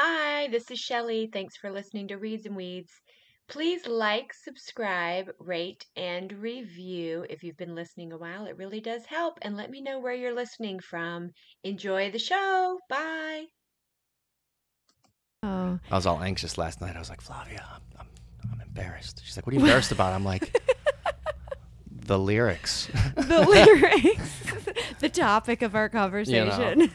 Hi, 0.00 0.46
this 0.46 0.70
is 0.70 0.78
Shelly. 0.78 1.28
Thanks 1.32 1.56
for 1.56 1.72
listening 1.72 2.06
to 2.06 2.18
Reads 2.18 2.46
and 2.46 2.54
Weeds. 2.54 2.92
Please 3.48 3.84
like, 3.84 4.32
subscribe, 4.32 5.28
rate, 5.40 5.84
and 5.96 6.32
review 6.34 7.26
if 7.28 7.42
you've 7.42 7.56
been 7.56 7.74
listening 7.74 8.12
a 8.12 8.16
while. 8.16 8.46
It 8.46 8.56
really 8.56 8.80
does 8.80 9.04
help. 9.06 9.40
And 9.42 9.56
let 9.56 9.72
me 9.72 9.80
know 9.80 9.98
where 9.98 10.14
you're 10.14 10.36
listening 10.36 10.78
from. 10.78 11.30
Enjoy 11.64 12.12
the 12.12 12.18
show. 12.20 12.78
Bye. 12.88 13.46
Oh, 15.42 15.80
I 15.90 15.94
was 15.96 16.06
all 16.06 16.22
anxious 16.22 16.56
last 16.56 16.80
night. 16.80 16.94
I 16.94 17.00
was 17.00 17.10
like, 17.10 17.20
Flavia, 17.20 17.66
I'm, 17.68 17.82
I'm, 17.98 18.06
I'm 18.52 18.60
embarrassed. 18.60 19.22
She's 19.24 19.36
like, 19.36 19.48
What 19.48 19.52
are 19.52 19.56
you 19.56 19.62
embarrassed 19.62 19.90
about? 19.90 20.12
I'm 20.12 20.24
like, 20.24 20.56
The 21.90 22.18
lyrics. 22.20 22.88
the 23.16 23.44
lyrics, 23.48 24.42
the 25.00 25.08
topic 25.08 25.62
of 25.62 25.74
our 25.74 25.88
conversation. 25.88 26.92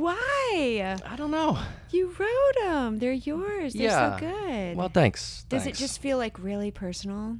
Why? 0.00 0.96
I 1.06 1.16
don't 1.16 1.30
know. 1.30 1.58
You 1.90 2.14
wrote 2.18 2.54
them. 2.64 2.98
They're 2.98 3.12
yours. 3.12 3.74
They're 3.74 3.82
Yeah. 3.84 4.18
so 4.18 4.26
good. 4.26 4.76
Well, 4.76 4.88
thanks. 4.88 5.44
Does 5.48 5.64
thanks. 5.64 5.78
it 5.78 5.82
just 5.82 6.00
feel 6.00 6.16
like 6.18 6.38
really 6.38 6.70
personal? 6.70 7.36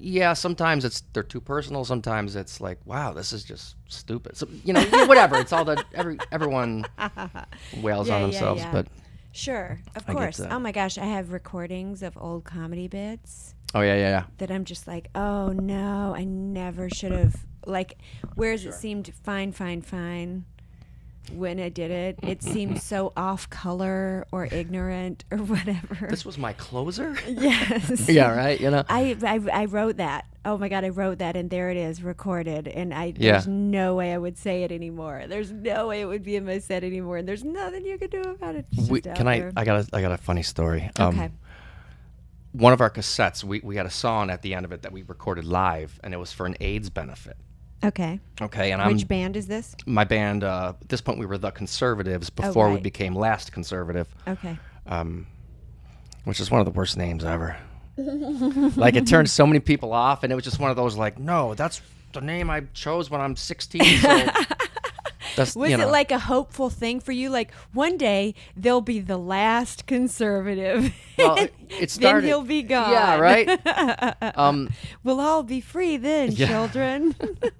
Yeah, 0.00 0.32
sometimes 0.34 0.84
it's 0.84 1.02
they're 1.12 1.22
too 1.24 1.40
personal. 1.40 1.84
Sometimes 1.84 2.36
it's 2.36 2.60
like, 2.60 2.78
wow, 2.84 3.12
this 3.12 3.32
is 3.32 3.42
just 3.44 3.74
stupid. 3.88 4.36
So, 4.36 4.48
you 4.64 4.72
know, 4.72 4.82
whatever. 5.06 5.36
It's 5.36 5.52
all 5.52 5.64
that 5.66 5.84
every 5.94 6.18
everyone 6.30 6.84
wails 7.80 8.08
Yeah, 8.08 8.16
on 8.16 8.22
themselves, 8.22 8.62
yeah. 8.62 8.72
but 8.72 8.86
Sure, 9.32 9.78
of 9.94 10.04
I 10.08 10.12
course. 10.12 10.40
Oh 10.40 10.58
my 10.58 10.72
gosh, 10.72 10.98
I 10.98 11.04
have 11.04 11.32
recordings 11.32 12.02
of 12.02 12.16
old 12.16 12.44
comedy 12.44 12.88
bits 12.88 13.54
oh 13.74 13.80
yeah, 13.82 13.94
yeah, 13.94 14.08
yeah. 14.08 14.22
that 14.38 14.50
I'm 14.50 14.64
just 14.64 14.86
like, 14.88 15.08
oh 15.14 15.48
no, 15.50 16.14
I 16.16 16.24
never 16.24 16.88
should 16.90 17.12
have. 17.12 17.36
Like, 17.68 17.98
whereas 18.34 18.64
it 18.64 18.74
seemed 18.74 19.12
fine, 19.22 19.52
fine, 19.52 19.82
fine 19.82 20.44
when 21.32 21.60
I 21.60 21.68
did 21.68 21.90
it, 21.90 22.18
it 22.22 22.42
seemed 22.42 22.82
so 22.82 23.12
off 23.16 23.48
color 23.50 24.26
or 24.32 24.46
ignorant 24.46 25.24
or 25.30 25.38
whatever. 25.38 26.06
This 26.08 26.24
was 26.24 26.38
my 26.38 26.52
closer. 26.54 27.16
yes. 27.28 28.08
yeah, 28.08 28.34
right. 28.34 28.60
You 28.60 28.70
know. 28.70 28.84
I, 28.88 29.16
I 29.22 29.62
I 29.62 29.64
wrote 29.66 29.98
that. 29.98 30.26
Oh 30.44 30.56
my 30.56 30.68
god, 30.68 30.84
I 30.84 30.88
wrote 30.88 31.18
that, 31.18 31.36
and 31.36 31.50
there 31.50 31.70
it 31.70 31.76
is, 31.76 32.02
recorded. 32.02 32.68
And 32.68 32.94
I 32.94 33.12
Yeah. 33.16 33.32
there's 33.32 33.46
no 33.46 33.94
way 33.94 34.12
I 34.12 34.18
would 34.18 34.38
say 34.38 34.62
it 34.62 34.72
anymore. 34.72 35.24
There's 35.28 35.52
no 35.52 35.88
way 35.88 36.00
it 36.00 36.06
would 36.06 36.22
be 36.22 36.36
in 36.36 36.46
my 36.46 36.58
set 36.58 36.84
anymore, 36.84 37.18
and 37.18 37.28
there's 37.28 37.44
nothing 37.44 37.84
you 37.84 37.98
could 37.98 38.10
do 38.10 38.22
about 38.22 38.54
it. 38.54 38.66
We, 38.88 39.00
can 39.00 39.28
I? 39.28 39.40
there. 39.40 39.52
I 39.56 39.64
got 39.64 39.84
a. 39.84 39.96
I 39.96 40.00
got 40.00 40.12
a 40.12 40.18
funny 40.18 40.42
story. 40.42 40.90
Um, 40.98 41.14
okay. 41.14 41.30
One 42.52 42.72
of 42.72 42.80
our 42.80 42.90
cassettes, 42.90 43.44
we 43.44 43.60
we 43.62 43.76
had 43.76 43.86
a 43.86 43.90
song 43.90 44.30
at 44.30 44.42
the 44.42 44.54
end 44.54 44.64
of 44.64 44.72
it 44.72 44.82
that 44.82 44.92
we 44.92 45.02
recorded 45.02 45.44
live, 45.44 46.00
and 46.02 46.14
it 46.14 46.16
was 46.16 46.32
for 46.32 46.46
an 46.46 46.56
AIDS 46.60 46.88
benefit. 46.90 47.36
Okay. 47.84 48.18
Okay, 48.40 48.72
and 48.72 48.82
I'm 48.82 48.92
Which 48.94 49.06
band 49.06 49.36
is 49.36 49.46
this? 49.46 49.76
my 49.86 50.04
band. 50.04 50.42
Uh, 50.44 50.72
at 50.80 50.88
this 50.88 51.00
point, 51.00 51.18
we 51.18 51.26
were 51.26 51.38
the 51.38 51.50
Conservatives 51.52 52.28
before 52.30 52.66
we 52.66 52.70
Oh, 52.72 52.74
right. 52.74 52.82
became 52.82 53.14
Last 53.14 53.52
Conservative. 53.52 54.08
Okay. 54.26 54.58
um, 54.86 55.26
which 56.24 56.40
is 56.40 56.50
one 56.50 56.60
of 56.60 56.64
the 56.64 56.72
worst 56.72 56.96
names 56.96 57.24
ever. 57.24 57.56
like 58.76 58.94
it 58.96 59.06
turned 59.06 59.30
so 59.30 59.46
many 59.46 59.60
people 59.60 59.92
off, 59.92 60.22
and 60.24 60.32
it 60.32 60.34
was 60.36 60.44
just 60.44 60.58
one 60.58 60.70
of 60.70 60.76
those 60.76 60.96
like, 60.96 61.18
no, 61.18 61.54
that's 61.54 61.80
the 62.12 62.20
name 62.20 62.48
I 62.50 62.62
chose 62.74 63.10
when 63.10 63.20
I'm 63.20 63.36
16. 63.36 63.82
So 63.98 64.08
that's 65.38 65.56
Was 65.56 65.70
it 65.72 65.78
know, 65.78 65.88
like 65.90 66.12
a 66.12 66.18
hopeful 66.18 66.68
thing 66.70 67.00
for 67.00 67.12
you? 67.12 67.30
Like 67.30 67.52
one 67.72 67.96
day 67.96 68.34
they'll 68.56 68.80
be 68.82 69.00
the 69.00 69.16
last 69.16 69.86
conservative. 69.86 70.92
well, 71.18 71.36
it, 71.36 71.54
it 71.70 71.90
then 72.00 72.22
he'll 72.24 72.42
be 72.42 72.62
gone. 72.62 72.90
Yeah, 72.92 73.16
right. 73.18 74.36
um, 74.38 74.68
we'll 75.04 75.20
all 75.20 75.42
be 75.42 75.60
free 75.60 75.96
then, 75.96 76.32
Yeah. 76.32 76.48
children. 76.48 77.14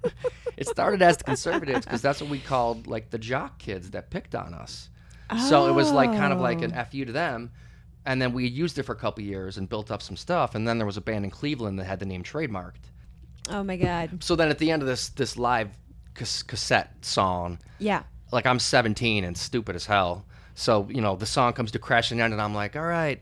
it 0.57 0.67
started 0.69 1.03
as 1.03 1.17
the 1.17 1.25
conservatives 1.25 1.85
because 1.85 2.03
that's 2.03 2.21
what 2.21 2.31
we 2.31 2.39
called 2.41 2.87
like 2.87 3.11
the 3.11 3.19
jock 3.19 3.59
kids 3.59 3.91
that 3.93 4.11
picked 4.11 4.35
on 4.35 4.53
us. 4.55 4.91
Oh. 5.31 5.49
So 5.49 5.69
it 5.69 5.73
was 5.73 5.91
like 5.91 6.11
kind 6.13 6.33
of 6.33 6.41
like 6.41 6.63
an 6.63 6.73
Oh. 6.77 6.85
fu 6.85 7.05
to 7.05 7.13
them. 7.13 7.51
And 8.07 8.23
then 8.23 8.33
we 8.33 8.47
used 8.49 8.79
it 8.79 8.85
for 8.85 8.93
a 8.93 8.97
couple 8.97 9.23
years 9.23 9.59
and 9.59 9.69
built 9.69 9.91
up 9.91 10.01
some 10.01 10.17
stuff. 10.17 10.55
And 10.55 10.67
then 10.67 10.79
there 10.79 10.87
was 10.87 10.97
a 10.97 11.03
band 11.03 11.25
in 11.27 11.31
Cleveland 11.31 11.79
that 11.79 11.85
had 11.85 11.99
the 12.01 12.07
name 12.07 12.23
trademarked. 12.23 12.91
oh 13.51 13.63
my 13.63 13.77
god. 13.77 14.23
So 14.25 14.35
then 14.37 14.49
at 14.49 14.59
the 14.59 14.71
end 14.71 14.83
of 14.83 14.89
this 14.89 15.11
this 15.11 15.37
live 15.37 15.71
cassette 16.19 16.93
song, 17.05 17.59
Yeah. 17.79 18.03
like 18.33 18.47
I'm 18.47 18.59
17 18.59 19.25
and 19.25 19.37
stupid 19.37 19.77
as 19.77 19.87
hell. 19.87 20.25
So 20.55 20.89
you 20.91 21.01
know 21.01 21.15
the 21.17 21.27
song 21.27 21.53
comes 21.53 21.71
to 21.73 21.79
crashing 21.79 22.21
end, 22.21 22.33
and 22.33 22.43
I'm 22.43 22.55
like, 22.55 22.75
all 22.77 22.83
right, 22.83 23.21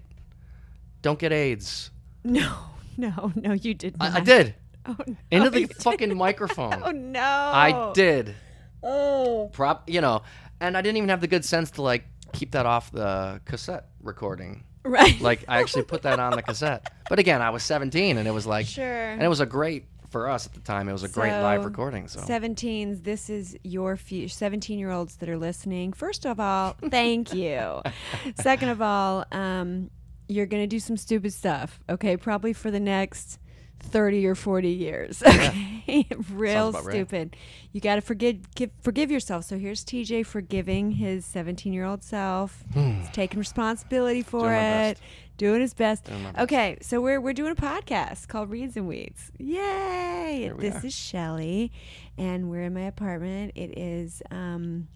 don't 1.02 1.18
get 1.18 1.32
AIDS. 1.32 1.90
No, 2.24 2.52
no, 2.96 3.32
no, 3.34 3.52
you 3.52 3.74
did 3.74 3.98
not. 3.98 4.12
I, 4.14 4.16
I 4.16 4.20
did 4.20 4.54
Oh, 4.88 4.96
no, 5.06 5.16
into 5.30 5.50
the 5.50 5.66
fucking 5.66 6.16
microphone. 6.16 6.80
Oh 6.84 6.90
no. 6.92 7.20
I 7.20 7.90
did. 7.92 8.34
Oh. 8.82 9.50
Prop, 9.52 9.88
you 9.90 10.00
know, 10.00 10.22
and 10.60 10.76
I 10.76 10.80
didn't 10.82 10.96
even 10.98 11.08
have 11.08 11.20
the 11.20 11.26
good 11.26 11.44
sense 11.44 11.72
to 11.72 11.82
like 11.82 12.04
keep 12.32 12.52
that 12.52 12.66
off 12.66 12.90
the 12.92 13.40
cassette 13.44 13.86
recording. 14.02 14.62
Right. 14.84 15.20
Like 15.20 15.44
I 15.48 15.58
actually 15.60 15.82
put 15.84 16.02
that 16.02 16.20
on 16.20 16.32
the 16.32 16.42
cassette. 16.42 16.92
But 17.08 17.18
again, 17.18 17.42
I 17.42 17.50
was 17.50 17.64
17, 17.64 18.16
and 18.18 18.28
it 18.28 18.30
was 18.30 18.46
like, 18.46 18.66
Sure. 18.78 18.84
and 19.10 19.22
it 19.22 19.28
was 19.28 19.40
a 19.40 19.46
great 19.46 19.86
for 20.16 20.30
us 20.30 20.46
at 20.46 20.54
the 20.54 20.60
time. 20.60 20.88
It 20.88 20.92
was 20.92 21.02
a 21.02 21.08
great 21.08 21.30
live 21.42 21.66
recording. 21.66 22.08
So 22.08 22.20
17s, 22.20 23.04
this 23.04 23.28
is 23.28 23.54
your 23.62 23.98
few 23.98 24.28
17 24.28 24.78
year 24.78 24.90
olds 24.90 25.16
that 25.16 25.28
are 25.28 25.36
listening. 25.36 25.92
First 25.92 26.24
of 26.24 26.40
all, 26.40 26.74
thank 26.90 27.34
you. 27.34 27.82
Second 28.40 28.70
of 28.70 28.80
all, 28.80 29.26
um, 29.30 29.90
you're 30.26 30.46
going 30.46 30.62
to 30.62 30.66
do 30.66 30.80
some 30.80 30.96
stupid 30.96 31.34
stuff, 31.34 31.80
okay? 31.90 32.16
Probably 32.16 32.54
for 32.54 32.70
the 32.70 32.80
next 32.80 33.38
30 33.80 34.26
or 34.26 34.34
40 34.34 34.70
years, 34.70 35.22
okay? 35.22 36.06
Real 36.32 36.68
about 36.68 36.84
right. 36.86 36.94
stupid. 36.94 37.36
You 37.72 37.82
got 37.82 37.96
to 37.96 38.00
forgive, 38.00 38.54
give, 38.54 38.70
forgive 38.80 39.10
yourself. 39.10 39.44
So 39.44 39.58
here's 39.58 39.84
TJ 39.84 40.24
forgiving 40.24 40.92
his 40.92 41.26
17 41.26 41.74
year 41.74 41.84
old 41.84 42.02
self, 42.02 42.64
He's 42.72 43.10
taking 43.10 43.38
responsibility 43.38 44.22
for 44.22 44.48
Doing 44.48 44.54
it. 44.54 44.98
Doing 45.36 45.60
his 45.60 45.74
best. 45.74 46.08
Okay, 46.38 46.78
so 46.80 47.00
we're 47.00 47.20
we're 47.20 47.34
doing 47.34 47.52
a 47.52 47.56
podcast 47.56 48.28
called 48.28 48.48
Reads 48.50 48.76
and 48.76 48.88
Weeds. 48.88 49.30
Yay! 49.38 50.50
we 50.56 50.60
This 50.70 50.82
are. 50.82 50.86
is 50.86 50.94
Shelly, 50.94 51.72
and 52.16 52.48
we're 52.50 52.62
in 52.62 52.72
my 52.74 52.82
apartment. 52.86 53.52
It 53.54 53.76
is 53.76 54.22
um, 54.30 54.88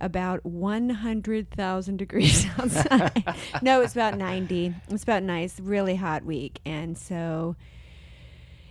about 0.00 0.44
100,000 0.46 1.96
degrees 1.96 2.46
outside. 2.58 3.24
no, 3.60 3.80
it's 3.80 3.92
about 3.94 4.16
90. 4.16 4.74
It's 4.90 5.02
about 5.02 5.22
nice, 5.24 5.58
really 5.58 5.96
hot 5.96 6.24
week. 6.24 6.60
And 6.64 6.96
so, 6.96 7.56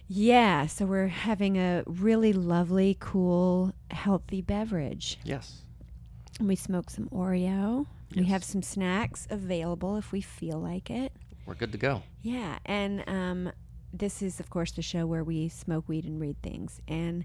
yeah, 0.07 0.65
so 0.67 0.85
we're 0.85 1.07
having 1.07 1.57
a 1.57 1.83
really 1.87 2.31
lovely, 2.31 2.95
cool, 2.99 3.73
healthy 3.91 4.41
beverage. 4.41 5.19
yes, 5.23 5.61
And 6.39 6.47
we 6.47 6.55
smoke 6.55 6.89
some 6.89 7.09
Oreo. 7.09 7.87
We 8.15 8.25
have 8.25 8.43
some 8.43 8.61
snacks 8.61 9.27
available 9.29 9.95
if 9.97 10.11
we 10.11 10.21
feel 10.21 10.59
like 10.59 10.89
it. 10.89 11.11
we're 11.45 11.55
good 11.55 11.71
to 11.71 11.77
go. 11.77 12.03
Yeah, 12.21 12.57
and 12.65 13.03
um, 13.07 13.51
this 13.93 14.21
is, 14.21 14.39
of 14.39 14.49
course, 14.49 14.71
the 14.71 14.81
show 14.81 15.05
where 15.05 15.23
we 15.23 15.47
smoke 15.49 15.85
weed 15.87 16.05
and 16.05 16.19
read 16.19 16.41
things. 16.41 16.81
And 16.87 17.23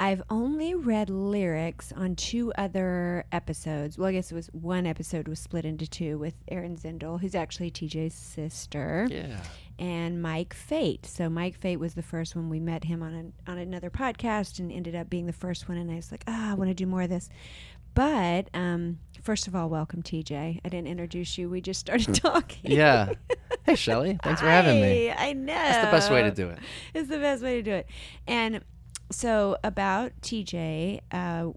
I've 0.00 0.22
only 0.30 0.74
read 0.76 1.10
lyrics 1.10 1.92
on 1.92 2.14
two 2.14 2.52
other 2.56 3.24
episodes. 3.32 3.98
Well, 3.98 4.08
I 4.08 4.12
guess 4.12 4.30
it 4.30 4.34
was 4.34 4.46
one 4.52 4.86
episode 4.86 5.26
was 5.26 5.40
split 5.40 5.64
into 5.64 5.88
two 5.88 6.18
with 6.18 6.34
Erin 6.48 6.76
Zindel, 6.76 7.20
who's 7.20 7.34
actually 7.34 7.70
TJ's 7.72 8.14
sister, 8.14 9.08
Yeah. 9.10 9.40
and 9.78 10.22
Mike 10.22 10.54
Fate. 10.54 11.04
So 11.04 11.28
Mike 11.28 11.58
Fate 11.58 11.78
was 11.80 11.94
the 11.94 12.02
first 12.02 12.36
one. 12.36 12.48
We 12.48 12.60
met 12.60 12.84
him 12.84 13.02
on 13.02 13.12
an, 13.12 13.32
on 13.48 13.58
another 13.58 13.90
podcast 13.90 14.60
and 14.60 14.70
ended 14.70 14.94
up 14.94 15.10
being 15.10 15.26
the 15.26 15.32
first 15.32 15.68
one. 15.68 15.78
And 15.78 15.90
I 15.90 15.96
was 15.96 16.12
like, 16.12 16.22
ah, 16.28 16.52
I 16.52 16.54
want 16.54 16.70
to 16.70 16.74
do 16.74 16.86
more 16.86 17.02
of 17.02 17.08
this. 17.10 17.28
But 17.98 18.48
um, 18.54 19.00
first 19.24 19.48
of 19.48 19.56
all, 19.56 19.68
welcome, 19.68 20.04
TJ. 20.04 20.60
I 20.64 20.68
didn't 20.68 20.86
introduce 20.86 21.36
you. 21.36 21.50
We 21.50 21.60
just 21.60 21.80
started 21.80 22.14
talking. 22.22 22.70
Yeah. 22.70 23.14
Hey, 23.64 23.74
Shelly. 23.74 24.20
Thanks 24.22 24.40
for 24.40 24.46
having 24.46 24.80
me. 24.80 25.10
I 25.18 25.32
know. 25.32 25.52
That's 25.52 25.84
the 25.84 25.90
best 25.90 26.08
way 26.12 26.22
to 26.22 26.30
do 26.30 26.48
it. 26.48 26.60
It's 26.94 27.08
the 27.08 27.18
best 27.18 27.42
way 27.42 27.56
to 27.56 27.62
do 27.62 27.72
it. 27.72 27.88
And 28.28 28.60
so 29.10 29.56
about 29.64 30.12
TJ, 30.22 31.00
uh, 31.10 31.48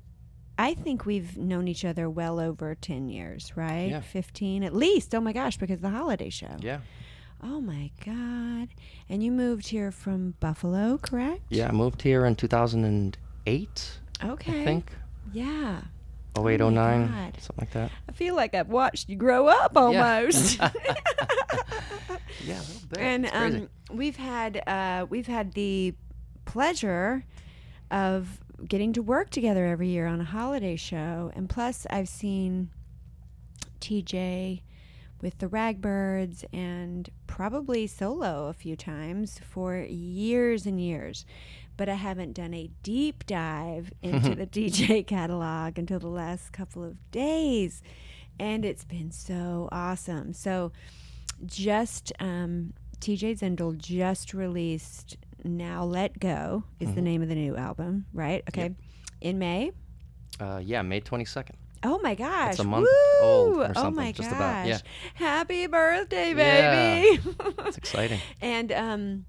I 0.58 0.74
think 0.74 1.06
we've 1.06 1.38
known 1.38 1.68
each 1.68 1.86
other 1.86 2.10
well 2.10 2.40
over 2.40 2.74
10 2.74 3.08
years, 3.08 3.56
right? 3.56 3.92
Yeah. 3.92 4.02
15 4.02 4.64
at 4.64 4.74
least. 4.74 5.14
Oh 5.14 5.22
my 5.22 5.34
gosh, 5.34 5.58
because 5.58 5.76
of 5.76 5.82
the 5.84 5.92
holiday 5.92 6.32
show. 6.32 6.56
Yeah. 6.60 6.80
Oh 7.44 7.62
my 7.62 7.92
God. 8.04 8.70
And 9.10 9.22
you 9.22 9.32
moved 9.32 9.68
here 9.68 9.92
from 9.92 10.34
Buffalo, 10.40 10.98
correct? 10.98 11.44
Yeah. 11.50 11.68
I 11.68 11.72
moved 11.72 12.02
here 12.02 12.26
in 12.26 12.36
2008, 12.36 14.00
Okay. 14.26 14.62
I 14.62 14.66
think. 14.66 14.92
Yeah. 15.32 15.82
08, 16.38 16.60
my 16.60 16.70
09, 16.70 17.08
God. 17.08 17.34
something 17.40 17.56
like 17.60 17.72
that. 17.72 17.92
I 18.08 18.12
feel 18.14 18.36
like 18.36 18.54
I've 18.56 18.70
watched 18.70 19.10
you 19.10 19.16
grow 19.16 19.48
up 19.48 19.76
almost. 19.76 20.60
Yeah, 22.46 22.60
a 22.60 22.62
little 22.62 22.88
bit. 22.90 23.00
and 23.00 23.26
It's 23.26 23.34
crazy. 23.34 23.58
um, 23.58 23.70
we've 23.92 24.16
had 24.16 24.64
uh, 24.68 25.06
we've 25.10 25.28
had 25.28 25.54
the 25.54 25.94
pleasure 26.46 27.24
of 27.92 28.40
getting 28.68 28.94
to 28.94 29.02
work 29.02 29.30
together 29.30 29.66
every 29.68 29.90
year 29.90 30.08
on 30.08 30.22
a 30.22 30.24
holiday 30.24 30.76
show, 30.76 31.32
and 31.36 31.50
plus 31.50 31.86
I've 31.90 32.08
seen 32.10 32.70
TJ 33.80 34.62
with 35.22 35.38
the 35.38 35.48
Ragbirds 35.48 36.44
and 36.52 37.10
probably 37.28 37.86
solo 37.86 38.48
a 38.48 38.54
few 38.54 38.76
times 38.76 39.40
for 39.48 39.78
years 39.78 40.66
and 40.66 40.82
years. 40.82 41.26
But 41.78 41.90
I 41.90 41.96
haven't 41.96 42.34
done 42.34 42.54
a 42.54 42.70
deep 42.84 43.26
dive 43.26 43.92
into 44.02 44.36
the 44.36 44.46
TJ 44.48 45.08
catalog 45.08 45.78
until 45.80 46.00
the 46.00 46.08
last 46.10 46.52
couple 46.52 46.84
of 46.84 46.96
days. 47.12 47.82
And 48.40 48.66
it's 48.66 48.86
been 48.86 49.12
so 49.12 49.68
awesome. 49.72 50.34
So, 50.34 50.72
just 51.46 52.12
um, 52.20 52.74
TJ 53.00 53.40
Zindel 53.40 53.78
just 53.78 54.34
released 54.34 55.18
Now 55.44 55.84
Let 55.84 56.20
Go, 56.20 56.64
is 56.80 56.94
the 56.94 57.02
name 57.02 57.22
of 57.22 57.30
the 57.30 57.36
new 57.36 57.56
album, 57.56 58.06
right? 58.14 58.44
Okay. 58.50 58.72
In 59.22 59.40
May. 59.40 59.72
Uh, 60.40 60.60
yeah, 60.64 60.82
May 60.82 61.02
22nd. 61.02 61.52
Oh 61.84 62.00
my 62.04 62.14
gosh. 62.14 62.52
It's 62.52 62.60
a 62.60 62.64
month 62.64 62.88
Woo! 62.88 63.26
old 63.28 63.58
or 63.58 63.74
Oh 63.76 63.90
my 63.92 64.12
just 64.12 64.30
gosh. 64.30 64.38
about, 64.38 64.68
yeah. 64.68 64.78
Happy 65.16 65.66
birthday, 65.66 66.34
Yeah. 66.36 67.02
baby. 67.02 67.22
It's 67.66 67.78
exciting. 67.78 68.20
and 68.42 68.72
um 68.72 69.26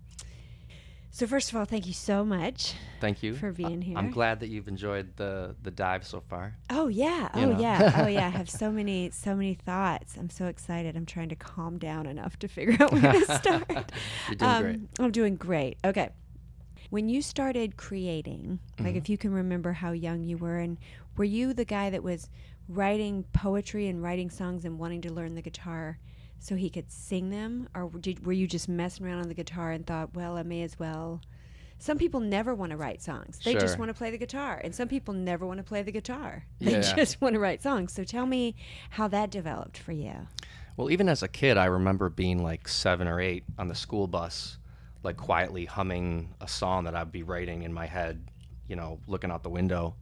so 1.15 1.27
first 1.27 1.51
of 1.51 1.57
all, 1.57 1.65
thank 1.67 1.87
you 1.87 1.93
so 1.93 2.25
much. 2.25 2.75
Thank 3.01 3.23
you 3.23 3.35
For 3.35 3.53
being 3.53 3.83
here. 3.83 3.99
I'm 3.99 4.11
glad 4.11 4.41
that 4.41 4.49
you've 4.49 4.67
enjoyed 4.67 5.15
the 5.17 5.55
the 5.63 5.71
dive 5.71 6.07
so 6.07 6.21
far. 6.21 6.57
Oh 6.71 6.89
yeah. 6.89 7.29
You 7.39 7.43
Oh 7.47 7.53
know. 7.53 7.61
yeah. 7.61 8.03
Oh 8.03 8.07
yeah. 8.09 8.27
I 8.27 8.31
have 8.31 8.49
so 8.51 8.73
many 8.81 9.11
so 9.11 9.35
many 9.35 9.55
thoughts. 9.55 10.17
I'm 10.17 10.31
so 10.31 10.47
excited. 10.47 10.97
I'm 10.97 11.07
trying 11.07 11.29
to 11.29 11.37
calm 11.37 11.79
down 11.79 12.07
enough 12.07 12.39
to 12.41 12.49
figure 12.49 12.77
out 12.81 12.93
where 12.93 13.13
to 13.13 13.25
start. 13.39 13.71
You're 14.29 14.37
doing 14.37 14.51
Um, 14.51 14.63
great. 14.63 14.81
I'm 14.99 15.11
doing 15.13 15.37
great. 15.37 15.77
Okay. 15.85 16.09
When 16.91 17.09
you 17.09 17.23
started 17.23 17.77
creating, 17.77 18.59
Mm-hmm. 18.77 18.85
like 18.85 18.97
if 18.97 19.09
you 19.09 19.17
can 19.19 19.33
remember 19.33 19.73
how 19.73 19.93
young 19.93 20.23
you 20.25 20.37
were, 20.39 20.59
and 20.59 20.79
were 21.17 21.25
you 21.25 21.53
the 21.55 21.65
guy 21.65 21.91
that 21.91 22.03
was 22.03 22.29
writing 22.69 23.25
poetry 23.33 23.89
and 23.89 24.03
writing 24.03 24.31
songs 24.31 24.65
and 24.65 24.79
wanting 24.79 25.03
to 25.03 25.13
learn 25.13 25.35
the 25.35 25.43
guitar 25.43 25.99
so 26.43 26.57
he 26.57 26.69
could 26.69 26.91
sing 26.91 27.31
them? 27.31 27.69
Or 27.75 27.89
did, 28.01 28.27
were 28.27 28.33
you 28.33 28.47
just 28.47 28.69
messing 28.69 29.07
around 29.07 29.21
on 29.21 29.29
the 29.29 29.35
guitar 29.35 29.71
and 29.71 29.87
thought, 29.87 30.15
well, 30.15 30.37
I 30.37 30.43
may 30.43 30.63
as 30.63 30.79
well? 30.79 31.21
Some 31.79 31.99
people 31.99 32.21
never 32.21 32.55
want 32.55 32.71
to 32.71 32.77
write 32.77 33.01
songs. 33.03 33.41
They 33.45 33.55
just 33.55 33.79
want 33.79 33.89
to 33.89 33.95
play 33.95 34.11
the 34.11 34.19
guitar. 34.19 34.61
And 34.63 34.75
some 34.75 34.89
people 34.89 35.15
never 35.15 35.47
want 35.47 35.59
to 35.59 35.65
play 35.65 35.83
the 35.83 35.93
guitar. 35.93 36.45
They 36.61 36.73
Yeah. 36.75 36.95
just 36.97 37.21
want 37.21 37.35
to 37.35 37.41
write 37.41 37.63
songs. 37.63 37.93
So 37.93 38.05
tell 38.05 38.27
me 38.27 38.55
how 38.91 39.09
that 39.09 39.31
developed 39.31 39.79
for 39.79 39.93
you. 39.93 40.29
Well, 40.77 40.91
even 40.91 41.09
as 41.09 41.23
a 41.23 41.29
kid, 41.29 41.57
I 41.57 41.67
remember 41.67 42.09
being 42.09 42.43
like 42.43 42.67
seven 42.69 43.07
or 43.09 43.21
eight 43.21 43.45
on 43.59 43.69
the 43.69 43.75
school 43.75 44.07
bus, 44.07 44.59
like 45.03 45.17
quietly 45.17 45.65
humming 45.65 46.35
a 46.41 46.49
song 46.49 46.85
that 46.85 46.95
I'd 46.95 47.13
be 47.13 47.23
writing 47.23 47.63
in 47.63 47.73
my 47.73 47.87
head, 47.87 48.29
you 48.69 48.77
know, 48.77 48.99
looking 49.07 49.31
out 49.31 49.43
the 49.43 49.51
window. 49.51 49.95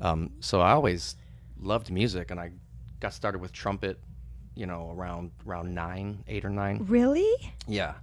Um, 0.00 0.30
so 0.40 0.60
I 0.60 0.70
always 0.72 1.16
loved 1.60 1.90
music, 1.90 2.30
and 2.30 2.38
I 2.38 2.52
got 3.00 3.12
started 3.12 3.40
with 3.40 3.52
trumpet, 3.52 3.98
you 4.58 4.66
know, 4.66 4.92
around 4.96 5.30
around 5.46 5.72
nine, 5.74 6.24
eight 6.26 6.44
or 6.44 6.50
nine. 6.50 6.84
Really? 6.88 7.32
Yeah, 7.68 7.94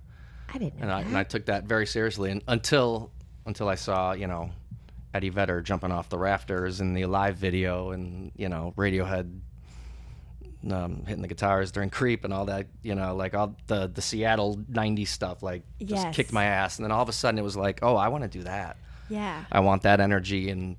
I 0.53 0.57
didn't 0.57 0.77
know 0.77 0.83
and 0.83 0.91
I, 0.91 1.01
that. 1.01 1.07
and 1.09 1.17
I 1.17 1.23
took 1.23 1.45
that 1.47 1.65
very 1.65 1.85
seriously, 1.85 2.31
and 2.31 2.41
until 2.47 3.11
until 3.45 3.67
I 3.67 3.75
saw, 3.75 4.13
you 4.13 4.27
know, 4.27 4.51
Eddie 5.13 5.29
Vedder 5.29 5.61
jumping 5.61 5.91
off 5.91 6.07
the 6.09 6.17
rafters 6.17 6.79
in 6.81 6.93
the 6.93 7.05
live 7.05 7.35
video, 7.37 7.91
and 7.91 8.31
you 8.37 8.47
know, 8.49 8.73
Radiohead 8.77 9.39
um, 10.71 11.03
hitting 11.05 11.21
the 11.21 11.27
guitars 11.27 11.71
during 11.71 11.89
Creep 11.89 12.23
and 12.23 12.33
all 12.33 12.45
that, 12.45 12.67
you 12.81 12.95
know, 12.95 13.15
like 13.15 13.35
all 13.35 13.55
the 13.67 13.87
the 13.87 14.01
Seattle 14.01 14.57
'90s 14.71 15.09
stuff, 15.09 15.43
like 15.43 15.63
just 15.83 16.05
Yes. 16.05 16.15
kicked 16.15 16.33
my 16.33 16.45
ass, 16.45 16.77
and 16.77 16.85
then 16.85 16.91
all 16.91 17.03
of 17.03 17.09
a 17.09 17.13
sudden 17.13 17.37
it 17.37 17.43
was 17.43 17.55
like, 17.57 17.79
oh, 17.83 17.95
I 17.95 18.07
want 18.07 18.23
to 18.23 18.29
do 18.29 18.43
that. 18.43 18.77
yeah. 19.09 19.43
I 19.51 19.59
want 19.59 19.83
that 19.83 19.99
energy, 19.99 20.49
and 20.49 20.77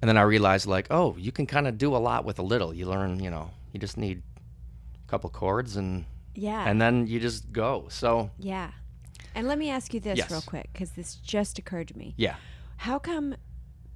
and 0.00 0.08
then 0.08 0.16
I 0.16 0.22
realized 0.22 0.66
like, 0.66 0.86
oh, 0.90 1.16
you 1.18 1.32
can 1.32 1.46
kind 1.46 1.66
of 1.66 1.76
do 1.76 1.94
a 1.94 1.98
lot 1.98 2.24
with 2.24 2.38
a 2.38 2.42
little. 2.42 2.72
You 2.72 2.86
learn, 2.86 3.18
you 3.22 3.30
know, 3.30 3.50
you 3.72 3.80
just 3.80 3.98
need 3.98 4.22
couple 5.08 5.30
chords, 5.30 5.76
and 5.76 6.04
Yeah. 6.34 6.68
and 6.68 6.80
then 6.80 7.06
you 7.06 7.18
just 7.20 7.52
go. 7.52 7.86
So 7.90 8.30
Yeah. 8.38 8.70
And 9.34 9.46
let 9.46 9.58
me 9.58 9.70
ask 9.70 9.92
you 9.94 10.00
this 10.00 10.18
Yes. 10.18 10.30
real 10.30 10.40
quick 10.42 10.70
because 10.72 10.90
this 10.92 11.16
just 11.16 11.58
occurred 11.58 11.88
to 11.88 11.98
me. 11.98 12.14
yeah. 12.16 12.36
How 12.78 12.98
come 12.98 13.34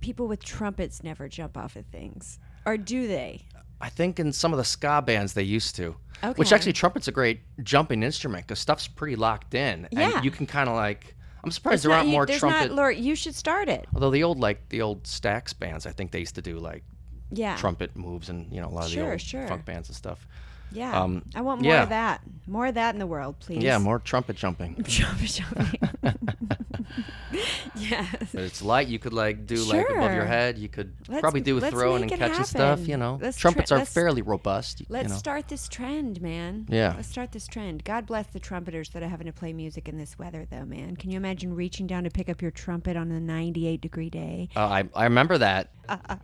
people 0.01 0.27
with 0.27 0.43
trumpets 0.45 1.03
never 1.05 1.29
jump 1.29 1.57
off 1.57 1.77
of 1.77 1.87
things? 1.87 2.39
Or 2.67 2.77
do 2.77 3.07
they? 3.07 3.47
I 3.81 3.89
think 3.89 4.19
in 4.21 4.33
some 4.33 4.53
of 4.53 4.57
the 4.59 4.65
ska 4.65 5.03
bands 5.05 5.33
they 5.35 5.43
used 5.43 5.75
to. 5.77 5.97
Okay. 6.25 6.33
Which 6.37 6.53
actually, 6.53 6.73
trumpet's 6.73 7.09
a 7.09 7.13
great 7.13 7.41
jumping 7.65 8.03
instrument 8.05 8.47
because 8.47 8.61
stuff's 8.61 8.87
pretty 8.87 9.17
locked 9.17 9.55
in, 9.55 9.89
Yeah. 9.91 10.17
and 10.17 10.25
you 10.25 10.31
can 10.31 10.47
kind 10.47 10.69
of 10.69 10.77
like. 10.77 11.17
I'm 11.45 11.51
surprised 11.51 11.79
It's 11.81 11.83
there 11.89 11.93
aren't 11.93 12.09
more 12.09 12.25
there's 12.25 12.39
trumpet. 12.39 12.69
Not, 12.69 12.77
Laura, 12.77 12.95
you 12.95 13.17
should 13.17 13.35
start 13.35 13.69
it. 13.69 13.87
although 13.93 14.11
the 14.11 14.23
old 14.23 14.39
like 14.39 14.69
the 14.69 14.83
old 14.83 15.03
Stax 15.05 15.59
bands, 15.59 15.87
I 15.87 15.91
think 15.91 16.13
they 16.13 16.21
used 16.21 16.37
to 16.37 16.43
do 16.43 16.61
like 16.61 16.85
Yeah. 17.33 17.57
trumpet 17.57 17.97
moves 17.97 18.29
and 18.29 18.53
you 18.53 18.61
know 18.61 18.69
a 18.69 18.71
lot 18.71 18.85
of 18.85 18.93
Sure, 18.93 19.05
the 19.07 19.11
old 19.13 19.21
sure. 19.21 19.49
funk 19.49 19.65
bands 19.65 19.89
and 19.89 19.97
stuff. 19.97 20.29
Yeah. 20.73 21.01
Um, 21.01 21.23
I 21.35 21.41
want 21.41 21.63
more 21.63 21.73
yeah. 21.73 21.83
of 21.83 21.89
that. 21.91 22.23
More 22.47 22.67
of 22.67 22.75
that 22.75 22.95
in 22.95 22.99
the 22.99 23.07
world, 23.07 23.37
please. 23.39 23.63
Yeah, 23.63 23.79
more 23.79 23.99
trumpet 23.99 24.37
jumping. 24.37 24.83
Trumpet 24.89 25.29
jumping. 25.29 25.81
yes. 27.77 28.31
But 28.33 28.43
it's 28.43 28.63
light. 28.63 28.89
You 28.89 28.99
could 28.99 29.13
like 29.13 29.47
do 29.47 29.57
like 29.57 29.89
above 29.89 30.15
your 30.15 30.25
head. 30.25 30.59
You 30.59 30.69
could 30.69 30.93
Let's- 31.09 31.21
probably 31.21 31.41
do 31.41 31.55
with 31.55 31.63
let's 31.65 31.73
throwing 31.75 32.03
and 32.03 32.13
catching 32.13 32.45
stuff. 32.45 32.87
You 32.87 32.97
know, 32.97 33.19
Let's 33.21 33.37
trumpets 33.39 33.73
are 33.73 33.85
fairly 33.85 34.23
robust. 34.23 34.83
Let's 34.89 35.05
you 35.05 35.09
know. 35.11 35.17
start 35.19 35.49
this 35.49 35.69
trend, 35.69 36.21
man. 36.21 36.67
Yeah. 36.69 36.95
Let's 36.97 37.09
start 37.09 37.33
this 37.33 37.47
trend. 37.47 37.85
God 37.85 38.07
bless 38.07 38.27
the 38.29 38.41
trumpeters 38.41 38.91
that 38.91 39.03
are 39.03 39.09
having 39.09 39.27
to 39.27 39.33
play 39.33 39.53
music 39.53 39.89
in 39.89 39.97
this 39.99 40.19
weather, 40.19 40.47
though, 40.51 40.65
man. 40.65 40.97
Can 40.97 41.11
you 41.11 41.17
imagine 41.17 41.55
reaching 41.55 41.87
down 41.87 42.05
to 42.05 42.11
pick 42.11 42.29
up 42.29 42.43
your 42.43 42.51
trumpet 42.51 42.97
on 42.97 43.11
a 43.11 43.21
98 43.21 43.81
degree 43.81 44.11
day? 44.11 44.49
Uh, 44.55 44.61
I 44.61 44.85
I 44.95 45.05
remember 45.05 45.39
that. 45.39 45.71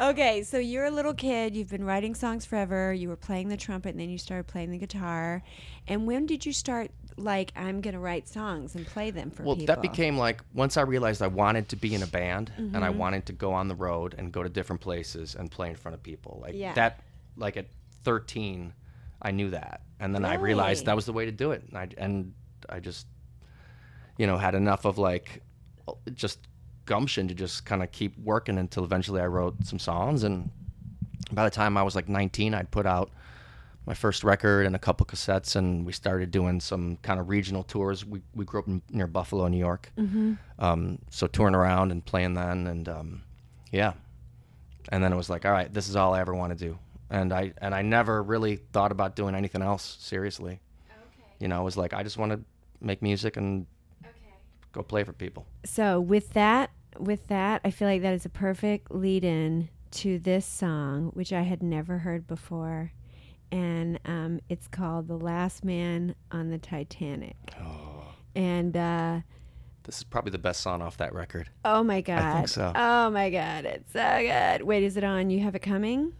Okay, 0.00 0.42
so 0.42 0.58
you're 0.58 0.84
a 0.86 0.90
little 0.90 1.14
kid. 1.14 1.56
You've 1.56 1.68
been 1.70 1.84
writing 1.84 2.14
songs 2.14 2.44
forever. 2.44 2.92
You 2.92 3.08
were 3.08 3.16
playing 3.16 3.48
the 3.48 3.56
trumpet, 3.56 3.90
and 3.90 4.00
then 4.00 4.10
you 4.10 4.18
started 4.18 4.46
playing 4.46 4.70
the 4.72 4.78
guitar. 4.78 5.42
And 5.86 6.06
when 6.06 6.26
did 6.26 6.44
you 6.44 6.52
start, 6.52 6.90
like, 7.16 7.52
I'm 7.56 7.80
going 7.80 7.94
to 7.94 8.00
write 8.00 8.28
songs 8.28 8.74
and 8.74 8.86
play 8.86 9.10
them 9.10 9.30
for 9.30 9.42
Well, 9.42 9.56
people? 9.56 9.74
Well, 9.74 9.82
that 9.82 9.90
became 9.90 10.18
like 10.18 10.40
once 10.54 10.76
I 10.76 10.82
realized 10.82 11.22
I 11.22 11.28
wanted 11.28 11.68
to 11.70 11.76
be 11.76 11.94
in 11.94 12.02
a 12.02 12.06
band 12.06 12.52
and 12.56 12.72
Mm-hmm. 12.72 12.82
I 12.84 12.90
wanted 12.90 13.26
to 13.26 13.32
go 13.32 13.52
on 13.52 13.68
the 13.68 13.74
road 13.74 14.14
and 14.18 14.32
go 14.32 14.42
to 14.42 14.48
different 14.48 14.80
places 14.82 15.34
and 15.34 15.50
play 15.50 15.70
in 15.70 15.76
front 15.76 15.94
of 15.94 16.02
people. 16.02 16.40
Like 16.42 16.54
Yeah. 16.54 16.74
that, 16.74 17.00
like 17.36 17.56
at 17.56 17.66
13, 18.04 18.72
I 19.22 19.30
knew 19.30 19.50
that, 19.50 19.80
and 19.98 20.14
then 20.14 20.24
I 20.24 20.34
realized 20.34 20.84
that 20.86 20.94
was 20.94 21.06
the 21.06 21.12
way 21.12 21.24
to 21.24 21.32
do 21.32 21.52
it. 21.52 21.62
And 21.68 21.78
I 21.78 21.88
and 21.96 22.34
I 22.68 22.80
just, 22.80 23.06
you 24.18 24.26
know, 24.26 24.36
had 24.36 24.54
enough 24.54 24.84
of 24.84 24.98
like, 24.98 25.42
just 26.14 26.38
gumption 26.84 27.26
to 27.28 27.34
just 27.34 27.64
kind 27.64 27.82
of 27.82 27.90
keep 27.92 28.16
working 28.18 28.58
until 28.58 28.84
eventually 28.84 29.20
I 29.20 29.26
wrote 29.26 29.64
some 29.64 29.78
songs. 29.78 30.22
And 30.22 30.50
by 31.32 31.44
the 31.44 31.50
time 31.50 31.76
I 31.76 31.82
was 31.82 31.94
like 31.96 32.08
19, 32.08 32.54
I'd 32.54 32.70
put 32.70 32.86
out 32.86 33.10
my 33.86 33.94
first 33.94 34.24
record 34.24 34.66
and 34.66 34.74
a 34.74 34.78
couple 34.78 35.06
cassettes, 35.06 35.56
and 35.56 35.86
we 35.86 35.92
started 35.92 36.30
doing 36.30 36.60
some 36.60 36.96
kind 37.02 37.20
of 37.20 37.28
regional 37.28 37.62
tours. 37.62 38.04
We 38.04 38.20
we 38.34 38.44
grew 38.44 38.60
up 38.60 38.68
in, 38.68 38.82
near 38.90 39.06
Buffalo, 39.06 39.46
New 39.48 39.58
York, 39.58 39.92
mm-hmm. 39.96 40.34
um, 40.58 40.98
so 41.10 41.26
touring 41.26 41.54
around 41.54 41.92
and 41.92 42.04
playing 42.04 42.34
then, 42.34 42.66
and 42.66 42.88
um, 42.88 43.22
yeah, 43.70 43.92
and 44.90 45.02
then 45.02 45.12
it 45.12 45.16
was 45.16 45.30
like, 45.30 45.44
all 45.44 45.52
right, 45.52 45.72
this 45.72 45.88
is 45.88 45.96
all 45.96 46.14
I 46.14 46.20
ever 46.20 46.34
want 46.34 46.56
to 46.56 46.64
do, 46.64 46.78
and 47.10 47.32
I 47.32 47.52
and 47.58 47.74
I 47.74 47.82
never 47.82 48.22
really 48.22 48.56
thought 48.56 48.92
about 48.92 49.16
doing 49.16 49.34
anything 49.34 49.62
else 49.62 49.96
seriously. 50.00 50.60
You 51.38 51.48
know, 51.48 51.60
it 51.60 51.64
was 51.64 51.76
like 51.76 51.94
I 51.94 52.02
just 52.02 52.18
want 52.18 52.32
to 52.32 52.40
make 52.80 53.02
music 53.02 53.36
and 53.36 53.66
okay. 54.02 54.34
go 54.72 54.82
play 54.82 55.04
for 55.04 55.12
people. 55.12 55.46
So 55.64 56.00
with 56.00 56.32
that, 56.32 56.70
with 56.98 57.26
that, 57.28 57.60
I 57.64 57.70
feel 57.70 57.88
like 57.88 58.02
that 58.02 58.14
is 58.14 58.24
a 58.24 58.30
perfect 58.30 58.90
lead-in 58.90 59.68
to 59.92 60.18
this 60.18 60.44
song, 60.44 61.10
which 61.14 61.32
I 61.32 61.42
had 61.42 61.62
never 61.62 61.98
heard 61.98 62.26
before, 62.26 62.92
and 63.52 63.98
um, 64.04 64.40
it's 64.48 64.68
called 64.68 65.08
"The 65.08 65.16
Last 65.16 65.64
Man 65.64 66.14
on 66.32 66.50
the 66.50 66.58
Titanic." 66.58 67.36
Oh. 67.60 68.04
And 68.34 68.76
uh, 68.76 69.20
This 69.84 69.98
is 69.98 70.04
probably 70.04 70.30
the 70.32 70.38
best 70.38 70.60
song 70.60 70.82
off 70.82 70.96
that 70.98 71.14
record. 71.14 71.48
oh 71.64 71.82
my 71.82 72.00
god, 72.00 72.18
I 72.22 72.34
think 72.34 72.48
so. 72.48 72.72
oh 72.74 73.10
my 73.10 73.30
god, 73.30 73.64
it's 73.64 73.92
so 73.92 74.18
good. 74.20 74.62
Wait, 74.62 74.82
is 74.82 74.96
it 74.96 75.04
on? 75.04 75.30
You 75.30 75.40
have 75.40 75.54
it 75.54 75.62
coming? 75.62 76.12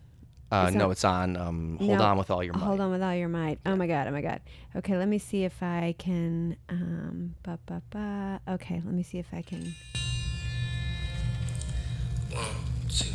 Uh, 0.50 0.66
It's 0.68 0.76
no, 0.76 0.84
on- 0.86 0.90
it's 0.92 1.04
on. 1.04 1.36
Um, 1.36 1.76
Hold 1.78 1.98
No, 1.98 2.04
on 2.04 2.16
with 2.18 2.30
all 2.30 2.42
your 2.44 2.54
might. 2.54 2.62
Hold 2.62 2.80
on 2.80 2.90
with 2.92 3.02
all 3.02 3.14
your 3.14 3.28
might. 3.28 3.58
Oh 3.66 3.74
my 3.74 3.86
god, 3.88 4.06
oh 4.06 4.12
my 4.12 4.20
god. 4.22 4.40
Okay, 4.76 4.96
let 4.96 5.08
me 5.08 5.18
see 5.18 5.42
if 5.44 5.60
I 5.62 5.94
can. 5.98 6.56
Um, 6.68 7.34
ba 7.42 7.58
ba 7.66 7.82
ba. 7.90 8.40
Okay, 8.48 8.80
let 8.84 8.94
me 8.94 9.02
see 9.02 9.18
if 9.18 9.26
I 9.32 9.42
can. 9.42 9.74
One, 12.30 12.44
two. 12.88 13.08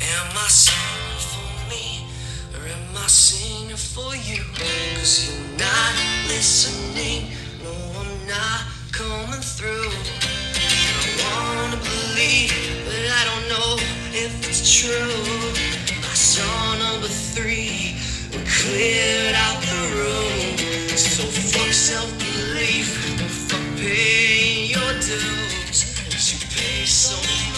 Am 0.00 0.36
I 0.36 0.46
singing 0.48 1.18
for 1.18 1.70
me 1.70 1.84
or 1.97 1.97
am 2.70 2.96
I 2.96 3.06
singing 3.06 3.76
for 3.76 4.14
you? 4.16 4.42
Cause 4.54 5.30
you're 5.30 5.58
not 5.58 5.94
listening. 6.28 7.32
No, 7.64 7.72
I'm 8.00 8.26
not 8.26 8.60
coming 8.92 9.40
through. 9.40 9.90
I 11.00 11.54
wanna 11.56 11.76
believe, 11.76 12.52
but 12.84 13.02
I 13.18 13.22
don't 13.28 13.46
know 13.48 13.70
if 14.12 14.32
it's 14.48 14.62
true. 14.80 15.16
My 16.02 16.14
song 16.14 16.78
number 16.78 17.08
three, 17.08 17.96
we 18.32 18.38
cleared 18.44 19.34
out 19.34 19.58
the 19.62 19.82
room. 19.96 20.58
So 20.96 21.24
fuck 21.24 21.72
self 21.72 22.10
belief 22.18 22.88
and 23.20 23.30
fuck 23.30 23.64
paying 23.76 24.70
your 24.70 24.92
dues. 25.00 26.32
you 26.32 26.38
pay 26.56 26.84
so 26.84 27.16
much 27.16 27.57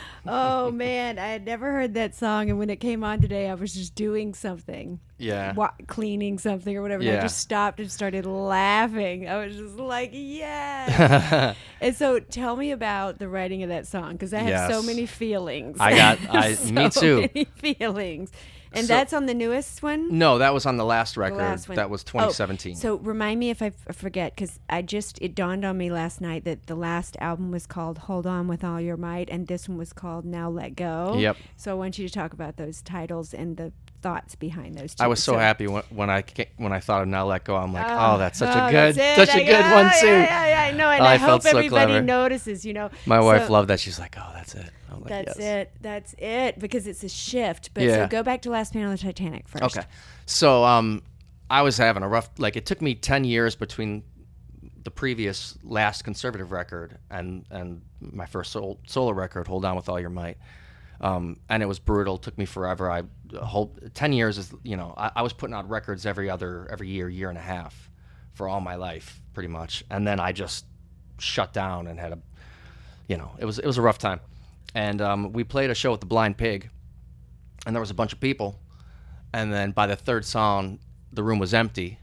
oh 0.27 0.71
man, 0.71 1.17
I 1.19 1.27
had 1.27 1.45
never 1.45 1.71
heard 1.71 1.93
that 1.95 2.15
song, 2.15 2.49
and 2.49 2.59
when 2.59 2.69
it 2.69 2.77
came 2.79 3.03
on 3.03 3.21
today, 3.21 3.49
I 3.49 3.53
was 3.55 3.73
just 3.73 3.95
doing 3.95 4.33
something, 4.33 4.99
Yeah. 5.17 5.53
wa- 5.53 5.71
cleaning 5.87 6.37
something 6.37 6.75
or 6.77 6.81
whatever. 6.81 7.03
And 7.03 7.17
I 7.17 7.21
just 7.21 7.39
stopped 7.39 7.79
and 7.79 7.91
started 7.91 8.25
laughing. 8.25 9.27
I 9.27 9.45
was 9.45 9.55
just 9.55 9.75
like, 9.77 10.11
yes. 10.13 11.55
and 11.81 11.95
so, 11.95 12.19
tell 12.19 12.55
me 12.55 12.71
about 12.71 13.19
the 13.19 13.27
writing 13.27 13.63
of 13.63 13.69
that 13.69 13.87
song 13.87 14.13
because 14.13 14.33
I 14.33 14.39
have 14.39 14.71
so 14.71 14.81
many 14.83 15.05
feelings. 15.05 15.77
I 15.79 15.95
got- 15.95 16.19
I- 16.29 16.53
So 16.53 16.71
me 16.71 16.89
too. 16.89 17.29
Many 17.33 17.45
feelings, 17.75 18.31
and 18.73 18.87
So- 18.87 18.93
that's 18.93 19.13
on 19.13 19.25
the 19.25 19.33
newest 19.33 19.83
one. 19.83 20.17
No, 20.17 20.37
that 20.37 20.53
was 20.53 20.65
on 20.65 20.77
the 20.77 20.85
last 20.85 21.15
The 21.15 21.21
record. 21.21 21.37
last 21.37 21.69
one. 21.69 21.75
That 21.75 21.89
was 21.89 22.01
Oh, 22.03 22.11
2017. 22.11 22.75
so 22.75 22.95
remind 22.97 23.39
me 23.39 23.49
if 23.49 23.61
I 23.61 23.67
f- 23.87 23.95
forget, 23.95 24.33
because 24.35 24.59
I 24.69 24.81
just 24.81 25.19
it 25.21 25.35
dawned 25.35 25.65
on 25.65 25.77
me 25.77 25.91
last 25.91 26.21
night 26.21 26.45
that 26.45 26.67
the 26.67 26.75
last 26.75 27.17
album 27.19 27.51
was 27.51 27.65
called 27.65 27.97
"Hold 27.99 28.25
On 28.27 28.47
with 28.47 28.63
All 28.63 28.79
Your 28.79 28.97
Might" 28.97 29.29
and 29.29 29.47
this 29.47 29.67
one 29.67 29.77
was 29.77 29.93
called 29.93 30.25
"Now 30.25 30.49
Let 30.49 30.75
Go." 30.75 31.15
Yep. 31.17 31.37
So 31.57 31.71
I 31.71 31.73
want 31.75 31.97
you 31.99 32.07
to 32.07 32.13
talk 32.13 32.33
about 32.33 32.57
those 32.57 32.81
titles 32.81 33.33
and 33.33 33.57
the 33.57 33.71
thoughts 34.01 34.35
behind 34.35 34.75
those. 34.75 34.95
Two. 34.95 35.03
I 35.03 35.07
was 35.07 35.23
so, 35.23 35.37
happy 35.37 35.67
when, 35.67 35.83
when 35.89 36.09
I 36.09 36.23
when 36.57 36.73
I 36.73 36.79
thought 36.79 37.01
of 37.03 37.07
Now 37.07 37.25
Let 37.25 37.43
Go. 37.43 37.55
I'm 37.55 37.71
like, 37.73 37.85
oh, 37.87 38.17
that's 38.17 38.39
such 38.39 38.55
oh, 38.55 38.67
a 38.67 38.71
good, 38.71 38.95
such 38.95 39.29
I 39.29 39.39
a 39.39 39.45
good 39.45 39.71
one 39.73 39.85
"Oh, 39.87 39.99
too. 40.01 40.07
Yeah, 40.07 40.23
yeah, 40.23 40.47
yeah, 40.47 40.73
I 40.73 40.77
know, 40.77 40.89
and 40.89 41.01
Oh, 41.01 41.05
I, 41.05 41.13
I 41.13 41.17
hope 41.17 41.27
felt 41.27 41.43
so 41.43 41.49
everybody 41.49 41.91
clever. 41.91 42.01
notices. 42.05 42.65
You 42.65 42.73
know, 42.73 42.89
My 43.05 43.19
wife 43.19 43.49
loved 43.49 43.69
that. 43.69 43.79
She's 43.79 43.99
like, 43.99 44.15
oh, 44.17 44.31
that's 44.33 44.55
it. 44.55 44.69
I'm 44.91 44.99
like, 45.01 45.09
That's 45.09 45.39
yes. 45.39 45.67
it. 45.67 45.71
That's 45.81 46.15
it. 46.17 46.59
Because 46.59 46.87
it's 46.87 47.03
a 47.03 47.09
shift. 47.09 47.73
But 47.73 47.83
Yeah. 47.83 48.03
so 48.03 48.07
go 48.07 48.23
back 48.23 48.41
to 48.43 48.49
Last 48.49 48.75
Man 48.75 48.85
on 48.85 48.91
the 48.91 48.97
Titanic 48.97 49.47
first. 49.47 49.63
Okay. 49.63 49.85
So 50.25 50.63
um, 50.65 51.01
I 51.49 51.61
was 51.61 51.77
having 51.77 52.03
a 52.03 52.07
rough. 52.07 52.29
Like 52.37 52.55
it 52.55 52.65
took 52.65 52.81
me 52.81 52.95
ten 52.95 53.23
years 53.23 53.55
between 53.55 54.03
the 54.83 54.91
previous 54.91 55.57
last 55.63 56.03
conservative 56.03 56.51
record 56.51 56.97
and 57.11 57.45
and 57.51 57.81
my 58.01 58.25
first 58.25 58.51
sol- 58.51 58.79
solo 58.87 59.11
record, 59.11 59.47
Hold 59.47 59.63
On 59.63 59.75
with 59.75 59.87
All 59.89 59.99
Your 59.99 60.09
Might. 60.09 60.37
Um, 61.01 61.37
and 61.49 61.61
it 61.63 61.65
was 61.65 61.79
brutal. 61.79 62.17
Took 62.17 62.37
me 62.37 62.45
forever. 62.45 62.89
I 62.91 63.03
whole 63.37 63.75
ten 63.93 64.13
years 64.13 64.37
is 64.37 64.53
you 64.63 64.77
know 64.77 64.93
I, 64.95 65.11
I 65.17 65.21
was 65.23 65.33
putting 65.33 65.53
out 65.55 65.67
records 65.69 66.05
every 66.05 66.29
other 66.29 66.67
every 66.71 66.87
year, 66.87 67.09
year 67.09 67.29
and 67.29 67.37
a 67.37 67.41
half, 67.41 67.89
for 68.33 68.47
all 68.47 68.61
my 68.61 68.75
life, 68.75 69.19
pretty 69.33 69.49
much. 69.49 69.83
And 69.89 70.05
then 70.07 70.19
I 70.19 70.31
just 70.31 70.65
shut 71.17 71.53
down 71.53 71.87
and 71.87 71.99
had 71.99 72.13
a, 72.13 72.19
you 73.07 73.17
know, 73.17 73.31
it 73.39 73.45
was 73.45 73.57
it 73.59 73.65
was 73.65 73.77
a 73.77 73.81
rough 73.81 73.97
time. 73.97 74.19
And 74.75 75.01
um, 75.01 75.33
we 75.33 75.43
played 75.43 75.69
a 75.69 75.75
show 75.75 75.91
with 75.91 75.99
the 76.01 76.05
Blind 76.05 76.37
Pig, 76.37 76.69
and 77.65 77.75
there 77.75 77.81
was 77.81 77.91
a 77.91 77.95
bunch 77.95 78.13
of 78.13 78.19
people 78.19 78.59
and 79.33 79.51
then 79.53 79.71
by 79.71 79.87
the 79.87 79.95
third 79.95 80.25
song 80.25 80.79
the 81.13 81.23
room 81.23 81.39
was 81.39 81.53
empty 81.53 81.97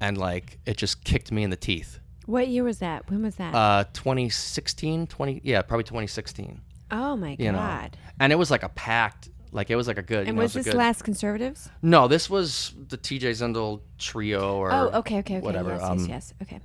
and 0.00 0.18
like 0.18 0.58
it 0.66 0.76
just 0.76 1.04
kicked 1.04 1.32
me 1.32 1.42
in 1.42 1.50
the 1.50 1.56
teeth 1.56 1.98
What 2.26 2.48
year 2.48 2.64
was 2.64 2.78
that? 2.80 3.10
When 3.10 3.22
was 3.22 3.36
that? 3.36 3.54
uh 3.54 3.84
2016 3.92 5.06
20 5.06 5.40
yeah 5.44 5.62
probably 5.62 5.84
2016 5.84 6.60
oh 6.90 7.16
my 7.16 7.36
you 7.38 7.50
know 7.52 7.58
god. 7.58 7.96
and 8.20 8.32
it 8.32 8.36
was 8.36 8.50
like 8.50 8.62
a 8.62 8.68
packed 8.70 9.28
like 9.52 9.70
it 9.70 9.76
was 9.76 9.86
like 9.88 9.98
a 9.98 10.02
good 10.02 10.24
you 10.26 10.28
And 10.30 10.36
know, 10.36 10.42
was 10.42 10.52
this 10.54 10.66
good, 10.66 10.74
last 10.74 11.02
Conservatives? 11.02 11.68
no 11.82 12.08
this 12.08 12.28
was 12.30 12.74
the 12.88 12.98
tj 12.98 13.22
zindel 13.30 13.80
trio 13.98 14.56
or 14.56 14.70
Oh, 14.72 14.90
okay, 15.00 15.18
okay, 15.18 15.36
okay. 15.38 15.40
whatever 15.44 15.70
Yes, 15.70 15.82
um, 15.82 15.98
yes, 16.00 16.08
yes. 16.08 16.34
Okay. 16.42 16.60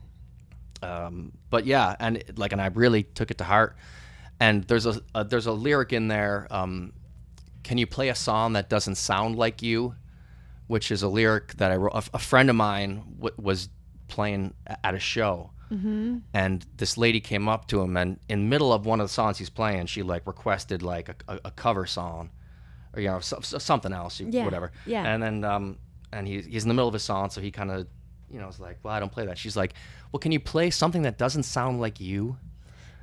um, 0.84 1.32
but 1.50 1.66
yeah, 1.66 1.96
and 2.00 2.18
it- 2.18 2.38
like, 2.40 2.52
and 2.52 2.62
I 2.62 2.68
really 2.68 3.04
took 3.04 3.32
it 3.32 3.38
to 3.38 3.44
heart. 3.44 3.76
And 4.40 4.64
there's 4.64 4.88
a, 4.88 5.00
a 5.14 5.24
there's 5.24 5.46
a 5.46 5.52
lyric 5.52 5.94
in 5.94 6.08
there. 6.08 6.48
Um, 6.50 6.94
Can 7.64 7.78
you 7.78 7.86
play 7.86 8.10
a 8.10 8.16
song 8.16 8.54
that 8.54 8.70
doesn't 8.70 8.96
sound 8.96 9.36
like 9.36 9.62
you? 9.62 9.94
Which 10.68 10.90
is 10.92 11.04
a 11.04 11.08
lyric 11.08 11.54
that 11.58 11.72
I 11.72 11.76
wrote. 11.76 11.94
A, 11.94 12.04
a 12.16 12.20
friend 12.20 12.50
of 12.50 12.56
mine 12.56 13.04
w- 13.20 13.36
was 13.38 13.70
playing 14.08 14.54
at 14.84 14.96
a 14.96 15.00
show, 15.00 15.52
Mm-hmm. 15.72 16.18
and 16.34 16.66
this 16.78 16.98
lady 16.98 17.20
came 17.22 17.48
up 17.48 17.68
to 17.68 17.82
him, 17.82 17.96
and 17.98 18.20
in 18.28 18.40
the 18.44 18.46
middle 18.50 18.74
of 18.74 18.86
one 18.86 19.00
of 19.00 19.06
the 19.08 19.14
songs 19.14 19.38
he's 19.38 19.50
playing, 19.50 19.86
she 19.86 20.04
like 20.04 20.28
requested 20.28 20.84
like 20.84 21.10
a, 21.10 21.16
a, 21.28 21.40
a 21.46 21.52
cover 21.52 21.86
song, 21.86 22.30
or 22.94 23.02
you 23.02 23.08
know 23.08 23.20
so, 23.22 23.40
so- 23.42 23.58
something 23.58 23.94
else, 23.94 24.20
Yeah, 24.20 24.44
whatever. 24.46 24.72
yeah. 24.86 25.06
And 25.06 25.24
then 25.24 25.44
um, 25.46 25.78
and 26.12 26.28
he, 26.28 26.42
he's 26.42 26.64
in 26.64 26.68
the 26.68 26.74
middle 26.74 26.88
of 26.90 26.94
his 26.94 27.04
song, 27.04 27.30
so 27.30 27.40
he 27.40 27.52
kind 27.52 27.72
of 27.72 27.88
you 28.30 28.40
know 28.40 28.48
is 28.50 28.60
like, 28.60 28.80
well, 28.84 28.94
I 28.94 29.00
don't 29.00 29.12
play 29.12 29.26
that. 29.28 29.38
She's 29.38 29.56
like, 29.56 29.74
well, 30.12 30.20
can 30.20 30.32
you 30.34 30.40
play 30.42 30.70
something 30.72 31.04
that 31.04 31.18
doesn't 31.18 31.44
sound 31.44 31.80
like 31.80 32.00
you? 32.02 32.38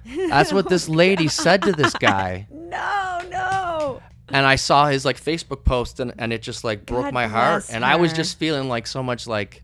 That's 0.29 0.53
what 0.53 0.69
this 0.69 0.89
lady 0.89 1.29
said 1.29 1.63
to 1.63 1.73
this 1.73 1.95
guy. 1.95 2.47
No, 2.69 3.23
no. 3.31 4.03
And 4.29 4.45
I 4.45 4.57
saw 4.57 4.87
his 4.89 5.07
like 5.07 5.19
Facebook 5.19 5.65
post 5.65 6.01
and, 6.01 6.13
and 6.19 6.35
it 6.35 6.43
just 6.43 6.63
like 6.65 6.85
broke 6.85 7.05
God 7.05 7.15
my 7.15 7.27
heart. 7.27 7.63
bless 7.65 7.71
And 7.75 7.83
I 7.83 7.97
was 7.97 8.13
just 8.13 8.39
feeling 8.39 8.69
like 8.69 8.87
so 8.87 9.03
much 9.03 9.27
like, 9.27 9.63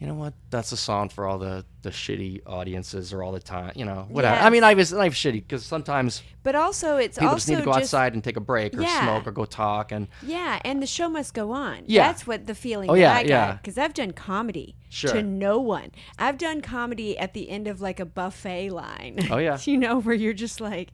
you 0.00 0.06
know 0.08 0.14
what? 0.14 0.34
That's 0.50 0.72
a 0.72 0.76
song 0.76 1.08
for 1.08 1.26
all 1.26 1.38
the, 1.38 1.64
the 1.82 1.90
shitty 1.90 2.42
audiences 2.46 3.12
or 3.12 3.22
all 3.22 3.32
the 3.32 3.40
time, 3.40 3.72
you 3.76 3.84
know, 3.84 4.06
whatever. 4.08 4.36
I 4.40 4.50
mean, 4.50 4.62
Yes. 4.62 4.70
I 4.70 4.74
was 4.74 4.92
like 4.92 5.12
shitty 5.12 5.34
because 5.34 5.64
sometimes 5.64 6.22
But 6.42 6.54
also, 6.56 6.96
it's 6.96 7.16
people 7.16 7.30
also 7.30 7.36
just 7.38 7.48
need 7.48 7.56
to 7.58 7.62
go 7.62 7.72
outside 7.72 8.12
and 8.14 8.22
take 8.22 8.36
a 8.36 8.40
break 8.40 8.76
or 8.76 8.82
Yeah. 8.82 9.02
smoke 9.02 9.26
or 9.26 9.30
go 9.32 9.44
talk. 9.44 9.92
And 9.92 10.08
Yeah, 10.22 10.58
and 10.64 10.82
the 10.82 10.86
show 10.86 11.08
must 11.08 11.32
go 11.32 11.52
on. 11.52 11.84
Yeah. 11.86 12.06
That's 12.06 12.26
what 12.26 12.46
the 12.46 12.54
feeling 12.54 12.90
Oh, 12.90 12.94
that 12.94 13.00
yeah, 13.00 13.14
I 13.16 13.20
yeah. 13.20 13.52
Because 13.54 13.78
I've 13.78 13.94
done 13.94 14.12
comedy 14.12 14.74
Sure. 14.88 15.12
to 15.12 15.22
no 15.22 15.58
one. 15.60 15.90
I've 16.18 16.38
done 16.38 16.60
comedy 16.60 17.16
at 17.18 17.32
the 17.32 17.48
end 17.48 17.66
of 17.68 17.80
like 17.80 17.98
a 18.00 18.04
buffet 18.06 18.70
line. 18.70 19.18
Oh, 19.30 19.38
yeah. 19.38 19.58
you 19.64 19.76
know, 19.78 20.00
where 20.00 20.14
you're 20.14 20.32
just 20.34 20.60
like, 20.60 20.90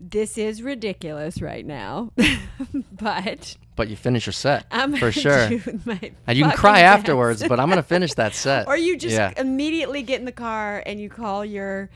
this 0.00 0.38
is 0.38 0.62
ridiculous 0.62 1.42
right 1.42 1.64
now. 1.66 2.12
but 2.92 3.56
but 3.76 3.88
you 3.88 3.96
finish 3.96 4.26
your 4.26 4.32
set 4.32 4.66
I'm 4.70 4.96
for 4.96 5.12
sure. 5.12 5.48
And 6.26 6.36
you 6.38 6.44
can 6.44 6.56
cry 6.56 6.80
best. 6.82 6.98
afterwards, 6.98 7.46
but 7.46 7.60
I'm 7.60 7.68
gonna 7.68 7.82
finish 7.82 8.14
that 8.14 8.34
set. 8.34 8.66
or 8.68 8.76
you 8.76 8.96
just 8.96 9.14
yeah. 9.14 9.32
immediately 9.36 10.02
get 10.02 10.18
in 10.20 10.24
the 10.24 10.32
car 10.32 10.82
and 10.86 11.00
you 11.00 11.08
call 11.08 11.44
your 11.44 11.90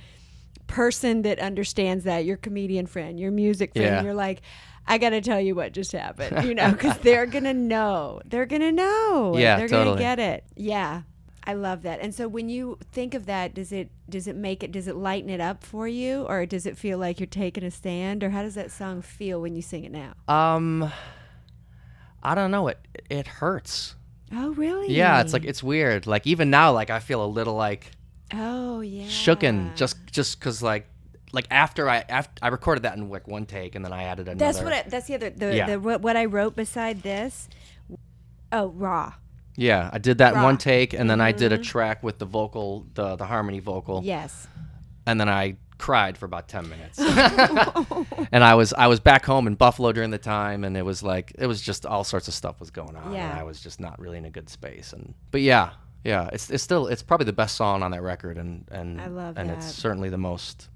person 0.66 1.23
that 1.23 1.38
understands 1.38 2.04
that 2.04 2.25
your 2.25 2.38
comedian 2.38 2.87
friend 2.87 3.21
your 3.21 3.30
music 3.30 3.75
friend 3.75 3.87
Yeah. 3.97 4.02
you're 4.02 4.14
like 4.14 4.40
i 4.87 4.97
gotta 4.97 5.21
tell 5.21 5.38
you 5.38 5.54
what 5.54 5.73
just 5.73 5.92
happened 5.92 6.47
you 6.47 6.54
know 6.54 6.71
because 6.73 6.97
they're 6.99 7.26
gonna 7.26 7.52
know 7.52 8.23
they're 8.25 8.47
gonna 8.47 8.73
know 8.73 9.35
Yeah, 9.38 9.59
they're 9.59 9.68
gonna 9.68 9.99
get 9.99 10.18
it 10.18 10.44
yeah 10.56 11.02
i 11.44 11.52
love 11.52 11.82
that 11.82 12.00
and 12.00 12.14
so 12.14 12.28
when 12.28 12.49
you 12.49 12.78
think 12.92 13.14
of 13.14 13.26
that 13.26 13.52
does 13.54 13.72
it 13.72 13.90
does 14.08 14.26
it 14.28 14.37
make 14.37 14.62
it 14.62 14.70
does 14.72 14.87
it 14.87 14.94
lighten 14.96 15.28
it 15.28 15.40
up 15.40 15.62
for 15.64 15.88
you 15.88 16.22
or 16.28 16.46
does 16.46 16.66
it 16.66 16.76
feel 16.78 16.99
like 16.99 17.18
you're 17.18 17.26
taking 17.26 17.64
a 17.64 17.70
stand 17.70 18.22
or 18.22 18.30
how 18.30 18.42
does 18.42 18.54
that 18.54 18.70
song 18.70 19.02
feel 19.02 19.40
when 19.40 19.54
you 19.54 19.62
sing 19.62 19.84
it 19.84 19.90
now 19.92 20.12
Um, 20.32 20.90
I 22.22 22.34
don't 22.37 22.50
know. 22.52 22.68
It 22.68 22.78
it 23.11 23.26
hurts. 23.26 23.96
oh 24.32 24.50
really 24.50 24.94
Yeah, 24.94 25.20
it's 25.20 25.32
like 25.32 25.44
it's 25.44 25.62
weird. 25.62 26.06
Like 26.06 26.25
even 26.26 26.50
now, 26.50 26.72
like 26.72 26.88
I 26.90 27.00
feel 27.00 27.25
a 27.25 27.26
little 27.26 27.54
like 27.54 27.90
oh 28.32 28.80
yeah 28.80 29.06
shooken 29.06 29.75
just 29.75 29.96
just 30.11 30.38
because 30.38 30.62
like 30.62 30.87
like 31.32 31.46
after 31.50 31.88
I 31.88 32.04
after 32.08 32.32
I 32.40 32.49
recorded 32.49 32.84
that 32.84 32.96
in 32.96 33.11
like 33.11 33.26
one 33.26 33.44
take 33.46 33.75
and 33.75 33.84
then 33.84 33.92
I 33.92 34.04
added 34.04 34.28
another. 34.28 34.38
That's 34.38 34.62
what. 34.62 34.72
I, 34.72 34.82
that's 34.82 35.06
the 35.08 35.14
other. 35.16 35.30
The, 35.30 35.56
Yeah. 35.56 35.66
the 35.66 35.80
what, 35.80 36.00
what 36.02 36.16
I 36.16 36.26
wrote 36.26 36.54
beside 36.54 37.02
this. 37.02 37.49
Oh, 38.52 38.68
raw. 38.68 39.14
Yeah, 39.56 39.90
I 39.92 39.99
did 39.99 40.18
that 40.18 40.35
Raw. 40.35 40.44
one 40.44 40.59
take 40.59 40.92
and 40.94 41.09
then 41.11 41.21
I 41.21 41.32
did 41.32 41.52
a 41.52 41.56
mm-hmm. 41.56 41.62
track 41.62 42.02
with 42.02 42.18
the 42.18 42.25
vocal, 42.25 42.87
the 42.94 43.16
the 43.16 43.26
harmony 43.26 43.61
vocal, 43.61 44.02
Yes. 44.04 44.47
and 45.06 45.21
then 45.21 45.28
I 45.28 45.56
cried 45.78 46.16
for 46.16 46.26
about 46.26 46.49
ten 46.49 46.68
minutes. 46.68 46.99
and 48.32 48.44
I 48.44 48.54
was 48.54 48.73
I 48.73 48.87
was 48.87 49.00
back 49.00 49.25
home 49.25 49.47
in 49.47 49.54
Buffalo 49.54 49.92
during 49.92 50.11
the 50.11 50.18
time, 50.18 50.64
and 50.64 50.76
it 50.76 50.85
was 50.85 51.02
like 51.02 51.32
it 51.38 51.47
was 51.47 51.61
just 51.61 51.85
all 51.85 52.04
sorts 52.04 52.28
of 52.28 52.35
stuff 52.35 52.61
was 52.61 52.71
going 52.71 52.97
on, 52.97 53.12
Yeah. 53.12 53.30
and 53.30 53.38
I 53.38 53.42
was 53.42 53.61
just 53.61 53.80
not 53.80 53.99
really 53.99 54.18
in 54.18 54.25
a 54.25 54.30
good 54.30 54.49
space. 54.49 54.92
And 54.92 55.14
but 55.30 55.40
yeah, 55.40 55.71
yeah, 56.04 56.30
it's 56.32 56.50
it's 56.50 56.62
still 56.62 56.87
it's 56.87 57.02
probably 57.02 57.26
the 57.26 57.32
best 57.32 57.56
song 57.56 57.82
on 57.82 57.90
that 57.90 58.02
record, 58.02 58.38
and 58.38 58.66
and 58.71 59.00
I 59.00 59.06
love 59.09 59.37
and 59.37 59.50
that. 59.50 59.59
it's 59.59 59.66
certainly 59.66 60.09
the 60.09 60.18
most 60.18 60.68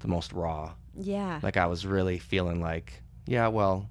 the 0.00 0.08
most 0.08 0.32
raw. 0.32 0.74
Yeah. 0.96 1.40
Like 1.42 1.56
I 1.56 1.66
was 1.66 1.86
really 1.86 2.18
feeling 2.18 2.60
like, 2.60 3.02
yeah, 3.26 3.48
well, 3.48 3.88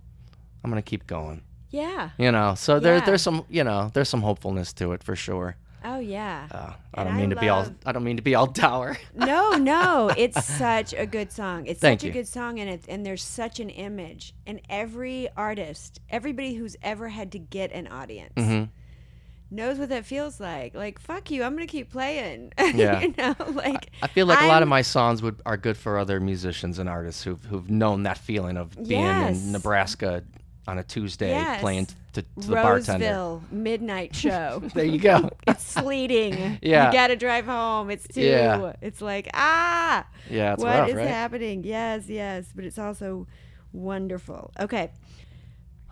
I'm 0.63 0.69
gonna 0.69 0.81
keep 0.81 1.07
going. 1.07 1.41
Yeah. 1.71 2.09
You 2.17 2.31
know, 2.31 2.53
so 2.55 2.79
there 2.79 2.97
Yeah. 2.97 3.05
there's 3.05 3.21
some 3.21 3.45
you 3.49 3.63
know 3.63 3.89
there's 3.93 4.09
some 4.09 4.21
hopefulness 4.21 4.73
to 4.73 4.91
it 4.93 5.03
for 5.03 5.15
sure. 5.15 5.55
Oh 5.83 5.97
yeah. 5.97 6.47
Uh, 6.51 6.73
I 6.93 7.03
don't 7.03 7.13
I 7.13 7.17
mean 7.17 7.29
to 7.31 7.35
be 7.35 7.49
all 7.49 7.65
I 7.87 7.91
don't 7.91 8.03
mean 8.03 8.17
to 8.17 8.21
be 8.21 8.35
all 8.35 8.45
dour. 8.63 8.97
no, 9.15 9.53
no. 9.53 10.11
It's 10.15 10.45
such 10.45 10.93
a 10.93 11.07
good 11.07 11.31
song. 11.31 11.65
It's 11.65 11.79
Thank 11.79 12.01
such 12.01 12.05
you. 12.05 12.11
a 12.11 12.13
good 12.13 12.27
song, 12.27 12.59
and 12.59 12.69
it's 12.69 12.87
and 12.87 13.03
there's 13.03 13.23
such 13.23 13.59
an 13.59 13.69
image. 13.71 14.35
And 14.45 14.61
every 14.69 15.27
artist, 15.35 15.99
everybody 16.09 16.53
who's 16.53 16.75
ever 16.83 17.09
had 17.09 17.31
to 17.31 17.39
get 17.39 17.71
an 17.71 17.87
audience. 17.87 18.33
hmm 18.37 18.65
Knows 19.53 19.79
what 19.79 19.89
that 19.89 20.05
feels 20.05 20.39
like. 20.39 20.75
Like 20.75 20.97
fuck 20.99 21.29
you, 21.31 21.43
I'm 21.43 21.53
gonna 21.55 21.67
keep 21.67 21.91
playing. 21.91 22.53
Yeah. 22.73 23.01
you 23.01 23.13
know, 23.17 23.35
like 23.53 23.89
I 24.03 24.07
feel 24.07 24.25
like 24.27 24.41
a 24.41 24.47
lot 24.47 24.61
of 24.61 24.69
my 24.69 24.81
songs 24.81 25.21
would 25.23 25.41
are 25.45 25.57
good 25.57 25.75
for 25.77 25.97
other 25.97 26.19
musicians 26.21 26.79
and 26.79 26.87
artists 26.87 27.23
who've 27.23 27.43
who've 27.45 27.69
known 27.69 28.03
that 28.03 28.17
feeling 28.17 28.55
of 28.55 28.75
being 28.87 29.01
Yes. 29.01 29.43
in 29.43 29.51
Nebraska 29.51 30.23
on 30.67 30.77
a 30.77 30.83
Tuesday 30.83 31.29
Yes. 31.29 31.61
playing 31.61 31.87
to, 32.13 32.21
to 32.21 32.25
the 32.35 32.53
bartender. 32.53 33.05
Roseville 33.05 33.43
midnight 33.51 34.15
show. 34.15 34.61
There 34.73 34.85
you 34.85 34.99
go. 34.99 35.29
it's 35.47 35.63
sleeting. 35.63 36.59
Yeah. 36.61 36.87
You 36.87 36.93
gotta 36.93 37.15
drive 37.15 37.45
home. 37.45 37.89
It's 37.89 38.07
too. 38.07 38.21
Yeah. 38.21 38.73
It's 38.81 39.01
like, 39.01 39.29
ah, 39.33 40.05
yeah, 40.29 40.53
it's 40.53 40.63
what 40.63 40.89
is 40.89 40.95
rough, 40.95 41.05
right? 41.05 41.07
happening? 41.07 41.63
Yes, 41.63 42.07
yes. 42.07 42.51
But 42.55 42.65
it's 42.65 42.77
also 42.77 43.27
Wonderful. 43.73 44.51
Okay. 44.59 44.91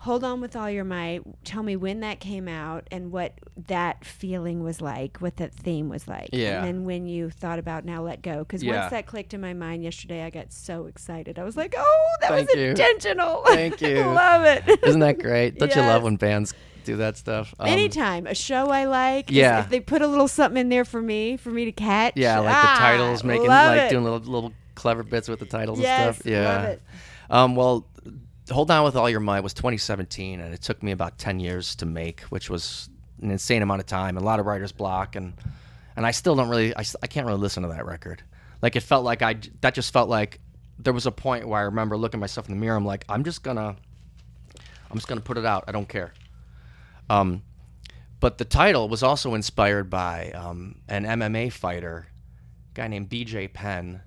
Hold 0.04 0.24
on 0.24 0.40
with 0.40 0.56
all 0.56 0.70
your 0.70 0.84
might. 0.84 1.20
Tell 1.44 1.62
me 1.62 1.76
when 1.76 2.00
that 2.00 2.20
came 2.20 2.48
out 2.48 2.86
and 2.90 3.12
what 3.12 3.34
that 3.66 4.02
feeling 4.02 4.62
was 4.62 4.80
like, 4.80 5.18
what 5.18 5.36
that 5.36 5.52
theme 5.52 5.90
was 5.90 6.08
like. 6.08 6.30
Yeah. 6.32 6.56
And 6.58 6.66
then 6.66 6.84
when 6.84 7.06
you 7.06 7.28
thought 7.28 7.58
about 7.58 7.84
now 7.84 8.02
let 8.02 8.22
go. 8.22 8.38
Because 8.38 8.62
Yeah. 8.62 8.80
once 8.80 8.92
that 8.92 9.04
clicked 9.06 9.34
in 9.34 9.42
my 9.42 9.52
mind 9.52 9.84
yesterday, 9.84 10.22
I 10.22 10.30
got 10.30 10.54
so 10.54 10.86
excited. 10.86 11.38
I 11.38 11.44
was 11.44 11.54
like, 11.54 11.74
oh, 11.76 12.10
that 12.22 12.30
Thank 12.30 12.48
was 12.48 12.56
you. 12.58 12.66
intentional. 12.70 13.42
Thank 13.46 13.82
you. 13.82 13.96
Love 14.04 14.44
it. 14.46 14.82
Isn't 14.84 15.00
that 15.00 15.18
great? 15.18 15.58
Don't 15.58 15.74
you 15.76 15.82
love 15.82 16.02
when 16.02 16.16
bands 16.16 16.54
do 16.84 16.96
that 16.96 17.18
stuff? 17.18 17.54
Um, 17.60 17.66
Anytime 17.68 18.26
a 18.26 18.34
show 18.34 18.70
I 18.70 18.86
like, 18.86 19.30
Yeah. 19.30 19.60
If 19.60 19.68
they 19.68 19.80
put 19.80 20.00
a 20.00 20.06
little 20.06 20.28
something 20.28 20.58
in 20.58 20.70
there 20.70 20.86
for 20.86 21.02
me, 21.02 21.36
for 21.36 21.50
me 21.50 21.66
to 21.66 21.72
catch. 21.72 22.14
Yeah, 22.16 22.38
like 22.38 22.54
ah, 22.54 22.72
the 22.74 22.78
titles, 22.96 23.22
making 23.22 23.48
like 23.48 23.80
it. 23.82 23.90
doing 23.90 24.04
little 24.04 24.20
little 24.20 24.54
clever 24.76 25.02
bits 25.02 25.28
with 25.28 25.40
the 25.40 25.44
titles 25.44 25.78
Yes, 25.78 26.06
and 26.06 26.16
stuff. 26.16 26.26
Yeah. 26.26 26.44
love 26.54 26.64
it. 26.64 26.82
Um, 27.28 27.54
well, 27.54 27.86
Hold 28.50 28.70
On 28.70 28.84
with 28.84 28.96
All 28.96 29.08
Your 29.08 29.20
Might 29.20 29.40
was 29.40 29.54
2017, 29.54 30.40
and 30.40 30.52
it 30.52 30.60
took 30.60 30.82
me 30.82 30.92
about 30.92 31.18
10 31.18 31.40
years 31.40 31.76
to 31.76 31.86
make, 31.86 32.22
which 32.22 32.50
was 32.50 32.88
an 33.22 33.30
insane 33.30 33.62
amount 33.62 33.80
of 33.80 33.86
time, 33.86 34.16
a 34.16 34.20
lot 34.20 34.40
of 34.40 34.46
writer's 34.46 34.72
block, 34.72 35.16
and 35.16 35.34
and 35.96 36.06
I 36.06 36.12
still 36.12 36.34
don't 36.34 36.48
really, 36.48 36.74
I, 36.74 36.84
I 37.02 37.06
can't 37.08 37.26
really 37.26 37.40
listen 37.40 37.62
to 37.62 37.68
that 37.70 37.84
record. 37.84 38.22
Like 38.62 38.76
it 38.76 38.80
felt 38.80 39.04
like 39.04 39.22
I, 39.22 39.36
that 39.60 39.74
just 39.74 39.92
felt 39.92 40.08
like 40.08 40.40
there 40.78 40.92
was 40.92 41.06
a 41.06 41.12
point 41.12 41.46
where 41.46 41.60
I 41.60 41.64
remember 41.64 41.96
looking 41.96 42.20
myself 42.20 42.48
in 42.48 42.54
the 42.54 42.60
mirror. 42.60 42.76
I'm 42.76 42.86
like, 42.86 43.04
I'm 43.08 43.24
just 43.24 43.42
gonna, 43.42 43.76
I'm 44.90 44.96
just 44.96 45.08
gonna 45.08 45.20
put 45.20 45.36
it 45.36 45.44
out. 45.44 45.64
I 45.68 45.72
don't 45.72 45.88
care. 45.88 46.14
Um, 47.10 47.42
but 48.20 48.38
the 48.38 48.44
title 48.44 48.88
was 48.88 49.02
also 49.02 49.34
inspired 49.34 49.90
by 49.90 50.30
um, 50.30 50.76
an 50.88 51.04
MMA 51.04 51.52
fighter, 51.52 52.06
guy 52.74 52.86
named 52.88 53.08
BJ 53.08 53.52
Penn, 53.52 54.02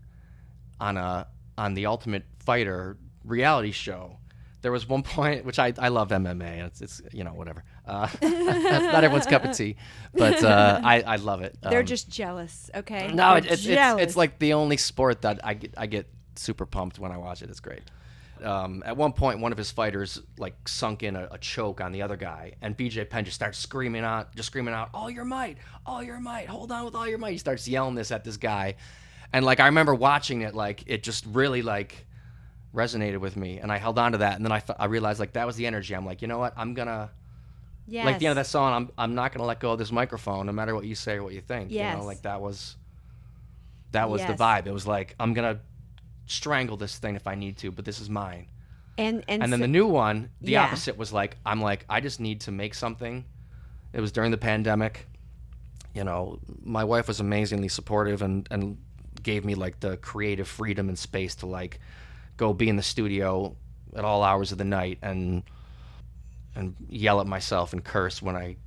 on 0.80 0.98
a 0.98 1.28
on 1.58 1.74
the 1.74 1.86
Ultimate 1.86 2.24
Fighter 2.40 2.98
reality 3.24 3.72
show. 3.72 4.18
There 4.64 4.72
was 4.72 4.88
one 4.90 5.04
point 5.18 5.46
which 5.46 5.60
I, 5.60 5.74
I 5.78 5.90
love 5.90 6.10
MMA. 6.10 6.66
It's, 6.66 6.82
it's 6.82 7.02
you 7.12 7.24
know 7.24 7.34
whatever. 7.34 7.64
Uh, 7.86 8.08
not 8.24 9.04
everyone's 9.04 9.28
cup 9.28 9.46
of 9.46 9.56
tea, 9.56 9.76
but 10.14 10.44
uh, 10.44 10.82
I 10.84 11.02
I 11.02 11.16
love 11.18 11.42
it. 11.44 11.56
They're 11.62 11.82
Um, 11.82 11.86
just 11.86 12.10
jealous. 12.10 12.72
Okay. 12.74 13.12
no, 13.14 13.36
it, 13.36 13.44
They're 13.44 13.54
it's, 13.54 13.66
it's 13.68 14.02
it's 14.02 14.16
like 14.18 14.40
the 14.40 14.54
only 14.54 14.78
sport 14.78 15.22
that 15.22 15.40
I 15.44 15.54
get 15.54 15.76
I 15.78 15.86
get 15.86 16.08
super 16.36 16.66
pumped 16.66 16.98
when 16.98 17.12
I 17.12 17.18
watch 17.18 17.44
it. 17.44 17.50
It's 17.52 17.60
great. 17.60 17.84
Um, 18.44 18.84
at 18.86 18.98
one 18.98 19.14
point, 19.14 19.40
one 19.40 19.52
of 19.54 19.58
his 19.58 19.72
fighters 19.72 20.20
like 20.38 20.68
sunk 20.68 21.04
in 21.04 21.16
a, 21.16 21.30
a 21.32 21.38
choke 21.38 21.80
on 21.80 21.92
the 21.94 22.02
other 22.02 22.18
guy, 22.18 22.54
and 22.62 22.76
BJ 22.76 23.10
Penn 23.10 23.24
just 23.24 23.36
starts 23.36 23.58
screaming 23.58 24.04
out, 24.04 24.36
just 24.36 24.48
screaming 24.48 24.74
out, 24.74 24.90
"All 24.94 25.10
your 25.10 25.24
might, 25.24 25.60
all 25.86 26.04
your 26.04 26.20
might, 26.20 26.48
hold 26.50 26.70
on 26.72 26.84
with 26.84 26.96
all 26.96 27.08
your 27.08 27.20
might." 27.20 27.32
He 27.32 27.38
starts 27.38 27.68
yelling 27.68 27.96
this 27.96 28.12
at 28.12 28.26
this 28.26 28.36
guy, 28.38 28.76
and 29.32 29.46
like 29.46 29.62
I 29.62 29.68
remember 29.68 29.96
watching 29.96 30.42
it, 30.42 30.56
like 30.56 30.84
it 30.88 31.04
just 31.04 31.26
really 31.28 31.62
like 31.62 32.06
resonated 32.74 33.20
with 33.20 33.36
me, 33.36 33.60
and 33.60 33.72
I 33.72 33.78
held 33.78 34.00
on 34.00 34.14
to 34.14 34.18
that, 34.20 34.36
and 34.36 34.46
then 34.46 34.52
I, 34.52 34.62
I 34.80 34.86
realized 34.86 35.20
like 35.20 35.34
that 35.34 35.46
was 35.46 35.56
the 35.56 35.68
energy. 35.68 35.96
I'm 35.96 36.06
like, 36.06 36.22
you 36.22 36.28
know 36.28 36.40
what, 36.40 36.54
I'm 36.58 36.74
gonna 36.74 37.12
yes. 37.88 38.06
like 38.06 38.20
the 38.20 38.26
end 38.28 38.32
of 38.32 38.36
that 38.38 38.50
song. 38.50 38.74
I'm 38.74 38.92
I'm 38.98 39.16
not 39.16 39.32
gonna 39.34 39.46
let 39.46 39.60
go 39.60 39.72
of 39.74 39.80
this 39.80 39.92
microphone, 39.92 40.46
no 40.46 40.52
matter 40.52 40.74
what 40.76 40.86
you 40.86 40.96
say 40.96 41.16
or 41.16 41.24
what 41.24 41.34
you 41.34 41.42
think. 41.42 41.72
You 41.72 41.80
know, 41.84 42.06
like 42.06 42.24
that 42.24 42.42
was 42.42 42.76
that 43.92 44.10
was 44.10 44.22
the 44.26 44.34
vibe. 44.34 44.66
It 44.66 44.72
was 44.74 44.88
like 44.88 45.16
I'm 45.20 45.34
gonna 45.34 45.60
strangle 46.26 46.78
this 46.78 46.98
thing 46.98 47.16
if 47.16 47.28
I 47.28 47.36
need 47.36 47.58
to, 47.58 47.72
but 47.72 47.86
this 47.86 48.00
is 48.02 48.10
mine. 48.10 48.48
and 48.98 49.24
and, 49.28 49.44
And 49.44 49.52
then 49.52 49.60
so- 49.60 49.64
the 49.64 49.68
new 49.68 49.88
one, 49.88 50.30
the 50.42 50.54
Yeah. 50.54 50.64
opposite 50.66 50.98
was 50.98 51.12
like 51.14 51.38
I'm 51.46 51.62
like 51.62 51.86
I 51.90 52.00
just 52.00 52.20
need 52.20 52.42
to 52.42 52.52
make 52.52 52.74
something. 52.74 53.26
It 53.92 54.02
was 54.02 54.12
during 54.12 54.32
the 54.32 54.38
pandemic. 54.38 55.08
You 55.94 56.04
know, 56.04 56.40
my 56.64 56.84
wife 56.84 57.08
was 57.08 57.20
amazingly 57.20 57.68
supportive 57.68 58.24
and 58.24 58.48
and 58.50 58.78
gave 59.22 59.46
me 59.46 59.54
like 59.56 59.80
the 59.80 59.98
creative 59.98 60.48
freedom 60.48 60.90
and 60.90 60.98
space 60.98 61.36
to 61.36 61.46
like 61.46 61.80
go 62.38 62.54
be 62.54 62.70
in 62.70 62.76
the 62.76 62.84
studio 62.84 63.56
at 63.96 64.04
all 64.06 64.24
hours 64.24 64.52
of 64.52 64.58
the 64.58 64.64
night 64.64 64.98
and 65.02 65.44
and 66.56 66.76
yell 66.90 67.20
at 67.22 67.28
myself 67.28 67.74
and 67.74 67.84
curse 67.84 68.22
when 68.22 68.36
I 68.36 68.58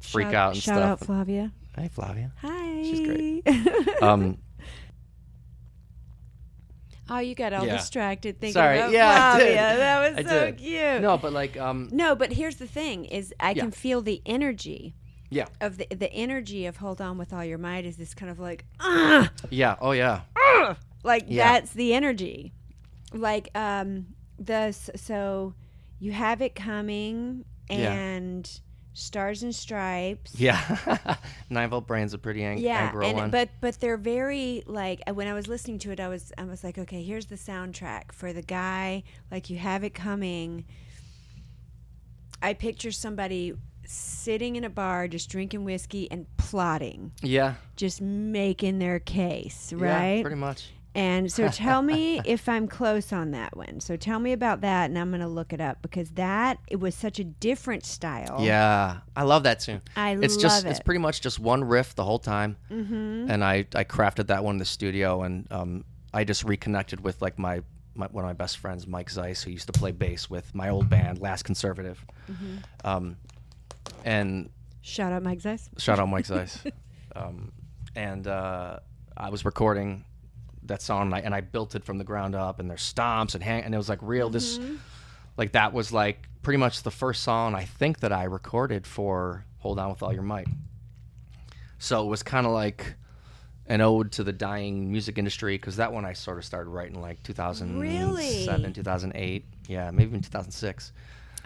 freak 0.00 0.26
shout, 0.28 0.34
out 0.34 0.52
and 0.54 0.62
shout 0.62 0.76
stuff. 0.76 0.90
out 0.90 1.00
Flavia. 1.00 1.52
Hey 1.76 1.88
Flavia. 1.88 2.32
Hi. 2.40 2.82
She's 2.82 3.00
great. 3.00 3.42
Um, 4.02 4.38
oh, 7.08 7.18
you 7.18 7.34
got 7.34 7.52
all 7.52 7.66
Yeah. 7.66 7.76
distracted 7.76 8.38
thinking 8.40 8.54
Sorry. 8.54 8.78
about 8.78 8.92
Yeah, 8.92 9.36
Flavia. 9.36 9.54
That 9.76 10.08
was 10.16 10.18
I 10.26 10.28
so 10.28 10.44
did. 10.46 10.56
cute. 10.58 11.02
no, 11.02 11.16
but 11.18 11.32
like 11.32 11.56
um, 11.56 11.88
No, 11.92 12.14
but 12.14 12.32
here's 12.32 12.56
the 12.56 12.66
thing: 12.66 13.04
is 13.06 13.32
I 13.40 13.50
Yeah. 13.52 13.62
can 13.62 13.70
feel 13.72 14.00
the 14.02 14.22
energy 14.26 14.94
yeah, 15.30 15.46
of 15.60 15.78
the 15.78 15.86
the 15.90 16.12
energy 16.12 16.66
of 16.66 16.76
"Hold 16.78 17.00
On 17.00 17.18
with 17.18 17.32
All 17.32 17.44
Your 17.44 17.58
Might" 17.58 17.84
is 17.86 17.96
this 17.96 18.14
kind 18.14 18.30
of 18.30 18.38
like, 18.38 18.64
ah, 18.80 19.30
yeah, 19.50 19.76
oh 19.80 19.92
yeah, 19.92 20.20
like 21.02 21.24
Yeah. 21.28 21.52
that's 21.52 21.72
the 21.72 21.92
energy. 21.94 22.52
Like 23.14 23.48
um 23.54 24.06
the 24.38 24.72
so 24.72 25.54
you 25.98 26.12
have 26.12 26.42
it 26.42 26.54
coming 26.54 27.44
Yeah. 27.70 27.92
and 27.92 28.60
stars 28.96 29.42
and 29.42 29.54
stripes. 29.54 30.38
yeah. 30.38 31.16
Nine 31.50 31.68
Volt 31.70 31.86
Brain's 31.86 32.14
a 32.14 32.18
pretty 32.18 32.44
ang- 32.44 32.58
yeah 32.58 32.92
and 33.02 33.16
one. 33.16 33.30
but 33.30 33.48
but 33.60 33.80
they're 33.80 33.96
very 33.96 34.62
like 34.66 35.00
uh, 35.08 35.14
when 35.14 35.26
i 35.26 35.32
was 35.32 35.48
listening 35.48 35.78
to 35.80 35.90
it 35.90 35.98
i 35.98 36.06
was 36.08 36.32
i 36.38 36.44
was 36.44 36.62
like 36.62 36.78
okay 36.78 37.02
here's 37.02 37.26
the 37.26 37.34
soundtrack 37.34 38.12
for 38.12 38.32
the 38.32 38.42
guy 38.42 39.02
like 39.32 39.50
you 39.50 39.58
have 39.58 39.82
it 39.82 39.94
coming 39.94 40.64
i 42.42 42.52
picture 42.54 42.92
somebody 42.92 43.52
sitting 43.86 44.56
in 44.56 44.64
a 44.64 44.70
bar 44.70 45.08
just 45.08 45.28
drinking 45.28 45.64
whiskey 45.64 46.08
and 46.10 46.26
plotting 46.36 47.10
yeah, 47.22 47.54
just 47.76 48.00
making 48.00 48.78
their 48.78 48.98
case 49.00 49.72
yeah, 49.76 49.84
right 49.84 50.22
pretty 50.22 50.36
much. 50.36 50.70
And 50.94 51.30
so 51.32 51.48
tell 51.48 51.82
me 51.82 52.20
if 52.24 52.48
i'm 52.48 52.68
close 52.68 53.12
on 53.12 53.32
that 53.32 53.56
one 53.56 53.80
so 53.80 53.96
tell 53.96 54.18
me 54.20 54.32
about 54.32 54.60
that 54.60 54.86
and 54.90 54.98
i'm 54.98 55.10
going 55.10 55.20
to 55.20 55.26
look 55.26 55.52
it 55.52 55.60
up 55.60 55.82
because 55.82 56.10
that 56.10 56.58
it 56.68 56.76
was 56.76 56.94
such 56.94 57.18
a 57.18 57.24
different 57.24 57.84
style 57.84 58.38
Yeah, 58.40 58.98
I 59.16 59.22
love 59.24 59.42
that 59.44 59.60
tune. 59.60 59.82
i 59.96 60.12
It's 60.12 60.34
love 60.34 60.42
just 60.42 60.64
it 60.66 60.70
it's 60.70 60.80
pretty 60.80 61.00
much 61.00 61.20
just 61.20 61.38
one 61.40 61.64
riff 61.64 61.94
the 61.94 62.04
whole 62.04 62.18
time, 62.18 62.56
mm-hmm. 62.70 63.30
and 63.30 63.42
I 63.44 63.66
I 63.74 63.84
crafted 63.84 64.28
that 64.28 64.44
one 64.44 64.54
in 64.54 64.58
the 64.58 64.64
studio, 64.64 65.22
and 65.22 65.46
um, 65.50 65.84
I 66.12 66.24
just 66.24 66.44
reconnected 66.44 67.00
with 67.00 67.20
like 67.22 67.38
my, 67.38 67.62
my 67.94 68.06
one 68.06 68.24
of 68.24 68.28
my 68.28 68.32
best 68.34 68.58
friends, 68.58 68.86
Mike 68.86 69.10
Zeiss, 69.10 69.42
who 69.42 69.50
used 69.50 69.66
to 69.66 69.72
play 69.72 69.90
bass 69.92 70.30
with 70.30 70.54
my 70.54 70.68
old 70.68 70.88
band, 70.88 71.18
Last 71.20 71.42
Conservative. 71.44 72.04
Mm-hmm. 72.30 72.56
Um, 72.84 73.16
and 74.04 74.50
shout 74.82 75.12
out 75.12 75.22
mike 75.22 75.40
zeiss 75.40 75.68
shout 75.78 75.98
out 75.98 76.08
Mike 76.08 76.26
Zeiss. 76.32 76.58
um, 77.16 77.52
and 77.96 78.26
uh, 78.26 78.78
I 79.16 79.30
was 79.30 79.44
recording 79.44 80.04
that 80.66 80.82
song, 80.82 81.02
and 81.06 81.14
I, 81.14 81.18
and 81.20 81.34
I 81.34 81.40
built 81.40 81.74
it 81.74 81.84
from 81.84 81.98
the 81.98 82.04
ground 82.04 82.34
up, 82.34 82.58
and 82.60 82.68
there's 82.70 82.82
stomps 82.94 83.34
and 83.34 83.42
hang, 83.44 83.62
and 83.64 83.74
it 83.74 83.78
was 83.78 83.88
like 83.88 83.98
real. 84.02 84.30
This, 84.30 84.58
like 85.36 85.52
that 85.52 85.72
was 85.72 85.92
like 85.92 86.28
pretty 86.42 86.58
much 86.58 86.82
the 86.82 86.90
first 86.90 87.22
song 87.22 87.54
I 87.54 87.64
think 87.64 88.00
that 88.00 88.12
I 88.12 88.24
recorded 88.24 88.86
for 88.86 89.44
"Hold 89.58 89.78
On 89.78 89.90
with 89.90 90.02
All 90.02 90.12
Your 90.12 90.22
Might." 90.22 90.48
So 91.78 92.04
it 92.04 92.08
was 92.08 92.22
kind 92.22 92.46
of 92.46 92.52
like 92.52 92.94
an 93.66 93.80
ode 93.80 94.12
to 94.12 94.24
the 94.24 94.32
dying 94.32 94.90
music 94.92 95.16
industry 95.18 95.56
because 95.56 95.76
that 95.76 95.92
one 95.92 96.04
I 96.04 96.12
sort 96.12 96.38
of 96.38 96.44
started 96.44 96.68
writing 96.70 97.00
like 97.00 97.22
2007, 97.22 97.80
Really? 97.80 98.72
2008, 98.74 99.44
yeah, 99.68 99.90
maybe 99.90 100.08
even 100.10 100.20
2006. 100.20 100.92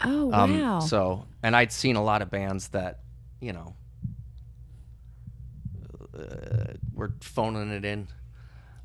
oh 0.04 0.33
Um, 0.33 0.61
wow 0.61 0.81
So, 0.81 1.26
and 1.42 1.54
I'd 1.57 1.70
seen 1.72 1.94
a 1.96 2.02
lot 2.02 2.20
of 2.22 2.31
bands 2.31 2.68
that, 2.68 3.00
you 3.40 3.52
know, 3.52 3.74
uh, 6.18 6.72
were 6.94 7.12
phoning 7.20 7.70
it 7.70 7.85
in, 7.85 8.09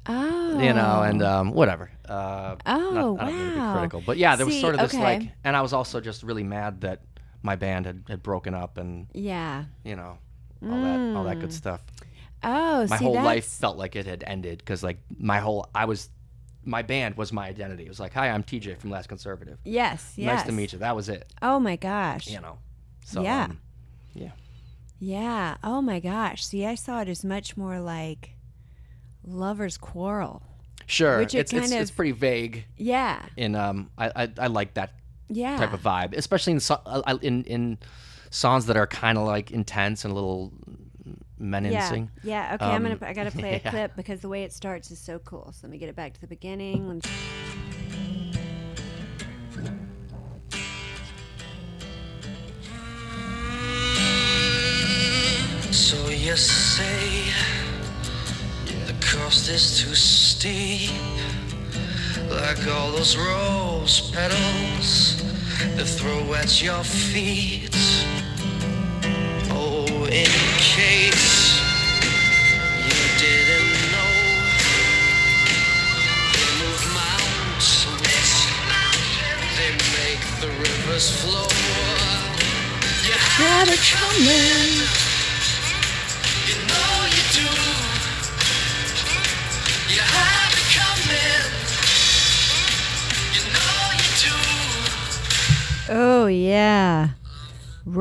Oh. 0.06 0.60
you 0.60 0.74
know, 0.74 1.02
and 1.04 1.22
um, 1.24 1.52
whatever. 1.52 1.90
Uh, 2.08 2.56
Oh, 2.66 3.16
not, 3.16 3.22
I 3.24 3.32
don't 3.32 3.38
to 3.48 3.54
be 3.54 3.60
wow. 3.60 3.74
critical, 3.74 4.04
but 4.06 4.18
yeah, 4.18 4.36
there 4.36 4.46
was 4.46 4.56
See, 4.56 4.62
sort 4.62 4.76
of 4.76 4.82
this 4.82 4.94
okay. 4.94 5.02
like, 5.04 5.30
and 5.44 5.56
I 5.56 5.62
was 5.62 5.72
also 5.74 6.02
just 6.02 6.24
really 6.24 6.44
mad 6.44 6.82
that 6.82 7.02
my 7.42 7.56
band 7.56 7.86
had, 7.86 8.04
had 8.08 8.24
broken 8.24 8.54
up, 8.54 8.78
and 8.78 9.08
yeah. 9.14 9.66
you 9.84 9.96
know, 9.96 10.18
all 10.64 10.82
that 10.82 11.16
all 11.18 11.24
that 11.26 11.40
good 11.40 11.54
stuff. 11.54 11.82
Oh, 12.46 12.86
My 12.88 12.98
see, 12.98 13.06
whole 13.06 13.14
that's, 13.14 13.26
life 13.26 13.46
felt 13.46 13.78
like 13.78 13.96
it 13.96 14.06
had 14.06 14.24
ended 14.28 14.58
because 14.60 14.84
like 14.84 14.98
my 15.18 15.40
whole 15.40 15.70
I 15.74 15.86
was. 15.86 16.10
My 16.66 16.82
band 16.82 17.16
was 17.18 17.34
my 17.34 17.46
identity. 17.48 17.84
It 17.86 17.90
was 17.90 18.00
like, 18.00 18.14
"Hi, 18.14 18.30
I'm 18.30 18.42
TJ 18.42 18.78
from 18.78 18.90
Last 18.90 19.10
Conservative. 19.10 19.60
Yes, 19.66 20.14
yes. 20.16 20.28
Nice 20.38 20.46
to 20.46 20.54
meet 20.54 20.72
you." 20.72 20.80
That 20.80 20.96
was 20.96 21.10
it. 21.10 21.30
Oh 21.42 21.60
my 21.60 21.76
gosh. 21.76 22.28
You 22.30 22.40
know. 22.40 22.58
So, 23.06 23.22
Yeah. 23.22 23.44
um, 23.46 23.60
yeah. 24.14 24.32
Yeah. 25.00 25.58
Oh 25.62 25.82
my 25.82 26.00
gosh. 26.00 26.46
See, 26.46 26.66
I 26.66 26.76
saw 26.76 27.02
it 27.02 27.10
as 27.10 27.26
much 27.26 27.58
more 27.58 27.80
like 27.82 28.33
lovers 29.26 29.78
quarrel. 29.78 30.42
Sure, 30.86 31.20
Which 31.20 31.34
it 31.34 31.40
it's, 31.40 31.54
it's 31.54 31.70
kind 31.70 31.82
it's 31.82 31.90
of- 31.92 31.96
pretty 31.96 32.12
vague. 32.12 32.66
Yeah. 32.78 33.22
In 33.38 33.56
um, 33.56 33.90
I 33.98 34.12
I, 34.24 34.32
I 34.38 34.48
like 34.48 34.74
that 34.76 34.94
Yeah. 35.30 35.58
type 35.58 35.74
of 35.74 35.82
vibe, 35.82 36.14
especially 36.18 36.54
in 36.54 36.60
uh, 36.70 37.18
in 37.22 37.44
in 37.46 37.78
songs 38.30 38.66
that 38.66 38.76
are 38.78 38.88
kind 38.88 39.18
of 39.18 39.26
like 39.26 39.52
intense 39.52 40.04
and 40.06 40.12
a 40.12 40.16
little 40.16 40.52
menacing. 41.40 42.10
Yeah. 42.24 42.50
Yeah. 42.50 42.56
Okay. 42.56 42.66
I'm 42.66 42.82
gonna. 42.84 42.96
Um, 42.96 43.00
I 43.04 43.14
gotta 43.14 43.32
play 43.40 43.56
a 43.64 43.70
clip 43.70 43.96
because 43.96 44.20
the 44.22 44.30
way 44.30 44.44
it 44.44 44.52
starts 44.52 44.92
is 44.92 45.00
so 45.00 45.20
cool. 45.20 45.52
So 45.54 45.60
let 45.68 45.72
me 45.72 45.78
get 45.78 45.88
it 45.90 45.96
back 45.96 46.14
to 46.16 46.22
the 46.22 46.28
beginning. 46.28 46.88
Let 46.88 46.96
me- 46.96 47.10
So 55.72 56.08
you 56.10 56.36
say 56.38 57.26
the 57.72 57.73
cost 59.14 59.48
is 59.48 59.80
too 59.80 59.94
steep. 59.94 60.90
like 62.30 62.68
all 62.68 62.92
those 62.92 63.16
rose 63.16 64.10
petals 64.12 65.22
that 65.76 65.86
throw 65.86 66.34
at 66.34 66.62
your 66.64 66.84
feet. 66.84 67.76
Oh, 69.52 69.86
in 70.06 70.32
case 70.58 70.93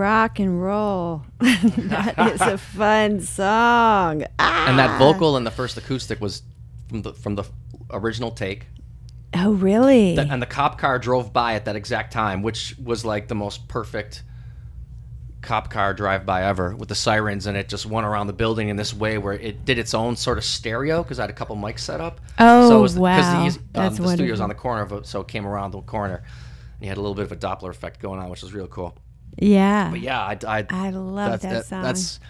Rock 0.03 0.41
and 0.41 0.61
roll. 0.61 1.23
that 1.39 2.33
is 2.35 2.41
a 2.41 2.59
fun 2.77 3.21
song. 3.21 4.25
Ah. 4.41 4.69
And 4.69 4.77
that 4.77 4.99
vocal 4.99 5.37
in 5.37 5.45
the 5.45 5.51
first 5.53 5.77
acoustic 5.79 6.21
was 6.21 6.43
from 6.89 7.03
the 7.03 7.13
from 7.13 7.37
the 7.37 7.45
original 7.93 8.33
take. 8.33 8.67
Oh 9.33 9.53
really? 9.53 10.19
And 10.19 10.43
the 10.43 10.47
cop 10.47 10.77
car 10.77 10.99
drove 10.99 11.33
by 11.33 11.55
at 11.55 11.67
that 11.67 11.77
exact 11.77 12.13
time, 12.13 12.43
which 12.43 12.75
was 12.83 13.05
like 13.05 13.29
the 13.29 13.37
most 13.37 13.69
perfect 13.69 14.25
cop 15.41 15.71
car 15.71 15.95
drive 15.95 16.27
by 16.27 16.43
ever 16.43 16.75
with 16.75 16.89
the 16.89 16.97
sirens 16.97 17.47
and 17.47 17.57
it 17.57 17.69
just 17.69 17.87
went 17.87 18.05
around 18.05 18.27
the 18.27 18.33
building 18.33 18.71
in 18.71 18.77
this 18.77 18.93
way 18.93 19.19
where 19.19 19.35
it 19.35 19.65
did 19.65 19.79
its 19.79 19.95
own 19.95 20.17
sort 20.17 20.37
of 20.37 20.43
stereo 20.45 21.03
because 21.05 21.21
I 21.21 21.23
had 21.23 21.31
a 21.31 21.33
couple 21.33 21.55
mics 21.55 21.81
set 21.81 22.01
up. 22.01 22.21
Oh, 22.41 22.69
so 22.69 22.79
it 22.79 22.83
was, 22.83 22.95
'cause 22.95 23.01
wow. 23.01 23.21
the, 23.49 23.59
um, 23.59 23.59
That's 23.73 23.99
the 23.99 24.09
studio's 24.09 24.41
wonderful. 24.41 24.43
on 24.43 24.49
the 24.49 24.55
corner 24.57 24.83
of 24.83 24.93
it, 24.93 25.07
so 25.07 25.21
it 25.21 25.29
came 25.29 25.47
around 25.47 25.71
the 25.71 25.81
corner. 25.83 26.17
And 26.17 26.83
you 26.83 26.89
had 26.89 26.99
a 26.99 27.01
little 27.01 27.15
bit 27.15 27.25
of 27.25 27.31
a 27.31 27.37
Doppler 27.37 27.71
effect 27.71 28.01
going 28.01 28.19
on, 28.21 28.29
which 28.29 28.43
was 28.43 28.53
real 28.53 28.67
cool. 28.67 28.97
Yeah. 29.39 29.91
But 29.91 30.01
yeah, 30.01 30.21
I, 30.21 30.39
I, 30.47 30.67
I 30.71 30.91
love 30.91 31.41
that 31.41 31.67
song. 31.67 31.83
That's 31.83 32.21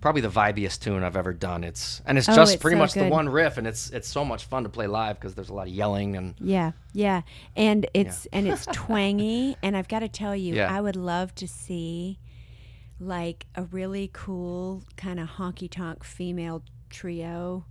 probably 0.00 0.20
the 0.20 0.28
vibiest 0.30 0.80
tune 0.80 1.02
I've 1.02 1.16
ever 1.16 1.32
done. 1.32 1.64
It's 1.64 2.02
and 2.06 2.18
it's 2.18 2.28
Oh, 2.28 2.34
just 2.36 2.54
it's 2.54 2.60
pretty 2.62 2.74
so 2.76 2.78
much 2.78 2.92
the 2.92 3.08
one 3.08 3.28
riff, 3.28 3.56
and 3.58 3.66
it's 3.66 3.90
it's 3.90 4.08
so 4.08 4.24
much 4.24 4.44
fun 4.44 4.62
to 4.64 4.68
play 4.68 4.86
live 4.86 5.18
because 5.18 5.34
there's 5.34 5.48
a 5.48 5.54
lot 5.54 5.66
of 5.66 5.72
yelling 5.72 6.16
and 6.16 6.34
Yeah, 6.40 6.72
yeah, 6.92 7.22
and 7.56 7.86
it's 7.94 8.26
and 8.32 8.46
it's 8.46 8.66
twangy, 8.72 9.56
and 9.62 9.76
I've 9.76 9.88
got 9.88 10.00
to 10.00 10.08
tell 10.08 10.36
you, 10.36 10.54
Yeah. 10.54 10.74
I 10.74 10.80
would 10.80 10.96
love 10.96 11.34
to 11.36 11.48
see 11.48 12.18
like 13.00 13.46
a 13.56 13.64
really 13.64 14.08
cool 14.12 14.82
kind 14.96 15.18
of 15.18 15.28
honky 15.28 15.70
tonk 15.70 16.04
female 16.04 16.62
trio. 16.90 17.64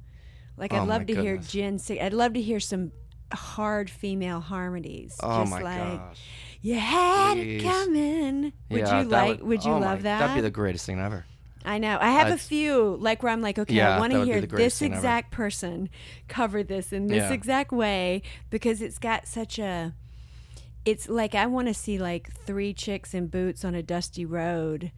Like 0.57 0.73
I'd 0.73 0.81
Oh, 0.81 0.85
love 0.85 1.05
to 1.07 1.15
hear 1.15 1.33
goodness. 1.35 1.51
Jen 1.51 1.79
sing. 1.79 2.01
I'd 2.01 2.13
love 2.13 2.33
to 2.33 2.41
hear 2.41 2.59
some 2.59 2.91
hard 3.31 3.89
female 3.89 4.39
harmonies. 4.41 5.15
oh 5.23 5.39
just 5.41 5.51
my 5.51 5.61
like 5.61 5.97
gosh. 5.99 6.19
You 6.63 6.79
had 6.79 7.35
Please. 7.35 7.61
it 7.61 7.65
coming. 7.67 8.53
Would 8.69 8.79
Yeah, 8.79 9.01
you 9.03 9.07
like? 9.09 9.41
Would, 9.43 9.63
you 9.63 9.71
oh 9.71 9.77
love 9.79 9.99
my- 9.99 10.03
that? 10.03 10.19
That'd 10.19 10.35
be 10.35 10.41
the 10.41 10.49
greatest 10.49 10.85
thing 10.87 10.99
ever. 10.99 11.25
I 11.65 11.77
know. 11.77 11.97
I 12.01 12.11
have 12.11 12.27
a 12.29 12.31
I'd- 12.31 12.41
few 12.41 12.97
like 12.99 13.21
where 13.23 13.31
I'm 13.31 13.41
like, 13.41 13.57
okay, 13.59 13.73
Yeah, 13.75 13.95
I 13.95 13.99
want 13.99 14.11
to 14.13 14.25
hear 14.25 14.41
this 14.41 14.79
thing 14.79 14.91
ever. 14.91 14.97
exact 14.99 15.31
person 15.31 15.89
cover 16.27 16.63
this 16.63 16.91
in 16.91 17.07
this 17.07 17.17
Yeah. 17.29 17.31
exact 17.31 17.71
way 17.71 18.21
because 18.49 18.81
it's 18.81 18.97
got 18.97 19.27
such 19.27 19.59
a. 19.59 19.93
It's 20.83 21.07
like 21.07 21.35
I 21.35 21.45
want 21.45 21.67
to 21.69 21.73
see 21.73 21.99
like 21.99 22.29
three 22.45 22.73
chicks 22.73 23.13
in 23.13 23.27
boots 23.27 23.63
on 23.63 23.75
a 23.75 23.81
dusty 23.83 24.25
road. 24.25 24.91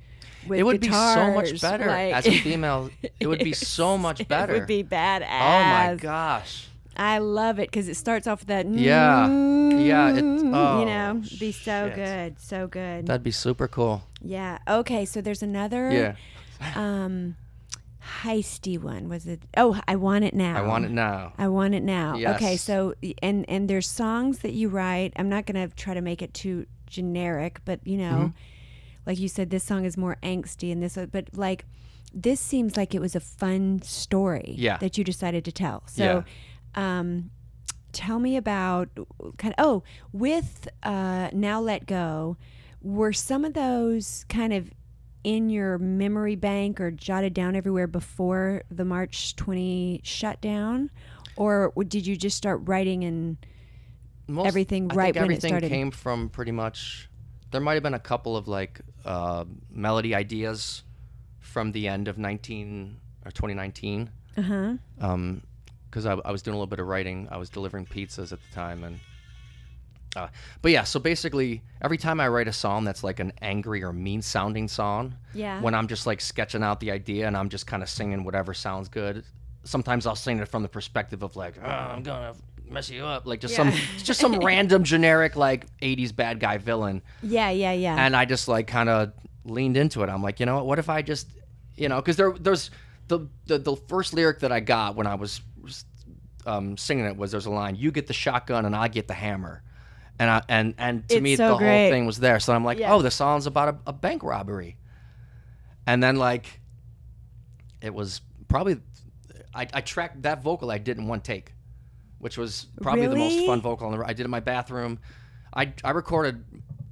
With 0.48 0.60
It 0.60 0.64
would 0.64 0.80
be 0.82 0.90
so 0.90 1.32
much 1.34 1.62
better 1.62 1.86
like- 1.88 2.14
as 2.14 2.26
a 2.28 2.38
female. 2.40 2.90
It 3.20 3.28
would 3.28 3.40
be 3.44 3.54
so 3.78 3.96
much 3.98 4.28
better. 4.28 4.56
It 4.56 4.60
would 4.60 4.68
be 4.68 4.84
badass. 4.84 5.24
oh 5.30 5.90
my 5.90 5.96
gosh. 6.00 6.68
I 6.98 7.18
love 7.20 7.60
it 7.60 7.70
because 7.72 7.88
it 7.88 7.96
starts 7.96 8.28
off 8.28 8.40
with 8.42 8.48
that. 8.48 8.68
Yeah. 8.68 9.28
Yeah, 9.28 10.10
it- 10.16 10.24
mm, 10.24 10.52
oh, 10.56 10.80
you 10.80 10.86
know, 10.86 11.22
be 11.40 11.52
so 11.52 11.88
shit. 11.88 11.96
good, 11.96 12.40
so 12.40 12.68
good. 12.68 13.08
That'd 13.08 13.24
be 13.24 13.32
super 13.32 13.68
cool. 13.68 14.04
yeah. 14.22 14.60
Okay, 14.68 15.06
so 15.06 15.22
there's 15.22 15.44
another. 15.44 15.92
Yeah. 15.92 16.16
um 16.76 17.36
heisty 18.22 18.80
one 18.80 19.10
was 19.10 19.26
it 19.26 19.42
oh 19.58 19.80
i 19.88 19.96
want 19.96 20.24
it 20.24 20.34
now 20.36 20.56
I 20.58 20.62
want 20.68 20.86
it 20.86 20.92
now. 20.92 21.34
i 21.40 21.48
want 21.48 21.74
it 21.74 21.82
now 21.84 22.16
okay 22.36 22.56
so 22.56 22.94
and 23.24 23.44
and 23.50 23.68
there's 23.68 23.90
songs 23.90 24.40
that 24.40 24.54
you 24.54 24.70
write 24.70 25.12
i'm 25.16 25.28
not 25.28 25.46
gonna 25.48 25.68
try 25.70 25.94
to 25.96 26.02
make 26.02 26.22
it 26.22 26.34
too 26.34 26.66
generic 26.88 27.60
but 27.66 27.80
you 27.86 27.98
know 27.98 28.12
Mm-hmm. 28.16 28.28
like 29.08 29.20
you 29.20 29.28
said 29.28 29.50
this 29.50 29.64
song 29.64 29.86
is 29.86 29.98
more 29.98 30.18
angsty 30.22 30.72
and 30.72 30.84
this 30.84 30.98
but 31.12 31.30
like 31.36 31.66
this 32.14 32.40
seems 32.40 32.78
like 32.78 32.94
it 32.94 33.02
was 33.02 33.16
a 33.16 33.20
fun 33.20 33.82
story 33.82 34.54
Yeah. 34.58 34.78
that 34.78 34.98
you 34.98 35.04
decided 35.04 35.44
to 35.46 35.52
tell 35.52 35.84
so 35.88 36.24
um 36.76 37.30
tell 37.92 38.20
me 38.20 38.36
about 38.38 38.90
kind 39.38 39.54
of 39.58 39.66
oh 39.66 39.84
with 40.12 40.68
uh 40.84 41.30
now 41.34 41.60
let 41.62 41.86
go 41.86 42.36
were 42.82 43.14
some 43.14 43.44
of 43.46 43.54
those 43.54 44.26
kind 44.30 44.54
of 44.54 44.70
in 45.24 45.50
your 45.50 45.78
memory 45.80 46.36
bank 46.36 46.80
or 46.80 46.92
jotted 46.92 47.34
down 47.34 47.56
everywhere 47.56 47.88
before 47.88 48.62
the 48.70 48.86
march 48.86 49.36
20 49.38 50.02
shutdown 50.04 50.92
or 51.38 51.74
did 51.88 52.06
you 52.06 52.16
just 52.16 52.38
start 52.38 52.62
writing 52.66 53.04
and 53.04 53.38
Most- 54.28 54.48
everything 54.48 54.92
I 54.92 54.96
right 54.96 55.16
when 55.16 55.24
it 55.24 55.26
everything 55.26 55.50
started. 55.50 55.70
came 55.70 55.92
from 55.92 56.30
pretty 56.30 56.52
much. 56.52 57.10
There 57.52 57.62
might 57.62 57.76
have 57.76 57.84
been 57.84 57.94
a 57.94 58.00
couple 58.00 58.36
of 58.36 58.48
like 58.48 58.82
uh, 59.06 59.46
melody 59.70 60.16
ideas 60.16 60.84
from 61.40 61.72
the 61.74 61.88
end 61.88 62.08
of 62.08 62.18
19 62.18 62.98
or 63.24 63.32
2019. 63.32 64.10
uh-huh 64.38 64.74
um 65.00 65.42
because 65.96 66.06
I, 66.06 66.14
I 66.28 66.32
was 66.32 66.42
doing 66.42 66.56
a 66.56 66.58
little 66.58 66.68
bit 66.68 66.80
of 66.80 66.88
writing 66.88 67.30
i 67.32 67.38
was 67.38 67.50
delivering 67.50 67.86
pizzas 67.86 68.34
at 68.34 68.40
the 68.42 68.54
time 68.54 68.84
and 68.84 69.00
uh, 70.18 70.28
but 70.62 70.72
yeah 70.72 70.84
so 70.84 71.00
basically 71.00 71.62
every 71.82 71.98
time 71.98 72.20
i 72.20 72.28
write 72.28 72.50
a 72.50 72.54
song 72.54 72.84
that's 72.84 73.02
like 73.04 73.22
an 73.22 73.32
angry 73.42 73.82
or 73.82 73.94
mean 73.94 74.22
sounding 74.22 74.68
song 74.68 75.16
Yeah. 75.34 75.62
when 75.62 75.74
i'm 75.74 75.88
just 75.88 76.06
like 76.06 76.20
sketching 76.20 76.64
out 76.64 76.80
the 76.82 76.92
idea 76.92 77.28
and 77.28 77.38
i'm 77.38 77.48
just 77.48 77.66
kind 77.66 77.82
of 77.82 77.90
singing 77.90 78.26
whatever 78.26 78.54
sounds 78.54 78.90
good 78.90 79.24
sometimes 79.64 80.06
i'll 80.06 80.16
sing 80.16 80.40
it 80.40 80.48
from 80.50 80.64
the 80.64 80.70
perspective 80.70 81.24
of 81.24 81.36
like 81.38 81.56
oh, 81.64 81.68
i'm 81.68 82.04
gonna 82.04 82.34
mess 82.70 82.90
you 82.90 83.06
up 83.06 83.26
like 83.26 83.40
just 83.40 83.56
some 83.56 83.72
just 84.04 84.20
some 84.20 84.38
random 84.40 84.84
generic 84.84 85.36
like 85.38 85.66
80s 85.80 86.14
bad 86.14 86.40
guy 86.42 86.58
villain 86.58 87.02
yeah 87.24 87.50
yeah 87.52 87.72
yeah 87.72 87.96
and 88.06 88.16
I 88.16 88.26
just 88.26 88.48
like 88.50 88.68
kind 88.68 88.90
of 88.90 89.14
leaned 89.48 89.78
into 89.78 90.02
it. 90.02 90.10
I'm 90.10 90.24
like, 90.24 90.40
you 90.40 90.48
know 90.48 90.56
what? 90.56 90.66
What 90.66 90.80
if 90.80 90.90
I 90.90 91.04
just, 91.04 91.28
you 91.78 91.88
know, 91.88 91.98
because 91.98 92.16
there, 92.18 92.32
there's 92.32 92.72
the, 93.10 93.28
the 93.46 93.60
the 93.60 93.76
first 93.76 94.16
lyric 94.16 94.40
that 94.40 94.52
I 94.52 94.60
got 94.60 94.96
when 94.96 95.06
I 95.06 95.14
was 95.14 95.40
um, 96.46 96.78
singing 96.78 97.06
it 97.06 97.18
was 97.18 97.32
there's 97.32 97.46
a 97.46 97.52
line, 97.52 97.76
"You 97.76 97.92
get 97.92 98.08
the 98.08 98.14
shotgun 98.14 98.66
and 98.66 98.76
I 98.76 98.88
get 98.88 99.08
the 99.08 99.14
hammer," 99.14 99.64
and 100.20 100.30
I 100.30 100.42
and 100.50 100.74
and 100.78 101.08
to 101.10 101.16
It's 101.16 101.24
me 101.24 101.36
so 101.36 101.50
the 101.50 101.56
great. 101.58 101.82
whole 101.82 101.90
thing 101.92 102.06
was 102.06 102.20
there. 102.20 102.40
So 102.40 102.54
I'm 102.54 102.64
like, 102.66 102.80
Yeah. 102.80 102.94
oh, 102.94 103.02
the 103.02 103.12
song's 103.12 103.46
about 103.48 103.70
a, 103.70 103.78
a 103.88 103.94
bank 103.94 104.24
robbery, 104.24 104.78
and 105.88 106.02
then 106.04 106.16
like, 106.16 106.60
it 107.82 107.94
was 107.94 108.22
probably 108.48 108.78
I, 109.54 109.68
I 109.74 109.82
tracked 109.82 110.24
that 110.24 110.42
vocal 110.44 110.72
I 110.72 110.78
did 110.78 110.98
in 110.98 111.08
one 111.08 111.22
take, 111.22 111.54
which 112.20 112.38
was 112.38 112.68
probably 112.82 113.08
the 113.08 113.16
most 113.16 113.46
fun 113.46 113.62
vocal. 113.62 113.88
On 113.88 113.98
the, 113.98 114.06
I 114.06 114.14
did 114.14 114.26
in 114.26 114.32
my 114.32 114.40
bathroom. 114.42 115.00
I 115.54 115.72
I 115.84 115.92
recorded 115.92 116.44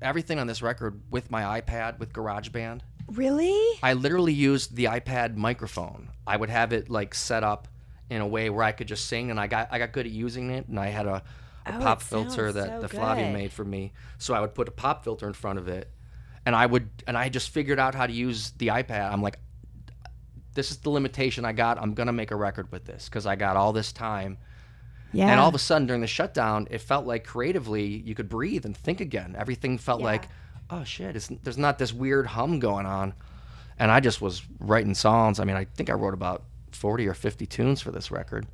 everything 0.01 0.39
on 0.39 0.47
this 0.47 0.61
record 0.61 1.01
with 1.11 1.31
my 1.31 1.59
iPad 1.61 1.99
with 1.99 2.11
GarageBand. 2.13 2.81
really 3.07 3.57
I 3.81 3.93
literally 3.93 4.33
used 4.33 4.75
the 4.75 4.85
iPad 4.85 5.35
microphone. 5.35 6.09
I 6.27 6.37
would 6.37 6.49
have 6.49 6.71
it 6.73 6.89
like 6.89 7.13
set 7.15 7.43
up 7.43 7.67
in 8.13 8.21
a 8.21 8.27
way 8.27 8.49
where 8.49 8.63
I 8.63 8.71
could 8.71 8.87
just 8.87 9.07
sing, 9.07 9.31
and 9.31 9.39
I 9.39 9.47
got 9.47 9.67
I 9.71 9.79
got 9.79 9.91
good 9.91 10.05
at 10.05 10.11
using 10.11 10.49
it, 10.51 10.67
and 10.67 10.79
I 10.79 10.87
had 10.87 11.05
a, 11.07 11.23
a 11.65 11.75
Oh, 11.75 11.79
pop 11.79 12.01
filter 12.01 12.51
that 12.51 12.67
so 12.67 12.81
the 12.81 12.89
Flavia 12.89 13.31
made 13.31 13.51
for 13.51 13.65
me. 13.65 13.93
So 14.17 14.33
I 14.33 14.39
would 14.41 14.53
put 14.53 14.67
a 14.67 14.71
pop 14.71 15.03
filter 15.03 15.27
in 15.27 15.33
front 15.33 15.59
of 15.59 15.67
it, 15.67 15.89
and 16.45 16.55
I 16.55 16.65
would 16.65 16.89
and 17.07 17.17
I 17.17 17.29
just 17.29 17.49
figured 17.49 17.79
out 17.79 17.95
how 17.95 18.05
to 18.07 18.13
use 18.13 18.51
the 18.57 18.67
iPad. 18.67 19.11
I'm 19.11 19.21
like, 19.21 19.39
this 20.53 20.71
is 20.71 20.77
the 20.77 20.89
limitation 20.89 21.45
I 21.45 21.53
got. 21.53 21.81
I'm 21.81 21.93
gonna 21.93 22.13
make 22.13 22.31
a 22.31 22.35
record 22.35 22.71
with 22.71 22.85
this 22.85 23.09
because 23.09 23.25
I 23.25 23.35
got 23.35 23.55
all 23.57 23.73
this 23.73 23.91
time. 23.91 24.37
yeah 25.11 25.29
And 25.29 25.39
all 25.39 25.49
of 25.49 25.55
a 25.55 25.59
sudden 25.59 25.87
during 25.87 26.01
the 26.01 26.07
shutdown, 26.07 26.67
it 26.69 26.79
felt 26.81 27.05
like 27.05 27.23
creatively 27.25 27.85
you 27.85 28.13
could 28.15 28.29
breathe 28.29 28.65
and 28.65 28.75
think 28.77 29.01
again. 29.01 29.35
Everything 29.37 29.77
felt 29.77 29.99
Yeah. 30.01 30.05
like, 30.07 30.29
oh 30.69 30.83
shit, 30.83 31.15
it's, 31.15 31.27
there's 31.43 31.57
not 31.57 31.79
this 31.79 31.93
weird 31.93 32.27
hum 32.27 32.59
going 32.59 32.85
on. 32.85 33.13
And 33.79 33.89
I 33.89 33.99
just 33.99 34.21
was 34.21 34.43
writing 34.59 34.93
songs. 34.93 35.39
I 35.39 35.45
mean, 35.45 35.55
I 35.55 35.65
think 35.65 35.89
I 35.89 35.93
wrote 35.93 36.13
about 36.13 36.43
40 36.73 37.07
or 37.07 37.13
50 37.13 37.45
tunes 37.45 37.81
for 37.81 37.91
this 37.91 38.11
record, 38.11 38.47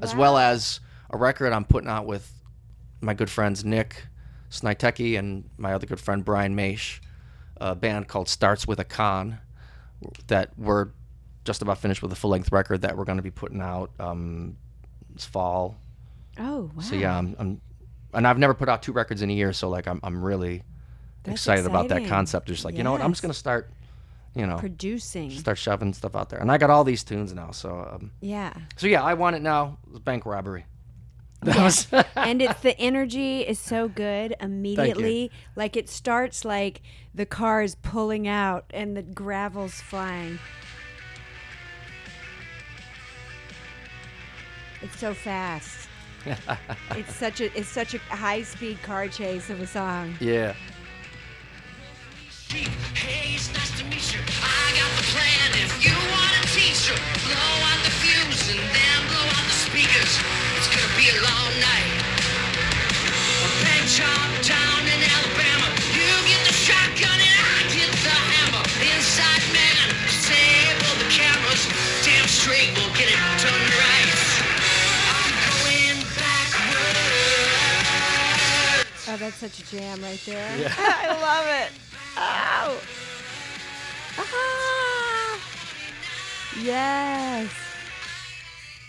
as 0.00 0.14
well 0.14 0.36
as 0.36 0.80
a 1.10 1.16
record 1.16 1.52
I'm 1.52 1.64
putting 1.64 1.90
out 1.90 2.06
with 2.06 2.32
my 3.00 3.14
good 3.14 3.30
friends 3.30 3.64
Nick 3.64 4.06
Snitecki 4.50 5.18
and 5.18 5.48
my 5.56 5.72
other 5.72 5.86
good 5.86 6.00
friend 6.00 6.24
Brian 6.24 6.54
Maish, 6.54 7.00
a 7.56 7.74
band 7.74 8.08
called 8.08 8.28
Starts 8.28 8.66
with 8.66 8.78
a 8.78 8.84
Con, 8.84 9.38
that 10.26 10.50
we're 10.58 10.90
just 11.44 11.62
about 11.62 11.78
finished 11.78 12.02
with 12.02 12.12
a 12.12 12.14
full 12.14 12.30
length 12.30 12.52
record 12.52 12.82
that 12.82 12.96
we're 12.96 13.04
going 13.04 13.16
to 13.16 13.22
be 13.22 13.30
putting 13.30 13.60
out 13.60 13.90
um, 13.98 14.56
this 15.12 15.24
fall. 15.24 15.76
oh 16.38 16.70
wow. 16.74 16.82
So 16.82 16.94
yeah, 16.94 17.16
I'm, 17.16 17.34
I'm, 17.38 17.60
and 18.14 18.26
I've 18.26 18.38
never 18.38 18.54
put 18.54 18.68
out 18.68 18.82
two 18.82 18.92
records 18.92 19.22
in 19.22 19.30
a 19.30 19.32
year, 19.32 19.52
so 19.52 19.68
like 19.68 19.88
I'm, 19.88 20.00
I'm 20.02 20.22
really 20.22 20.62
That's 21.24 21.34
excited 21.40 21.66
about 21.66 21.88
that 21.88 22.06
concept. 22.06 22.48
Just 22.48 22.64
like 22.64 22.76
you 22.76 22.82
know 22.82 22.92
what, 22.92 23.00
I'm 23.00 23.12
just 23.12 23.22
gonna 23.22 23.34
start, 23.34 23.70
you 24.34 24.46
know, 24.46 24.56
producing 24.56 25.30
start 25.30 25.58
shoving 25.58 25.92
stuff 25.92 26.16
out 26.16 26.28
there, 26.30 26.40
and 26.40 26.50
I 26.50 26.58
got 26.58 26.70
all 26.70 26.84
these 26.84 27.04
tunes 27.04 27.32
now. 27.34 27.50
So 27.50 27.88
um, 27.94 28.10
yeah 28.20 28.52
so 28.76 28.86
yeah, 28.86 29.02
I 29.02 29.14
want 29.14 29.36
it 29.36 29.42
now. 29.42 29.78
It 29.86 29.92
was 29.92 30.00
bank 30.00 30.26
robbery. 30.26 30.66
That 31.44 31.60
was 31.60 31.88
and 32.14 32.40
it's 32.40 32.60
the 32.60 32.78
energy 32.78 33.40
is 33.40 33.58
so 33.58 33.88
good 33.88 34.36
immediately. 34.40 35.32
Like 35.56 35.76
it 35.76 35.88
starts 35.88 36.44
like 36.44 36.82
the 37.12 37.26
car 37.26 37.62
is 37.62 37.74
pulling 37.74 38.28
out 38.28 38.64
and 38.70 38.96
the 38.96 39.02
gravel's 39.02 39.74
flying. 39.74 40.38
It's 44.82 44.98
so 44.98 45.14
fast. 45.14 45.88
it's 46.92 47.14
such 47.16 47.40
a 47.40 47.58
it's 47.58 47.68
such 47.68 47.94
a 47.94 47.98
high 47.98 48.42
speed 48.42 48.80
car 48.82 49.08
chase 49.08 49.50
of 49.50 49.60
a 49.60 49.66
song. 49.66 50.14
yeah. 50.20 50.54
Hey, 52.94 53.36
a 56.92 56.96
t-shirt, 56.96 57.32
blow 57.32 57.54
out 57.68 57.80
the 57.84 57.90
fuse 58.00 58.50
and 58.52 58.60
then 58.60 58.98
blow 59.08 59.24
out 59.24 59.44
the 59.48 59.56
speakers. 59.56 60.12
It's 60.56 60.68
gonna 60.68 60.92
be 60.96 61.08
a 61.08 61.18
long 61.22 61.52
night. 61.60 61.92
Bang 63.64 63.86
chop 63.86 64.30
down 64.42 64.82
in 64.86 65.00
Alabama. 65.02 65.68
You 65.92 66.08
get 66.26 66.42
the 66.46 66.52
shotgun 66.52 67.18
and 67.18 67.36
I 67.40 67.62
get 67.72 67.90
the 67.90 68.16
hammer. 68.32 68.64
Inside 68.82 69.44
man, 69.52 69.86
disable 70.06 70.94
the 70.98 71.08
cameras. 71.10 71.62
Damn 72.04 72.26
straight, 72.28 72.70
we'll 72.76 72.92
get 72.94 73.08
it 73.08 73.20
done 73.40 73.64
right. 73.72 74.12
I'm 75.10 75.32
going 75.48 75.98
backwards. 76.18 77.32
Oh, 79.08 79.16
that's 79.18 79.36
such 79.36 79.60
a 79.60 79.64
jam 79.70 80.00
right 80.02 80.20
there. 80.26 80.56
Yeah. 80.58 80.74
I 80.78 81.08
love 81.20 81.46
it. 81.46 81.70
Ow. 82.16 82.78
Ah. 84.18 84.81
Yes. 86.60 87.50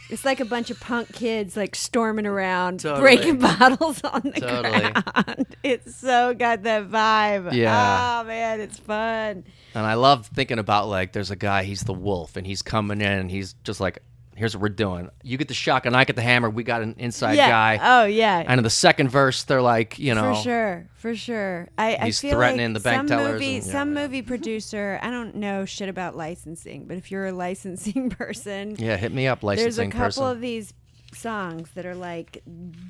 It's 0.10 0.26
like 0.26 0.40
a 0.40 0.46
bunch 0.46 0.70
of 0.70 0.80
punk 0.80 1.12
kids 1.14 1.56
like 1.58 1.76
storming 1.76 2.26
around, 2.28 2.82
Totally. 2.82 3.02
breaking 3.02 3.38
bottles 3.40 4.04
on 4.04 4.22
the 4.24 4.32
Totally. 4.40 4.92
ground. 4.92 5.48
It's 5.64 5.96
so 5.96 6.34
got 6.34 6.64
that 6.64 6.90
vibe. 6.90 7.54
Yeah. 7.54 8.20
Oh 8.22 8.28
man, 8.28 8.60
it's 8.60 8.78
fun. 8.78 9.46
And 9.74 9.86
I 9.86 9.94
love 9.94 10.28
thinking 10.28 10.60
about 10.60 10.90
like 10.90 11.14
there's 11.14 11.32
a 11.32 11.38
guy, 11.38 11.64
he's 11.64 11.84
the 11.84 11.94
wolf, 11.94 12.36
and 12.36 12.46
he's 12.46 12.62
coming 12.62 13.00
in 13.00 13.08
and 13.08 13.32
he's 13.32 13.54
just 13.64 13.80
like, 13.80 14.00
here's 14.36 14.56
what 14.56 14.62
we're 14.62 14.70
doing. 14.70 15.10
You 15.24 15.38
get 15.38 15.48
the 15.48 15.54
shotgun, 15.54 15.96
I 15.96 16.04
get 16.06 16.16
the 16.16 16.22
hammer, 16.22 16.50
we 16.50 16.64
got 16.64 16.82
an 16.82 16.96
inside 16.98 17.34
yeah. 17.38 17.50
guy. 17.50 17.80
Oh 17.82 18.06
yeah. 18.06 18.44
and 18.46 18.60
in 18.60 18.64
the 18.64 18.70
second 18.70 19.10
verse, 19.10 19.44
they're 19.44 19.62
like, 19.62 20.00
you 20.00 20.14
know, 20.16 20.34
For 20.36 20.42
sure, 20.42 20.90
for 20.96 21.16
sure. 21.16 21.68
I, 21.78 21.96
I 21.96 22.06
He's 22.06 22.20
feel 22.20 22.32
threatening 22.32 22.74
like 22.74 22.84
the 22.84 22.90
bank 22.90 22.98
some 23.00 23.08
tellers 23.08 23.34
Movie, 23.34 23.56
and- 23.58 23.66
yeah, 23.66 23.72
some 23.72 23.94
movie 23.94 24.22
producer. 24.22 25.00
I 25.02 25.10
don't 25.10 25.36
know 25.36 25.66
shit 25.66 25.90
about 25.90 26.16
licensing, 26.16 26.86
but 26.86 26.98
if 26.98 27.12
you're 27.12 27.26
a 27.28 27.32
licensing 27.34 28.10
person, 28.12 28.76
yeah, 28.80 28.98
hit 28.98 29.14
me 29.14 29.28
up, 29.28 29.44
licensing. 29.44 29.64
there's 29.66 29.78
a 29.88 29.92
couple 29.92 30.06
person. 30.24 30.24
of 30.32 30.42
these 30.42 30.74
songs 31.14 31.70
that 31.76 31.86
are 31.86 31.94
like 31.96 32.42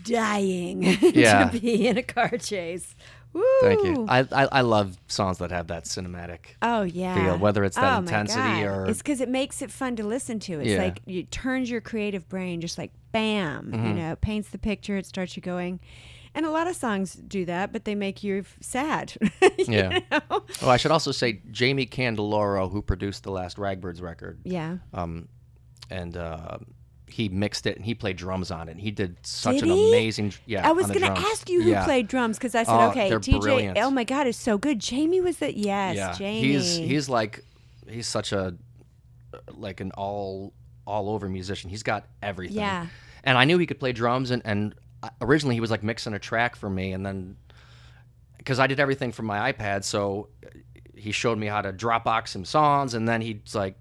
dying 0.04 0.84
Yeah. 1.02 1.50
to 1.50 1.60
be 1.60 1.88
in 1.88 1.98
a 1.98 2.04
car 2.04 2.30
chase. 2.38 2.96
Woo! 3.34 3.44
Thank 3.62 3.84
you. 3.84 4.06
I, 4.08 4.20
I 4.32 4.46
I 4.46 4.62
love 4.62 4.96
songs 5.08 5.40
that 5.40 5.50
have 5.52 5.68
that 5.68 5.86
cinematic. 5.86 6.40
Oh 6.62 6.84
yeah. 6.84 7.16
feel, 7.16 7.38
whether 7.40 7.64
it's 7.64 7.76
that 7.76 7.84
Oh, 7.84 7.96
my 7.96 7.98
intensity 8.00 8.42
God. 8.42 8.64
or- 8.64 8.86
it's 8.88 9.00
because 9.00 9.22
it 9.22 9.30
makes 9.30 9.62
it 9.62 9.72
fun 9.72 9.96
to 9.96 10.04
listen 10.04 10.40
to. 10.42 10.60
It's 10.60 10.70
Yeah. 10.70 10.78
like 10.84 11.00
it 11.08 11.32
turns 11.32 11.70
your 11.70 11.82
creative 11.82 12.30
brain 12.30 12.62
just 12.62 12.78
like 12.78 12.92
bam. 13.12 13.72
Mm-hmm. 13.72 13.86
You 13.88 13.94
know, 13.94 14.12
it 14.14 14.22
paints 14.22 14.50
the 14.50 14.58
picture. 14.60 14.98
It 14.98 15.06
starts 15.06 15.36
you 15.36 15.42
going. 15.42 15.80
And 16.36 16.46
a 16.48 16.52
lot 16.52 16.66
of 16.68 16.76
songs 16.76 17.14
do 17.14 17.46
that, 17.46 17.72
but 17.72 17.86
they 17.86 17.94
make 17.96 18.24
you 18.24 18.44
sad. 18.60 19.14
you 19.42 19.66
Yeah. 19.68 20.00
know? 20.12 20.22
Oh, 20.62 20.70
I 20.70 20.78
should 20.78 20.90
also 20.92 21.12
say 21.12 21.42
Jamie 21.52 21.86
Candiloro, 21.86 22.72
who 22.72 22.82
produced 22.82 23.24
the 23.24 23.30
last 23.32 23.58
Ragbirds 23.60 24.02
record, 24.02 24.40
Yeah. 24.44 24.78
um, 24.96 25.28
and 25.92 26.18
uh, 26.18 26.58
he 27.14 27.30
mixed 27.30 27.68
it 27.68 27.76
and 27.78 27.86
he 27.86 27.94
played 27.94 28.18
drums 28.18 28.50
on 28.50 28.68
it. 28.68 28.72
And 28.72 28.82
he 28.82 28.90
did 28.90 29.18
such 29.22 29.56
Did 29.60 29.64
an 29.66 29.70
he? 29.70 29.90
amazing. 29.90 30.34
Yeah, 30.48 30.68
I 30.68 30.72
was 30.72 30.88
going 30.88 31.02
to 31.02 31.12
ask 31.12 31.48
you 31.48 31.62
who 31.62 31.70
Yeah. 31.70 31.86
played 31.86 32.08
drums 32.08 32.40
because 32.40 32.56
I 32.56 32.64
said, 32.64 32.76
Oh, 32.76 32.90
okay, 32.90 33.12
TJ. 33.12 33.36
Oh 33.36 33.40
brilliant. 33.40 33.78
Oh 33.78 33.92
my 33.92 34.04
God, 34.04 34.26
it's 34.26 34.38
so 34.38 34.58
good. 34.58 34.80
Jamie 34.80 35.22
was 35.22 35.38
the 35.38 35.56
yes, 35.56 35.96
yeah, 35.96 36.14
Jamie. 36.14 36.42
he's 36.54 36.76
he's 36.78 37.10
like 37.10 37.44
he's 37.88 38.08
such 38.08 38.32
a 38.32 38.56
like 39.56 39.80
an 39.80 39.92
all 39.92 40.54
all 40.88 41.10
over 41.12 41.30
musician. 41.30 41.70
He's 41.70 41.84
got 41.84 42.06
everything. 42.24 42.58
Yeah. 42.58 42.88
And 43.24 43.38
I 43.38 43.46
knew 43.46 43.58
he 43.60 43.68
could 43.68 43.80
play 43.80 43.92
drums, 43.94 44.32
and 44.32 44.42
and 44.44 44.74
originally 45.22 45.56
he 45.56 45.62
was 45.62 45.70
like 45.72 45.84
mixing 45.84 46.14
a 46.16 46.20
track 46.20 46.56
for 46.56 46.70
me, 46.70 46.94
and 46.94 47.06
then 47.06 47.38
because 48.40 48.58
I 48.60 48.66
did 48.68 48.80
everything 48.80 49.12
from 49.12 49.28
my 49.28 49.52
iPad, 49.54 49.84
so 49.84 50.30
he 50.96 51.12
showed 51.12 51.38
me 51.38 51.46
how 51.48 51.62
to 51.62 51.72
Dropbox 51.72 52.30
some 52.30 52.44
songs, 52.44 52.94
and 52.96 53.08
then 53.08 53.22
he's 53.22 53.54
like, 53.56 53.76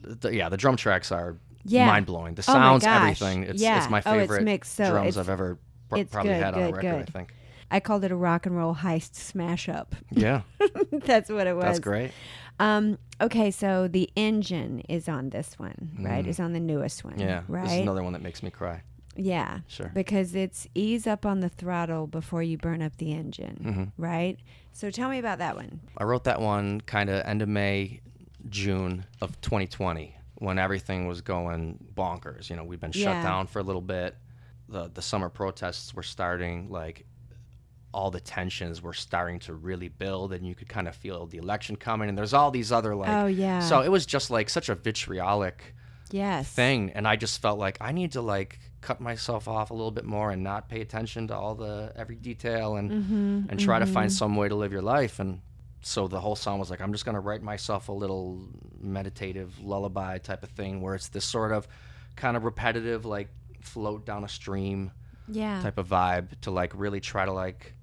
the, 0.00 0.34
yeah, 0.34 0.48
the 0.48 0.56
drum 0.56 0.76
tracks 0.76 1.12
are 1.12 1.36
Yeah. 1.64 1.86
mind 1.86 2.06
blowing. 2.06 2.34
The 2.34 2.42
Oh 2.48 2.52
sounds, 2.52 2.84
gosh. 2.84 3.02
everything. 3.20 3.44
It's 3.44 3.62
Yeah. 3.62 3.78
it's 3.78 3.90
my 3.90 4.02
Oh, 4.04 4.12
it's 4.18 4.32
favorite 4.32 4.64
so- 4.64 4.90
drums 4.90 5.08
it's- 5.08 5.16
I've 5.16 5.28
ever 5.30 5.58
pr- 5.88 5.96
it's 5.98 6.10
probably 6.12 6.32
good, 6.32 6.42
had 6.42 6.54
on 6.54 6.62
a 6.62 6.66
good, 6.66 6.76
record. 6.76 6.90
good. 7.06 7.08
I 7.08 7.18
think. 7.18 7.34
I 7.70 7.80
called 7.80 8.04
it 8.04 8.12
a 8.12 8.16
rock 8.16 8.44
and 8.46 8.54
roll 8.56 8.74
heist 8.74 9.14
smash 9.14 9.68
up. 9.68 9.94
Yeah, 10.10 10.42
That's 10.92 11.30
what 11.30 11.46
it 11.46 11.54
was. 11.56 11.64
that's 11.64 11.78
great. 11.78 12.12
Um, 12.60 12.98
okay, 13.20 13.50
so 13.50 13.88
the 13.88 14.10
engine 14.14 14.80
is 14.88 15.08
on 15.08 15.30
this 15.30 15.58
one, 15.58 15.96
right? 15.98 16.26
Is 16.26 16.38
on 16.38 16.52
the 16.52 16.60
newest 16.60 17.02
one. 17.02 17.14
Mm. 17.14 17.20
Yeah, 17.20 17.42
Right. 17.48 17.64
this 17.64 17.72
is 17.74 17.78
another 17.80 18.02
one 18.02 18.12
that 18.12 18.20
makes 18.22 18.42
me 18.42 18.50
cry. 18.50 18.82
Yeah. 19.16 19.60
Sure. 19.68 19.90
Because 19.94 20.34
it's 20.34 20.66
ease 20.74 21.06
up 21.06 21.24
on 21.26 21.40
the 21.40 21.48
throttle 21.48 22.06
before 22.06 22.42
you 22.42 22.56
burn 22.58 22.82
up 22.82 22.96
the 22.98 23.12
engine, 23.12 23.60
Mm-hmm. 23.64 24.02
right? 24.02 24.38
So 24.72 24.90
tell 24.90 25.08
me 25.08 25.18
about 25.18 25.38
that 25.38 25.56
one. 25.56 25.80
I 25.98 26.04
wrote 26.04 26.24
that 26.24 26.40
one 26.42 26.80
kind 26.82 27.08
of 27.10 27.24
end 27.26 27.40
of 27.42 27.48
May, 27.48 28.00
June 28.48 29.06
of 29.20 29.40
2020 29.40 30.16
when 30.42 30.58
everything 30.58 31.06
was 31.06 31.20
going 31.20 31.78
bonkers. 31.94 32.50
You 32.50 32.56
know, 32.56 32.64
we've 32.64 32.80
been 32.80 32.92
shut 32.92 33.16
Yeah. 33.16 33.22
down 33.22 33.46
for 33.46 33.60
a 33.60 33.62
little 33.62 33.80
bit. 33.82 34.16
The 34.68 34.88
the 34.92 35.02
summer 35.02 35.28
protests 35.28 35.94
were 35.94 36.02
starting. 36.02 36.68
Like 36.70 37.06
all 37.94 38.10
the 38.10 38.20
tensions 38.20 38.82
were 38.82 38.94
starting 38.94 39.38
to 39.40 39.54
really 39.54 39.88
build, 39.88 40.32
and 40.32 40.46
you 40.46 40.54
could 40.54 40.68
kind 40.68 40.88
of 40.88 40.96
feel 40.96 41.26
the 41.26 41.38
election 41.38 41.76
coming. 41.76 42.08
And 42.08 42.16
there's 42.18 42.34
all 42.34 42.50
these 42.50 42.72
other 42.72 42.94
like. 42.96 43.10
Oh, 43.10 43.26
yeah. 43.26 43.60
So 43.60 43.82
it 43.82 43.90
was 43.90 44.04
just 44.06 44.30
like 44.30 44.48
such 44.50 44.68
a 44.68 44.74
vitriolic 44.74 45.74
Yes. 46.10 46.48
thing, 46.52 46.90
and 46.94 47.06
I 47.06 47.16
just 47.16 47.40
felt 47.40 47.58
like 47.58 47.76
I 47.80 47.92
need 47.92 48.12
to 48.12 48.20
like 48.22 48.58
cut 48.80 49.00
myself 49.00 49.46
off 49.46 49.70
a 49.70 49.74
little 49.74 49.90
bit 49.92 50.04
more 50.04 50.30
and 50.32 50.42
not 50.42 50.68
pay 50.68 50.80
attention 50.80 51.28
to 51.28 51.36
all 51.36 51.54
the 51.54 51.92
every 51.94 52.16
detail 52.16 52.76
and 52.76 52.90
Mm-hmm, 52.90 53.40
and 53.50 53.60
try 53.60 53.78
to 53.78 53.86
find 53.86 54.12
some 54.12 54.34
way 54.36 54.48
to 54.48 54.54
live 54.56 54.72
your 54.72 54.82
life 54.82 55.20
and 55.20 55.40
so 55.82 56.08
the 56.08 56.20
whole 56.20 56.36
song 56.36 56.58
was 56.58 56.70
like 56.70 56.80
I'm 56.80 56.92
just 56.92 57.04
gonna 57.04 57.20
write 57.20 57.42
myself 57.42 57.88
a 57.88 57.92
little 57.92 58.40
meditative 58.80 59.58
lullaby 59.62 60.18
type 60.18 60.42
of 60.42 60.50
thing 60.50 60.80
where 60.80 60.94
it's 60.94 61.08
this 61.08 61.24
sort 61.24 61.52
of 61.52 61.66
kind 62.16 62.36
of 62.36 62.44
repetitive 62.44 63.04
like 63.04 63.28
float 63.60 64.04
down 64.06 64.24
a 64.24 64.28
stream 64.28 64.90
Yeah. 65.28 65.60
type 65.62 65.78
of 65.78 65.88
vibe 65.88 66.28
to 66.42 66.50
like 66.50 66.72
really 66.74 67.00
try 67.00 67.24
to 67.24 67.32
like 67.32 67.74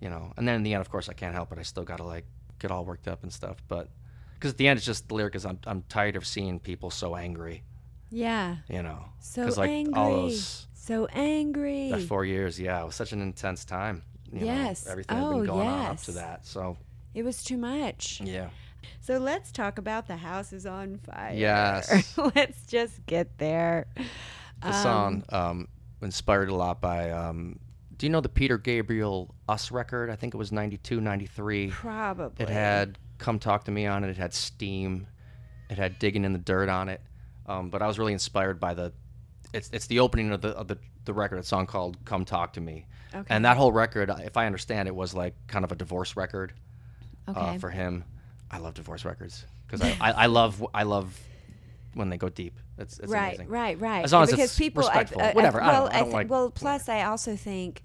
you 0.00 0.08
know 0.10 0.32
and 0.36 0.46
then 0.46 0.56
in 0.56 0.62
the 0.62 0.74
end 0.74 0.80
of 0.80 0.90
course 0.90 1.08
I 1.08 1.12
can't 1.14 1.34
help 1.34 1.52
it 1.52 1.58
I 1.58 1.62
still 1.62 1.84
gotta 1.84 2.04
like 2.04 2.24
get 2.58 2.70
all 2.70 2.84
worked 2.84 3.08
up 3.08 3.22
and 3.22 3.32
stuff 3.32 3.56
but 3.68 3.88
because 4.34 4.52
at 4.52 4.56
the 4.58 4.68
end 4.68 4.76
it's 4.78 4.86
just 4.86 5.08
the 5.08 5.14
lyric 5.14 5.34
is 5.34 5.44
I'm, 5.46 5.58
I'm 5.66 5.82
tired 5.88 6.16
of 6.16 6.26
seeing 6.26 6.58
people 6.60 6.90
so 6.90 7.16
angry 7.16 7.62
Yeah. 8.10 8.56
you 8.68 8.82
know 8.82 9.04
So 9.20 9.44
like 9.56 9.70
angry. 9.70 9.94
all 9.94 10.10
those 10.22 10.66
so 10.74 11.06
angry. 11.12 11.90
that 11.90 12.02
four 12.02 12.24
years 12.24 12.58
yeah 12.60 12.80
it 12.82 12.86
was 12.86 12.94
such 12.94 13.12
an 13.12 13.20
intense 13.20 13.64
time 13.64 14.02
you 14.32 14.40
know, 14.40 14.46
Yes. 14.46 14.86
everything 14.86 15.16
had 15.16 15.26
Oh, 15.26 15.32
been 15.38 15.44
going 15.46 15.68
on 15.68 15.86
up 15.86 16.00
to 16.02 16.12
that 16.12 16.44
so 16.46 16.76
it 17.16 17.24
was 17.24 17.42
too 17.42 17.56
much. 17.56 18.20
yeah 18.22 18.50
So 19.00 19.18
let's 19.18 19.50
talk 19.50 19.78
about 19.78 20.06
the 20.06 20.16
house 20.18 20.52
is 20.52 20.66
on 20.66 20.98
fire. 20.98 21.32
Yes. 21.34 22.16
let's 22.36 22.66
just 22.66 23.04
get 23.06 23.38
there. 23.38 23.86
the 24.62 24.72
song 24.72 25.24
um, 25.30 25.68
inspired 26.02 26.48
a 26.50 26.54
lot 26.54 26.80
by 26.80 27.10
um, 27.10 27.58
do 27.98 28.06
you 28.06 28.10
know 28.12 28.20
the 28.20 28.28
peter 28.28 28.58
gabriel 28.58 29.34
us 29.48 29.70
record 29.70 30.10
i 30.10 30.16
think 30.16 30.34
it 30.34 30.36
was 30.36 30.52
92 30.52 31.00
93 31.00 31.70
Probably. 31.70 32.42
it 32.44 32.48
had 32.50 32.98
come 33.18 33.38
talk 33.38 33.64
to 33.64 33.70
me 33.70 33.86
on 33.86 34.04
it 34.04 34.10
it 34.10 34.16
had 34.18 34.34
steam 34.34 35.06
it 35.70 35.78
had 35.78 35.98
digging 35.98 36.24
in 36.24 36.32
the 36.34 36.38
dirt 36.38 36.68
on 36.68 36.88
it 36.90 37.00
um, 37.46 37.70
but 37.70 37.80
i 37.82 37.86
was 37.86 37.98
really 37.98 38.12
inspired 38.12 38.60
by 38.60 38.74
the 38.74 38.92
it's, 39.54 39.70
it's 39.72 39.86
the 39.86 40.00
opening 40.00 40.30
of 40.32 40.40
the 40.42 40.48
of 40.50 40.68
the, 40.68 40.76
the 41.06 41.14
record 41.14 41.38
a 41.38 41.42
song 41.42 41.66
called 41.66 41.96
come 42.04 42.24
talk 42.24 42.52
to 42.52 42.60
me 42.60 42.86
Okay. 43.14 43.24
and 43.30 43.44
that 43.46 43.56
whole 43.56 43.72
record 43.72 44.10
if 44.24 44.36
i 44.36 44.44
understand 44.46 44.88
it 44.88 44.94
was 44.94 45.14
like 45.14 45.34
kind 45.46 45.64
of 45.64 45.72
a 45.72 45.76
divorce 45.76 46.16
record 46.16 46.52
Okay. 47.28 47.40
uh, 47.40 47.58
for 47.58 47.70
him 47.70 48.04
i 48.50 48.58
love 48.58 48.74
divorce 48.74 49.04
records 49.04 49.44
because 49.66 49.80
I, 49.82 49.96
I, 50.00 50.12
I 50.12 50.26
love 50.26 50.64
i 50.74 50.82
love 50.84 51.18
when 51.94 52.08
they 52.10 52.16
go 52.18 52.28
deep 52.28 52.58
it's, 52.78 52.98
it's 52.98 53.10
right, 53.10 53.28
amazing 53.36 53.48
right, 53.48 53.80
right. 53.80 54.04
As 54.04 54.12
long 54.12 54.24
as 54.24 54.30
because 54.30 54.44
it's 54.50 54.58
people, 54.58 54.82
respectful. 54.82 55.20
I, 55.22 55.30
I- 55.30 55.32
Whatever, 55.32 55.62
I 55.62 55.72
don't 55.72 55.74
Well. 55.84 55.88
I 55.92 55.98
don't 56.00 56.08
thi- 56.08 56.12
like- 56.14 56.30
well, 56.30 56.50
plus 56.50 56.88
I 56.90 57.02
also 57.04 57.34
think 57.36 57.82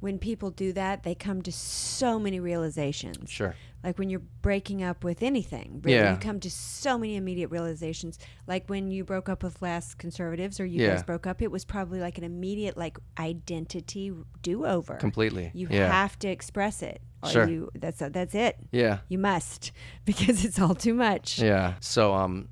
when 0.00 0.18
people 0.18 0.50
do 0.50 0.70
that, 0.74 1.02
they 1.02 1.14
come 1.14 1.40
to 1.40 1.50
so 1.50 2.18
many 2.18 2.38
realizations. 2.40 3.30
sure 3.30 3.56
Like 3.82 3.98
when 3.98 4.10
you're 4.10 4.20
breaking 4.42 4.82
up 4.82 5.02
with 5.02 5.22
anything, 5.22 5.80
really, 5.82 5.96
Yeah. 5.96 6.12
you 6.12 6.18
come 6.18 6.40
to 6.40 6.50
so 6.50 6.98
many 6.98 7.16
immediate 7.16 7.48
realizations. 7.48 8.18
Like 8.46 8.68
when 8.68 8.90
you 8.90 9.02
broke 9.02 9.30
up 9.30 9.42
with 9.42 9.62
Last 9.62 9.96
Conservatives, 9.96 10.60
or 10.60 10.66
you 10.66 10.82
Yeah. 10.82 10.88
guys 10.90 11.02
broke 11.02 11.26
up, 11.26 11.40
it 11.40 11.50
was 11.50 11.64
probably 11.64 12.00
like 12.00 12.18
an 12.18 12.24
immediate 12.24 12.76
like 12.76 12.98
identity 13.18 14.12
do 14.42 14.66
over. 14.66 14.94
completely 14.96 15.50
You 15.54 15.68
yeah 15.70 15.90
have 15.90 16.18
to 16.18 16.28
express 16.28 16.82
it, 16.82 17.00
or 17.24 17.28
Sure. 17.30 17.48
you 17.48 17.70
that's 17.74 17.98
that's 17.98 18.34
it. 18.34 18.56
yeah 18.70 18.98
You 19.08 19.18
must 19.18 19.72
because 20.04 20.44
it's 20.44 20.58
all 20.60 20.74
too 20.74 20.94
much. 20.94 21.38
Yeah. 21.40 21.74
So 21.80 22.14
um, 22.14 22.48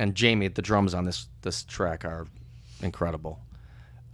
and 0.00 0.14
Jamie, 0.14 0.48
the 0.48 0.62
drums 0.62 0.94
on 0.94 1.04
this 1.04 1.28
this 1.42 1.64
track 1.64 2.04
are 2.04 2.26
incredible. 2.82 3.40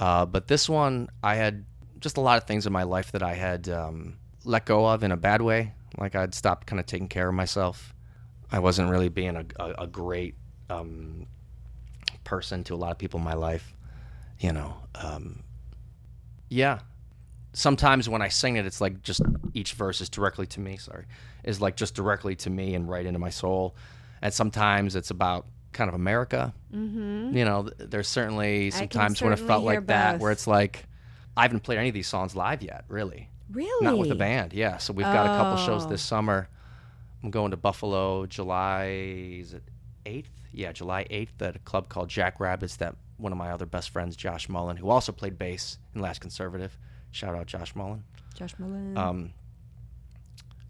Uh, 0.00 0.26
but 0.26 0.48
this 0.48 0.68
one, 0.68 1.08
I 1.22 1.36
had 1.36 1.64
just 2.00 2.16
a 2.16 2.20
lot 2.20 2.36
of 2.38 2.44
things 2.44 2.66
in 2.66 2.72
my 2.72 2.82
life 2.82 3.12
that 3.12 3.22
I 3.22 3.34
had 3.34 3.68
um, 3.68 4.16
let 4.44 4.64
go 4.64 4.86
of 4.86 5.04
in 5.04 5.12
a 5.12 5.16
bad 5.16 5.42
way. 5.42 5.74
Like 5.98 6.14
I'd 6.16 6.34
stopped 6.34 6.66
kind 6.66 6.80
of 6.80 6.86
taking 6.86 7.08
care 7.08 7.28
of 7.28 7.34
myself. 7.34 7.94
I 8.50 8.58
wasn't 8.58 8.90
really 8.90 9.08
being 9.08 9.36
a, 9.36 9.44
a, 9.60 9.82
a 9.82 9.86
great 9.86 10.34
um, 10.68 11.26
person 12.24 12.64
to 12.64 12.74
a 12.74 12.76
lot 12.76 12.90
of 12.92 12.98
people 12.98 13.18
in 13.18 13.24
my 13.24 13.34
life. 13.34 13.74
You 14.40 14.52
know, 14.52 14.74
um, 14.96 15.42
yeah. 16.48 16.80
Sometimes 17.52 18.08
when 18.08 18.22
I 18.22 18.28
sing 18.28 18.56
it, 18.56 18.64
it's 18.66 18.80
like 18.80 19.02
just 19.02 19.20
each 19.52 19.74
verse 19.74 20.00
is 20.00 20.08
directly 20.08 20.46
to 20.48 20.60
me. 20.60 20.76
Sorry, 20.78 21.04
is 21.44 21.60
like 21.60 21.76
just 21.76 21.94
directly 21.94 22.34
to 22.36 22.50
me 22.50 22.74
and 22.74 22.88
right 22.88 23.04
into 23.04 23.18
my 23.18 23.30
soul. 23.30 23.74
And 24.22 24.32
sometimes 24.32 24.96
it's 24.96 25.10
about 25.10 25.46
kind 25.72 25.88
of 25.88 25.94
America. 25.94 26.54
Mm-hmm. 26.74 27.36
You 27.36 27.44
know, 27.44 27.68
there's 27.78 28.08
certainly 28.08 28.70
sometimes 28.70 29.20
when 29.20 29.32
it 29.32 29.38
felt 29.38 29.64
like 29.64 29.86
that, 29.86 30.20
where 30.20 30.32
it's 30.32 30.46
like 30.46 30.84
I 31.36 31.42
haven't 31.42 31.60
played 31.60 31.78
any 31.78 31.88
of 31.88 31.94
these 31.94 32.08
songs 32.08 32.34
live 32.36 32.62
yet, 32.62 32.84
really. 32.88 33.28
Really? 33.50 33.84
Not 33.84 33.98
with 33.98 34.10
a 34.10 34.14
band, 34.14 34.54
yeah. 34.54 34.78
So 34.78 34.92
we've 34.94 35.04
got 35.04 35.26
a 35.26 35.36
couple 35.36 35.64
shows 35.64 35.84
Oh. 35.84 35.88
this 35.88 36.02
summer. 36.02 36.48
I'm 37.22 37.30
going 37.30 37.50
to 37.50 37.56
Buffalo 37.56 38.26
July 38.26 38.86
is 39.40 39.52
it 39.52 39.62
eighth? 40.06 40.30
Yeah, 40.52 40.72
July 40.72 41.06
eighth 41.10 41.40
at 41.42 41.56
a 41.56 41.58
club 41.60 41.88
called 41.88 42.08
Jack 42.08 42.40
Rabbits 42.40 42.76
that 42.76 42.96
one 43.18 43.30
of 43.30 43.38
my 43.38 43.50
other 43.50 43.66
best 43.66 43.90
friends, 43.90 44.16
Josh 44.16 44.48
Mullen, 44.48 44.76
who 44.76 44.88
also 44.88 45.12
played 45.12 45.38
bass 45.38 45.78
in 45.94 46.00
Last 46.00 46.20
Conservative. 46.20 46.76
Shout 47.12 47.34
out 47.36 47.46
Josh 47.46 47.74
Mullen. 47.76 48.02
Josh 48.34 48.54
Mullen. 48.58 48.96
Um 48.98 49.30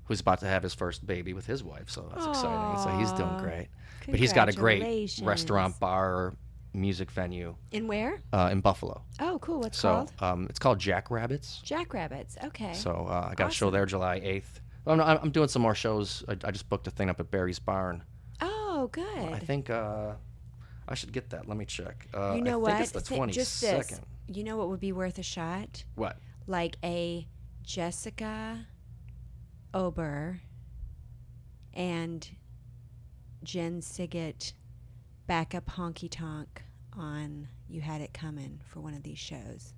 who's 0.05 0.20
about 0.20 0.40
to 0.40 0.46
have 0.46 0.62
his 0.62 0.74
first 0.74 1.07
baby 1.07 1.33
with 1.33 1.46
his 1.46 1.62
wife, 1.62 1.88
so 1.88 2.09
that's 2.12 2.26
exciting. 2.26 2.78
So 2.83 2.90
he's 2.98 3.12
doing 3.12 3.38
great. 3.38 3.68
But 4.07 4.18
he's 4.18 4.33
got 4.33 4.48
a 4.48 4.52
great 4.52 5.11
restaurant, 5.22 5.78
bar, 5.78 6.35
music 6.74 7.11
venue 7.11 7.55
In 7.70 7.87
where? 7.87 8.20
uh, 8.33 8.48
in 8.50 8.61
Buffalo. 8.61 9.02
Oh, 9.20 9.38
cool. 9.40 9.61
What's 9.61 9.78
So 9.78 9.88
called? 9.88 10.12
um, 10.20 10.46
it's 10.50 10.59
called 10.59 10.81
Jack 10.81 11.11
Rabbits. 11.11 11.61
Jackrabbits. 11.62 12.37
Okay. 12.44 12.72
So 12.74 13.07
uh, 13.09 13.28
I 13.31 13.35
got 13.35 13.50
a 13.52 13.55
show 13.55 13.70
there 13.70 13.87
July 13.87 14.20
8th. 14.20 14.61
I'm, 14.87 15.00
I'm 15.00 15.31
doing 15.31 15.48
some 15.48 15.62
more 15.62 15.74
shows. 15.76 16.24
I, 16.28 16.33
I 16.44 16.50
just 16.50 16.68
booked 16.68 16.88
a 16.88 16.90
thing 16.90 17.09
up 17.09 17.20
at 17.20 17.31
Barry's 17.31 17.61
Barn. 17.61 18.02
oh, 18.40 18.88
good. 18.90 19.07
I 19.07 19.38
think 19.38 19.70
uh, 19.70 20.14
I 20.88 20.94
should 20.96 21.12
get 21.12 21.31
that. 21.31 21.46
Let 21.46 21.57
me 21.57 21.64
check. 21.64 22.09
Uh, 22.12 22.33
you 22.35 22.42
know 22.42 22.55
I 22.55 22.57
what? 22.57 22.70
think 22.72 22.83
it's 22.83 22.90
the 22.92 23.00
Thi- 23.00 23.16
22nd. 23.16 23.33
just 23.33 23.61
this. 23.61 24.00
You 24.26 24.42
know 24.42 24.57
what 24.57 24.68
would 24.68 24.81
be 24.81 24.90
worth 24.92 25.18
a 25.18 25.22
shot? 25.22 25.85
What? 25.94 26.16
Like 26.46 26.76
a 26.83 27.26
Jessica 27.62 28.66
Ober 29.72 30.40
and 31.72 32.28
Jen 33.42 33.81
Sygit 33.81 34.52
backup 35.26 35.66
honky 35.66 36.09
tonk 36.11 36.62
on 36.96 37.48
You 37.68 37.81
Had 37.81 38.00
It 38.00 38.12
Coming 38.12 38.61
for 38.66 38.81
one 38.81 38.94
of 38.94 39.02
these 39.02 39.18
shows. 39.18 39.72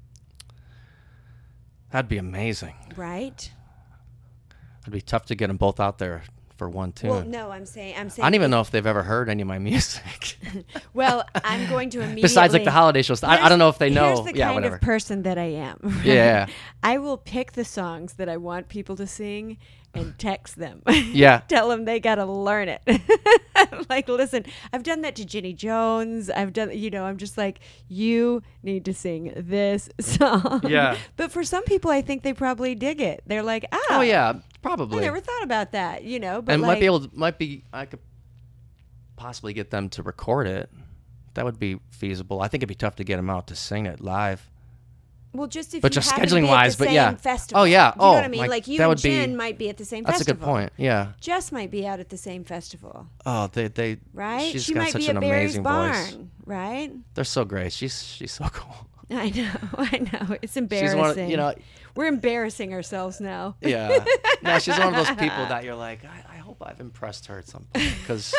That'd 1.91 2.09
be 2.09 2.19
amazing. 2.19 2.75
Right? 2.97 3.53
It'd 4.83 4.93
be 4.93 5.01
tough 5.01 5.27
to 5.27 5.35
get 5.35 5.47
them 5.47 5.57
both 5.57 5.79
out 5.79 5.99
there 5.99 6.23
for 6.57 6.69
one 6.69 6.93
tune. 6.93 7.11
Well, 7.11 7.25
no, 7.25 7.51
I'm 7.51 7.67
saying 7.67 7.95
I'm 7.99 8.11
saying 8.11 8.25
I 8.25 8.31
don't 8.31 8.35
even 8.35 8.51
know 8.51 8.61
if 8.61 8.71
they've 8.71 8.87
ever 8.87 9.03
heard 9.03 9.29
any 9.29 9.43
of 9.43 9.49
my 9.49 9.59
music. 9.71 10.39
Well, 10.95 11.25
I'm 11.35 11.69
going 11.69 11.91
to 11.91 11.99
immediately 11.99 12.23
Besides, 12.29 12.53
like 12.53 12.63
the 12.65 12.71
holiday 12.71 13.03
shows. 13.03 13.25
I, 13.25 13.45
I 13.45 13.49
don't 13.49 13.59
know 13.59 13.69
if 13.69 13.79
they 13.79 13.91
know. 13.91 14.15
Here's 14.15 14.33
the 14.33 14.39
yeah, 14.39 14.45
kind 14.47 14.55
whatever. 14.55 14.77
of 14.77 14.81
person 14.81 15.23
that 15.25 15.39
I 15.39 15.47
am. 15.47 15.79
right? 15.83 16.05
Yeah. 16.05 16.47
I 16.85 16.99
will 16.99 17.17
pick 17.17 17.53
the 17.53 17.65
songs 17.65 18.15
that 18.15 18.29
I 18.29 18.37
want 18.37 18.69
people 18.69 18.95
to 18.97 19.07
sing 19.07 19.59
and 19.95 20.19
text 20.19 20.57
them. 20.57 20.83
Yeah. 21.15 21.43
Tell 21.49 21.69
them 21.69 21.85
they 21.85 22.01
got 22.01 22.17
to 22.17 22.25
learn 22.25 22.69
it. 22.69 22.83
like, 23.89 24.09
listen, 24.09 24.47
I've 24.73 24.83
done 24.83 25.03
that 25.03 25.15
to 25.17 25.25
Jenny 25.25 25.53
Jones. 25.53 26.29
I've 26.29 26.53
done, 26.53 26.77
you 26.77 26.91
know, 26.91 27.05
I'm 27.05 27.19
just 27.19 27.39
like, 27.39 27.61
you 27.89 28.43
need 28.65 28.85
to 28.87 28.95
sing 28.95 29.33
this 29.37 29.89
song. 30.01 30.63
Yeah. 30.67 30.97
But 31.17 31.31
for 31.31 31.45
some 31.45 31.63
people, 31.65 31.91
I 31.91 32.03
think 32.03 32.23
they 32.23 32.33
probably 32.33 32.75
dig 32.75 33.01
it. 33.01 33.23
They're 33.27 33.45
like, 33.45 33.67
oh, 33.71 33.87
oh 33.91 34.01
yeah, 34.01 34.35
probably. 34.63 34.99
I 34.99 35.03
never 35.03 35.21
thought 35.21 35.43
about 35.45 35.73
that, 35.73 36.03
you 36.03 36.19
know. 36.19 36.43
But 36.43 36.55
and 36.55 36.63
like, 36.63 36.69
might 36.69 36.81
be 36.81 36.87
able 36.87 37.07
to, 37.07 37.11
might 37.13 37.39
be 37.39 37.65
I 37.73 37.87
could 37.87 38.01
possibly 39.17 39.53
get 39.53 39.71
them 39.71 39.89
to 39.91 40.03
record 40.03 40.49
it. 40.49 40.71
That 41.35 41.45
would 41.45 41.59
be 41.59 41.79
feasible. 41.91 42.41
I 42.41 42.49
think 42.49 42.63
it'd 42.63 42.69
be 42.69 42.75
tough 42.75 42.97
to 42.97 43.05
get 43.05 43.17
them 43.17 43.31
out 43.31 43.47
to 43.49 43.57
sing 43.57 43.87
it 43.87 44.01
live. 44.01 44.51
Well, 45.35 45.49
just 45.49 45.75
if 45.75 45.83
But 45.83 45.93
you 45.93 46.01
just 46.01 46.11
happen 46.13 46.29
to 46.29 46.35
be 46.37 46.41
at 46.41 46.45
scheduling-wise, 46.45 46.77
the 46.77 46.79
but 46.79 46.85
same 46.87 46.95
yeah. 46.95 47.15
Festival. 47.17 47.61
Oh, 47.63 47.65
yeah. 47.65 47.93
You 47.97 48.01
know 48.01 48.09
what 48.13 48.23
I 48.23 48.27
Oh, 48.27 48.29
mean? 48.31 48.41
like, 48.41 48.51
like 48.51 48.69
you 48.69 48.79
that 48.79 48.85
and 48.85 48.89
would 48.91 49.03
be- 49.03 49.11
Jen 49.11 49.37
might 49.37 49.59
be 49.59 49.69
at 49.69 49.77
the 49.77 49.85
same 49.85 50.05
That's 50.05 50.19
festival. 50.19 50.43
a 50.43 50.47
good 50.47 50.53
point. 50.53 50.73
Yeah. 50.77 51.09
Jess 51.21 51.51
might 51.53 51.71
be 51.71 51.87
out 51.87 51.99
at 52.01 52.09
the 52.09 52.17
same 52.17 52.45
festival, 52.45 53.07
Oh, 53.27 53.49
they 53.53 53.69
they 53.69 53.99
right? 54.13 54.53
She's 54.53 54.65
she 54.65 54.75
got 54.75 54.81
might 54.85 54.93
such 54.93 55.03
be 55.03 55.09
an 55.09 55.17
at 55.17 55.21
Barry's 55.21 55.57
amazing 55.57 55.63
Barn, 55.65 55.93
voice. 55.93 56.17
right? 56.47 56.93
They're 57.15 57.25
so 57.25 57.45
great. 57.45 57.73
She's 57.73 58.03
she's 58.03 58.33
so 58.33 58.45
cool. 58.53 58.75
I 59.11 59.29
know, 59.31 59.51
I 59.79 59.99
know. 60.13 60.37
It's 60.41 60.57
embarrassing. 60.57 60.97
She's 60.99 61.01
one. 61.17 61.19
Of, 61.19 61.31
you 61.31 61.37
know. 61.37 61.55
we're 61.95 62.07
embarrassing 62.07 62.73
ourselves 62.73 63.21
now. 63.21 63.57
Yeah. 63.61 64.03
no, 64.43 64.59
she's 64.61 64.79
one 64.79 64.89
of 64.89 64.95
those 64.95 65.11
people 65.17 65.45
that 65.47 65.63
you're 65.65 65.75
like, 65.75 66.05
I, 66.05 66.35
I 66.35 66.37
hope 66.39 66.63
I've 66.65 66.81
impressed 66.81 67.27
her 67.27 67.39
at 67.39 67.47
some 67.47 67.65
point 67.75 67.93
because 68.01 68.35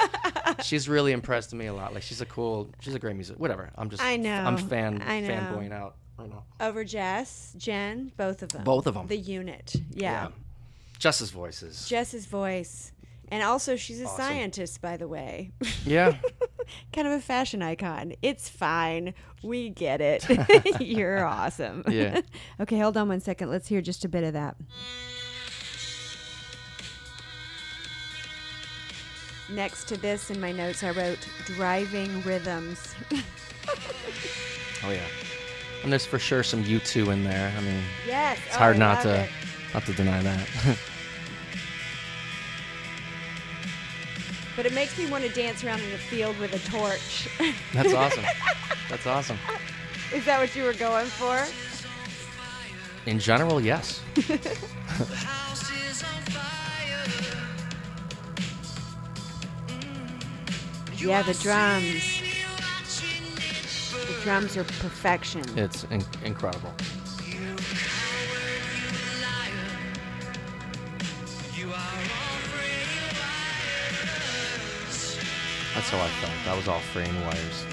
she's 0.63 0.89
really 0.89 1.11
impressed 1.11 1.53
me 1.53 1.67
a 1.67 1.73
lot. 1.73 1.93
Like 1.93 2.01
she's 2.03 2.21
a 2.21 2.25
cool, 2.25 2.69
she's 2.79 2.95
a 2.95 2.99
great 2.99 3.15
music. 3.15 3.37
Whatever. 3.39 3.69
I'm 3.75 3.89
just. 3.91 4.01
I 4.01 4.15
know, 4.17 4.33
I'm 4.33 4.57
fan 4.57 5.01
I 5.05 5.19
know. 5.19 5.27
fanboying 5.29 5.71
out. 5.71 5.95
I 6.17 6.21
don't 6.23 6.29
know. 6.31 6.43
Over 6.61 6.83
Jess, 6.83 7.53
Jen, 7.57 8.11
both 8.17 8.41
of 8.41 8.49
them. 8.49 8.63
Both 8.63 8.87
of 8.87 8.93
them. 8.93 9.07
The 9.07 9.17
unit, 9.17 9.75
yeah. 9.91 10.29
Jess's 10.99 11.29
voices. 11.31 11.87
Jess's 11.89 12.25
voice, 12.25 12.91
and 13.29 13.43
also 13.43 13.75
she's 13.75 13.99
a 14.01 14.05
Awesome. 14.05 14.17
scientist, 14.17 14.81
by 14.81 14.95
the 14.97 15.07
way. 15.07 15.51
yeah. 15.85 16.15
kind 16.93 17.05
of 17.07 17.13
a 17.13 17.19
fashion 17.19 17.61
icon. 17.61 18.13
It's 18.21 18.47
fine. 18.49 19.13
We 19.43 19.69
get 19.69 19.99
it. 20.01 20.25
You're 20.81 21.25
awesome. 21.25 21.83
Yeah. 21.89 22.21
okay, 22.61 22.79
hold 22.79 22.95
on 22.97 23.09
one 23.09 23.19
second. 23.19 23.49
Let's 23.49 23.67
hear 23.67 23.81
just 23.81 24.05
a 24.05 24.09
bit 24.09 24.23
of 24.23 24.33
that. 24.33 24.55
Next 29.49 29.83
to 29.89 29.97
this 29.97 30.31
in 30.31 30.39
my 30.41 30.51
notes, 30.51 30.83
I 30.83 30.89
wrote 30.91 31.19
driving 31.45 32.21
rhythms. 32.23 32.95
Oh 34.83 34.89
yeah. 34.89 35.01
And 35.85 35.91
there's 35.91 36.03
for 36.03 36.17
sure 36.17 36.41
some 36.41 36.63
U2 36.63 37.13
in 37.13 37.23
there. 37.23 37.53
I 37.55 37.61
mean, 37.61 37.83
yes. 38.07 38.39
it's 38.47 38.55
oh, 38.55 38.57
hard 38.57 38.77
oh, 38.77 38.79
I 38.79 38.79
not 38.79 39.03
to 39.03 39.21
it. 39.21 39.29
not 39.71 39.85
to 39.85 39.93
deny 39.93 40.19
that. 40.23 40.47
But 44.55 44.65
it 44.65 44.73
makes 44.73 44.97
me 44.97 45.05
want 45.07 45.25
to 45.25 45.29
dance 45.29 45.65
around 45.65 45.81
in 45.81 45.91
a 45.91 45.97
field 45.97 46.37
with 46.39 46.53
a 46.53 46.71
torch. 46.71 47.27
That's 47.73 47.93
awesome. 47.93 48.23
That's 48.89 49.05
awesome. 49.05 49.37
Is 50.13 50.23
that 50.23 50.39
what 50.39 50.55
you 50.55 50.63
were 50.63 50.73
going 50.73 51.07
for? 51.07 51.43
In 53.05 53.19
general, 53.19 53.59
yes. 53.59 54.01
house 54.15 55.71
is 55.71 56.03
on 56.03 56.21
fire. 56.31 57.03
Yeah, 60.95 61.21
the 61.21 61.33
drums. 61.33 62.14
Drums 64.25 64.57
are 64.57 64.63
perfection. 64.63 65.43
It's 65.55 65.83
in- 65.91 66.03
incredible. 66.23 66.73
That's 75.75 75.89
how 75.91 75.99
I 75.99 76.07
felt. 76.07 76.33
That 76.45 76.57
was 76.57 76.67
all 76.67 76.79
fraying 76.79 77.13
wires. 77.21 77.65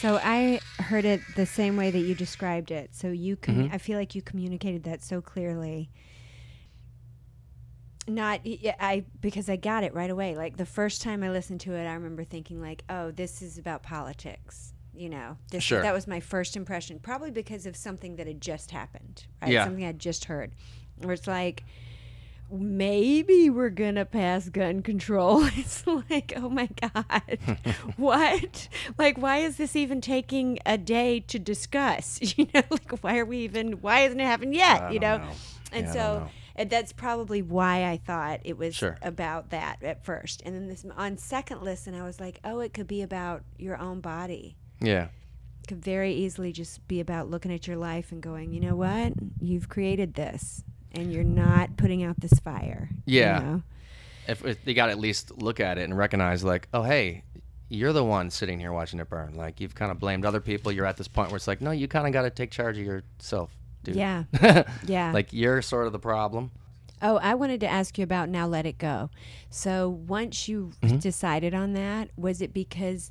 So 0.00 0.18
I 0.20 0.58
heard 0.90 1.04
it 1.04 1.20
the 1.36 1.46
same 1.46 1.76
way 1.76 1.90
that 1.90 1.98
you 2.00 2.14
described 2.14 2.70
it. 2.70 2.94
So 2.94 3.08
you 3.08 3.36
com- 3.36 3.68
Mhm. 3.68 3.74
I 3.74 3.78
feel 3.78 3.98
like 3.98 4.14
you 4.14 4.22
communicated 4.22 4.82
that 4.84 5.02
so 5.02 5.20
clearly. 5.22 5.90
Not 8.08 8.40
I 8.80 9.04
because 9.20 9.48
I 9.48 9.56
got 9.56 9.84
it 9.84 9.94
right 9.94 10.10
away. 10.10 10.34
Like 10.34 10.56
the 10.56 10.66
first 10.66 11.00
time 11.02 11.22
I 11.22 11.30
listened 11.30 11.60
to 11.62 11.74
it, 11.74 11.84
I 11.86 11.94
remember 11.94 12.24
thinking 12.24 12.60
like, 12.60 12.82
"Oh, 12.88 13.10
this 13.10 13.40
is 13.42 13.56
about 13.58 13.82
politics." 13.82 14.72
You 14.92 15.08
know, 15.08 15.36
this, 15.50 15.62
Sure. 15.62 15.80
that 15.82 15.94
was 15.94 16.06
my 16.08 16.18
first 16.18 16.56
impression. 16.56 16.98
Probably 16.98 17.30
because 17.30 17.64
of 17.66 17.76
something 17.76 18.16
that 18.16 18.26
had 18.26 18.40
just 18.40 18.72
happened, 18.72 19.26
right? 19.40 19.52
Yeah. 19.52 19.64
Something 19.64 19.84
I'd 19.84 19.98
just 20.00 20.24
heard, 20.24 20.52
where 20.98 21.12
it's 21.12 21.28
like, 21.28 21.64
maybe 22.52 23.50
we're 23.50 23.70
gonna 23.70 24.04
pass 24.04 24.48
gun 24.48 24.82
control. 24.82 25.44
It's 25.56 25.84
like, 25.86 26.32
oh 26.36 26.48
my 26.48 26.68
god, 26.80 27.38
what? 27.96 28.68
Like, 28.98 29.18
why 29.18 29.38
is 29.38 29.56
this 29.56 29.76
even 29.76 30.00
taking 30.00 30.58
a 30.66 30.78
day 30.78 31.20
to 31.20 31.38
discuss? 31.38 32.18
You 32.36 32.46
know, 32.54 32.62
like, 32.70 33.02
why 33.02 33.18
are 33.18 33.24
we 33.24 33.38
even? 33.38 33.72
Why 33.82 34.00
hasn't 34.00 34.20
it 34.20 34.24
happened 34.24 34.54
yet? 34.54 34.82
I 34.82 34.90
you 34.92 35.00
know, 35.00 35.18
know. 35.18 35.28
and 35.72 35.86
Yeah, 35.86 35.92
so. 35.92 35.98
know. 35.98 36.28
And 36.56 36.68
that's 36.68 36.92
probably 36.92 37.40
why 37.40 37.86
I 37.88 37.96
thought 37.96 38.40
it 38.44 38.58
was 38.58 38.74
Sure. 38.74 38.98
about 39.00 39.48
that 39.50 39.82
at 39.82 40.04
first. 40.04 40.42
And 40.44 40.54
then 40.54 40.68
this 40.68 40.84
on 40.96 41.16
second 41.16 41.62
listen, 41.62 41.94
I 41.94 42.02
was 42.02 42.20
like, 42.20 42.38
oh, 42.44 42.60
it 42.60 42.74
could 42.74 42.86
be 42.86 43.00
about 43.00 43.44
your 43.56 43.78
own 43.78 44.00
body. 44.00 44.56
Yeah. 44.78 45.04
It 45.62 45.68
could 45.68 45.82
very 45.82 46.12
easily 46.12 46.52
just 46.52 46.86
be 46.86 47.00
about 47.00 47.30
looking 47.30 47.50
at 47.52 47.66
your 47.66 47.76
life 47.78 48.12
and 48.12 48.20
going, 48.22 48.52
you 48.52 48.60
know 48.60 48.76
what? 48.76 49.12
You've 49.40 49.70
created 49.70 50.14
this. 50.14 50.62
And 50.92 51.12
you're 51.12 51.24
not 51.24 51.76
putting 51.76 52.02
out 52.02 52.20
this 52.20 52.32
fire. 52.40 52.90
you 53.06 53.20
Yeah. 53.20 53.38
know? 53.38 53.62
if, 54.28 54.44
if 54.44 54.64
they 54.64 54.74
got 54.74 54.86
to 54.86 54.92
at 54.92 54.98
least 54.98 55.40
look 55.42 55.60
at 55.60 55.78
it 55.78 55.82
and 55.84 55.96
recognize 55.96 56.44
like 56.44 56.68
oh 56.74 56.82
hey 56.82 57.24
you're 57.68 57.92
the 57.92 58.04
one 58.04 58.30
sitting 58.30 58.60
here 58.60 58.70
watching 58.72 59.00
it 59.00 59.08
burn 59.08 59.34
like 59.34 59.60
you've 59.60 59.74
kind 59.74 59.90
of 59.90 59.98
blamed 59.98 60.24
other 60.26 60.40
people 60.40 60.70
you're 60.70 60.84
at 60.86 60.96
this 60.96 61.08
point 61.08 61.30
where 61.30 61.36
it's 61.36 61.48
like 61.48 61.60
no 61.60 61.70
you 61.70 61.88
kind 61.88 62.06
of 62.06 62.12
got 62.12 62.22
to 62.22 62.30
take 62.30 62.50
charge 62.50 62.76
of 62.78 62.84
yourself 62.84 63.50
dude 63.82 63.96
Yeah. 63.96 64.24
Yeah. 64.86 65.10
like 65.12 65.32
you're 65.32 65.62
sort 65.62 65.86
of 65.86 65.92
the 65.92 65.98
problem 65.98 66.50
Oh, 67.02 67.16
I 67.16 67.34
wanted 67.34 67.60
to 67.60 67.66
ask 67.66 67.96
you 67.96 68.04
about 68.04 68.28
Now 68.28 68.46
Let 68.46 68.66
It 68.66 68.76
Go. 68.76 69.08
So 69.48 69.88
once 69.88 70.48
you 70.48 70.72
Mm-hmm. 70.82 70.98
decided 70.98 71.54
on 71.54 71.72
that, 71.72 72.10
was 72.14 72.42
it 72.42 72.52
because 72.52 73.10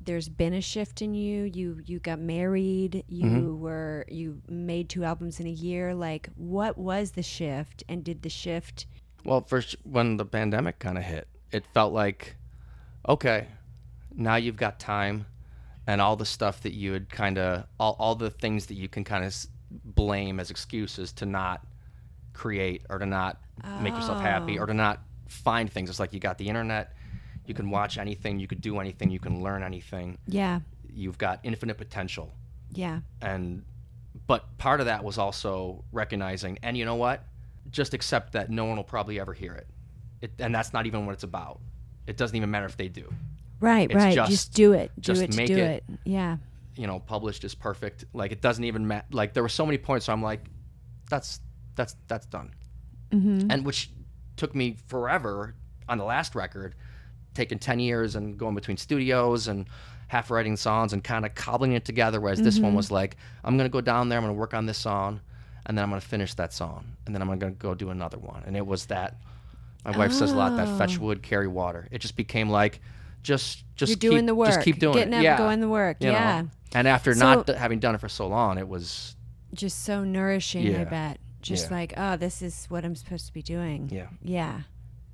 there's 0.00 0.28
been 0.28 0.54
a 0.54 0.60
shift 0.60 1.02
in 1.02 1.14
you? 1.14 1.44
You 1.44 1.80
you 1.84 1.98
got 1.98 2.18
married, 2.18 3.04
you 3.08 3.26
Mm-hmm. 3.26 3.60
were 3.60 4.04
you 4.08 4.40
made 4.48 4.88
two 4.88 5.04
albums 5.04 5.40
in 5.40 5.46
a 5.46 5.50
year. 5.50 5.94
Like 5.94 6.28
what 6.36 6.78
was 6.78 7.12
the 7.12 7.22
shift 7.22 7.84
and 7.88 8.02
did 8.04 8.22
the 8.22 8.28
shift 8.30 8.86
well 9.24 9.42
first 9.42 9.76
when 9.82 10.16
the 10.16 10.24
pandemic 10.24 10.78
kind 10.78 10.96
of 10.96 11.04
hit 11.04 11.28
it 11.52 11.62
felt 11.74 11.92
like 11.92 12.36
okay 13.06 13.46
now 14.16 14.36
you've 14.36 14.56
got 14.56 14.80
time 14.80 15.26
and 15.86 16.00
all 16.00 16.16
the 16.16 16.24
stuff 16.24 16.62
that 16.62 16.72
you 16.72 16.92
had 16.94 17.08
kind 17.10 17.36
of 17.36 17.64
all, 17.78 17.96
all 17.98 18.14
the 18.14 18.30
things 18.30 18.66
that 18.66 18.74
you 18.74 18.88
can 18.88 19.04
kind 19.04 19.24
of 19.24 19.34
blame 19.70 20.40
as 20.40 20.50
excuses 20.50 21.12
to 21.12 21.26
not 21.26 21.66
create 22.32 22.82
or 22.88 22.98
to 22.98 23.04
not 23.06 23.38
make 23.76 23.96
yourself 23.96 24.18
happy 24.20 24.58
or 24.58 24.64
to 24.66 24.74
not 24.74 25.00
find 25.28 25.70
things 25.70 25.90
it's 25.90 26.00
like 26.00 26.12
you 26.14 26.20
got 26.20 26.38
the 26.38 26.48
internet 26.48 26.94
you 27.50 27.54
can 27.54 27.68
watch 27.70 27.98
anything 27.98 28.38
you 28.38 28.46
could 28.46 28.60
do 28.60 28.78
anything 28.80 29.10
you 29.10 29.18
can 29.26 29.42
learn 29.42 29.62
anything 29.62 30.16
Yeah. 30.26 30.60
you've 31.02 31.18
got 31.18 31.40
infinite 31.42 31.76
potential 31.78 32.32
Yeah. 32.72 33.00
and 33.20 33.64
but 34.26 34.40
part 34.58 34.78
of 34.80 34.86
that 34.86 35.02
was 35.04 35.18
also 35.18 35.84
recognizing 35.92 36.58
and 36.62 36.76
you 36.78 36.84
know 36.84 36.94
what 36.94 37.24
just 37.70 37.92
accept 37.92 38.32
that 38.32 38.50
no 38.50 38.64
one 38.64 38.76
will 38.76 38.84
probably 38.96 39.18
ever 39.20 39.32
hear 39.34 39.54
it, 39.54 39.66
it 40.22 40.30
and 40.38 40.54
that's 40.54 40.72
not 40.72 40.86
even 40.86 41.04
what 41.06 41.12
it's 41.12 41.24
about 41.24 41.60
it 42.06 42.16
doesn't 42.16 42.36
even 42.36 42.50
matter 42.50 42.66
if 42.66 42.76
they 42.76 42.88
do 42.88 43.12
Right, 43.60 43.90
It's 43.90 43.94
right. 44.02 44.14
just- 44.14 44.30
Just, 44.30 44.54
do 44.54 44.72
it. 44.72 44.90
Do 44.98 45.02
just 45.12 45.20
it 45.22 45.36
make 45.36 45.48
do 45.48 45.56
it. 45.58 45.84
it. 45.86 45.98
Yeah. 46.04 46.38
you 46.76 46.86
know 46.86 46.98
published 47.00 47.42
is 47.44 47.54
perfect 47.54 48.04
like 48.14 48.30
it 48.32 48.40
doesn't 48.40 48.64
even 48.64 48.86
matter 48.86 49.06
like 49.10 49.34
there 49.34 49.42
were 49.42 49.48
so 49.60 49.66
many 49.66 49.76
points 49.78 50.06
where 50.08 50.14
i'm 50.16 50.22
like 50.22 50.42
that's 51.10 51.40
that's 51.74 51.94
that's 52.08 52.26
done 52.26 52.52
Mm-hmm. 53.12 53.50
and 53.50 53.64
which 53.66 53.90
took 54.36 54.54
me 54.54 54.76
forever 54.86 55.54
on 55.88 55.98
the 55.98 56.04
last 56.04 56.36
record 56.36 56.74
taking 57.34 57.58
10 57.58 57.78
years 57.80 58.16
and 58.16 58.36
going 58.38 58.54
between 58.54 58.76
studios 58.76 59.48
and 59.48 59.66
half 60.08 60.30
writing 60.30 60.56
songs 60.56 60.92
and 60.92 61.04
kind 61.04 61.24
of 61.24 61.34
cobbling 61.34 61.72
it 61.72 61.84
together 61.84 62.20
whereas 62.20 62.40
this 62.42 62.56
Mm-hmm. 62.56 62.64
one 62.66 62.74
was 62.74 62.90
like 62.90 63.16
i'm 63.44 63.56
going 63.56 63.68
to 63.68 63.72
go 63.72 63.80
down 63.80 64.08
there 64.08 64.18
i'm 64.18 64.24
going 64.24 64.34
to 64.34 64.38
work 64.38 64.54
on 64.54 64.66
this 64.66 64.78
song 64.78 65.20
and 65.66 65.78
then 65.78 65.82
i'm 65.84 65.88
going 65.90 66.00
to 66.00 66.06
finish 66.06 66.34
that 66.34 66.52
song 66.52 66.84
and 67.06 67.14
then 67.14 67.22
i'm 67.22 67.28
going 67.28 67.40
to 67.40 67.50
go 67.58 67.74
do 67.74 67.90
another 67.90 68.18
one 68.18 68.42
and 68.46 68.56
it 68.56 68.66
was 68.66 68.86
that 68.86 69.16
my 69.84 69.96
wife 69.96 70.12
says 70.12 70.32
a 70.32 70.36
lot 70.36 70.56
that 70.56 70.76
fetch 70.78 70.98
Oh. 70.98 71.02
wood 71.02 71.22
carry 71.22 71.46
water 71.46 71.86
it 71.92 72.00
just 72.00 72.16
became 72.16 72.50
like 72.50 72.80
just 73.22 73.64
just 73.76 73.90
You're 73.90 74.10
doing 74.10 74.22
keep, 74.22 74.26
the 74.26 74.34
work. 74.34 74.48
just 74.48 74.62
keep 74.62 74.78
doing 74.80 74.94
Getting 74.94 75.12
it 75.12 75.18
up, 75.18 75.22
yeah 75.22 75.38
going 75.38 75.60
the 75.60 75.68
work. 75.68 75.98
you 76.00 76.08
know? 76.08 76.12
yeah. 76.14 76.42
and 76.74 76.88
after 76.88 77.14
So- 77.14 77.20
not 77.20 77.46
d- 77.46 77.52
having 77.54 77.78
done 77.78 77.94
it 77.94 78.00
for 78.00 78.08
so 78.08 78.26
long 78.26 78.58
it 78.58 78.66
was 78.68 79.14
Just 79.54 79.84
so 79.84 80.02
nourishing, 80.04 80.74
I 80.74 80.84
bet. 80.84 81.18
Just 81.42 81.70
Yeah. 81.70 81.76
like, 81.76 81.94
oh, 81.96 82.16
this 82.16 82.42
is 82.42 82.66
what 82.68 82.84
I'm 82.84 82.94
supposed 82.94 83.26
to 83.26 83.32
be 83.32 83.42
doing. 83.42 83.88
yeah 83.92 84.06
Yeah. 84.22 84.60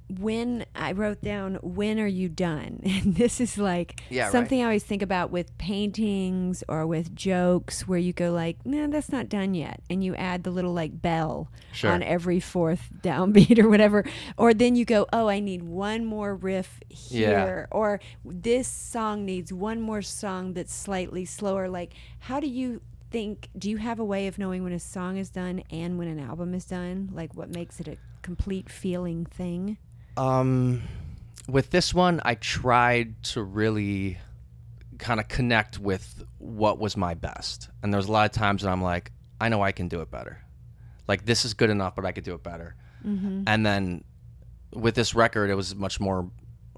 When 0.09 0.65
I 0.75 0.93
wrote 0.93 1.21
down, 1.21 1.57
when 1.63 1.99
are 1.99 2.07
you 2.07 2.29
done? 2.29 2.81
And 2.85 3.17
this 3.17 3.41
is 3.41 3.59
like 3.59 4.01
Yeah, 4.09 4.25
right. 4.25 4.33
something 4.33 4.61
I 4.61 4.65
always 4.65 4.85
think 4.85 5.03
about 5.03 5.31
with 5.31 5.57
paintings 5.59 6.63
or 6.69 6.87
with 6.87 7.15
jokes 7.15 7.87
where 7.89 7.99
you 7.99 8.13
go 8.13 8.31
like, 8.33 8.65
no, 8.65 8.87
that's 8.87 9.11
not 9.11 9.29
done 9.29 9.55
yet. 9.55 9.81
And 9.91 10.03
you 10.05 10.15
add 10.15 10.45
the 10.45 10.51
little 10.51 10.73
like 10.73 11.03
bell 11.03 11.51
Sure. 11.73 11.91
on 11.91 12.03
every 12.03 12.41
fourth 12.41 12.89
downbeat 13.03 13.59
or 13.59 13.69
whatever. 13.69 14.05
Or 14.37 14.55
then 14.55 14.77
you 14.77 14.85
go, 14.85 15.07
oh, 15.13 15.29
I 15.29 15.41
need 15.41 15.63
one 15.65 16.05
more 16.05 16.35
riff 16.35 16.81
here. 16.89 17.69
Or 17.71 18.01
this 18.25 18.69
song 18.69 19.25
needs 19.27 19.53
one 19.53 19.81
more 19.81 20.03
song 20.03 20.55
that's 20.55 20.75
slightly 20.75 21.25
slower. 21.25 21.69
Like, 21.69 21.93
how 22.21 22.41
do 22.41 22.47
you 22.47 22.81
think, 23.11 23.49
do 23.59 23.69
you 23.71 23.77
have 23.79 23.99
a 23.99 24.05
way 24.05 24.27
of 24.27 24.39
knowing 24.39 24.63
when 24.65 24.73
a 24.73 24.79
song 24.81 25.17
is 25.17 25.31
done 25.31 25.63
and 25.71 25.99
when 25.99 26.09
an 26.09 26.19
album 26.21 26.55
is 26.55 26.65
done? 26.65 27.11
Like, 27.13 27.35
what 27.35 27.51
makes 27.55 27.79
it 27.81 27.89
a 27.89 27.97
complete 28.23 28.71
feeling 28.71 29.27
thing? 29.27 29.79
Um, 30.17 30.83
with 31.49 31.71
this 31.71 31.95
one, 31.95 32.21
I 32.25 32.35
tried 32.35 33.23
to 33.25 33.43
really 33.43 34.19
kind 34.99 35.21
of 35.21 35.29
connect 35.29 35.79
with 35.79 36.25
what 36.39 36.79
was 36.79 36.97
my 36.97 37.15
best, 37.15 37.69
and 37.83 37.93
there 37.93 37.99
was 37.99 38.09
a 38.09 38.13
lot 38.13 38.25
of 38.27 38.33
times 38.33 38.63
that 38.63 38.71
I'm 38.71 38.83
like, 38.83 39.13
I 39.41 39.49
know 39.49 39.63
I 39.63 39.73
can 39.73 39.89
do 39.89 40.01
it 40.01 40.11
better. 40.11 40.41
Like 41.07 41.25
this 41.27 41.45
is 41.45 41.55
good 41.55 41.71
enough, 41.71 41.95
but 41.95 42.05
I 42.05 42.13
could 42.13 42.25
do 42.25 42.35
it 42.35 42.43
better. 42.43 42.75
And 43.47 43.65
then 43.65 44.05
with 44.73 44.95
this 44.95 45.15
record, 45.15 45.51
it 45.51 45.55
was 45.55 45.75
much 45.75 46.01
more. 46.01 46.29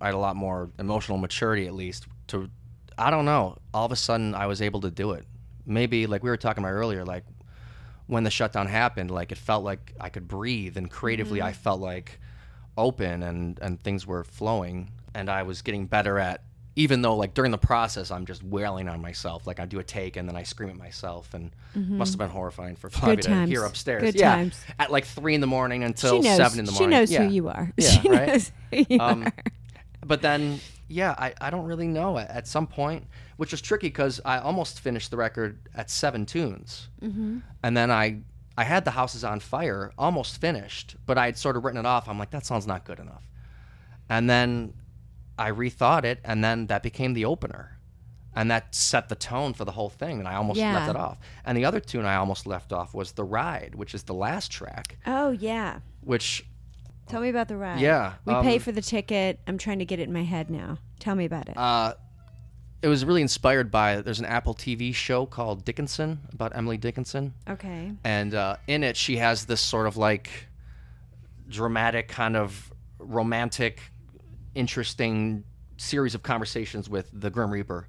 I 0.01 0.07
had 0.07 0.14
a 0.14 0.18
lot 0.18 0.36
more 0.36 0.70
emotional 0.78 1.18
maturity, 1.18 1.66
at 1.66 1.74
least. 1.74 2.07
To 2.28 2.51
I 2.99 3.11
don't 3.11 3.24
know. 3.24 3.57
All 3.72 3.86
of 3.86 3.93
a 3.93 3.97
sudden, 3.97 4.34
I 4.34 4.47
was 4.47 4.61
able 4.61 4.80
to 4.82 4.91
do 4.91 5.12
it. 5.12 5.24
Maybe 5.64 6.07
like 6.07 6.22
we 6.22 6.30
were 6.30 6.36
talking 6.36 6.62
about 6.62 6.72
earlier, 6.72 7.05
like 7.05 7.24
when 8.07 8.24
the 8.24 8.30
shutdown 8.30 8.66
happened, 8.66 9.11
like 9.11 9.32
it 9.32 9.39
felt 9.39 9.64
like 9.64 9.95
I 10.01 10.09
could 10.11 10.28
breathe, 10.28 10.76
and 10.76 10.91
creatively, 10.91 11.41
I 11.41 11.53
felt 11.53 11.80
like 11.80 12.20
open 12.79 13.22
and 13.22 13.59
and 13.61 13.83
things 13.83 14.07
were 14.07 14.24
flowing 14.24 14.91
and 15.14 15.29
i 15.29 15.43
was 15.43 15.61
getting 15.62 15.85
better 15.87 16.18
at 16.18 16.43
even 16.76 17.03
though 17.03 17.16
like 17.16 17.35
during 17.35 17.51
the 17.51 17.59
process 17.59 18.11
i'm 18.11 18.24
just 18.24 18.43
wailing 18.45 18.89
on 18.89 19.01
myself 19.03 19.47
like 19.47 19.59
i 19.61 19.64
do 19.66 19.79
a 19.81 19.85
take 19.85 20.16
and 20.16 20.29
then 20.29 20.37
i 20.37 20.43
scream 20.45 20.70
at 20.70 20.76
myself 20.76 21.35
and 21.35 21.51
must 21.74 22.12
have 22.12 22.18
been 22.18 22.29
horrifying 22.31 22.76
for 22.76 22.89
Flavia 22.89 23.16
to 23.22 23.47
hear 23.47 23.64
upstairs 23.64 24.03
Good 24.03 24.14
yeah 24.14 24.37
times. 24.37 24.61
at 24.79 24.91
like 24.91 25.05
three 25.05 25.35
in 25.35 25.41
the 25.41 25.47
morning 25.47 25.83
until 25.85 26.22
seven 26.22 26.61
in 26.61 26.64
the 26.64 26.72
morning 26.72 26.89
She 26.89 26.91
knows 26.99 27.11
yeah. 27.12 27.24
who 27.24 27.31
you 27.33 27.49
are. 27.49 27.72
Yeah, 27.76 27.89
she 28.03 28.09
right? 28.09 28.29
knows 28.29 28.53
who 28.72 28.85
you 28.89 29.01
Um, 29.01 29.24
are. 29.24 29.33
but 30.07 30.22
then 30.22 30.61
yeah 30.89 31.14
I, 31.18 31.35
I 31.41 31.51
don't 31.51 31.66
really 31.66 31.87
know 31.89 32.16
at, 32.18 32.31
at 32.31 32.47
some 32.49 32.66
point 32.66 33.05
which 33.37 33.51
was 33.53 33.61
tricky 33.61 33.89
because 33.89 34.20
i 34.24 34.39
almost 34.39 34.81
finished 34.81 35.11
the 35.11 35.16
record 35.16 35.59
at 35.74 35.91
seven 35.91 36.24
tunes 36.26 36.89
mm-hmm. 37.03 37.39
and 37.62 37.76
then 37.76 37.91
i 37.91 38.18
i 38.59 38.65
had 38.65 38.85
the 38.85 38.91
houses 39.01 39.23
on 39.25 39.39
fire 39.41 39.93
almost 39.97 40.41
finished 40.41 40.97
but 41.07 41.17
i 41.17 41.27
had 41.27 41.37
sort 41.39 41.57
of 41.57 41.65
written 41.65 41.79
it 41.79 41.87
off 41.87 42.09
i'm 42.09 42.19
like 42.19 42.31
that 42.31 42.45
sounds 42.45 42.67
not 42.67 42.85
good 42.85 42.99
enough 42.99 43.25
and 44.09 44.29
then 44.29 44.73
i 45.39 45.51
rethought 45.51 46.05
it 46.05 46.19
and 46.25 46.43
then 46.45 46.67
that 46.67 46.83
became 46.83 47.15
the 47.15 47.25
opener 47.25 47.79
and 48.35 48.51
that 48.51 48.75
set 48.75 49.09
the 49.09 49.15
tone 49.17 49.53
for 49.53 49.65
the 49.65 49.73
whole 49.73 49.89
thing 49.91 50.19
and 50.19 50.29
i 50.29 50.35
almost 50.35 50.61
left 50.61 50.91
it 50.91 50.97
off 50.97 51.19
and 51.45 51.57
the 51.57 51.65
other 51.65 51.81
tune 51.81 52.05
i 52.05 52.17
almost 52.17 52.47
left 52.47 52.73
off 52.73 52.95
was 52.95 53.13
the 53.13 53.25
ride 53.25 53.75
which 53.75 53.95
is 53.95 54.03
the 54.05 54.15
last 54.15 54.51
track 54.51 54.99
Oh 55.07 55.31
yeah. 55.31 55.81
which 56.03 56.45
Tell 57.09 57.23
me 57.23 57.31
about 57.31 57.49
the 57.49 57.57
ride. 57.57 57.81
Yeah, 57.81 58.15
We 58.27 58.35
pay 58.43 58.57
um, 58.57 58.61
for 58.61 58.71
the 58.71 58.83
ticket. 58.83 59.41
I'm 59.47 59.57
trying 59.57 59.79
to 59.79 59.87
get 59.87 59.99
it 59.99 60.03
in 60.03 60.13
my 60.13 60.25
head 60.25 60.51
now. 60.51 60.77
Tell 61.01 61.15
me 61.15 61.25
about 61.25 61.49
it. 61.49 61.57
Uh, 61.57 61.95
it 62.81 62.89
was 62.89 63.05
really 63.05 63.22
inspired 63.22 63.70
by 63.70 64.01
there's 64.01 64.20
an 64.20 64.26
Apple 64.26 64.55
TV 64.55 64.95
show 64.95 65.26
called 65.26 65.64
Dickinson 65.64 66.20
about 66.33 66.57
Emily 66.57 66.76
Dickinson, 66.76 67.35
okay. 67.49 67.93
and 68.05 68.35
uh, 68.35 68.57
in 68.66 68.85
it 68.85 68.97
she 68.97 69.16
has 69.16 69.47
this 69.47 69.61
sort 69.61 69.87
of 69.87 69.97
like 69.97 70.31
dramatic 71.49 72.09
kind 72.09 72.37
of 72.37 72.72
romantic, 72.99 73.81
interesting 74.55 75.45
series 75.76 76.14
of 76.14 76.22
conversations 76.22 76.89
with 76.89 77.11
the 77.12 77.31
Grim 77.31 77.51
Reaper, 77.51 77.89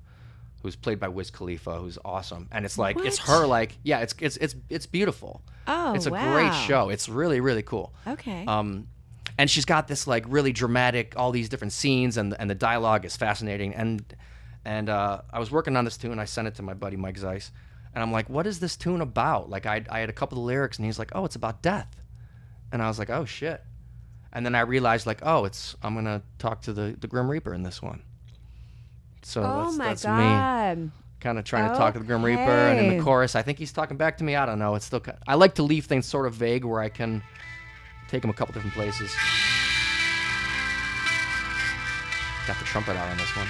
who's 0.63 0.75
played 0.75 0.99
by 0.99 1.07
Wiz 1.07 1.29
Khalifa, 1.29 1.77
who's 1.77 1.99
awesome, 2.03 2.47
and 2.51 2.65
it's 2.65 2.77
like 2.79 2.97
it's 2.99 3.19
her 3.19 3.45
like 3.45 3.77
yeah 3.83 3.99
it's 3.99 4.15
it's 4.19 4.37
it's 4.37 4.55
it's 4.69 4.85
beautiful. 4.87 5.43
Oh, 5.67 5.93
it's 5.93 6.07
a 6.07 6.11
wow. 6.11 6.33
great 6.33 6.53
show. 6.67 6.89
It's 6.89 7.07
really 7.07 7.41
really 7.41 7.63
cool. 7.63 7.93
Okay. 8.07 8.43
Um, 8.47 8.87
and 9.37 9.49
she's 9.49 9.65
got 9.65 9.87
this 9.87 10.07
like 10.07 10.25
really 10.27 10.51
dramatic, 10.51 11.13
all 11.15 11.31
these 11.31 11.47
different 11.47 11.73
scenes, 11.73 12.17
and 12.17 12.35
and 12.39 12.49
the 12.49 12.55
dialogue 12.55 13.05
is 13.05 13.15
fascinating. 13.15 13.75
And 13.75 14.03
and 14.65 14.89
uh, 14.89 15.21
I 15.31 15.39
was 15.39 15.51
working 15.51 15.75
on 15.75 15.85
this 15.85 15.97
tune. 15.97 16.19
I 16.19 16.25
sent 16.25 16.47
it 16.47 16.55
to 16.55 16.61
my 16.61 16.73
buddy 16.73 16.97
Mike 16.97 17.17
Zeiss, 17.17 17.51
and 17.93 18.01
I'm 18.03 18.11
like, 18.11 18.29
"What 18.29 18.47
is 18.47 18.59
this 18.59 18.75
tune 18.75 19.01
about?" 19.01 19.49
Like 19.49 19.65
I 19.65 19.83
I 19.89 19.99
had 19.99 20.09
a 20.09 20.13
couple 20.13 20.37
of 20.37 20.43
lyrics, 20.45 20.77
and 20.77 20.85
he's 20.85 20.99
like, 20.99 21.11
"Oh, 21.13 21.25
it's 21.25 21.35
about 21.35 21.61
death," 21.61 21.95
and 22.71 22.81
I 22.81 22.87
was 22.87 22.99
like, 22.99 23.09
"Oh 23.09 23.25
shit." 23.25 23.63
And 24.31 24.45
then 24.45 24.53
I 24.53 24.61
realized, 24.61 25.07
like, 25.07 25.21
oh, 25.23 25.45
it's 25.45 25.75
I'm 25.81 25.95
gonna 25.95 26.21
talk 26.37 26.61
to 26.63 26.73
the 26.73 26.95
the 26.99 27.07
Grim 27.07 27.29
Reaper 27.29 27.53
in 27.53 27.63
this 27.63 27.81
one. 27.81 28.03
So 29.21 29.41
oh 29.43 29.63
that's, 29.65 29.77
my 29.77 29.87
that's 29.87 30.05
me 30.05 30.91
kind 31.19 31.37
of 31.37 31.43
trying 31.43 31.69
to 31.69 31.75
talk 31.75 31.93
to 31.93 31.99
the 31.99 32.05
Grim 32.05 32.23
Reaper, 32.23 32.41
and 32.41 32.79
in 32.79 32.97
the 32.97 33.03
chorus, 33.03 33.35
I 33.35 33.41
think 33.41 33.57
he's 33.57 33.71
talking 33.73 33.97
back 33.97 34.17
to 34.19 34.23
me. 34.23 34.35
I 34.35 34.45
don't 34.45 34.59
know. 34.59 34.75
It's 34.75 34.85
still. 34.85 34.99
ki- 34.99 35.11
I 35.27 35.35
like 35.35 35.55
to 35.55 35.63
leave 35.63 35.85
things 35.85 36.05
sort 36.05 36.25
of 36.25 36.33
vague, 36.33 36.63
where 36.63 36.79
I 36.79 36.89
can 36.89 37.21
take 38.07 38.23
him 38.23 38.29
a 38.29 38.33
couple 38.33 38.53
different 38.53 38.75
places. 38.75 39.13
Got 42.47 42.57
the 42.57 42.65
trumpet 42.65 42.95
out 42.95 43.09
on 43.09 43.17
this 43.17 43.35
one. 43.35 43.47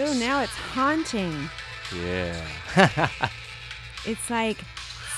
Ooh, 0.00 0.14
now 0.18 0.40
it's 0.42 0.52
haunting. 0.52 1.48
Yeah. 1.94 3.08
It's 4.06 4.30
like 4.30 4.56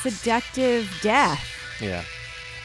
seductive 0.01 0.91
death. 1.03 1.47
yeah. 1.81 2.03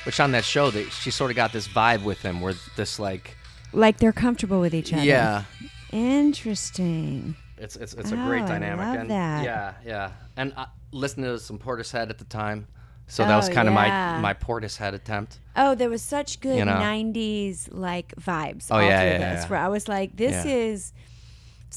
Which 0.04 0.20
on 0.20 0.32
that 0.32 0.44
show, 0.44 0.72
they, 0.72 0.86
she 0.86 1.12
sort 1.12 1.30
of 1.30 1.36
got 1.36 1.54
this 1.54 1.68
vibe 1.68 2.02
with 2.04 2.24
him, 2.24 2.42
where 2.42 2.56
this 2.76 2.98
like, 2.98 3.36
Like 3.72 3.98
they're 4.00 4.12
comfortable 4.14 4.60
with 4.60 4.74
each 4.74 4.92
other. 4.94 5.04
yeah, 5.04 5.44
Interesting. 5.92 7.36
it's 7.58 7.76
it's 7.76 7.94
it's 7.94 8.12
a 8.12 8.16
Oh, 8.20 8.26
great 8.28 8.44
I 8.44 8.48
dynamic. 8.48 8.86
love 8.86 8.96
and 8.96 9.12
that. 9.12 9.44
Yeah, 9.44 9.74
yeah. 9.86 10.12
And 10.38 10.54
uh, 10.58 10.66
listening 10.92 11.26
to 11.28 11.38
some 11.40 11.60
Portishead 11.60 12.10
at 12.10 12.18
the 12.18 12.26
time, 12.26 12.68
so 13.08 13.24
that 13.24 13.36
was 13.36 13.50
Oh, 13.50 13.54
kind 13.54 13.68
of 13.68 13.74
yeah. 13.76 14.16
my 14.16 14.20
my 14.22 14.34
Portishead 14.34 14.94
attempt. 14.94 15.40
Oh, 15.56 15.76
there 15.76 15.90
was 15.90 16.02
such 16.02 16.40
good 16.40 16.58
You 16.58 16.66
know? 16.66 16.74
'90s 16.78 17.70
like 17.72 18.16
vibes. 18.16 18.68
Oh, 18.72 18.76
all 18.78 18.82
yeah, 18.82 19.02
through 19.02 19.10
yeah, 19.20 19.34
this, 19.36 19.44
yeah. 19.44 19.50
Where 19.50 19.60
I 19.60 19.68
was 19.68 19.88
like, 19.88 20.16
this 20.16 20.46
Yeah. 20.46 20.52
is 20.54 20.94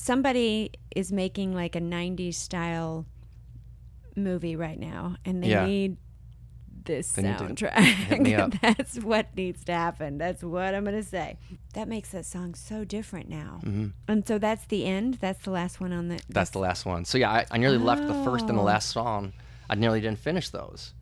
somebody 0.01 0.72
is 0.96 1.12
making 1.12 1.55
like 1.55 1.76
a 1.76 1.80
'90s 1.80 2.34
style 2.34 3.07
movie 4.16 4.57
right 4.57 4.78
now, 4.78 5.16
and 5.24 5.42
they 5.42 5.48
Yeah. 5.51 5.66
need 5.66 5.96
this 6.84 7.12
They 7.12 7.22
need 7.22 7.36
soundtrack. 7.36 8.38
up. 8.38 8.61
That's 8.62 8.96
what 8.98 9.36
needs 9.36 9.64
to 9.64 9.72
happen. 9.72 10.18
That's 10.18 10.42
what 10.42 10.74
I'm 10.74 10.84
gonna 10.84 11.03
say. 11.03 11.38
That 11.74 11.88
makes 11.88 12.11
that 12.11 12.24
song 12.26 12.55
so 12.55 12.84
different 12.84 13.28
now. 13.28 13.61
hmm 13.62 13.88
And 14.09 14.26
so 14.26 14.38
that's 14.38 14.66
the 14.66 14.86
end. 14.86 15.14
That's 15.20 15.44
the 15.44 15.51
last 15.51 15.80
one 15.80 15.92
on 15.92 16.09
the. 16.09 16.20
That's 16.28 16.51
the 16.51 16.59
last 16.59 16.86
one. 16.86 17.05
So 17.05 17.18
yeah, 17.18 17.30
I, 17.30 17.46
I 17.51 17.59
nearly 17.59 17.78
left 17.78 18.07
the 18.07 18.14
first 18.14 18.48
and 18.48 18.57
the 18.59 18.62
Oh. 18.62 18.66
last 18.66 18.88
song. 18.90 19.32
I 19.68 19.74
nearly 19.76 20.01
didn't 20.01 20.18
finish 20.18 20.48
those. 20.48 20.94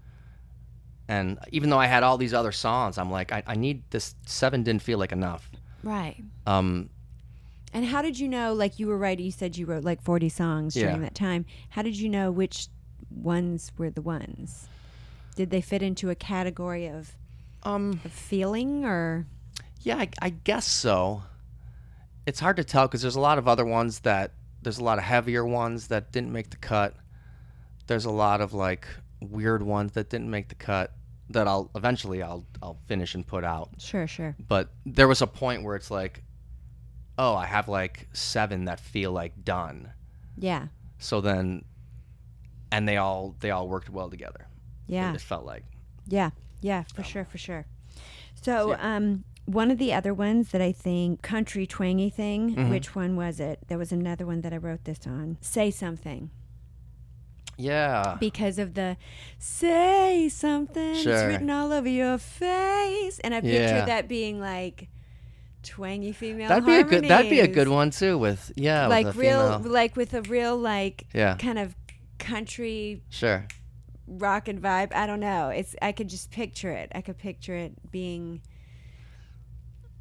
And 1.11 1.39
even 1.53 1.71
though 1.71 1.79
I 1.79 1.87
had 1.87 2.03
all 2.03 2.19
these 2.19 2.35
other 2.35 2.53
songs, 2.53 2.99
I'm 2.99 3.11
like, 3.11 3.33
I, 3.33 3.43
I 3.47 3.55
need 3.55 3.83
this. 3.91 4.15
Seven 4.27 4.63
didn't 4.63 4.83
feel 4.83 4.99
like 4.99 5.13
enough. 5.13 5.49
right. 5.83 6.23
Um, 6.47 6.91
And 7.73 7.85
how 7.85 8.03
did 8.03 8.19
you 8.19 8.29
know? 8.29 8.55
Like 8.55 8.79
you 8.79 8.87
were 8.87 8.99
right. 8.99 9.19
You 9.19 9.31
said 9.31 9.57
you 9.57 9.67
wrote 9.67 9.85
like 9.85 10.03
40 10.03 10.29
songs 10.29 10.75
during 10.75 10.97
Yeah. 10.97 11.03
that 11.03 11.15
time. 11.15 11.45
How 11.71 11.83
did 11.83 11.97
you 11.99 12.09
know 12.09 12.31
which 12.31 12.69
ones 13.11 13.73
were 13.77 13.91
the 13.91 14.03
ones? 14.03 14.69
Did 15.37 15.51
they 15.51 15.61
fit 15.61 15.83
into 15.83 16.11
a 16.11 16.15
category 16.15 16.87
of, 16.89 17.13
um, 17.63 18.01
of 18.05 18.13
feeling 18.13 18.85
or? 18.85 19.27
yeah, 19.83 19.97
I, 19.99 20.09
I 20.21 20.31
guess 20.31 20.67
so. 20.67 21.23
It's 22.27 22.41
hard 22.41 22.57
to 22.57 22.65
tell 22.65 22.87
because 22.89 23.01
there's 23.03 23.17
a 23.17 23.21
lot 23.21 23.39
of 23.39 23.47
other 23.49 23.65
ones 23.65 24.01
that 24.01 24.33
there's 24.63 24.79
a 24.79 24.85
lot 24.85 24.99
of 24.99 25.05
heavier 25.05 25.45
ones 25.47 25.89
that 25.89 26.11
didn't 26.13 26.33
make 26.33 26.51
the 26.51 26.57
cut. 26.57 26.95
There's 27.87 28.05
a 28.05 28.11
lot 28.11 28.41
of 28.41 28.53
like 28.53 28.87
weird 29.21 29.63
ones 29.63 29.93
that 29.93 30.11
didn't 30.11 30.31
make 30.31 30.49
the 30.49 30.55
cut 30.57 30.93
that 31.31 31.47
I'll 31.49 31.71
eventually 31.75 32.23
I'll 32.23 32.45
I'll 32.63 32.79
finish 32.87 33.15
and 33.15 33.27
put 33.27 33.45
out. 33.45 33.71
Sure, 33.79 34.07
sure. 34.07 34.35
but 34.49 34.71
there 34.85 35.09
was 35.09 35.23
a 35.23 35.27
point 35.27 35.63
where 35.63 35.77
it's 35.77 35.91
like 35.91 36.23
oh 37.19 37.35
i 37.35 37.45
have 37.47 37.69
like 37.69 38.09
seven 38.13 38.65
that 38.67 38.81
feel 38.81 39.13
like 39.13 39.45
done 39.45 39.91
Yeah, 40.37 40.69
so 40.99 41.21
then 41.21 41.65
and 42.71 42.87
they 42.89 42.97
all 42.97 43.35
they 43.41 43.51
all 43.51 43.69
worked 43.69 43.91
well 43.91 44.09
together 44.11 44.47
yeah, 44.87 45.11
it, 45.11 45.17
it 45.17 45.21
felt 45.21 45.45
like 45.45 45.65
yeah, 46.07 46.31
yeah, 46.63 46.85
for 46.95 47.03
sure, 47.03 47.27
for 47.27 47.37
sure. 47.37 47.67
So, 48.41 48.71
Yeah. 48.71 48.97
um, 48.97 49.25
one 49.45 49.71
of 49.71 49.77
the 49.77 49.93
other 49.93 50.15
ones 50.15 50.53
that 50.53 50.63
I 50.63 50.73
think 50.73 51.21
country 51.21 51.67
twangy 51.67 52.09
thing. 52.09 52.55
Mhm. 52.57 52.71
Which 52.71 52.95
one 52.95 53.15
was 53.15 53.39
it? 53.41 53.59
There 53.69 53.77
was 53.77 53.93
another 53.93 54.25
one 54.25 54.41
that 54.41 54.55
I 54.55 54.57
wrote 54.57 54.85
this 54.85 55.07
on. 55.07 55.37
Say 55.43 55.71
something 55.71 56.31
yeah 57.59 58.17
because 58.21 58.59
of 58.59 58.75
the 58.75 58.97
say 59.39 60.29
something. 60.29 60.95
sure. 60.95 61.13
It's 61.13 61.25
written 61.25 61.51
all 61.51 61.73
over 61.73 61.89
your 61.89 62.17
face, 62.19 63.19
and 63.21 63.35
I 63.35 63.41
picture 63.41 63.59
Yeah. 63.79 63.85
that 63.85 64.09
being 64.09 64.41
like 64.41 64.89
twangy 65.63 66.13
female. 66.13 66.49
that'd 66.49 66.65
be 66.65 66.77
a 66.77 66.85
good 66.85 67.05
that'd 67.05 67.31
be 67.31 67.41
a 67.41 67.49
good 67.49 67.69
one 67.69 67.91
too 67.91 68.17
with 68.17 68.53
yeah 68.57 68.87
with 68.87 68.91
like 68.91 69.07
a 69.07 69.19
real, 69.19 69.59
female. 69.59 69.73
like 69.73 69.97
with 69.97 70.15
a 70.15 70.23
real 70.23 70.57
like 70.57 71.07
yeah 71.13 71.37
kind 71.37 71.59
of 71.59 71.75
country 72.19 73.03
sure 73.11 73.47
rock 74.09 74.49
and 74.49 74.61
vibe. 74.61 74.95
I 74.95 75.07
don't 75.07 75.21
know. 75.21 75.49
It's 75.51 75.77
I 75.83 75.93
could 75.93 76.09
just 76.09 76.31
picture 76.31 76.71
it. 76.71 76.91
I 76.95 77.01
could 77.01 77.19
picture 77.19 77.55
it 77.55 77.91
being 77.91 78.41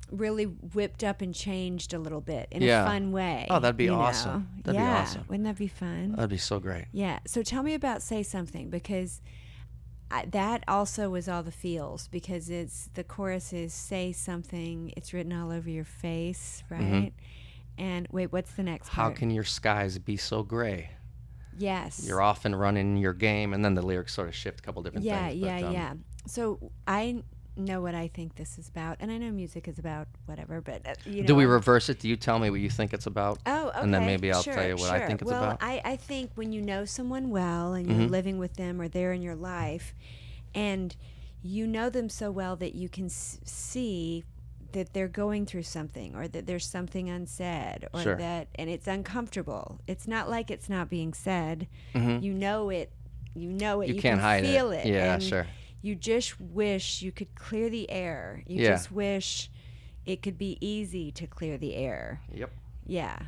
really 0.10 0.46
whipped 0.46 1.04
up 1.04 1.22
and 1.22 1.36
changed 1.36 1.94
a 1.94 2.00
little 2.00 2.22
bit 2.22 2.48
in 2.52 2.62
Yeah. 2.62 2.84
a 2.84 2.86
fun 2.88 3.12
way. 3.12 3.46
Oh, 3.50 3.60
that'd 3.60 3.76
be 3.76 3.86
you 3.86 3.92
know? 3.92 4.00
awesome. 4.00 4.48
That'd 4.64 4.80
be 4.80 4.84
yeah. 4.84 5.02
awesome. 5.02 5.26
Wouldn't 5.28 5.44
that 5.46 5.58
be 5.58 5.68
fun? 5.68 6.14
that'd 6.14 6.30
be 6.30 6.38
so 6.38 6.60
great 6.60 6.86
yeah. 6.94 7.20
So 7.28 7.44
tell 7.44 7.64
me 7.64 7.74
about 7.74 8.02
say 8.02 8.24
something 8.24 8.70
because 8.70 9.22
I, 10.10 10.26
that 10.26 10.64
also 10.68 11.10
was 11.10 11.28
all 11.28 11.44
the 11.44 11.52
feels 11.52 12.08
because 12.08 12.50
it's 12.50 12.90
the 12.94 13.04
chorus 13.04 13.52
is 13.54 13.74
say 13.74 14.12
something. 14.14 14.94
It's 14.96 15.14
written 15.14 15.34
all 15.34 15.52
over 15.52 15.70
your 15.70 15.84
face, 15.84 16.64
right? 16.70 17.12
And 17.78 18.08
wait, 18.12 18.32
what's 18.32 18.52
the 18.54 18.64
next 18.64 18.88
Mm-hmm. 18.90 19.02
how 19.02 19.10
can 19.12 19.30
your 19.30 19.44
skies 19.44 19.98
be 20.00 20.18
so 20.18 20.44
gray 20.44 20.90
yes. 21.58 22.04
you're 22.06 22.22
often 22.22 22.56
running 22.56 22.98
your 22.98 23.14
game 23.14 23.54
and 23.54 23.64
then 23.64 23.76
the 23.76 23.82
lyrics 23.82 24.14
sort 24.14 24.28
of 24.28 24.36
shift 24.36 24.60
a 24.60 24.64
couple 24.64 24.82
different 24.84 25.06
yeah, 25.06 25.28
things 25.30 25.42
but, 25.42 25.48
yeah, 25.48 25.68
um, 25.68 25.74
yeah. 25.74 25.94
So 26.28 26.72
I 26.88 27.24
know 27.58 27.82
what 27.82 27.96
I 27.96 28.08
think 28.08 28.36
this 28.36 28.58
is 28.58 28.70
about, 28.70 28.98
and 29.00 29.12
I 29.12 29.18
know 29.18 29.32
music 29.32 29.68
is 29.68 29.80
about 29.80 30.08
whatever, 30.26 30.62
but 30.62 30.88
uh, 30.88 30.94
you 31.06 31.22
know. 31.22 31.28
do 31.28 31.36
we 31.36 31.46
reverse 31.46 31.90
it 31.90 32.00
do 32.00 32.08
you 32.08 32.16
tell 32.16 32.40
me 32.40 32.50
what 32.50 32.60
you 32.60 32.70
think 32.70 32.94
it's 32.94 33.06
about 33.08 33.40
Oh, 33.46 33.70
okay. 33.70 33.80
and 33.82 33.94
then 33.94 34.06
maybe 34.06 34.32
I'll 34.32 34.44
sure, 34.44 34.54
tell 34.54 34.68
you 34.68 34.76
what 34.76 34.92
I 34.92 35.00
sure. 35.00 35.08
think 35.08 35.22
it's 35.22 35.30
well, 35.32 35.44
about. 35.44 35.58
I, 35.62 35.82
I 35.84 35.96
think 35.96 36.32
when 36.36 36.52
you 36.52 36.62
know 36.62 36.86
someone 36.86 37.30
well 37.30 37.74
and 37.74 37.88
you're 37.88 38.08
Mhm. 38.08 38.10
living 38.10 38.38
with 38.38 38.56
them 38.56 38.80
or 38.82 38.88
they're 38.88 39.14
in 39.14 39.22
your 39.22 39.36
life, 39.36 39.94
and 40.56 40.96
you 41.44 41.68
know 41.68 41.90
them 41.90 42.10
so 42.10 42.32
well 42.32 42.56
that 42.58 42.76
you 42.76 42.90
can 42.90 43.06
s- 43.06 43.40
see 43.44 44.24
that 44.74 44.94
they're 44.94 45.08
going 45.08 45.46
through 45.46 45.64
something 45.64 46.14
or 46.16 46.28
that 46.28 46.46
there's 46.46 46.66
something 46.66 47.10
unsaid 47.10 47.88
or 47.94 48.02
Sure. 48.02 48.16
that 48.16 48.48
and 48.56 48.70
it's 48.70 48.86
uncomfortable. 48.88 49.80
It's 49.88 50.08
not 50.08 50.30
like 50.30 50.52
it's 50.52 50.70
not 50.70 50.90
being 50.90 51.14
said. 51.14 51.68
Mhm. 51.96 52.22
You 52.22 52.34
know 52.34 52.70
it. 52.70 52.92
You 53.34 53.50
know 53.52 53.82
it. 53.82 53.88
you, 53.90 53.96
You, 53.96 54.02
can't 54.02 54.20
can 54.20 54.24
hide 54.24 54.44
feel 54.44 54.72
it. 54.72 54.86
it. 54.86 54.88
Yeah, 54.94 55.14
and 55.14 55.24
sure. 55.24 55.48
You 55.82 55.96
just 55.96 56.40
wish 56.40 57.02
you 57.02 57.12
could 57.12 57.34
clear 57.36 57.70
the 57.70 57.90
air. 57.90 58.44
You 58.48 58.62
Yeah. 58.64 58.72
just 58.72 58.92
wish 58.92 59.50
it 60.06 60.22
could 60.22 60.38
be 60.38 60.58
easy 60.66 61.12
to 61.12 61.28
clear 61.28 61.58
the 61.58 61.76
air. 61.76 62.22
Yep. 62.34 62.52
Yeah. 62.86 63.20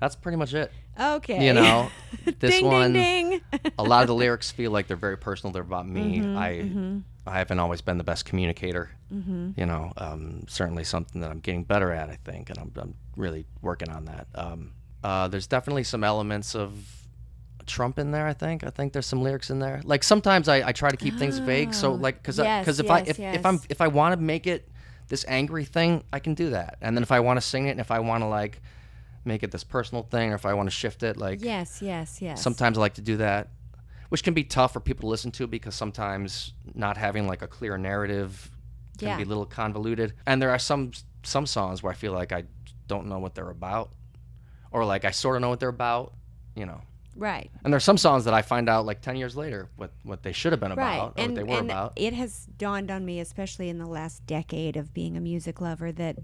That's 0.00 0.16
pretty 0.16 0.36
much 0.36 0.52
it. 0.54 0.72
Okay. 0.98 1.46
You 1.46 1.52
know, 1.52 1.88
this 2.40 2.56
ding, 2.56 2.66
one, 2.66 2.92
Ding, 2.92 3.30
ding. 3.52 3.72
a 3.78 3.82
lot 3.84 4.02
of 4.02 4.08
the 4.08 4.14
lyrics 4.14 4.50
feel 4.50 4.70
like 4.72 4.88
they're 4.88 4.96
very 4.96 5.16
personal. 5.16 5.52
They're 5.52 5.62
about 5.62 5.86
me. 5.88 6.18
Mhm, 6.18 6.36
I 6.36 6.50
mhm. 6.62 7.02
I 7.24 7.38
haven't 7.38 7.60
always 7.60 7.80
been 7.82 7.98
the 7.98 8.04
best 8.04 8.24
communicator. 8.24 8.90
Mhm. 9.14 9.56
You 9.56 9.66
know, 9.66 9.92
um, 9.96 10.44
certainly 10.48 10.82
something 10.82 11.20
that 11.20 11.30
I'm 11.30 11.38
getting 11.38 11.62
better 11.62 11.92
at. 11.92 12.10
I 12.10 12.18
think, 12.24 12.50
and 12.50 12.58
I'm, 12.58 12.72
I'm 12.76 12.94
really 13.16 13.46
working 13.60 13.90
on 13.90 14.06
that. 14.06 14.26
Um, 14.34 14.72
uh, 15.04 15.28
there's 15.28 15.46
definitely 15.46 15.84
some 15.84 16.02
elements 16.02 16.56
of 16.56 17.01
Trump 17.66 17.98
in 17.98 18.10
there. 18.10 18.26
I 18.26 18.32
think. 18.32 18.64
I 18.64 18.70
think 18.70 18.92
there's 18.92 19.06
some 19.06 19.22
lyrics 19.22 19.50
in 19.50 19.58
there. 19.58 19.80
Like 19.84 20.02
sometimes 20.04 20.48
I, 20.48 20.68
I 20.68 20.72
try 20.72 20.90
to 20.90 20.96
keep 20.96 21.14
things 21.14 21.38
vague. 21.38 21.74
So 21.74 21.92
Oh, 21.92 21.94
like 21.94 22.16
because 22.22 22.38
yes, 22.38 22.62
because 22.64 22.80
if 22.80 22.90
I 22.90 22.98
yes, 22.98 23.08
if, 23.08 23.18
if 23.20 23.46
I'm 23.46 23.60
if 23.68 23.80
I 23.80 23.88
want 23.88 24.14
to 24.14 24.20
make 24.20 24.46
it 24.46 24.68
this 25.08 25.24
angry 25.28 25.64
thing, 25.64 26.04
I 26.12 26.18
can 26.20 26.34
do 26.34 26.50
that. 26.50 26.78
And 26.80 26.96
then 26.96 27.02
if 27.02 27.12
I 27.12 27.20
want 27.20 27.36
to 27.38 27.40
sing 27.42 27.66
it, 27.66 27.72
and 27.72 27.80
if 27.80 27.90
I 27.90 27.98
want 28.00 28.22
to 28.22 28.26
like 28.28 28.60
make 29.24 29.42
it 29.42 29.50
this 29.50 29.64
personal 29.64 30.02
thing, 30.02 30.32
or 30.32 30.34
if 30.34 30.46
I 30.46 30.54
want 30.54 30.68
to 30.68 30.74
shift 30.74 31.02
it, 31.02 31.16
like 31.16 31.42
yes, 31.44 31.80
yes, 31.82 32.20
yes. 32.22 32.42
sometimes 32.42 32.78
I 32.78 32.80
like 32.80 32.94
to 32.94 33.02
do 33.02 33.16
that, 33.18 33.48
which 34.08 34.22
can 34.24 34.34
be 34.34 34.44
tough 34.44 34.72
for 34.72 34.80
people 34.80 35.02
to 35.02 35.10
listen 35.10 35.30
to 35.32 35.46
because 35.46 35.74
sometimes 35.74 36.54
not 36.74 36.96
having 36.96 37.26
like 37.26 37.42
a 37.42 37.46
clear 37.48 37.76
narrative 37.78 38.50
can 38.98 39.08
Yeah. 39.08 39.16
be 39.16 39.22
a 39.22 39.26
little 39.26 39.46
convoluted. 39.46 40.14
And 40.26 40.40
there 40.40 40.50
are 40.50 40.58
some 40.58 40.92
some 41.24 41.46
songs 41.46 41.82
where 41.82 41.92
I 41.92 41.96
feel 41.96 42.12
like 42.12 42.32
I 42.32 42.44
don't 42.88 43.06
know 43.06 43.18
what 43.20 43.34
they're 43.34 43.50
about, 43.50 43.90
or 44.70 44.84
like 44.84 45.04
I 45.04 45.10
sort 45.12 45.36
of 45.36 45.42
know 45.42 45.48
what 45.50 45.60
they're 45.60 45.68
about, 45.68 46.14
you 46.56 46.66
know. 46.66 46.80
Right, 47.16 47.50
And 47.64 47.72
there's 47.72 47.84
some 47.84 47.98
songs 47.98 48.24
that 48.24 48.34
I 48.34 48.42
find 48.42 48.68
out 48.68 48.86
like 48.86 49.00
ten 49.00 49.16
years 49.16 49.36
later 49.36 49.68
what 49.76 49.90
what 50.02 50.22
they 50.22 50.32
should 50.32 50.52
have 50.52 50.60
been 50.60 50.72
right. 50.74 50.94
about 50.96 51.12
or 51.16 51.22
and 51.22 51.32
what 51.32 51.36
they 51.36 51.42
were 51.44 51.58
and 51.58 51.70
about. 51.70 51.92
it 51.96 52.12
has 52.14 52.46
dawned 52.58 52.90
on 52.90 53.04
me, 53.04 53.20
especially 53.20 53.68
in 53.68 53.78
the 53.78 53.86
last 53.86 54.26
decade 54.26 54.76
of 54.76 54.92
being 54.94 55.16
a 55.16 55.20
music 55.20 55.60
lover, 55.60 55.92
that 55.92 56.16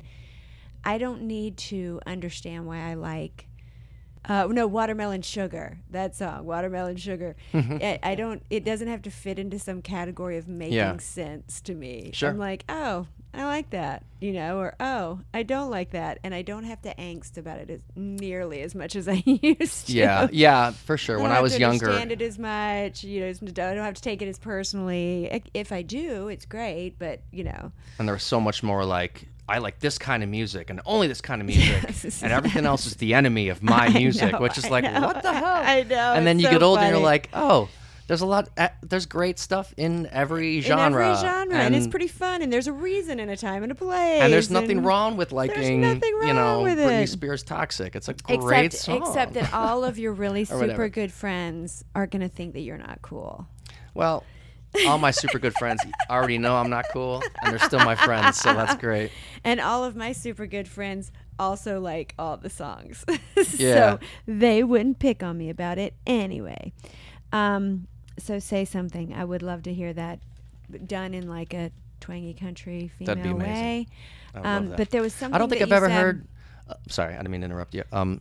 I 0.84 0.98
don't 0.98 1.22
need 1.22 1.56
to 1.58 2.00
understand 2.06 2.66
why 2.66 2.78
I 2.90 2.94
like. 2.94 3.46
Uh, 4.28 4.46
no, 4.50 4.66
watermelon 4.66 5.22
sugar. 5.22 5.78
That 5.90 6.14
song, 6.14 6.44
watermelon 6.44 6.96
sugar. 6.96 7.34
I, 7.54 7.98
I 8.02 8.14
don't. 8.14 8.42
It 8.50 8.64
doesn't 8.64 8.88
have 8.88 9.02
to 9.02 9.10
fit 9.10 9.38
into 9.38 9.58
some 9.58 9.80
category 9.80 10.36
of 10.36 10.48
making 10.48 10.74
Yeah. 10.74 10.96
sense 10.98 11.60
to 11.62 11.74
me. 11.74 12.10
Sure. 12.12 12.28
I'm 12.30 12.38
like, 12.38 12.64
oh, 12.68 13.06
I 13.34 13.44
like 13.44 13.70
that, 13.70 14.04
you 14.20 14.32
know, 14.32 14.58
or 14.58 14.74
oh, 14.80 15.20
I 15.34 15.42
don't 15.42 15.70
like 15.70 15.90
that, 15.90 16.18
and 16.24 16.34
I 16.34 16.42
don't 16.42 16.64
have 16.64 16.80
to 16.82 16.94
angst 16.94 17.36
about 17.36 17.58
it 17.58 17.70
as 17.70 17.82
nearly 17.94 18.62
as 18.62 18.74
much 18.74 18.96
as 18.96 19.06
I 19.06 19.22
used 19.26 19.86
to. 19.88 19.92
yeah, 19.92 20.28
yeah, 20.32 20.70
for 20.70 20.96
sure. 20.96 21.18
I 21.18 21.22
When 21.22 21.32
I 21.32 21.40
was 21.40 21.58
younger, 21.58 21.86
understand 21.86 22.12
it 22.12 22.22
as 22.22 22.38
much. 22.38 23.04
You 23.04 23.20
know, 23.20 23.28
I 23.28 23.74
don't 23.74 23.84
have 23.84 23.94
to 23.94 24.02
take 24.02 24.22
it 24.22 24.28
as 24.28 24.38
personally. 24.38 25.42
If 25.54 25.72
I 25.72 25.82
do, 25.82 26.28
it's 26.28 26.46
great. 26.46 26.98
But 26.98 27.20
you 27.30 27.44
know, 27.44 27.72
and 27.98 28.08
there 28.08 28.14
was 28.14 28.22
so 28.24 28.40
much 28.40 28.62
more 28.62 28.84
like 28.84 29.28
I 29.48 29.58
like 29.58 29.78
this 29.78 29.98
kind 29.98 30.22
of 30.22 30.28
music 30.28 30.68
and 30.70 30.80
only 30.84 31.06
this 31.06 31.20
kind 31.20 31.40
of 31.40 31.46
music, 31.46 31.82
Yes. 31.84 32.22
and 32.22 32.32
everything 32.32 32.66
else 32.66 32.86
is 32.86 32.96
the 32.96 33.14
enemy 33.14 33.48
of 33.50 33.62
my 33.62 33.88
music, 33.98 34.32
know, 34.32 34.40
which 34.40 34.58
is 34.58 34.68
like 34.70 34.84
what 34.84 35.22
the 35.22 35.32
hell? 35.32 35.46
I 35.64 35.84
know. 35.84 36.14
and 36.14 36.26
then 36.26 36.38
you 36.38 36.46
so 36.46 36.50
get 36.52 36.62
older 36.62 36.82
and 36.82 36.94
you're 36.94 37.02
like, 37.04 37.28
oh, 37.32 37.68
there's 38.08 38.20
a 38.22 38.26
lot. 38.26 38.48
uh, 38.56 38.68
There's 38.82 39.06
great 39.06 39.38
stuff 39.38 39.72
in 39.76 40.08
every 40.10 40.60
genre. 40.60 40.86
in 40.86 41.10
every 41.12 41.20
genre, 41.28 41.54
and, 41.56 41.76
it's 41.76 41.86
pretty 41.86 42.08
fun. 42.08 42.42
And 42.42 42.52
there's 42.52 42.66
a 42.66 42.72
reason 42.72 43.20
and 43.20 43.30
a 43.30 43.36
time 43.36 43.62
and 43.62 43.70
a 43.70 43.74
place. 43.76 44.20
And 44.20 44.32
there's 44.32 44.50
nothing 44.50 44.78
and- 44.78 44.86
wrong 44.86 45.16
with 45.16 45.30
liking, 45.30 45.80
nothing 45.82 46.00
you 46.14 46.20
wrong 46.22 46.34
know, 46.34 46.62
with 46.62 46.78
Britney 46.78 47.04
it. 47.04 47.08
Spears 47.08 47.42
"Toxic." 47.44 47.94
It's 47.94 48.08
a 48.08 48.14
great 48.14 48.66
Except, 48.74 48.82
song. 48.84 49.02
except 49.06 49.34
that 49.34 49.52
all 49.54 49.84
of 49.84 49.98
your 49.98 50.12
really 50.12 50.44
super 50.44 50.88
good 50.88 51.12
friends 51.12 51.84
are 51.94 52.06
gonna 52.08 52.28
think 52.28 52.54
that 52.54 52.60
you're 52.62 52.78
not 52.78 53.00
cool. 53.02 53.46
Well, 53.94 54.24
all 54.86 54.98
my 54.98 55.10
super 55.10 55.38
good 55.38 55.54
friends 55.54 55.80
already 56.10 56.38
know 56.38 56.56
I'm 56.56 56.70
not 56.70 56.86
cool, 56.92 57.22
and 57.42 57.52
they're 57.52 57.58
still 57.66 57.80
my 57.84 57.94
friends, 57.94 58.38
so 58.38 58.52
that's 58.54 58.74
great. 58.80 59.10
And 59.44 59.60
all 59.60 59.84
of 59.84 59.96
my 59.96 60.12
super 60.12 60.46
good 60.46 60.66
friends 60.68 61.12
also 61.38 61.78
like 61.80 62.14
all 62.18 62.36
the 62.36 62.50
songs. 62.50 63.04
Yeah. 63.54 63.74
so 63.74 63.98
they 64.26 64.64
wouldn't 64.64 64.98
pick 64.98 65.22
on 65.22 65.38
me 65.38 65.50
about 65.50 65.78
it 65.78 65.94
anyway. 66.06 66.72
Um, 67.32 67.86
so 68.18 68.38
say 68.38 68.64
something. 68.64 69.12
I 69.14 69.24
would 69.24 69.42
love 69.42 69.62
to 69.64 69.74
hear 69.74 69.92
that 69.94 70.20
done 70.86 71.14
in 71.14 71.28
like 71.28 71.54
a 71.54 71.70
twangy 72.00 72.34
country 72.34 72.88
female 72.98 73.14
That'd 73.16 73.22
be 73.24 73.30
amazing. 73.30 73.52
way. 73.54 73.86
I 74.34 74.38
would 74.38 74.46
Um, 74.46 74.52
love 74.54 74.68
that. 74.70 74.76
but 74.76 74.90
there 74.90 75.02
was 75.02 75.14
something 75.14 75.34
I 75.34 75.38
don't 75.38 75.48
think 75.48 75.60
that 75.60 75.66
I've 75.66 75.70
you 75.70 75.76
ever 75.76 75.88
said- 75.88 76.00
heard. 76.00 76.28
Uh, 76.68 76.74
sorry, 76.88 77.14
I 77.14 77.16
didn't 77.18 77.30
mean 77.30 77.40
to 77.40 77.46
interrupt 77.46 77.74
you. 77.74 77.82
Um, 77.92 78.20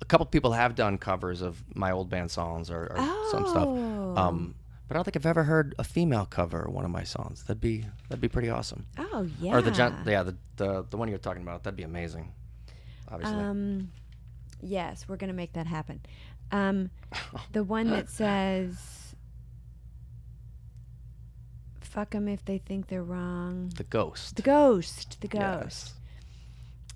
a 0.00 0.04
couple 0.06 0.26
people 0.26 0.52
have 0.52 0.74
done 0.74 0.98
covers 0.98 1.42
of 1.42 1.62
my 1.74 1.90
old 1.90 2.08
band 2.10 2.30
songs 2.30 2.70
or, 2.70 2.86
or 2.92 2.96
some 3.30 3.46
stuff. 3.46 3.66
Oh. 3.66 4.14
Um, 4.16 4.54
but 4.88 4.94
I 4.94 4.98
don't 4.98 5.04
think 5.04 5.16
I've 5.16 5.26
ever 5.26 5.42
heard 5.44 5.74
a 5.78 5.84
female 5.84 6.26
cover 6.26 6.66
one 6.70 6.84
of 6.84 6.90
my 6.90 7.02
songs. 7.02 7.42
That'd 7.44 7.60
be 7.60 7.84
that'd 8.08 8.20
be 8.20 8.28
pretty 8.28 8.48
awesome. 8.50 8.86
Oh 8.98 9.28
yeah. 9.40 9.54
Or 9.56 9.60
the 9.62 9.72
yeah 10.06 10.22
the, 10.22 10.36
the 10.56 10.86
the 10.90 10.96
one 10.96 11.08
you're 11.08 11.18
talking 11.18 11.42
about. 11.42 11.64
That'd 11.64 11.76
be 11.76 11.82
amazing. 11.82 12.32
Obviously. 13.10 13.36
Um, 13.38 13.90
yes, 14.62 15.06
we're 15.08 15.16
gonna 15.16 15.32
make 15.32 15.52
that 15.54 15.66
happen. 15.66 16.00
Um, 16.52 16.90
the 17.52 17.64
one 17.64 17.90
that 17.90 18.08
says, 18.22 19.05
"Fuck 21.96 22.10
them 22.10 22.28
if 22.28 22.44
they 22.44 22.58
think 22.58 22.88
they're 22.88 23.02
wrong." 23.02 23.72
the 23.76 23.84
ghost. 23.84 24.36
The 24.36 24.42
ghost, 24.42 25.18
the 25.22 25.28
ghost. 25.28 25.40
Yes. 25.42 25.94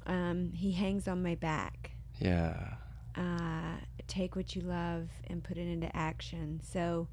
Um, 0.07 0.53
he 0.55 0.72
hangs 0.72 1.09
on 1.09 1.22
my 1.22 1.34
back. 1.36 1.92
Yeah. 2.18 2.74
Uh, 3.16 3.76
take 4.09 4.36
what 4.36 4.55
you 4.55 4.61
love 4.62 5.09
and 5.28 5.42
put 5.42 5.57
it 5.57 5.66
into 5.66 5.94
action. 5.96 6.61
So. 6.62 7.09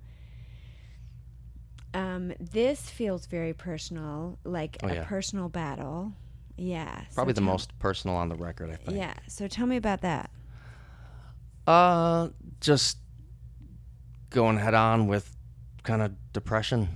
Um, 1.94 2.34
this 2.40 2.90
feels 2.90 3.26
very 3.26 3.54
personal, 3.54 4.38
like 4.44 4.78
Oh, 4.84 4.88
a 4.88 4.94
yeah. 4.96 5.04
personal 5.06 5.50
battle. 5.50 6.12
Yeah. 6.58 7.00
so 7.10 7.16
Probably 7.16 7.34
the 7.34 7.42
tell- 7.42 7.50
most 7.50 7.80
personal 7.80 8.16
on 8.18 8.30
the 8.30 8.36
record, 8.36 8.70
I 8.70 8.76
think. 8.76 8.98
Yeah. 8.98 9.14
So 9.28 9.48
tell 9.48 9.66
me 9.66 9.78
about 9.78 10.02
that. 10.02 10.30
Uh, 11.66 12.30
just 12.60 12.98
going 14.30 14.58
head 14.58 14.74
on 14.74 15.08
with 15.08 15.36
kind 15.84 16.02
of 16.02 16.12
depression. 16.34 16.90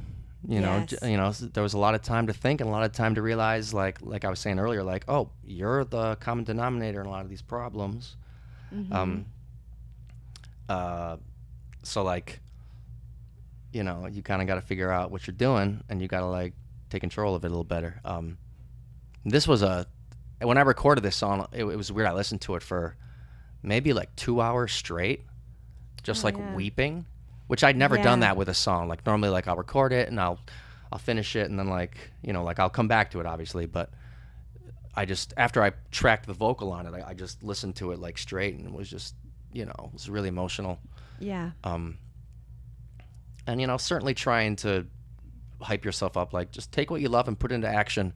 You 0.48 0.60
know, 0.60 0.86
j- 0.86 1.12
you 1.12 1.18
know, 1.18 1.32
there 1.32 1.62
was 1.62 1.74
a 1.76 1.78
lot 1.78 1.94
of 1.94 2.02
time 2.02 2.26
to 2.28 2.34
think 2.34 2.62
and 2.62 2.70
a 2.70 2.72
lot 2.74 2.84
of 2.84 2.94
time 2.94 3.14
to 3.16 3.22
realize, 3.22 3.74
like, 3.76 4.00
like 4.02 4.26
I 4.26 4.30
was 4.30 4.40
saying 4.40 4.58
earlier, 4.60 4.82
like, 4.84 5.06
oh, 5.08 5.30
you're 5.46 5.84
the 5.86 6.16
common 6.16 6.44
denominator 6.46 7.00
in 7.00 7.06
a 7.06 7.10
lot 7.12 7.24
of 7.24 7.30
these 7.30 7.42
problems. 7.44 8.16
Mm-hmm. 8.74 8.94
Um. 8.94 9.26
Uh, 10.70 11.18
so 11.84 12.04
like, 12.04 12.40
you 13.74 13.84
know, 13.84 14.08
you 14.08 14.22
kind 14.24 14.42
of 14.42 14.48
got 14.48 14.56
to 14.56 14.62
figure 14.62 14.92
out 14.92 15.12
what 15.12 15.28
you're 15.28 15.36
doing, 15.36 15.84
and 15.90 16.02
you 16.02 16.08
got 16.08 16.22
to 16.22 16.26
like 16.28 16.54
take 16.90 17.02
control 17.02 17.36
of 17.36 17.44
it 17.44 17.48
a 17.48 17.50
little 17.50 17.64
better. 17.64 18.00
Um, 18.06 18.38
this 19.26 19.48
was 19.48 19.62
a 19.62 19.86
when 20.42 20.58
I 20.58 20.62
recorded 20.62 21.02
this 21.04 21.16
song, 21.16 21.46
it, 21.52 21.66
it 21.66 21.76
was 21.76 21.92
weird. 21.92 22.08
I 22.08 22.14
listened 22.14 22.42
to 22.42 22.56
it 22.56 22.64
for 22.64 22.96
maybe 23.62 23.94
like 23.94 24.16
two 24.16 24.42
hours 24.42 24.72
straight, 24.72 25.22
just 26.04 26.24
Oh, 26.24 26.28
like 26.28 26.38
yeah. 26.38 26.56
weeping, 26.56 27.06
which 27.52 27.66
I'd 27.66 27.76
never 27.76 27.98
done 27.98 28.22
that 28.22 28.38
with 28.38 28.48
a 28.48 28.54
song. 28.54 28.88
Like 28.88 29.06
normally, 29.06 29.28
like 29.28 29.46
I'll 29.50 29.58
record 29.58 29.92
it 29.92 30.08
and 30.08 30.18
I'll 30.22 30.40
I'll 30.90 31.00
finish 31.00 31.36
it 31.36 31.50
and 31.50 31.60
then 31.60 31.68
like 31.68 31.98
you 32.22 32.32
know 32.32 32.46
like 32.46 32.60
I'll 32.60 32.70
come 32.70 32.88
back 32.88 33.12
to 33.12 33.20
it 33.20 33.26
obviously, 33.26 33.66
but 33.66 33.90
I 34.96 35.04
just 35.04 35.34
after 35.36 35.62
I 35.62 35.74
tracked 35.92 36.28
the 36.28 36.34
vocal 36.34 36.72
on 36.72 36.86
it, 36.86 36.94
I, 36.94 37.10
I 37.10 37.14
just 37.14 37.44
listened 37.44 37.76
to 37.76 37.92
it 37.92 38.00
like 38.00 38.18
straight 38.18 38.56
and 38.56 38.66
it 38.66 38.72
was 38.72 38.90
just 38.90 39.16
you 39.52 39.66
know 39.66 39.76
it 39.88 39.92
was 39.94 40.10
really 40.10 40.30
emotional. 40.30 40.80
Yeah. 41.20 41.52
Um, 41.66 41.98
and 43.48 43.60
you 43.60 43.68
know 43.68 43.76
certainly 43.76 44.14
trying 44.14 44.56
to 44.58 44.88
hype 45.62 45.84
yourself 45.84 46.16
up 46.16 46.32
like 46.32 46.52
just 46.52 46.72
take 46.72 46.90
what 46.90 47.02
you 47.02 47.10
love 47.10 47.28
and 47.28 47.38
put 47.38 47.52
it 47.52 47.56
into 47.56 47.68
action 47.68 48.14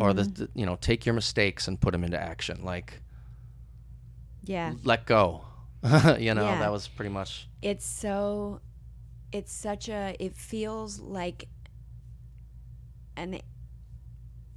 or 0.00 0.12
the, 0.12 0.22
Mm-hmm. 0.22 0.32
the 0.34 0.48
you 0.54 0.66
know 0.66 0.76
take 0.80 1.06
your 1.06 1.14
mistakes 1.14 1.68
and 1.68 1.80
put 1.80 1.92
them 1.92 2.02
into 2.02 2.20
action 2.20 2.64
like 2.64 3.00
Yeah. 4.42 4.72
let 4.82 5.06
go 5.06 5.44
you 6.18 6.34
know 6.34 6.42
Yeah. 6.46 6.58
that 6.60 6.72
was 6.72 6.88
pretty 6.88 7.10
much 7.10 7.48
It's 7.62 7.84
so 7.86 8.60
it's 9.32 9.52
such 9.52 9.88
a 9.88 10.14
it 10.18 10.34
feels 10.36 10.98
like 11.00 11.48
an 13.16 13.40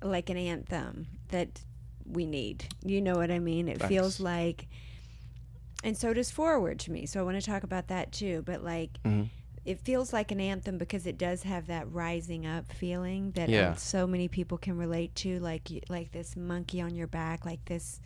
like 0.03 0.29
an 0.29 0.37
anthem 0.37 1.07
that 1.29 1.63
we 2.05 2.25
need. 2.25 2.65
You 2.85 3.01
know 3.01 3.15
what 3.15 3.31
I 3.31 3.39
mean? 3.39 3.67
It 3.67 3.81
feels 3.81 4.19
like 4.19 4.67
and 5.83 5.95
so 5.97 6.13
does 6.13 6.31
forward 6.31 6.79
to 6.81 6.91
me. 6.91 7.05
So 7.05 7.19
I 7.19 7.23
want 7.23 7.39
to 7.39 7.45
talk 7.45 7.63
about 7.63 7.87
that 7.89 8.11
too, 8.11 8.43
but 8.45 8.63
like 8.63 9.01
Mhm. 9.03 9.29
it 9.65 9.79
feels 9.81 10.13
like 10.13 10.31
an 10.31 10.39
anthem 10.39 10.77
because 10.77 11.05
it 11.05 11.17
does 11.17 11.43
have 11.43 11.67
that 11.67 11.91
rising 11.91 12.45
up 12.45 12.71
feeling 12.71 13.31
that 13.31 13.49
Yeah. 13.49 13.71
uh, 13.71 13.75
so 13.75 14.07
many 14.07 14.27
people 14.27 14.57
can 14.57 14.77
relate 14.77 15.13
to 15.15 15.39
like 15.39 15.69
like 15.89 16.11
this 16.11 16.35
monkey 16.35 16.81
on 16.81 16.95
your 16.95 17.07
back, 17.07 17.45
like 17.45 17.65
this 17.65 17.99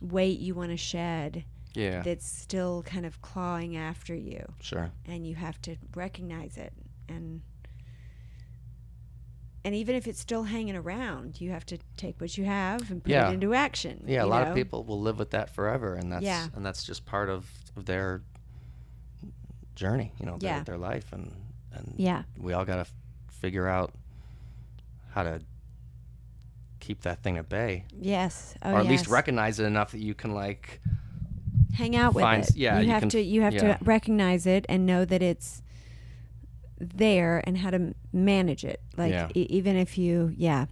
weight 0.00 0.40
you 0.40 0.54
want 0.54 0.70
to 0.70 0.76
shed 0.76 1.44
yeah. 1.74 2.02
that's 2.02 2.26
still 2.26 2.82
kind 2.82 3.06
of 3.06 3.20
clawing 3.22 3.76
after 3.76 4.14
you. 4.14 4.52
Sure. 4.60 4.90
And 5.06 5.26
you 5.26 5.34
have 5.34 5.60
to 5.62 5.76
recognize 5.94 6.56
it. 6.56 6.72
And 7.08 7.42
and 9.64 9.74
even 9.74 9.94
if 9.94 10.06
it's 10.06 10.18
still 10.20 10.44
hanging 10.44 10.74
around 10.74 11.38
you 11.38 11.50
have 11.50 11.66
to 11.66 11.76
take 11.98 12.18
what 12.18 12.38
you 12.38 12.44
have 12.46 12.90
and 12.90 13.02
put 13.02 13.10
Yeah. 13.10 13.28
it 13.28 13.34
into 13.34 13.52
action 13.52 14.04
yeah 14.06 14.24
a 14.24 14.26
lot 14.26 14.44
know? 14.44 14.50
of 14.50 14.54
people 14.56 14.84
will 14.84 15.00
live 15.02 15.18
with 15.18 15.32
that 15.32 15.50
forever 15.54 15.96
and 15.96 16.10
that's 16.10 16.24
Yeah. 16.24 16.46
and 16.54 16.64
that's 16.64 16.82
just 16.82 17.04
part 17.04 17.28
of, 17.28 17.46
of 17.76 17.84
their 17.84 18.22
journey 19.74 20.12
you 20.18 20.26
know 20.26 20.38
their, 20.38 20.50
Yeah. 20.50 20.62
their 20.64 20.78
life. 20.78 21.12
And 21.12 21.32
and 21.72 21.94
yeah. 21.96 22.24
we 22.36 22.52
all 22.52 22.64
got 22.64 22.74
to 22.76 22.80
f- 22.80 22.92
figure 23.28 23.68
out 23.68 23.92
how 25.12 25.22
to 25.22 25.40
keep 26.80 27.02
that 27.02 27.22
thing 27.22 27.38
at 27.38 27.48
bay. 27.48 27.84
Yes. 27.96 28.54
Oh, 28.62 28.72
or 28.72 28.78
at 28.80 28.86
least 28.86 29.06
recognize 29.06 29.60
it 29.60 29.64
enough 29.64 29.92
that 29.92 30.00
you 30.00 30.14
can 30.14 30.34
like 30.34 30.80
hang 31.74 31.96
out 31.96 32.14
with 32.14 32.22
find- 32.22 32.44
it 32.44 32.56
yeah, 32.56 32.78
you, 32.80 32.86
you 32.86 32.90
have 32.92 33.00
can- 33.02 33.08
to 33.10 33.20
you 33.20 33.42
have 33.42 33.54
yeah. 33.54 33.76
to 33.76 33.84
recognize 33.84 34.46
it 34.46 34.66
and 34.68 34.86
know 34.86 35.04
that 35.04 35.22
it's 35.22 35.62
there 36.78 37.42
and 37.46 37.58
how 37.58 37.70
to 37.70 37.94
manage 38.12 38.64
it 38.64 38.80
like 38.96 39.12
Yeah. 39.12 39.28
e- 39.34 39.46
even 39.50 39.76
if 39.76 39.98
you 39.98 40.32
yeah 40.36 40.66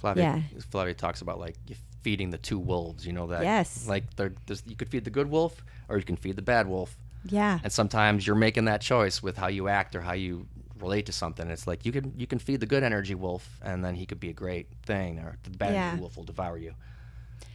Flavia, 0.00 0.22
Yeah. 0.54 0.60
Flavia 0.70 0.94
talks 0.94 1.20
about 1.22 1.40
like 1.40 1.56
feeding 2.02 2.30
the 2.30 2.38
two 2.38 2.60
wolves. 2.60 3.04
You 3.04 3.12
know 3.12 3.26
that. 3.26 3.42
Yes. 3.42 3.88
Like 3.88 4.04
there's, 4.14 4.62
you 4.64 4.76
could 4.76 4.88
feed 4.88 5.02
the 5.04 5.10
good 5.10 5.28
wolf 5.28 5.64
or 5.88 5.98
you 5.98 6.04
can 6.04 6.14
feed 6.16 6.36
the 6.36 6.42
bad 6.42 6.68
wolf, 6.68 6.96
yeah 7.24 7.58
and 7.64 7.72
sometimes 7.72 8.24
you're 8.26 8.36
making 8.36 8.66
that 8.66 8.80
choice 8.80 9.20
with 9.22 9.36
how 9.36 9.48
you 9.48 9.66
act 9.66 9.96
or 9.96 10.00
how 10.00 10.12
you 10.12 10.46
relate 10.78 11.06
to 11.06 11.12
something. 11.12 11.50
It's 11.50 11.66
like 11.66 11.84
you 11.84 11.90
can 11.90 12.12
you 12.16 12.28
can 12.28 12.38
feed 12.38 12.60
the 12.60 12.66
good 12.66 12.84
energy 12.84 13.16
wolf, 13.16 13.58
and 13.62 13.84
then 13.84 13.96
he 13.96 14.06
could 14.06 14.20
be 14.20 14.28
a 14.30 14.32
great 14.32 14.68
thing, 14.84 15.18
or 15.18 15.36
the 15.42 15.50
bad 15.50 15.72
Yeah. 15.74 15.96
wolf 15.96 16.16
will 16.16 16.22
devour 16.24 16.56
you. 16.58 16.74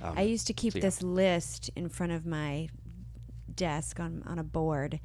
Um, 0.02 0.14
I 0.18 0.22
used 0.24 0.48
to 0.48 0.54
keep 0.54 0.74
so 0.74 0.80
yeah. 0.80 0.84
this 0.86 1.02
list 1.02 1.70
in 1.76 1.90
front 1.90 2.12
of 2.12 2.26
my 2.26 2.70
desk 3.56 4.00
on 4.00 4.24
on 4.26 4.40
a 4.40 4.44
board, 4.44 5.00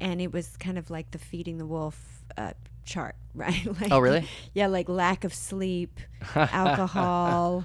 and 0.00 0.20
it 0.20 0.32
was 0.32 0.56
kind 0.56 0.78
of 0.78 0.90
like 0.90 1.10
the 1.10 1.18
feeding 1.18 1.58
the 1.58 1.66
wolf 1.66 2.22
uh, 2.36 2.52
chart, 2.84 3.16
right? 3.34 3.66
like, 3.80 3.92
Oh, 3.92 3.98
really? 4.00 4.26
Yeah, 4.54 4.66
like 4.68 4.88
lack 4.88 5.24
of 5.24 5.34
sleep, 5.34 6.00
alcohol, 6.36 7.64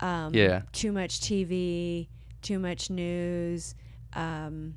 um, 0.00 0.34
Yeah. 0.34 0.62
too 0.72 0.92
much 0.92 1.20
TV, 1.20 2.08
too 2.42 2.58
much 2.58 2.90
news. 2.90 3.74
Um, 4.14 4.74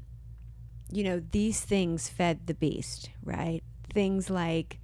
you 0.92 1.04
know, 1.04 1.22
these 1.32 1.60
things 1.62 2.08
fed 2.10 2.48
the 2.48 2.54
beast, 2.54 3.10
right? 3.24 3.62
Things 3.94 4.30
like 4.30 4.80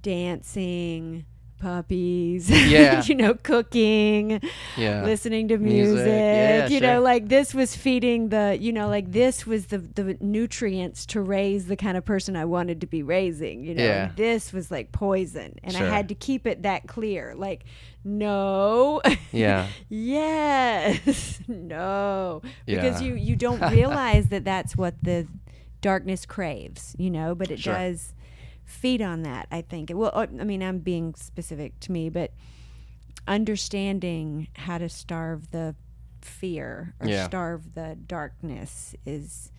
dancing, 0.00 1.24
puppies, 1.58 2.48
Yeah. 2.70 3.02
you 3.04 3.14
know, 3.14 3.34
cooking, 3.34 4.40
yeah. 4.76 5.04
listening 5.04 5.48
to 5.48 5.58
Music, 5.58 5.94
music. 5.94 6.06
yeah, 6.08 6.68
you 6.68 6.78
sure. 6.78 6.86
know, 6.86 7.00
like 7.02 7.28
this 7.28 7.52
was 7.54 7.74
feeding 7.76 8.28
the, 8.30 8.56
you 8.60 8.72
know, 8.72 8.88
like 8.88 9.12
this 9.12 9.46
was 9.46 9.66
the 9.66 9.78
the 9.78 10.16
nutrients 10.20 11.04
to 11.06 11.20
raise 11.20 11.66
the 11.66 11.76
kind 11.76 11.96
of 11.96 12.04
person 12.04 12.36
I 12.36 12.44
wanted 12.44 12.80
to 12.82 12.86
be 12.86 13.02
raising. 13.02 13.64
You 13.64 13.74
know, 13.74 13.84
Yeah. 13.84 14.10
This 14.16 14.52
was 14.52 14.70
like 14.70 14.92
poison, 14.92 15.58
and 15.62 15.74
Sure. 15.74 15.86
I 15.86 15.90
had 15.90 16.08
to 16.08 16.14
keep 16.14 16.46
it 16.46 16.62
that 16.62 16.86
clear. 16.86 17.34
Like, 17.36 17.64
no, 18.04 19.00
Yeah. 19.32 19.66
yes, 19.88 21.40
no, 21.48 22.42
because 22.66 23.02
you 23.02 23.14
you 23.14 23.36
don't 23.36 23.60
realize 23.72 24.28
that 24.28 24.44
that's 24.44 24.76
what 24.76 24.94
the 25.02 25.26
darkness 25.80 26.26
craves. 26.26 26.94
You 26.98 27.10
know, 27.10 27.34
but 27.34 27.50
it 27.50 27.60
Sure. 27.60 27.74
does 27.74 28.14
feed 28.68 29.02
on 29.02 29.22
that. 29.22 29.48
I 29.50 29.62
think. 29.62 29.90
Well, 29.92 30.12
uh, 30.14 30.26
I 30.40 30.44
mean, 30.44 30.62
I'm 30.62 30.78
being 30.78 31.14
specific 31.14 31.80
to 31.80 31.92
me, 31.92 32.08
but 32.10 32.32
understanding 33.26 34.48
how 34.54 34.78
to 34.78 34.88
starve 34.88 35.50
the 35.50 35.74
fear 36.22 36.94
or 37.00 37.08
Yeah. 37.08 37.26
starve 37.26 37.74
the 37.74 37.96
darkness 38.06 38.94
is 39.06 39.52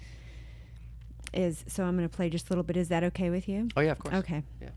is 1.32 1.64
so 1.68 1.84
I'm 1.84 1.96
going 1.96 2.10
to 2.10 2.16
play 2.16 2.30
just 2.30 2.48
a 2.48 2.50
little 2.50 2.64
bit. 2.64 2.76
Is 2.76 2.90
that 2.90 3.04
okay 3.04 3.30
with 3.30 3.48
you? 3.48 3.70
Oh 3.78 3.82
yeah, 3.82 3.92
of 3.92 4.00
course. 4.00 4.16
Okay. 4.16 4.42
Yeah. 4.62 4.70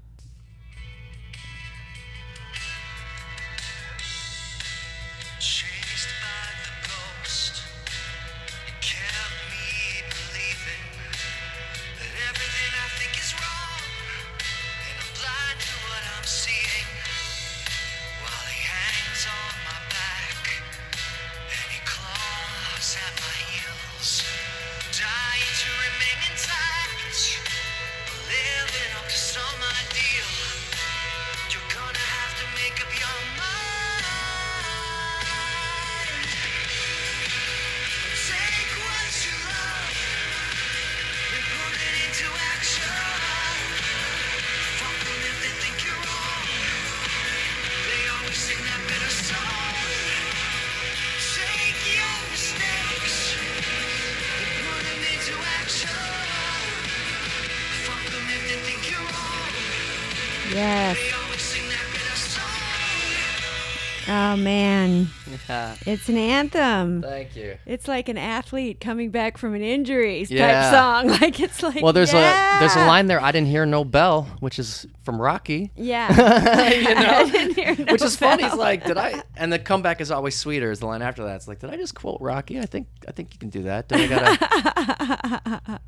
It's 65.87 66.09
an 66.09 66.17
anthem. 66.17 67.03
Thank 67.03 67.37
you. 67.37 67.57
It's 67.67 67.89
like 67.89 68.09
an 68.09 68.19
athlete 68.19 68.81
coming 68.81 69.11
back 69.11 69.37
from 69.39 69.55
an 69.55 69.63
injury 69.63 70.25
Yeah. 70.29 70.71
type 70.71 70.73
song. 70.75 71.09
Like 71.23 71.41
it's 71.41 71.63
like 71.63 71.83
Well, 71.83 71.93
there's 71.93 72.13
a 72.15 72.21
there's 72.61 72.75
a 72.75 72.87
line 72.87 73.07
there. 73.07 73.21
I 73.21 73.33
didn't 73.33 73.49
hear 73.49 73.67
no 73.67 73.85
bell, 73.85 74.25
which 74.41 74.59
is 74.59 74.87
from 75.03 75.21
Rocky. 75.21 75.71
Yeah. 75.77 76.11
you 76.73 76.95
know, 76.95 77.01
I 77.11 77.31
didn't 77.31 77.55
hear 77.55 77.77
no 77.87 77.93
which 77.93 78.03
is 78.03 78.17
funny. 78.17 78.45
It's 78.45 78.55
like, 78.57 78.85
did 78.85 78.97
I? 78.99 79.23
And 79.37 79.53
the 79.53 79.59
comeback 79.59 80.01
is 80.01 80.11
always 80.11 80.37
sweeter. 80.37 80.71
Is 80.71 80.81
the 80.81 80.87
line 80.87 81.03
after 81.03 81.25
that? 81.25 81.37
It's 81.37 81.49
like, 81.49 81.59
did 81.59 81.71
I 81.71 81.77
just 81.77 81.95
quote 81.95 82.21
Rocky? 82.21 82.59
I 82.61 82.67
think 82.67 82.87
I 83.09 83.13
think 83.13 83.33
you 83.35 83.39
can 83.39 83.51
do 83.51 83.63
that. 83.63 83.89
Do 83.89 83.97
I 83.97 84.07
gotta? 84.07 85.81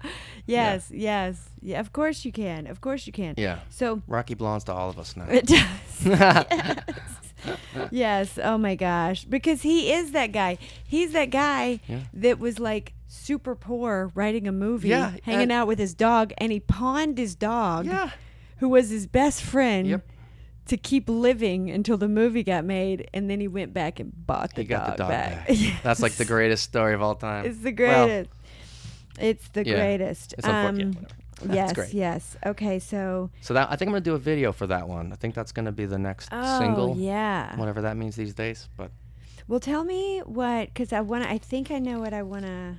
yes, 0.47 0.91
yes, 0.93 1.49
yeah. 1.61 1.81
Of 1.81 1.93
course 1.93 2.25
you 2.25 2.33
can. 2.33 2.67
Of 2.67 2.81
course 2.81 3.07
you 3.07 3.13
can. 3.13 3.35
yeah. 3.37 3.61
So 3.71 4.03
Rocky 4.07 4.35
belongs 4.35 4.65
to 4.65 4.73
all 4.73 4.91
of 4.91 4.99
us 4.99 5.17
now. 5.17 5.27
it 5.29 5.47
does. 5.47 5.61
yes. 6.05 6.79
yes. 7.91 8.39
Oh 8.43 8.59
my 8.59 8.75
gosh. 8.75 9.25
Because 9.25 9.63
he 9.63 9.93
is 9.93 10.13
that 10.13 10.33
guy. 10.33 10.59
He's 10.87 11.13
that 11.13 11.31
guy 11.31 11.81
Yeah. 11.87 12.01
that 12.15 12.39
was 12.39 12.59
like 12.59 12.93
super 13.07 13.55
poor 13.55 14.11
writing 14.15 14.47
a 14.49 14.53
movie, 14.53 14.89
Yeah, 14.89 15.13
hanging 15.23 15.53
out 15.53 15.67
with 15.67 15.79
his 15.79 15.95
dog, 15.95 16.33
and 16.39 16.51
he 16.53 16.61
pawned 16.61 17.17
his 17.19 17.35
dog, 17.35 17.87
yeah. 17.87 18.11
who 18.59 18.69
was 18.69 18.91
his 18.91 19.07
best 19.07 19.43
friend. 19.43 19.87
Yep. 19.89 20.09
To 20.69 20.79
keep 20.79 21.11
living 21.11 21.71
until 21.71 21.99
the 21.99 22.09
movie 22.09 22.43
got 22.43 22.65
made, 22.65 23.07
and 23.13 23.29
then 23.29 23.39
he 23.39 23.47
went 23.49 23.75
back 23.75 24.01
and 24.01 24.11
bought 24.27 24.55
the 24.55 24.63
He 24.63 24.69
dog 24.69 24.93
the 24.93 24.97
dog 24.97 25.09
back. 25.11 25.47
back. 25.47 25.57
That's 25.83 26.01
like 26.01 26.13
the 26.13 26.25
greatest 26.25 26.65
story 26.65 26.95
of 26.95 27.03
all 27.03 27.17
time. 27.17 27.45
It's 27.45 27.59
the 27.59 27.75
Well, 27.79 28.07
greatest. 28.07 28.31
it's 29.21 29.49
the 29.49 29.67
yeah. 29.67 29.75
greatest. 29.75 30.35
It's. 30.39 30.49
Um, 30.49 31.07
yes, 31.51 31.73
great. 31.73 31.93
yes. 31.95 32.37
Okay, 32.47 32.79
so 32.79 33.31
So 33.41 33.55
that 33.55 33.71
I 33.71 33.77
think 33.77 33.89
I'm 33.89 33.93
gonna 33.95 34.01
do 34.03 34.15
a 34.15 34.19
video 34.19 34.53
for 34.53 34.67
that 34.69 34.89
one. 34.89 35.13
I 35.13 35.17
think 35.17 35.35
that's 35.35 35.53
gonna 35.53 35.73
be 35.73 35.87
the 35.87 35.99
next 35.99 36.29
oh 36.33 36.59
single, 36.59 36.97
yeah. 36.97 37.57
whatever 37.59 37.83
that 37.83 37.97
means 37.97 38.17
these 38.17 38.35
days. 38.35 38.69
But 38.77 38.91
Well, 39.49 39.61
tell 39.61 39.85
me 39.85 40.21
what 40.21 40.69
because 40.69 40.93
I 40.93 41.01
want. 41.01 41.25
I 41.27 41.39
think 41.39 41.71
I 41.71 41.79
know 41.79 41.99
what 42.01 42.13
I 42.15 42.23
want 42.23 42.45
to 42.45 42.77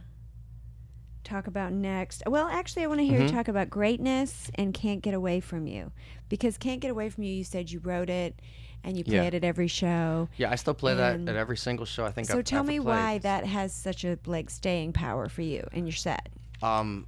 talk 1.24 1.48
about 1.48 1.74
next. 1.74 2.22
Well, 2.28 2.48
actually, 2.48 2.84
I 2.84 2.88
want 2.88 3.00
to 3.00 3.06
hear 3.06 3.20
you 3.22 3.28
Mhm. 3.28 3.32
talk 3.32 3.48
about 3.48 3.70
greatness 3.70 4.52
and 4.56 4.74
"Can't 4.74 5.02
Get 5.02 5.14
Away 5.14 5.40
from 5.40 5.66
You," 5.68 5.92
because 6.30 6.58
"Can't 6.58 6.80
Get 6.80 6.92
Away 6.92 7.10
from 7.10 7.24
You," 7.24 7.34
you 7.34 7.44
said 7.44 7.72
you 7.72 7.80
wrote 7.80 8.10
it 8.10 8.40
and 8.84 8.96
you 8.98 9.04
play 9.04 9.16
Yeah. 9.16 9.24
it 9.24 9.34
at 9.34 9.44
every 9.44 9.68
show. 9.68 10.30
yeah, 10.38 10.52
I 10.52 10.56
still 10.56 10.76
play 10.76 10.92
And- 10.92 11.28
that 11.28 11.32
at 11.34 11.36
every 11.40 11.58
single 11.58 11.86
show. 11.88 12.06
I 12.06 12.12
think. 12.12 12.28
So 12.28 12.38
I've 12.40 12.46
tell 12.46 12.64
me 12.64 12.80
played. 12.80 12.86
why 12.88 13.18
that 13.20 13.46
has 13.46 13.74
such 13.74 14.04
a 14.04 14.20
like 14.28 14.50
staying 14.52 14.94
power 14.94 15.28
for 15.28 15.42
you 15.42 15.68
in 15.72 15.86
your 15.88 15.94
set. 15.96 16.30
Um, 16.62 17.08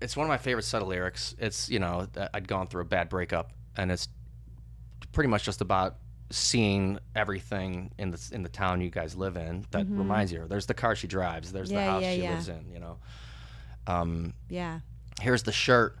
it's 0.00 0.16
one 0.16 0.24
of 0.24 0.28
my 0.28 0.38
favorite 0.38 0.64
set 0.64 0.82
of 0.82 0.88
lyrics. 0.88 1.34
It's 1.38 1.68
you 1.68 1.78
know 1.78 2.06
I'd 2.34 2.48
gone 2.48 2.66
through 2.66 2.82
a 2.82 2.86
bad 2.86 3.08
breakup, 3.08 3.52
and 3.76 3.90
it's 3.90 4.08
pretty 5.12 5.28
much 5.28 5.44
just 5.44 5.60
about 5.60 5.96
seeing 6.30 6.98
everything 7.14 7.92
in 7.98 8.10
the 8.10 8.30
in 8.32 8.42
the 8.42 8.48
town 8.48 8.80
you 8.80 8.90
guys 8.90 9.14
live 9.16 9.36
in 9.36 9.64
that 9.70 9.86
reminds 9.88 10.32
you. 10.32 10.46
There's 10.48 10.66
the 10.66 10.74
car 10.74 10.94
she 10.96 11.06
drives. 11.06 11.52
There's 11.52 11.68
Mm-hmm. 11.68 11.78
Yeah, 11.78 11.84
the 11.86 11.90
house 11.92 12.02
yeah, 12.02 12.14
she 12.14 12.22
yeah. 12.22 12.30
lives 12.30 12.48
in. 12.48 12.70
You 12.72 12.80
know. 12.80 12.98
Um, 13.86 14.34
Yeah, 14.48 14.80
here's 15.20 15.44
the 15.44 15.52
shirt 15.52 15.96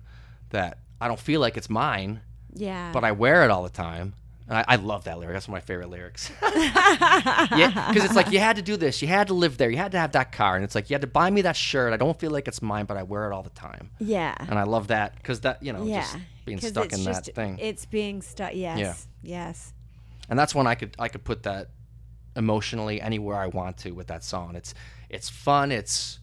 that 0.50 0.78
I 1.00 1.08
don't 1.08 1.20
feel 1.20 1.40
like 1.40 1.56
it's 1.56 1.70
mine, 1.70 2.20
yeah. 2.52 2.90
but 2.92 3.04
I 3.04 3.12
wear 3.12 3.44
it 3.44 3.50
all 3.50 3.62
the 3.62 3.68
time. 3.70 4.14
I, 4.48 4.64
I 4.68 4.76
love 4.76 5.04
that 5.04 5.18
lyric. 5.18 5.34
That's 5.34 5.48
one 5.48 5.56
of 5.58 5.62
my 5.62 5.66
favorite 5.66 5.90
lyrics. 5.90 6.30
yeah, 6.42 7.88
because 7.88 8.04
it's 8.04 8.14
like 8.14 8.30
you 8.30 8.38
had 8.38 8.56
to 8.56 8.62
do 8.62 8.76
this, 8.76 9.02
you 9.02 9.08
had 9.08 9.28
to 9.28 9.34
live 9.34 9.56
there, 9.58 9.70
you 9.70 9.76
had 9.76 9.92
to 9.92 9.98
have 9.98 10.12
that 10.12 10.32
car, 10.32 10.54
and 10.54 10.64
it's 10.64 10.74
like 10.74 10.88
you 10.88 10.94
had 10.94 11.00
to 11.00 11.06
buy 11.08 11.30
me 11.30 11.42
that 11.42 11.56
shirt. 11.56 11.92
I 11.92 11.96
don't 11.96 12.18
feel 12.18 12.30
like 12.30 12.46
it's 12.46 12.62
mine, 12.62 12.86
but 12.86 12.96
I 12.96 13.02
wear 13.02 13.30
it 13.30 13.34
all 13.34 13.42
the 13.42 13.50
time, 13.50 13.90
yeah. 13.98 14.34
and 14.38 14.58
I 14.58 14.62
love 14.62 14.88
that 14.88 15.16
because 15.16 15.40
that 15.40 15.62
you 15.62 15.72
know 15.72 15.84
yeah. 15.84 16.02
just 16.02 16.16
being 16.44 16.60
stuck 16.60 16.92
in 16.92 17.02
just- 17.02 17.24
that 17.26 17.34
thing, 17.34 17.58
It's 17.58 17.84
being 17.86 18.22
stuck. 18.22 18.54
Yes. 18.54 18.78
Yeah. 18.78 18.94
Yes. 19.22 19.72
and 20.28 20.38
that's 20.38 20.54
when 20.54 20.66
I 20.68 20.76
could 20.76 20.94
I 20.98 21.08
could 21.08 21.24
put 21.24 21.42
that 21.42 21.70
emotionally 22.36 23.00
anywhere 23.00 23.36
I 23.36 23.46
want 23.46 23.78
to 23.78 23.90
with 23.92 24.06
that 24.08 24.22
song. 24.22 24.54
It's 24.54 24.74
it's 25.08 25.28
fun. 25.28 25.72
It's 25.72 26.20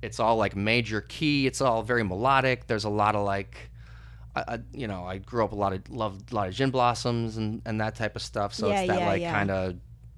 it's 0.00 0.18
all 0.18 0.36
like 0.36 0.56
major 0.56 1.00
key. 1.00 1.46
It's 1.46 1.60
all 1.60 1.82
very 1.82 2.02
melodic. 2.02 2.66
There's 2.66 2.84
a 2.84 2.90
lot 2.90 3.14
of 3.14 3.24
like. 3.24 3.70
I, 4.34 4.44
I, 4.54 4.58
you 4.72 4.86
know, 4.86 5.04
I 5.04 5.18
grew 5.18 5.44
up 5.44 5.52
a 5.52 5.56
lot 5.56 5.72
of 5.72 5.88
loved 5.90 6.32
a 6.32 6.34
lot 6.34 6.48
of 6.48 6.54
gin 6.54 6.70
blossoms 6.70 7.36
and, 7.36 7.60
and 7.66 7.80
that 7.80 7.94
type 7.96 8.16
of 8.16 8.22
stuff. 8.22 8.54
So 8.54 8.68
Yeah, 8.68 8.80
it's 8.80 8.88
that 8.88 9.00
yeah, 9.00 9.06
like 9.06 9.20
yeah. 9.22 9.32
kind 9.32 9.50
of 9.50 9.74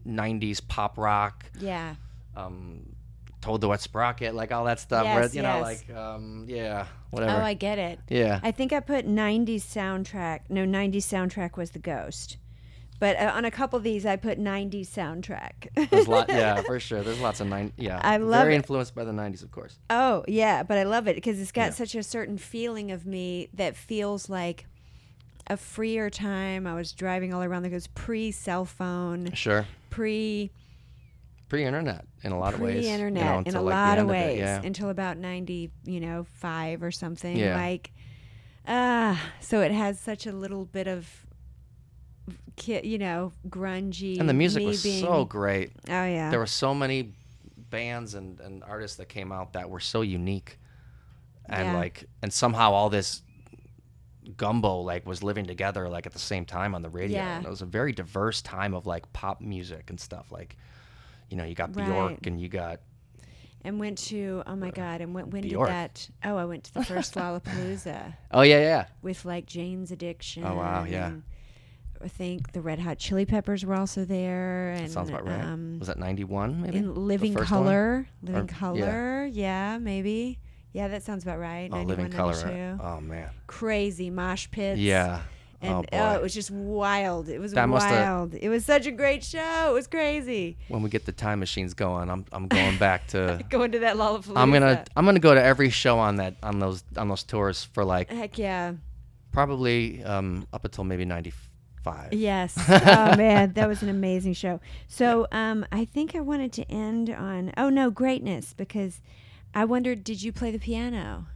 '90s 0.07 0.61
pop 0.67 0.99
rock, 0.99 1.45
Yeah. 1.59 1.95
um, 2.37 2.95
Toad 3.41 3.61
the 3.61 3.69
Wet 3.69 3.81
Sprocket, 3.81 4.35
like 4.35 4.53
all 4.53 4.65
that 4.65 4.81
stuff. 4.81 5.05
where, 5.05 5.23
Yes, 5.23 5.35
you 5.35 5.43
know, 5.43 5.59
yes. 5.67 5.85
like 5.89 5.97
um, 5.97 6.45
yeah, 6.49 6.87
whatever. 7.11 7.41
Oh, 7.41 7.45
I 7.45 7.55
get 7.55 7.79
it. 7.79 7.99
yeah, 8.09 8.41
I 8.43 8.51
think 8.53 8.73
I 8.73 8.81
put 8.81 9.07
90s 9.07 9.57
soundtrack. 9.63 10.41
No, 10.49 10.65
90s 10.65 10.97
soundtrack 11.05 11.57
was 11.57 11.73
The 11.73 11.79
Ghost. 11.79 12.37
But 13.01 13.19
uh, 13.19 13.33
on 13.35 13.45
a 13.45 13.51
couple 13.51 13.77
of 13.77 13.83
these, 13.83 14.07
I 14.07 14.17
put 14.17 14.39
90s 14.39 14.89
soundtrack. 14.89 15.91
there's 15.91 16.07
lot. 16.09 16.29
Yeah, 16.29 16.63
for 16.63 16.79
sure. 16.81 17.03
There's 17.03 17.21
lots 17.21 17.41
of 17.41 17.49
90s. 17.49 17.73
Yeah, 17.77 18.01
I 18.03 18.17
love 18.19 18.43
very 18.43 18.55
it. 18.55 18.59
influenced 18.59 18.95
by 18.95 19.05
the 19.05 19.13
'90s, 19.13 19.43
of 19.43 19.51
course. 19.51 19.79
oh, 19.91 20.25
yeah. 20.29 20.63
But 20.63 20.79
I 20.79 20.85
love 20.85 21.09
it 21.09 21.17
because 21.17 21.41
it's 21.41 21.53
got 21.53 21.67
Yeah. 21.67 21.71
such 21.71 21.95
a 21.95 22.03
certain 22.03 22.39
feeling 22.39 22.91
of 22.93 23.05
me 23.05 23.49
that 23.55 23.77
feels 23.77 24.29
like 24.31 24.67
a 25.49 25.57
freer 25.57 26.09
time. 26.09 26.67
I 26.67 26.75
was 26.75 26.93
driving 26.93 27.35
all 27.35 27.43
around 27.43 27.65
the 27.65 27.71
coast 27.71 27.93
pre 27.95 28.31
cell 28.31 28.65
phone, 28.65 29.33
Sure. 29.35 29.67
pre 29.91 30.51
Pre-internet 31.49 32.07
in 32.23 32.33
a 32.33 32.39
lot 32.39 32.55
of 32.55 32.61
ways. 32.61 32.87
you 32.87 33.11
know, 33.11 33.43
in 33.45 33.55
a 33.55 33.61
like, 33.61 33.75
lot 33.75 33.99
of 33.99 34.09
end 34.09 34.11
it, 34.11 34.13
ways 34.13 34.39
yeah. 34.39 34.63
until 34.65 34.89
about 34.89 35.19
90 35.19 35.71
you 35.85 36.01
know 36.01 36.25
5 36.33 36.83
or 36.83 36.91
something 36.91 37.37
Yeah. 37.37 37.55
like 37.57 37.93
ah 38.67 39.21
so 39.41 39.61
it 39.61 39.71
has 39.71 40.01
such 40.01 40.27
a 40.27 40.33
little 40.33 40.65
bit 40.65 40.89
of 40.89 41.24
ki- 42.57 42.81
you 42.85 42.99
know 42.99 43.33
grungy 43.49 44.19
and 44.21 44.29
the 44.29 44.35
music 44.35 44.65
was 44.65 44.83
being, 44.83 45.05
so 45.05 45.25
great. 45.25 45.71
oh 45.89 46.05
yeah 46.05 46.31
There 46.31 46.39
were 46.39 46.47
so 46.47 46.75
many 46.75 47.13
bands 47.71 48.15
and, 48.15 48.39
and 48.41 48.63
artists 48.65 48.97
that 48.99 49.09
came 49.09 49.33
out 49.33 49.53
that 49.55 49.69
were 49.71 49.81
so 49.81 50.03
unique, 50.03 50.59
and 51.47 51.67
Yeah. 51.69 51.75
like 51.77 52.05
and 52.23 52.33
somehow 52.33 52.73
all 52.73 52.89
this 52.91 53.23
gumbo 54.37 54.81
like 54.81 55.07
was 55.07 55.23
living 55.23 55.45
together 55.45 55.89
like 55.89 56.07
at 56.07 56.13
the 56.13 56.19
same 56.19 56.45
time 56.45 56.75
on 56.75 56.83
the 56.83 56.89
radio. 56.89 57.19
Yeah. 57.19 57.37
And 57.37 57.47
it 57.47 57.51
was 57.51 57.63
a 57.63 57.67
very 57.67 57.93
diverse 57.93 58.41
time 58.43 58.73
of 58.75 58.87
like 58.87 59.13
pop 59.13 59.41
music 59.41 59.91
and 59.91 60.01
stuff. 60.01 60.33
Like, 60.33 60.57
you 61.29 61.37
know, 61.37 61.45
you 61.45 61.55
got 61.55 61.77
Right. 61.77 61.87
Bjork 61.87 62.27
and 62.27 62.41
you 62.41 62.49
got 62.49 62.81
and 63.67 63.79
went 63.81 63.97
to 63.97 64.43
oh 64.47 64.57
my 64.57 64.71
god 64.71 65.01
and 65.01 65.15
when, 65.15 65.31
when 65.31 65.43
did 65.43 65.59
that 65.59 66.07
oh 66.23 66.37
i 66.37 66.45
went 66.45 66.65
to 66.65 66.75
the 66.75 66.85
first 66.85 67.15
lollapalooza 67.17 68.13
oh 68.31 68.43
yeah 68.43 68.59
yeah 68.61 68.85
with 69.01 69.25
like 69.25 69.47
jane's 69.47 69.91
addiction 69.91 70.45
Oh, 70.45 70.55
wow, 70.57 70.85
yeah. 70.85 71.07
and 71.07 71.23
i 72.05 72.09
think 72.09 72.53
the 72.53 72.61
red 72.61 72.79
hot 72.79 72.99
chili 72.99 73.25
peppers 73.25 73.65
were 73.65 73.75
also 73.75 74.05
there 74.05 74.71
and 74.71 74.87
that 74.87 74.91
sounds 74.91 75.09
about 75.09 75.27
right. 75.27 75.41
um, 75.41 75.79
was 75.79 75.89
that 75.89 75.99
ninety 75.99 76.25
one 76.25 76.61
maybe? 76.61 76.79
in 76.79 76.95
living 76.95 77.33
first 77.33 77.51
one? 77.51 77.63
color 77.65 78.09
living 78.23 78.43
Or- 78.43 78.45
yeah. 78.45 78.59
color 78.59 79.27
yeah. 79.33 79.79
maybe 79.79 80.39
yeah 80.73 80.89
that 80.89 81.03
sounds 81.03 81.23
about 81.23 81.39
right 81.39 81.69
Oh, 81.73 81.77
91, 81.83 81.87
living 81.87 82.13
color. 82.13 82.35
92. 82.35 82.83
Oh 82.83 83.01
man. 83.01 83.31
crazy 83.47 84.11
mosh 84.11 84.49
pits 84.51 84.79
Yeah. 84.81 85.23
And 85.63 85.73
Oh, 85.73 85.85
oh, 85.99 86.15
it 86.17 86.21
was 86.21 86.35
just 86.35 86.51
wild. 86.51 87.31
It 87.31 87.39
was 87.39 87.53
That 87.53 87.71
wild. 87.71 88.35
It 88.35 88.51
was 88.51 88.67
such 88.67 88.85
a 88.87 88.91
great 88.91 89.25
show. 89.25 89.71
It 89.71 89.73
was 89.73 89.87
crazy. 89.87 90.59
When 90.69 90.83
we 90.83 90.91
get 90.91 91.07
the 91.07 91.13
time 91.13 91.39
machines 91.41 91.73
going, 91.73 92.11
I'm 92.11 92.27
I'm 92.33 92.49
going 92.49 92.77
back 92.77 93.07
to. 93.15 93.41
Going 93.49 93.73
to 93.73 93.79
that 93.79 93.97
Lollapalooza. 93.97 94.37
I'm 94.37 94.53
gonna 94.53 94.85
I'm 94.95 95.07
gonna 95.07 95.21
go 95.21 95.33
to 95.33 95.43
every 95.43 95.71
show 95.71 95.99
on 95.99 96.17
that 96.17 96.35
on 96.43 96.59
those 96.59 96.85
on 96.99 97.09
those 97.09 97.23
tours 97.23 97.65
for 97.65 97.83
like 97.83 98.11
Heck 98.11 98.37
yeah. 98.37 98.75
probably 99.33 100.05
um 100.05 100.47
up 100.53 100.67
until 100.67 100.85
maybe 100.85 101.07
'95. 101.85 102.13
Yes. 102.13 102.55
oh 102.69 103.17
man, 103.17 103.53
that 103.55 103.69
was 103.69 103.83
an 103.83 103.89
amazing 103.89 104.35
show. 104.35 104.61
So 104.89 105.27
um, 105.33 105.67
I 105.73 105.85
think 105.85 106.15
I 106.15 106.21
wanted 106.21 106.53
to 106.55 106.71
end 106.71 107.11
on 107.11 107.53
oh 107.57 107.69
no 107.69 107.91
greatness 107.91 108.53
because 108.55 109.01
I 109.55 109.65
wondered 109.65 110.05
did 110.05 110.23
you 110.23 110.33
play 110.33 110.51
the 110.51 110.59
piano? 110.59 111.27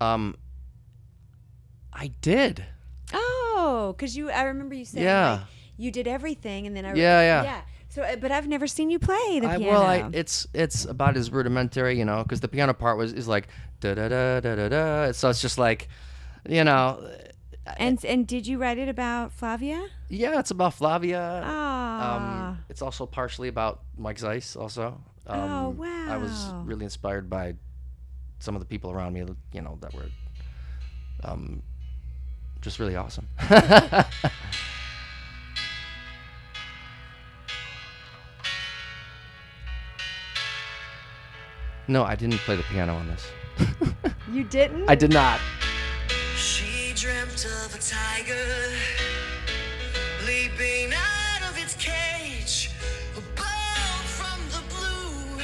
Um, 0.00 0.36
I 1.92 2.12
did. 2.20 2.64
Oh, 3.12 3.94
because 3.96 4.16
you 4.16 4.30
I 4.30 4.42
remember 4.44 4.74
you 4.74 4.84
saying 4.84 5.04
Yeah. 5.04 5.32
like, 5.32 5.40
you 5.76 5.90
did 5.90 6.06
everything 6.06 6.66
and 6.66 6.76
then 6.76 6.84
I 6.84 6.94
Yeah, 6.94 7.20
yeah. 7.20 7.42
yeah. 7.42 7.60
So 7.88 8.02
uh, 8.02 8.16
but 8.16 8.30
I've 8.30 8.46
never 8.46 8.66
seen 8.66 8.90
you 8.90 8.98
play 8.98 9.40
the 9.40 9.48
I, 9.48 9.56
piano. 9.56 9.72
well, 9.72 9.82
I, 9.82 10.10
it's 10.12 10.46
it's 10.52 10.84
about 10.84 11.16
as 11.16 11.30
rudimentary, 11.32 11.98
you 11.98 12.04
know, 12.04 12.22
because 12.22 12.40
the 12.40 12.48
piano 12.48 12.74
part 12.74 12.98
was 12.98 13.12
is 13.12 13.26
like 13.26 13.48
da 13.80 13.94
da 13.94 14.08
da 14.08 14.40
da 14.40 14.54
da 14.54 14.68
da. 14.68 15.12
So 15.12 15.30
it's 15.30 15.40
just 15.40 15.56
like, 15.58 15.88
you 16.48 16.64
know, 16.64 17.02
and 17.76 18.04
and 18.04 18.26
did 18.26 18.46
you 18.46 18.58
write 18.58 18.78
it 18.78 18.88
about 18.88 19.32
Flavia? 19.32 19.86
yeah, 20.08 20.38
it's 20.38 20.50
about 20.50 20.74
Flavia. 20.74 21.42
Ah. 21.44 22.16
Um, 22.52 22.58
it's 22.68 22.82
also 22.82 23.06
partially 23.06 23.48
about 23.48 23.82
Mike 23.96 24.18
Zeiss. 24.18 24.56
Also, 24.56 25.00
um, 25.26 25.40
Oh, 25.40 25.84
I 26.08 26.16
was 26.16 26.52
really 26.64 26.84
inspired 26.84 27.28
by 27.28 27.54
some 28.38 28.54
of 28.54 28.60
the 28.60 28.66
people 28.66 28.90
around 28.90 29.12
me, 29.12 29.24
you 29.52 29.60
know, 29.60 29.76
that 29.80 29.92
were 29.94 30.06
um, 31.24 31.62
just 32.60 32.78
really 32.78 32.96
awesome. 32.96 33.26
no, 41.88 42.04
I 42.04 42.14
didn't 42.14 42.38
play 42.38 42.56
the 42.56 42.62
piano 42.64 42.94
on 42.94 43.06
this. 43.08 43.30
you 44.32 44.44
didn't? 44.44 44.84
I 44.88 44.94
did 44.94 45.12
not. 45.12 45.40
She 47.38 47.46
of 47.46 47.72
a 47.72 47.78
tiger 47.78 48.34
leaping 50.26 50.92
out 50.92 51.48
of 51.48 51.56
its 51.56 51.76
cage, 51.76 52.72
a 53.16 53.20
ball 53.38 54.02
from 54.18 54.40
the 54.50 54.60
blue, 54.74 55.40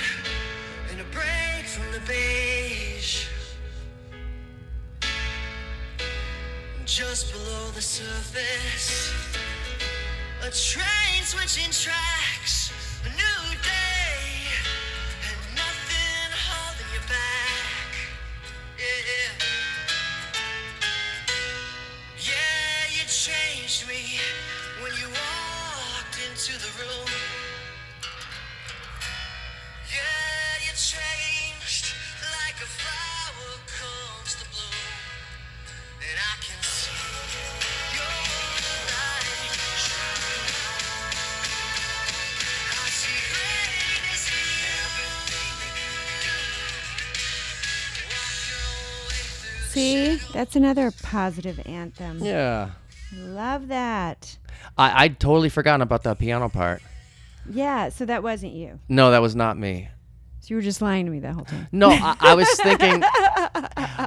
and 0.90 1.00
a 1.00 1.04
break 1.12 1.66
from 1.66 1.84
the 1.92 2.00
beige. 2.00 3.28
Just 6.84 7.32
below 7.32 7.70
the 7.76 7.82
surface, 7.82 9.12
a 10.42 10.50
train 10.50 11.22
switching 11.22 11.70
tracks, 11.70 12.33
into 26.46 26.58
the 26.60 26.68
room. 26.78 27.08
Yeah, 29.88 30.60
you 30.60 30.72
changed 30.76 31.94
like 32.20 32.56
a 32.60 32.68
flower 32.68 33.56
comes 33.66 34.34
to 34.34 34.44
bloom. 34.50 34.92
And 36.00 36.18
I 36.20 36.36
can 36.44 36.60
see 36.62 36.92
your 37.96 38.04
light 38.92 39.24
shine. 39.80 40.52
I 42.72 42.88
see 42.92 43.20
greatness 43.32 44.28
in 44.28 44.44
everything 44.84 45.56
you 45.80 45.96
do. 46.24 46.36
Walk 48.12 48.36
your 48.52 48.68
way 49.08 49.24
through 49.40 49.60
the 49.60 49.72
See, 49.72 50.32
that's 50.34 50.56
another 50.56 50.90
positive 51.02 51.58
anthem. 51.64 52.18
Yeah. 52.22 52.70
Love 53.16 53.68
that. 53.68 54.36
I 54.76 55.04
I'd 55.04 55.20
totally 55.20 55.48
forgotten 55.48 55.82
about 55.82 56.02
that 56.04 56.18
piano 56.18 56.48
part. 56.48 56.82
Yeah, 57.48 57.90
so 57.90 58.06
that 58.06 58.22
wasn't 58.22 58.54
you. 58.54 58.78
No, 58.88 59.10
that 59.10 59.20
was 59.20 59.36
not 59.36 59.58
me. 59.58 59.88
So 60.40 60.48
you 60.50 60.56
were 60.56 60.62
just 60.62 60.82
lying 60.82 61.06
to 61.06 61.10
me 61.10 61.20
that 61.20 61.32
whole 61.34 61.46
time. 61.46 61.68
No, 61.72 61.88
I, 61.90 62.16
I 62.20 62.34
was 62.34 62.48
thinking. 62.60 63.02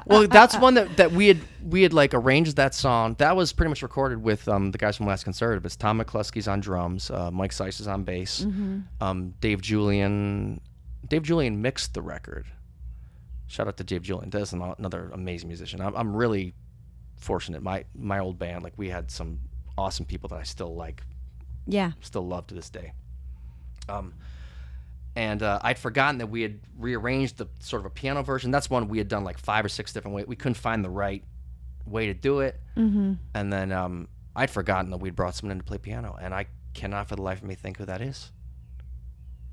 Well, 0.06 0.28
that's 0.28 0.56
one 0.58 0.76
that, 0.76 0.98
that 0.98 1.12
we 1.12 1.28
had 1.30 1.40
we 1.64 1.82
had 1.82 1.94
like 1.94 2.14
arranged 2.14 2.58
that 2.58 2.76
song. 2.76 3.16
That 3.18 3.36
was 3.36 3.52
pretty 3.54 3.70
much 3.70 3.82
recorded 3.82 4.22
with 4.22 4.48
um, 4.48 4.70
the 4.72 4.78
guys 4.78 4.98
from 4.98 5.08
Last 5.08 5.24
Conservative. 5.24 5.66
It's 5.66 5.76
Tom 5.76 6.00
McCluskey's 6.00 6.48
on 6.48 6.60
drums, 6.60 7.10
uh, 7.10 7.32
Mike 7.32 7.54
Zeiss 7.54 7.80
is 7.80 7.88
on 7.88 8.04
bass, 8.04 8.46
um, 9.02 9.34
Dave 9.40 9.62
Julian. 9.62 10.62
Dave 11.08 11.24
Julian 11.24 11.62
mixed 11.62 11.94
the 11.96 12.02
record. 12.02 12.46
Shout 13.48 13.68
out 13.68 13.78
to 13.78 13.84
Dave 13.84 14.04
Julian. 14.04 14.30
That's 14.30 14.54
another 14.54 15.10
amazing 15.14 15.48
musician. 15.48 15.82
I'm, 15.82 15.96
I'm 15.96 16.16
really 16.16 16.54
fortunate. 17.18 17.64
My 17.64 17.86
my 17.96 18.20
old 18.20 18.38
band, 18.38 18.64
like 18.64 18.74
we 18.78 18.90
had 18.90 19.10
some 19.10 19.40
awesome 19.78 20.06
people 20.06 20.30
that 20.30 20.40
I 20.40 20.44
still 20.44 20.74
like 20.76 21.04
Yeah. 21.66 21.92
still 22.02 22.26
love 22.28 22.48
to 22.48 22.56
this 22.56 22.70
day. 22.70 22.94
Um, 23.90 24.14
and 25.16 25.42
uh, 25.42 25.60
I'd 25.64 25.80
forgotten 25.80 26.20
that 26.20 26.28
we 26.28 26.42
had 26.42 26.60
rearranged 26.78 27.38
the 27.38 27.48
sort 27.60 27.82
of 27.82 27.86
a 27.88 27.90
piano 27.90 28.22
version. 28.22 28.52
That's 28.52 28.70
one 28.70 28.88
we 28.88 28.98
had 29.00 29.08
done 29.08 29.24
like 29.24 29.38
five 29.40 29.66
or 29.66 29.70
six 29.70 29.92
different 29.94 30.16
ways. 30.16 30.28
We 30.28 30.36
couldn't 30.36 30.56
find 30.56 30.84
the 30.86 30.90
right 30.90 31.24
way 31.86 32.08
to 32.08 32.14
do 32.14 32.42
it. 32.42 32.60
Mm-hmm. 32.76 33.14
And 33.34 33.54
then 33.54 33.72
um, 33.72 34.08
I'd 34.36 34.52
forgotten 34.52 34.92
that 34.92 34.98
we'd 34.98 35.16
brought 35.16 35.34
someone 35.36 35.54
in 35.54 35.60
to 35.60 35.64
play 35.64 35.78
piano, 35.80 36.18
and 36.22 36.34
I 36.34 36.46
cannot 36.76 37.08
for 37.10 37.16
the 37.16 37.24
life 37.24 37.42
of 37.42 37.48
me 37.48 37.56
think 37.56 37.78
who 37.78 37.86
that 37.86 38.02
is. 38.02 38.32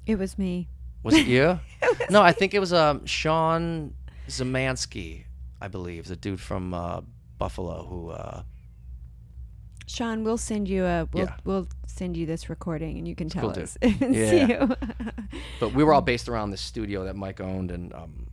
It 0.07 0.19
was 0.19 0.37
me. 0.37 0.69
Was 1.03 1.15
it 1.15 1.27
you? 1.27 1.59
no, 2.11 2.21
I 2.23 2.33
think 2.33 2.53
it 2.53 2.59
was 2.59 2.73
um, 2.75 3.07
Sean 3.07 3.95
Zemansky, 4.29 5.25
I 5.61 5.69
believe, 5.69 6.07
the 6.07 6.17
dude 6.17 6.41
from 6.41 6.75
uh, 6.75 7.01
Buffalo 7.39 7.85
who. 7.87 8.11
Uh, 8.11 8.43
Sean, 9.87 10.25
we'll 10.25 10.39
send 10.39 10.69
you 10.69 10.85
a 10.85 11.09
we'll 11.13 11.25
Yeah. 11.25 11.37
we'll 11.45 11.69
send 11.87 12.17
you 12.17 12.27
this 12.27 12.49
recording 12.49 12.99
and 12.99 13.07
you 13.07 13.15
can 13.15 13.29
tell 13.29 13.53
cool 13.53 13.63
us. 13.63 13.77
Yeah. 14.01 14.67
but 15.61 15.73
we 15.75 15.85
were 15.85 15.93
all 15.93 16.01
based 16.13 16.29
around 16.29 16.51
this 16.51 16.61
studio 16.61 17.05
that 17.05 17.17
Mike 17.17 17.41
owned, 17.41 17.71
and 17.71 17.93
um, 17.93 18.27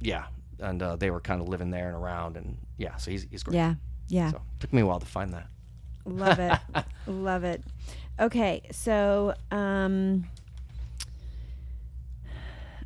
yeah, 0.00 0.26
and 0.60 0.82
uh, 0.82 0.96
they 0.96 1.10
were 1.10 1.20
kind 1.20 1.40
of 1.40 1.48
living 1.48 1.70
there 1.70 1.88
and 1.88 1.96
around, 1.96 2.36
and 2.36 2.56
yeah, 2.78 2.96
so 2.96 3.10
he's 3.10 3.26
he's 3.30 3.42
great. 3.42 3.56
yeah. 3.56 3.74
Yeah. 4.08 4.30
So 4.30 4.42
took 4.60 4.72
me 4.72 4.82
a 4.82 4.86
while 4.86 5.00
to 5.00 5.06
find 5.06 5.32
that. 5.34 5.46
Love 6.04 6.38
it. 6.38 6.58
Love 7.06 7.44
it. 7.44 7.62
Okay, 8.20 8.62
so 8.70 9.34
um 9.50 10.26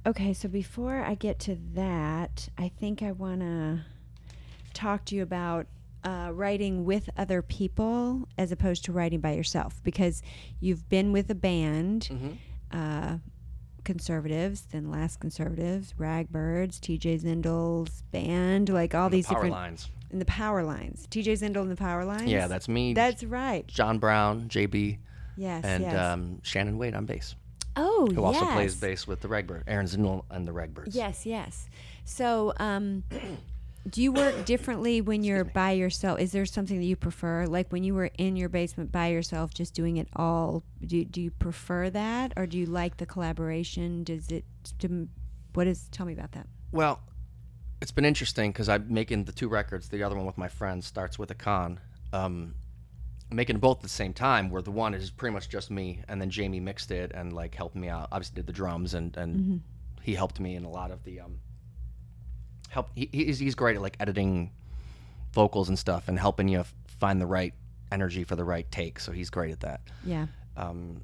Okay, 0.06 0.32
so 0.34 0.48
before 0.48 1.02
I 1.02 1.14
get 1.16 1.40
to 1.40 1.58
that, 1.74 2.48
I 2.56 2.68
think 2.68 3.02
I 3.02 3.10
want 3.10 3.40
to 3.40 3.80
talk 4.72 5.04
to 5.06 5.16
you 5.16 5.22
about 5.22 5.66
uh, 6.06 6.30
writing 6.32 6.84
with 6.84 7.10
other 7.16 7.42
people 7.42 8.28
as 8.38 8.52
opposed 8.52 8.84
to 8.84 8.92
writing 8.92 9.20
by 9.20 9.32
yourself 9.32 9.80
because 9.82 10.22
you've 10.60 10.88
been 10.88 11.10
with 11.12 11.28
a 11.30 11.34
band, 11.34 12.08
uh, 12.70 13.16
conservatives, 13.84 14.62
then 14.72 14.90
Last 14.90 15.20
Conservatives, 15.20 15.94
Ragbirds, 15.98 16.80
TJ 16.80 17.22
Zindel's 17.22 18.02
band, 18.12 18.68
like 18.68 18.94
all 18.94 19.08
these 19.10 19.26
Power 19.26 19.36
different 19.36 19.52
lines. 19.54 19.88
in 20.10 20.18
the 20.18 20.24
power 20.24 20.62
lines. 20.64 21.06
TJ 21.10 21.32
Zindel 21.40 21.62
and 21.62 21.70
the 21.70 21.76
power 21.76 22.04
lines. 22.04 22.30
Yeah, 22.30 22.46
that's 22.48 22.68
me. 22.68 22.94
That's 22.94 23.22
right. 23.24 23.66
John 23.66 23.98
Brown, 23.98 24.48
JB, 24.48 24.98
Yes. 25.36 25.64
and 25.64 25.82
yes. 25.84 25.96
um, 25.96 26.40
Shannon 26.42 26.78
Wade 26.78 26.94
on 26.94 27.04
bass, 27.06 27.34
oh, 27.76 28.08
who 28.14 28.24
also 28.24 28.44
plays 28.46 28.74
bass 28.76 29.06
with 29.06 29.20
the 29.20 29.28
Ragbird, 29.28 29.64
Erin 29.66 29.86
Zindel 29.86 30.24
and 30.30 30.46
the 30.48 30.52
Ragbirds. 30.52 30.96
Yes, 30.96 31.26
yes. 31.26 31.68
So, 32.04 32.52
um, 32.58 33.02
do 33.88 34.02
you 34.02 34.12
work 34.12 34.44
differently 34.44 35.00
when 35.00 35.22
you're 35.22 35.44
by 35.44 35.72
yourself? 35.72 36.18
Is 36.20 36.32
there 36.32 36.44
something 36.46 36.78
that 36.78 36.84
you 36.86 36.96
prefer? 36.96 37.46
Like 37.46 37.70
when 37.70 37.84
you 37.84 37.94
were 37.94 38.10
in 38.18 38.36
your 38.36 38.48
basement 38.48 38.90
by 38.92 39.08
yourself, 39.08 39.54
just 39.54 39.74
doing 39.74 39.96
it 39.96 40.08
all. 40.16 40.64
Do 40.84 41.04
do 41.04 41.20
you 41.20 41.30
prefer 41.30 41.90
that, 41.90 42.32
or 42.36 42.46
do 42.46 42.58
you 42.58 42.66
like 42.66 42.96
the 42.96 43.06
collaboration? 43.06 44.04
Does 44.04 44.28
it? 44.30 44.44
do- 44.78 45.08
What 45.54 45.66
is? 45.66 45.88
Tell 45.90 46.06
me 46.06 46.12
about 46.12 46.32
that. 46.32 46.46
Well, 46.72 47.00
it's 47.80 47.92
been 47.92 48.04
interesting 48.04 48.50
because 48.52 48.68
I'm 48.68 48.86
making 48.92 49.24
the 49.24 49.32
two 49.32 49.48
records. 49.48 49.88
The 49.88 50.02
other 50.02 50.16
one 50.16 50.26
with 50.26 50.38
my 50.38 50.48
friends 50.48 50.86
starts 50.86 51.18
with 51.18 51.30
a 51.30 51.34
con. 51.34 51.78
Um, 52.12 52.54
making 53.30 53.58
both 53.58 53.78
at 53.78 53.82
the 53.82 53.88
same 53.88 54.12
time, 54.12 54.50
where 54.50 54.62
the 54.62 54.70
one 54.70 54.94
is 54.94 55.10
pretty 55.10 55.32
much 55.34 55.48
just 55.48 55.70
me, 55.70 56.00
and 56.08 56.20
then 56.20 56.30
Jamie 56.30 56.60
mixed 56.60 56.90
it 56.90 57.12
and 57.14 57.32
like 57.32 57.54
helped 57.54 57.76
me 57.76 57.88
out. 57.88 58.08
Obviously, 58.12 58.34
did 58.36 58.46
the 58.46 58.52
drums 58.52 58.94
and 58.94 59.16
and 59.16 59.60
he 60.02 60.14
helped 60.14 60.38
me 60.40 60.54
in 60.56 60.64
a 60.64 60.70
lot 60.70 60.90
of 60.90 61.02
the 61.04 61.20
um. 61.20 61.38
Help. 62.76 62.90
He, 62.94 63.08
he's 63.10 63.38
he's 63.38 63.54
great 63.54 63.76
at 63.76 63.80
like 63.80 63.96
editing 64.00 64.50
vocals 65.32 65.70
and 65.70 65.78
stuff 65.78 66.08
and 66.08 66.18
helping 66.18 66.46
you 66.46 66.60
f- 66.60 66.74
find 66.86 67.18
the 67.18 67.24
right 67.24 67.54
energy 67.90 68.22
for 68.22 68.36
the 68.36 68.44
right 68.44 68.70
take. 68.70 69.00
So 69.00 69.12
he's 69.12 69.30
great 69.30 69.50
at 69.50 69.60
that. 69.60 69.80
Yeah. 70.04 70.26
Um, 70.58 71.00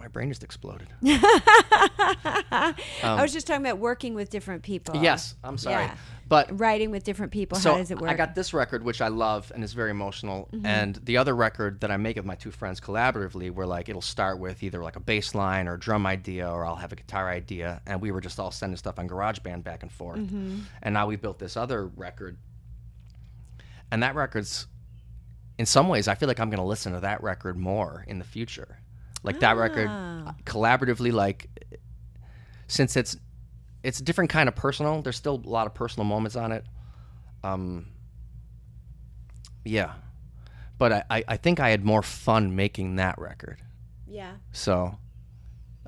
my 0.00 0.08
brain 0.08 0.28
just 0.30 0.42
exploded. 0.42 0.88
I 1.02 2.74
was 3.20 3.32
just 3.32 3.46
talking 3.46 3.64
about 3.64 3.78
working 3.78 4.14
with 4.14 4.30
different 4.30 4.62
people. 4.62 4.96
yes, 4.96 5.34
I'm 5.44 5.58
sorry, 5.58 5.84
Yeah. 5.84 5.94
but 6.26 6.58
Writing 6.58 6.90
with 6.90 7.04
different 7.04 7.32
people. 7.32 7.58
so 7.58 7.72
How 7.72 7.78
does 7.78 7.90
it 7.90 7.98
work? 8.00 8.10
I 8.10 8.14
got 8.14 8.34
this 8.34 8.54
record, 8.54 8.82
which 8.82 9.00
I 9.02 9.08
love 9.08 9.52
and 9.54 9.62
is 9.62 9.72
very 9.74 9.90
emotional, 9.90 10.48
Mm-hmm. 10.52 10.64
and 10.66 10.96
the 11.04 11.18
other 11.18 11.36
record 11.36 11.80
that 11.82 11.90
I 11.90 11.96
make 11.98 12.16
with 12.16 12.24
my 12.24 12.34
two 12.34 12.50
friends 12.50 12.80
collaboratively, 12.80 13.50
where 13.52 13.66
like 13.66 13.88
it'll 13.90 14.00
start 14.00 14.38
with 14.38 14.62
either 14.62 14.82
like 14.82 14.96
a 14.96 15.00
bass 15.00 15.34
line 15.34 15.68
or 15.68 15.74
a 15.74 15.78
drum 15.78 16.06
idea, 16.06 16.50
or 16.50 16.64
I'll 16.64 16.76
have 16.76 16.92
a 16.92 16.96
guitar 16.96 17.28
idea, 17.28 17.82
and 17.86 18.00
we 18.00 18.10
were 18.10 18.20
just 18.22 18.40
all 18.40 18.50
sending 18.50 18.76
stuff 18.78 18.98
on 18.98 19.06
GarageBand 19.08 19.62
back 19.64 19.82
and 19.82 19.92
forth, 19.92 20.18
Mm-hmm. 20.20 20.60
and 20.82 20.94
now 20.94 21.06
we 21.06 21.16
built 21.16 21.38
this 21.38 21.56
other 21.56 21.86
record, 21.86 22.38
and 23.90 24.02
that 24.02 24.14
record's, 24.14 24.66
in 25.58 25.66
some 25.66 25.88
ways, 25.88 26.08
I 26.08 26.14
feel 26.14 26.26
like 26.28 26.40
I'm 26.40 26.48
gonna 26.48 26.64
listen 26.64 26.94
to 26.94 27.00
that 27.00 27.22
record 27.22 27.56
more 27.58 28.04
in 28.08 28.18
the 28.18 28.24
future, 28.24 28.78
like 29.22 29.40
that 29.40 29.56
record 29.56 29.88
Ah. 29.90 30.34
collaboratively, 30.44 31.12
like 31.12 31.48
since 32.68 32.96
it's 32.96 33.16
it's 33.82 34.00
a 34.00 34.02
different 34.04 34.30
kind 34.30 34.48
of 34.48 34.54
personal. 34.56 35.02
There's 35.02 35.16
still 35.16 35.40
a 35.44 35.48
lot 35.48 35.66
of 35.66 35.74
personal 35.74 36.04
moments 36.04 36.36
on 36.36 36.52
it. 36.52 36.64
Um, 37.42 37.86
yeah, 39.64 39.92
but 40.78 40.92
I, 40.92 41.04
I, 41.10 41.24
I 41.28 41.36
think 41.36 41.60
I 41.60 41.70
had 41.70 41.84
more 41.84 42.02
fun 42.02 42.56
making 42.56 42.96
that 42.96 43.18
record. 43.18 43.60
yeah. 44.06 44.32
So 44.52 44.98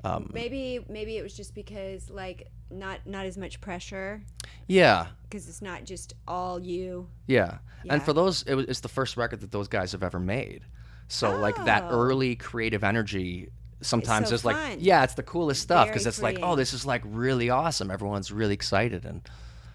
um, 0.03 0.29
Maybe 0.33 0.79
maybe 0.89 1.17
it 1.17 1.23
was 1.23 1.33
just 1.35 1.55
because 1.55 2.09
like 2.09 2.49
not 2.69 3.05
not 3.05 3.25
as 3.25 3.37
much 3.37 3.61
pressure 3.61 4.21
yeah, 4.67 5.07
because 5.23 5.47
it's 5.47 5.61
not 5.61 5.83
just 5.85 6.13
all 6.27 6.59
you. 6.59 7.07
yeah, 7.27 7.57
and 7.89 8.01
for 8.01 8.13
those, 8.13 8.43
it 8.43 8.55
was, 8.55 8.65
it's 8.67 8.79
the 8.79 8.87
first 8.89 9.17
record 9.17 9.41
that 9.41 9.51
those 9.51 9.67
guys 9.67 9.91
have 9.91 10.03
ever 10.03 10.19
made. 10.19 10.61
So 11.07 11.35
like 11.37 11.63
that 11.65 11.83
Oh. 11.85 11.99
early 11.99 12.35
creative 12.35 12.83
energy. 12.83 13.49
Sometimes 13.81 14.29
so 14.29 14.35
is 14.35 14.45
like, 14.45 14.77
yeah, 14.79 15.03
it's 15.03 15.13
the 15.15 15.23
coolest 15.23 15.61
stuff 15.61 15.87
because 15.87 16.07
it's 16.07 16.21
like, 16.21 16.39
oh, 16.41 16.55
this 16.55 16.71
is 16.73 16.85
like 16.85 17.01
really 17.05 17.49
awesome. 17.49 17.91
Everyone's 17.91 18.31
really 18.31 18.53
excited, 18.53 19.03
and 19.05 19.21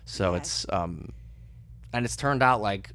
so 0.06 0.32
Yes. 0.32 0.40
it's 0.40 0.66
um, 0.72 1.12
and 1.92 2.04
it's 2.06 2.16
turned 2.16 2.42
out 2.42 2.60
like 2.62 2.90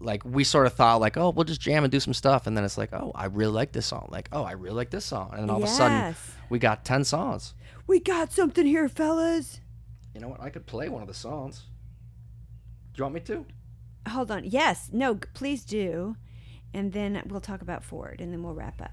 like 0.00 0.22
we 0.24 0.44
sort 0.44 0.66
of 0.66 0.74
thought 0.74 1.00
like 1.00 1.16
oh 1.16 1.30
we'll 1.30 1.44
just 1.44 1.60
jam 1.60 1.82
and 1.82 1.90
do 1.90 1.98
some 1.98 2.12
stuff 2.12 2.46
and 2.46 2.54
then 2.54 2.64
it's 2.64 2.76
like 2.76 2.92
oh 2.92 3.10
i 3.14 3.24
really 3.24 3.52
like 3.52 3.72
this 3.72 3.86
song 3.86 4.06
like 4.12 4.28
oh 4.30 4.42
i 4.44 4.52
really 4.52 4.76
like 4.76 4.90
this 4.90 5.06
song 5.06 5.30
and 5.32 5.40
then 5.40 5.48
all 5.48 5.56
of 5.56 5.64
a 5.64 5.66
sudden 5.66 6.14
we 6.50 6.58
got 6.58 6.84
10 6.84 7.02
songs 7.04 7.54
We 7.86 7.98
got 8.00 8.30
something 8.30 8.66
here, 8.66 8.90
fellas. 8.90 9.58
you 10.14 10.20
know 10.20 10.28
what 10.28 10.42
i 10.42 10.50
could 10.50 10.66
play 10.66 10.90
one 10.90 11.00
of 11.00 11.08
the 11.08 11.14
songs 11.14 11.62
do 12.92 12.98
you 12.98 13.04
want 13.04 13.14
me 13.14 13.20
to 13.22 13.46
Hold 14.08 14.30
on. 14.30 14.44
Yes. 14.44 14.90
No. 14.92 15.16
Please 15.34 15.64
do. 15.64 16.16
And 16.74 16.92
then 16.92 17.22
we'll 17.28 17.40
talk 17.40 17.62
about 17.62 17.82
Ford, 17.82 18.20
and 18.20 18.32
then 18.32 18.42
we'll 18.42 18.54
wrap 18.54 18.80
up. 18.82 18.92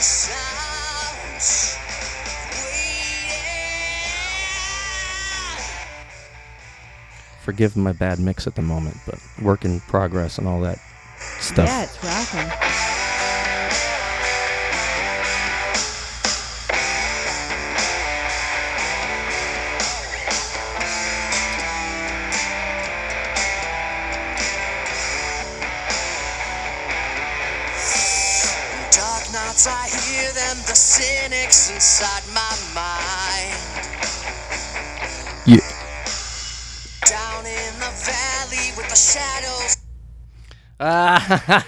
Sounds, 0.00 1.76
forgive 7.40 7.76
my 7.76 7.92
bad 7.92 8.18
mix 8.18 8.46
at 8.46 8.54
the 8.54 8.62
moment 8.62 8.96
but 9.06 9.18
work 9.42 9.64
in 9.64 9.80
progress 9.80 10.38
and 10.38 10.46
all 10.46 10.60
that 10.60 10.78
stuff 11.40 11.66
Yeah, 11.66 11.84
it's 11.84 12.04
rocking. 12.04 12.67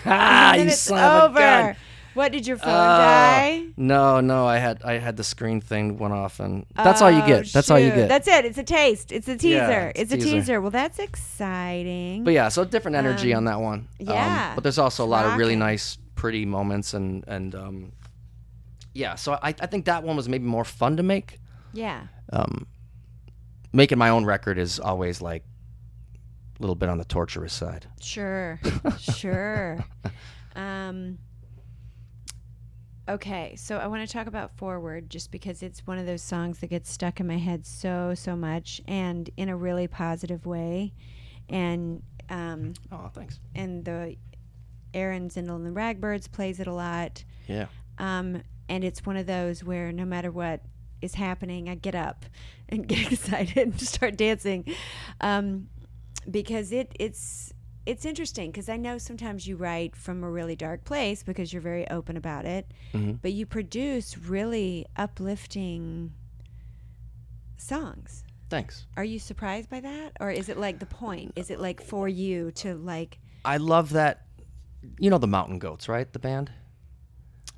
And 0.05 0.69
it's 0.69 0.79
son 0.81 0.99
of 0.99 1.37
a 1.37 1.39
gun. 1.39 1.65
over. 1.71 1.77
What 2.15 2.33
did 2.33 2.45
your 2.47 2.57
phone 2.57 2.75
Uh, 2.75 2.99
die? 2.99 3.67
no 3.77 4.21
no 4.21 4.45
i 4.45 4.59
had 4.59 4.83
i 4.83 4.95
had 4.99 5.17
the 5.17 5.23
screen 5.23 5.61
thing 5.61 5.97
went 5.97 6.13
off 6.13 6.41
and 6.41 6.67
that's 6.75 7.01
all 7.01 7.11
you 7.11 7.23
Oh, 7.23 7.27
get 7.27 7.47
that's 7.53 7.71
all 7.71 7.79
you 7.79 7.91
get 7.91 8.09
That's 8.09 8.27
it. 8.27 8.45
It's 8.45 8.59
a 8.59 8.65
taste. 8.65 9.13
It's 9.13 9.29
a 9.29 9.37
teaser. 9.37 9.93
it's 9.95 10.13
it's 10.13 10.13
a 10.13 10.17
teaser. 10.17 10.31
teaser. 10.41 10.61
Well, 10.61 10.73
that's 10.73 10.99
exciting. 10.99 12.25
But 12.25 12.33
yeah, 12.35 12.49
so 12.49 12.65
different 12.65 12.97
energy 12.97 13.33
Um, 13.33 13.39
on 13.39 13.45
that 13.45 13.61
one. 13.61 13.79
Um, 14.01 14.07
yeah, 14.09 14.55
but 14.57 14.63
there's 14.65 14.79
also 14.79 15.05
a 15.05 15.07
lot 15.07 15.25
of 15.25 15.37
really 15.39 15.57
nice, 15.57 15.99
pretty 16.17 16.45
moments 16.45 16.95
and 16.95 17.25
and 17.29 17.55
um, 17.55 17.93
yeah. 18.93 19.15
So 19.15 19.35
I 19.35 19.55
I 19.61 19.67
think 19.67 19.85
that 19.85 20.03
one 20.03 20.17
was 20.17 20.29
maybe 20.29 20.45
more 20.45 20.65
fun 20.65 20.97
to 20.97 21.03
make. 21.05 21.39
yeah. 21.73 22.09
Um, 22.33 22.67
making 23.73 23.99
my 23.99 24.09
own 24.11 24.25
record 24.25 24.59
is 24.59 24.81
always 24.81 25.23
like 25.23 25.45
little 26.61 26.75
bit 26.77 26.89
on 26.89 26.99
the 26.99 27.05
torturous 27.05 27.53
side. 27.53 27.87
Sure. 28.01 28.61
sure. 28.99 29.85
Um, 30.55 31.19
okay, 33.09 33.55
so 33.57 33.79
I 33.79 33.87
want 33.87 34.07
to 34.07 34.13
talk 34.13 34.27
about 34.27 34.57
Forward 34.57 35.11
just 35.11 35.31
because 35.31 35.63
it's 35.63 35.87
one 35.87 35.99
of 35.99 36.07
those 36.07 36.23
songs 36.23 36.59
that 36.61 36.69
gets 36.69 36.91
stuck 36.91 37.21
in 37.21 37.27
my 37.27 37.39
head 37.39 37.67
so, 37.67 38.15
so 38.15 38.37
much 38.37 38.81
and 38.87 39.29
in 39.37 39.49
a 39.49 39.57
really 39.57 39.89
positive 39.89 40.47
way. 40.47 40.93
And, 41.49 42.03
um, 42.29 42.75
Oh, 42.93 43.11
thanks. 43.13 43.41
and 43.55 43.85
the 43.85 44.17
Erin 44.95 45.29
Zindle 45.29 45.57
and 45.57 45.67
the 45.67 45.73
Ragbirds 45.73 46.29
plays 46.29 46.61
it 46.61 46.67
a 46.67 46.73
lot. 46.75 47.25
Yeah. 47.49 47.67
Um, 47.99 48.43
and 48.69 48.85
it's 48.85 49.05
one 49.05 49.17
of 49.17 49.27
those 49.27 49.65
where 49.65 49.91
no 49.93 50.05
matter 50.05 50.31
what 50.31 50.63
is 51.03 51.15
happening, 51.15 51.69
I 51.69 51.75
get 51.75 51.95
up 51.95 52.25
and 52.69 52.87
get 52.89 53.11
excited 53.13 53.57
and 53.57 53.81
start 53.81 54.17
dancing, 54.17 54.65
um, 55.21 55.69
because 56.31 56.73
it 56.73 56.93
it's 56.99 57.53
it's 57.87 58.05
interesting 58.05 58.51
because 58.51 58.68
I 58.68 58.77
know 58.77 58.99
sometimes 58.99 59.47
you 59.47 59.57
write 59.57 59.97
from 59.97 60.23
a 60.23 60.31
really 60.31 60.55
dark 60.57 60.85
place 60.85 61.23
because 61.23 61.53
you're 61.53 61.62
very 61.62 61.89
open 61.89 62.16
about 62.16 62.45
it, 62.45 62.71
Mhm. 62.93 63.18
but 63.23 63.33
you 63.33 63.47
produce 63.47 64.18
really 64.18 64.87
uplifting 64.97 66.12
songs. 67.57 68.25
Thanks. 68.49 68.87
Are 68.97 69.05
you 69.05 69.18
surprised 69.18 69.71
by 69.71 69.81
that, 69.81 70.12
or 70.21 70.31
is 70.31 70.49
it 70.49 70.59
like 70.59 70.79
the 70.81 70.87
point? 70.87 71.33
Is 71.37 71.51
it 71.51 71.61
like 71.61 71.81
for 71.83 72.09
you 72.09 72.51
to 72.53 72.75
like? 72.75 73.18
I 73.45 73.59
love 73.59 73.91
that. 73.91 74.27
You 74.99 75.11
know 75.11 75.18
the 75.18 75.27
Mountain 75.29 75.59
Goats, 75.59 75.89
right? 75.89 76.11
The 76.12 76.18
band. 76.18 76.51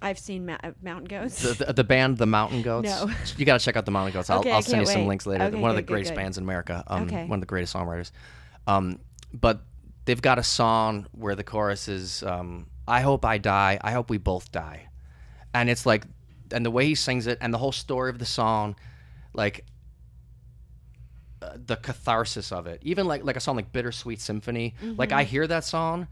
I've 0.03 0.19
seen 0.19 0.45
Ma- 0.47 0.59
uh, 0.65 0.73
Mountain 0.83 1.07
Goats. 1.07 1.41
The, 1.43 1.65
the, 1.67 1.73
the 1.73 1.85
band, 1.85 2.19
the 2.19 2.27
Mountain 2.27 2.63
Goats. 2.71 2.89
No. 2.89 3.09
You 3.37 3.45
got 3.45 3.59
to 3.61 3.65
check 3.65 3.77
out 3.77 3.85
the 3.85 3.93
Mountain 3.93 4.13
Goats. 4.13 4.29
I'll, 4.31 4.41
Okay, 4.41 4.51
I'll 4.51 4.61
send 4.61 4.81
you 4.83 4.87
can't 4.87 4.99
some 4.99 5.07
links 5.07 5.27
later. 5.27 5.45
Okay, 5.45 5.57
one 5.59 5.71
of 5.71 5.77
the 5.77 5.83
good, 5.83 5.87
good, 5.87 5.93
greatest 5.95 6.13
good. 6.13 6.17
bands 6.17 6.39
in 6.39 6.45
America. 6.45 6.83
Um, 6.89 7.05
Okay. 7.05 7.25
One 7.27 7.37
of 7.39 7.41
the 7.41 7.47
greatest 7.47 7.75
songwriters. 7.75 8.11
Um, 8.67 8.99
but 9.33 9.63
they've 10.05 10.21
got 10.23 10.39
a 10.39 10.43
song 10.43 11.07
where 11.13 11.35
the 11.35 11.45
chorus 11.45 11.89
is, 11.89 12.23
um, 12.23 12.67
"I 12.87 13.01
hope 13.01 13.25
I 13.25 13.39
die. 13.39 13.79
I 13.83 13.93
hope 13.93 14.11
we 14.11 14.19
both 14.19 14.53
die," 14.53 14.89
and 15.55 15.69
it's 15.71 15.85
like, 15.87 16.05
and 16.53 16.65
the 16.65 16.71
way 16.71 16.87
he 16.87 16.95
sings 16.95 17.27
it, 17.27 17.39
and 17.41 17.53
the 17.53 17.59
whole 17.59 17.73
story 17.73 18.11
of 18.11 18.19
the 18.19 18.27
song, 18.27 18.77
like. 19.35 19.65
uh, 21.43 21.57
The 21.67 21.77
catharsis 21.77 22.53
of 22.53 22.67
it, 22.67 22.81
even 22.83 23.07
like 23.07 23.25
like 23.25 23.37
a 23.37 23.41
song 23.41 23.57
like 23.57 23.73
"Bittersweet 23.73 24.21
Symphony," 24.21 24.75
like 24.83 25.11
Mm-hmm. 25.11 25.19
I 25.19 25.25
hear 25.25 25.47
that 25.47 25.65
song, 25.65 26.07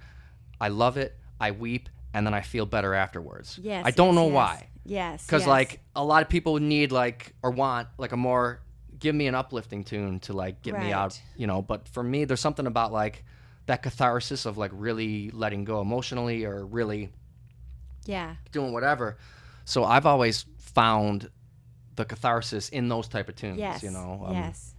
I 0.60 0.68
love 0.68 0.96
it, 0.96 1.16
I 1.40 1.52
weep, 1.52 1.88
and 2.12 2.26
then 2.26 2.34
I 2.34 2.40
feel 2.40 2.66
better 2.66 2.94
afterwards. 2.94 3.58
Yes, 3.62 3.84
I 3.86 3.90
don't 3.92 4.08
yes, 4.08 4.14
know 4.16 4.26
yes. 4.26 4.34
why 4.34 4.66
Yes, 4.84 5.26
because 5.26 5.42
yes. 5.42 5.48
like 5.48 5.80
a 5.94 6.04
lot 6.04 6.22
of 6.22 6.28
people 6.28 6.58
need 6.58 6.90
like 6.90 7.34
or 7.42 7.50
want 7.52 7.86
like 7.98 8.12
a 8.12 8.16
more 8.16 8.60
give 9.00 9.14
me 9.14 9.26
an 9.26 9.34
uplifting 9.34 9.82
tune 9.82 10.20
to 10.20 10.32
like 10.32 10.62
get 10.62 10.78
me 10.78 10.92
out 10.92 11.12
Right. 11.12 11.22
you 11.36 11.46
know 11.46 11.60
but 11.62 11.88
for 11.88 12.02
me 12.02 12.24
there's 12.24 12.40
something 12.40 12.66
about 12.66 12.92
like 12.92 13.24
that 13.66 13.82
catharsis 13.82 14.46
of 14.46 14.56
like 14.58 14.70
really 14.74 15.30
letting 15.30 15.64
go 15.64 15.80
emotionally 15.80 16.44
or 16.44 16.64
really 16.64 17.10
yeah, 18.06 18.36
doing 18.52 18.72
whatever 18.72 19.16
so 19.64 19.84
i've 19.84 20.06
always 20.06 20.44
found 20.58 21.30
the 21.96 22.04
catharsis 22.04 22.68
in 22.70 22.88
those 22.88 23.08
type 23.08 23.28
of 23.28 23.36
tunes 23.36 23.58
yes, 23.58 23.82
you 23.82 23.90
know 23.90 24.22
um, 24.26 24.34
yes. 24.34 24.74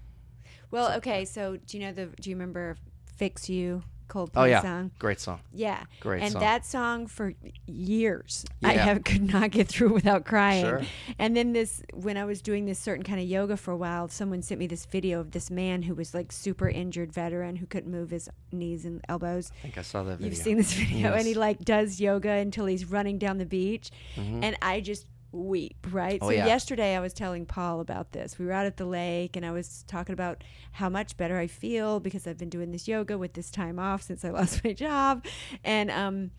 Well, 0.71 0.93
okay. 0.93 1.25
So, 1.25 1.57
do 1.57 1.77
you 1.77 1.83
know 1.85 1.91
the? 1.91 2.05
Do 2.21 2.29
you 2.29 2.35
remember 2.37 2.77
"Fix 3.17 3.49
You" 3.49 3.83
Coldplay 4.11 4.31
oh 4.35 4.43
yeah 4.43 4.61
song? 4.61 4.91
great 4.99 5.19
song 5.21 5.39
Yeah, 5.53 5.83
Great 6.01 6.21
and 6.23 6.33
song. 6.33 6.41
that 6.41 6.65
song 6.65 7.07
for 7.07 7.33
years 7.65 8.45
I 8.63 8.73
have 8.73 9.03
could 9.05 9.21
not 9.33 9.51
get 9.51 9.67
through 9.69 9.93
without 9.93 10.25
crying. 10.25 10.65
Sure. 10.65 10.81
And 11.17 11.35
then 11.35 11.53
this, 11.53 11.81
when 11.93 12.17
I 12.17 12.25
was 12.25 12.41
doing 12.41 12.65
this 12.65 12.77
certain 12.79 13.03
kind 13.03 13.19
of 13.21 13.25
yoga 13.27 13.55
for 13.57 13.71
a 13.71 13.77
while, 13.77 14.07
someone 14.09 14.41
sent 14.41 14.59
me 14.59 14.67
this 14.67 14.85
video 14.85 15.19
of 15.21 15.31
this 15.31 15.49
man 15.49 15.81
who 15.83 15.95
was 15.95 16.13
like 16.13 16.31
super 16.31 16.69
injured 16.69 17.11
veteran 17.13 17.55
who 17.55 17.65
couldn't 17.65 17.91
move 17.91 18.09
his 18.09 18.29
knees 18.51 18.83
and 18.85 19.01
elbows. 19.07 19.51
i 19.59 19.61
think 19.63 19.77
i 19.77 19.81
saw 19.81 20.03
that 20.03 20.17
video 20.17 20.27
You've 20.29 20.37
seen 20.37 20.57
this 20.57 20.73
video, 20.81 21.09
yes. 21.11 21.17
and 21.17 21.27
he 21.27 21.33
like 21.33 21.59
does 21.59 21.99
yoga 22.01 22.31
until 22.31 22.65
he's 22.65 22.85
running 22.85 23.17
down 23.17 23.37
the 23.37 23.45
beach, 23.45 23.91
Mm-hmm. 24.17 24.43
and 24.43 24.57
I 24.61 24.81
just 24.81 25.05
weep, 25.31 25.87
right? 25.91 26.19
Oh, 26.21 26.27
so 26.27 26.33
yeah. 26.33 26.45
yesterday 26.45 26.95
I 26.95 26.99
was 26.99 27.13
telling 27.13 27.45
Paul 27.45 27.79
about 27.79 28.11
this. 28.11 28.37
We 28.37 28.45
were 28.45 28.51
out 28.51 28.65
at 28.65 28.77
the 28.77 28.85
lake 28.85 29.35
and 29.35 29.45
I 29.45 29.51
was 29.51 29.83
talking 29.87 30.13
about 30.13 30.43
how 30.73 30.89
much 30.89 31.15
better 31.17 31.37
I 31.37 31.47
feel 31.47 31.99
because 31.99 32.27
I've 32.27 32.37
been 32.37 32.49
doing 32.49 32.71
this 32.71 32.87
yoga 32.87 33.17
with 33.17 33.33
this 33.33 33.49
time 33.49 33.79
off 33.79 34.01
since 34.03 34.25
I 34.25 34.29
lost 34.39 34.63
my 34.63 34.73
job. 34.73 35.25
And 35.63 35.89
um 35.91 36.31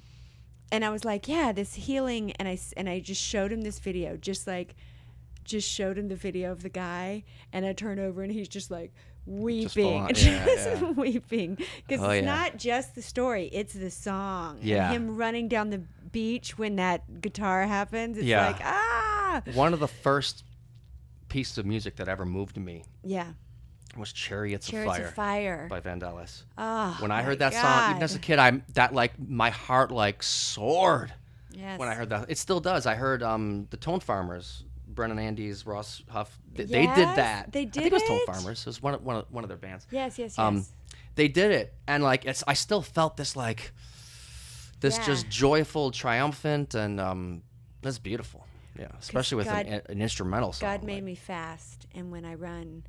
and 0.70 0.84
I 0.84 0.90
was 0.90 1.04
like, 1.04 1.28
yeah, 1.28 1.52
this 1.52 1.74
healing 1.74 2.32
and 2.32 2.48
I 2.48 2.58
and 2.76 2.88
I 2.88 3.00
just 3.00 3.22
showed 3.22 3.52
him 3.52 3.62
this 3.62 3.78
video 3.78 4.16
just 4.16 4.46
like 4.46 4.74
just 5.44 5.68
showed 5.68 5.98
him 5.98 6.08
the 6.08 6.16
video 6.16 6.52
of 6.52 6.62
the 6.62 6.68
guy 6.68 7.24
and 7.52 7.66
I 7.66 7.72
turned 7.72 7.98
over 7.98 8.22
and 8.22 8.30
he's 8.30 8.48
just 8.48 8.70
like 8.70 8.92
weeping 9.26 10.06
just 10.14 10.24
yeah, 10.26 10.80
yeah. 10.80 10.90
weeping 10.96 11.56
because 11.86 12.04
Oh, 12.04 12.10
it's 12.10 12.24
not 12.24 12.58
just 12.58 12.94
the 12.94 13.02
story 13.02 13.46
it's 13.52 13.72
the 13.72 13.90
song 13.90 14.58
Yeah. 14.62 14.90
him 14.90 15.16
running 15.16 15.48
down 15.48 15.70
the 15.70 15.82
beach 16.12 16.56
when 16.58 16.76
that 16.76 17.20
guitar 17.20 17.66
happens 17.66 18.16
it's 18.18 18.26
Yeah. 18.26 18.46
like 18.46 18.60
ah 18.62 19.42
One 19.54 19.72
of 19.72 19.80
the 19.80 19.88
first 19.88 20.44
pieces 21.28 21.56
of 21.58 21.66
music 21.66 21.96
that 21.96 22.08
ever 22.08 22.24
moved 22.24 22.56
me 22.58 22.84
yeah 23.02 23.26
was 23.96 24.12
"Chariots, 24.12 24.66
chariots 24.68 24.98
of 24.98 25.04
Fire" 25.04 25.08
of 25.08 25.14
fire 25.14 25.66
by 25.68 25.80
Vangelis. 25.80 26.44
oh 26.56 26.96
When 27.00 27.10
I 27.10 27.22
heard 27.22 27.40
that 27.40 27.52
song, 27.52 27.90
even 27.90 28.02
as 28.02 28.14
a 28.14 28.18
kid, 28.18 28.38
I'm 28.38 28.64
that 28.74 28.94
like 28.94 29.12
my 29.18 29.50
heart 29.50 29.90
like 29.90 30.22
soared 30.22 31.12
yes 31.52 31.78
when 31.78 31.88
I 31.90 31.94
heard 31.94 32.08
that. 32.10 32.30
It 32.30 32.38
still 32.38 32.60
does. 32.60 32.86
I 32.86 32.94
heard 32.94 33.22
um 33.22 33.66
the 33.70 33.76
Tone 33.76 34.00
Farmers, 34.00 34.64
Brennan 34.88 35.18
Andes, 35.18 35.66
Ross 35.66 36.02
Huff. 36.08 36.38
Th- 36.56 36.68
They 36.68 36.86
did 36.86 37.08
that. 37.16 37.52
they 37.52 37.66
did. 37.66 37.80
I 37.80 37.82
think 37.90 37.92
it 37.92 38.00
was 38.00 38.02
Tone? 38.04 38.20
Farmers. 38.26 38.60
It 38.60 38.66
was 38.66 38.82
one 38.82 38.94
of, 38.94 39.02
one 39.04 39.16
of, 39.16 39.24
one 39.30 39.44
of 39.44 39.48
their 39.48 39.58
bands. 39.58 39.86
yes 39.90 40.18
yes 40.18 40.36
yes 40.36 40.38
Um, 40.38 40.64
They 41.14 41.28
did 41.28 41.50
it, 41.50 41.74
and 41.86 42.02
like 42.02 42.24
it's. 42.24 42.42
I 42.46 42.54
still 42.54 42.80
felt 42.80 43.18
this 43.18 43.36
like 43.36 43.72
this 44.82 44.98
Yeah. 44.98 45.06
just 45.06 45.30
joyful, 45.30 45.90
triumphant, 45.90 46.74
and 46.74 47.00
um, 47.00 47.42
that's 47.80 47.98
beautiful. 47.98 48.46
Yeah, 48.78 48.88
especially 49.00 49.36
with 49.36 49.46
God- 49.46 49.66
an, 49.66 49.82
an 49.88 50.00
instrumental 50.02 50.52
song. 50.52 50.68
God 50.68 50.82
made 50.84 50.94
like- 50.96 51.04
me 51.04 51.14
fast 51.14 51.86
and 51.94 52.10
when 52.12 52.24
I 52.24 52.34
run 52.34 52.84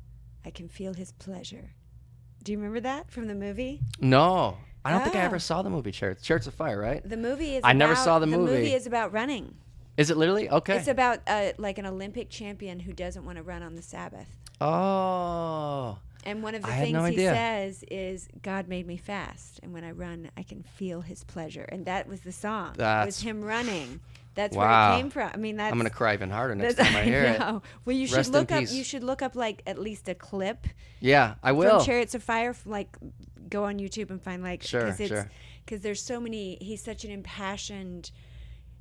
I 0.46 0.50
can 0.50 0.68
feel 0.68 0.92
his 0.94 1.12
pleasure 1.12 1.70
do 2.42 2.52
you 2.52 2.58
remember 2.58 2.80
that 2.80 3.10
from 3.10 3.26
the 3.28 3.34
movie 3.34 3.80
No, 4.00 4.56
I 4.84 4.90
don't 4.90 5.02
think 5.02 5.14
I 5.16 5.20
ever 5.20 5.38
saw 5.38 5.60
the 5.62 5.68
movie 5.70 5.92
Chariots. 5.92 6.22
Chariots 6.22 6.46
of 6.46 6.54
Fire, 6.54 6.78
right? 6.80 7.06
the 7.06 7.16
movie 7.18 7.56
is 7.56 7.62
I 7.64 7.72
never 7.74 7.94
saw 7.94 8.18
the 8.18 8.26
movie. 8.26 8.36
the 8.36 8.42
movie. 8.50 8.58
movie 8.64 8.74
is 8.74 8.86
about 8.86 9.12
running 9.12 9.54
Is 9.98 10.08
it 10.10 10.16
literally 10.16 10.48
okay? 10.50 10.76
It's 10.78 10.88
about 10.88 11.20
uh, 11.26 11.52
like 11.58 11.76
an 11.78 11.84
Olympic 11.86 12.28
champion 12.30 12.80
who 12.80 12.92
doesn't 12.94 13.24
want 13.26 13.36
to 13.36 13.42
run 13.42 13.62
on 13.62 13.74
the 13.74 13.82
Sabbath. 13.82 14.28
oh, 14.60 15.98
And 16.24 16.42
one 16.42 16.54
of 16.54 16.62
the 16.62 16.68
I 16.68 16.80
things 16.80 16.92
no 16.92 17.04
he 17.04 17.12
idea. 17.14 17.32
says 17.34 17.84
is, 17.90 18.28
God 18.42 18.66
made 18.68 18.86
me 18.86 18.96
fast. 18.96 19.60
And 19.62 19.72
when 19.72 19.84
I 19.84 19.90
run, 19.92 20.30
I 20.36 20.42
can 20.42 20.62
feel 20.62 21.02
his 21.02 21.22
pleasure. 21.24 21.64
And 21.68 21.84
that 21.86 22.08
was 22.08 22.20
the 22.22 22.32
song. 22.32 22.68
it 22.70 22.70
was 22.70 22.76
That's- 22.78 23.20
him 23.20 23.42
running. 23.44 24.00
That's 24.34 24.56
Wow. 24.56 24.88
where 24.90 24.98
it 24.98 25.02
came 25.02 25.10
from. 25.10 25.30
I 25.32 25.36
mean, 25.36 25.56
that's. 25.58 25.70
I'm 25.70 25.78
gonna 25.78 25.90
cry 25.90 26.12
even 26.14 26.28
harder 26.28 26.56
next 26.56 26.74
time 26.76 26.86
I 26.96 27.02
hear 27.04 27.22
it. 27.22 27.38
know. 27.38 27.62
Well, 27.84 27.94
you 27.94 28.08
should 28.08 28.16
Rest 28.16 28.28
in 28.30 28.32
look 28.32 28.50
up. 28.50 28.58
peace. 28.60 28.72
You 28.72 28.82
should 28.82 29.04
look 29.04 29.22
up 29.22 29.36
like 29.36 29.62
at 29.64 29.78
least 29.78 30.08
a 30.08 30.14
clip 30.16 30.66
Yeah, 30.98 31.34
I 31.40 31.52
will. 31.52 31.76
from 31.78 31.86
Chariots 31.86 32.16
of 32.16 32.22
Fire. 32.24 32.52
Like, 32.66 32.96
go 33.48 33.62
on 33.64 33.78
YouTube 33.78 34.10
and 34.10 34.20
find 34.20 34.42
like 34.42 34.64
Sure, 34.64 34.86
it's, 34.88 35.06
sure. 35.06 35.30
Because 35.64 35.82
there's 35.82 36.02
so 36.02 36.18
many. 36.18 36.58
He's 36.60 36.82
such 36.82 37.04
an 37.04 37.12
impassioned. 37.12 38.10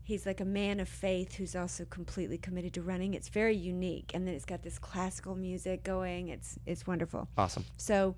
He's 0.05 0.25
like 0.25 0.41
a 0.41 0.45
man 0.45 0.81
of 0.81 0.89
faith 0.89 1.35
who's 1.35 1.55
also 1.55 1.85
completely 1.85 2.37
committed 2.37 2.73
to 2.73 2.81
running. 2.81 3.13
It's 3.13 3.29
very 3.29 3.55
unique, 3.55 4.11
and 4.13 4.27
then 4.27 4.33
it's 4.35 4.43
got 4.43 4.61
this 4.61 4.77
classical 4.77 5.33
music 5.35 5.83
going. 5.83 6.27
It's 6.27 6.59
it's 6.65 6.85
wonderful. 6.85 7.29
Awesome. 7.37 7.63
So, 7.77 8.15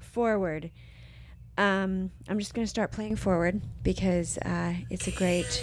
forward. 0.00 0.72
Um, 1.56 2.10
I'm 2.28 2.38
just 2.38 2.54
going 2.54 2.64
to 2.64 2.70
start 2.70 2.90
playing 2.92 3.16
forward 3.16 3.60
because 3.82 4.38
uh, 4.38 4.74
it's 4.90 5.06
a 5.06 5.12
great, 5.12 5.62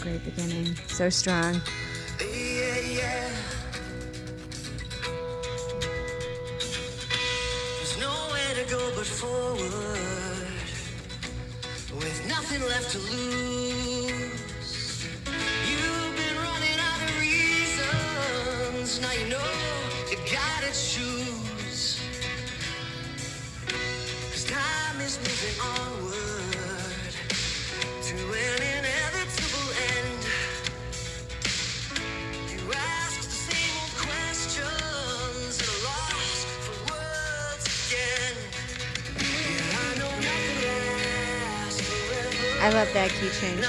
great 0.00 0.24
beginning. 0.24 0.74
So 0.88 1.08
strong. 1.10 1.60
Yeah, 2.20 2.78
yeah. 2.80 3.30
There's 7.76 7.98
nowhere 7.98 8.54
to 8.62 8.70
go 8.70 8.92
but 8.94 9.06
forward, 9.06 9.60
with 11.96 12.26
nothing 12.28 12.62
left 12.68 12.90
to 12.92 12.98
lose. 12.98 13.57
Choose. 20.72 21.98
'Cause 24.30 24.44
time 24.44 25.00
is 25.00 25.18
moving 25.18 25.60
onward 25.60 27.14
to 28.08 28.16
an 28.16 28.62
inevitable 28.76 29.68
end. 29.94 30.22
You 32.52 32.60
ask 32.74 33.20
the 33.22 33.30
same 33.48 33.74
old 33.82 33.94
questions 34.06 35.52
and 35.60 35.68
are 35.70 35.82
lost 35.88 36.46
for 36.64 36.76
words 36.92 37.66
again. 37.86 38.36
Yeah, 39.16 39.80
I 39.80 39.98
know 39.98 40.14
nothing 40.28 40.58
lasts 40.66 41.80
forever. 41.80 42.62
I 42.62 42.68
love 42.70 42.90
that 42.92 43.10
key 43.16 43.30
change. 43.40 43.66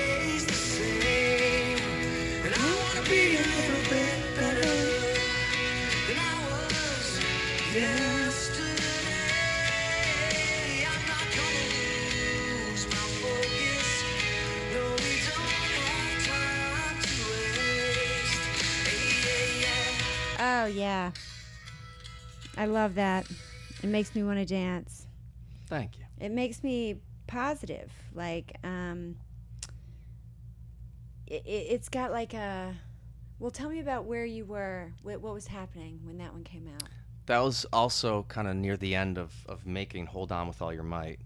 yeah. 20.94 21.10
I 22.56 22.66
love 22.66 22.94
that. 22.94 23.26
It 23.82 23.88
makes 23.88 24.14
me 24.14 24.22
want 24.22 24.38
to 24.38 24.44
dance. 24.44 25.06
Thank 25.68 25.98
you. 25.98 26.04
It 26.20 26.30
makes 26.30 26.62
me 26.62 26.96
positive. 27.26 27.90
Like, 28.14 28.56
um, 28.62 29.16
it, 31.26 31.42
it's 31.46 31.88
got 31.88 32.10
like 32.12 32.34
a. 32.34 32.74
Well, 33.40 33.50
tell 33.50 33.68
me 33.68 33.80
about 33.80 34.04
where 34.04 34.24
you 34.24 34.44
were. 34.44 34.92
What, 35.02 35.20
what 35.20 35.34
was 35.34 35.46
happening 35.48 36.00
when 36.04 36.18
that 36.18 36.32
one 36.32 36.44
came 36.44 36.68
out? 36.72 36.88
That 37.26 37.38
was 37.40 37.64
also 37.72 38.24
kind 38.28 38.46
of 38.46 38.54
near 38.54 38.76
the 38.76 38.94
end 38.94 39.18
of, 39.18 39.32
of 39.48 39.66
making 39.66 40.06
Hold 40.06 40.30
On 40.30 40.46
With 40.46 40.60
All 40.62 40.72
Your 40.72 40.82
Might, 40.84 41.18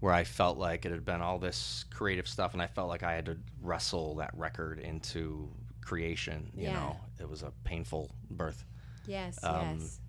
where 0.00 0.12
I 0.12 0.24
felt 0.24 0.58
like 0.58 0.84
it 0.84 0.90
had 0.92 1.04
been 1.04 1.22
all 1.22 1.38
this 1.38 1.84
creative 1.90 2.28
stuff, 2.28 2.52
and 2.52 2.60
I 2.60 2.66
felt 2.66 2.88
like 2.88 3.02
I 3.04 3.12
had 3.14 3.24
to 3.26 3.38
wrestle 3.62 4.16
that 4.16 4.32
record 4.36 4.80
into 4.80 5.48
creation. 5.80 6.50
You 6.54 6.64
Yeah. 6.64 6.72
know, 6.74 6.96
it 7.20 7.28
was 7.28 7.42
a 7.42 7.52
painful 7.64 8.10
birth. 8.30 8.64
Yes, 9.08 9.42
Um, 9.42 9.78
yes. 9.80 10.00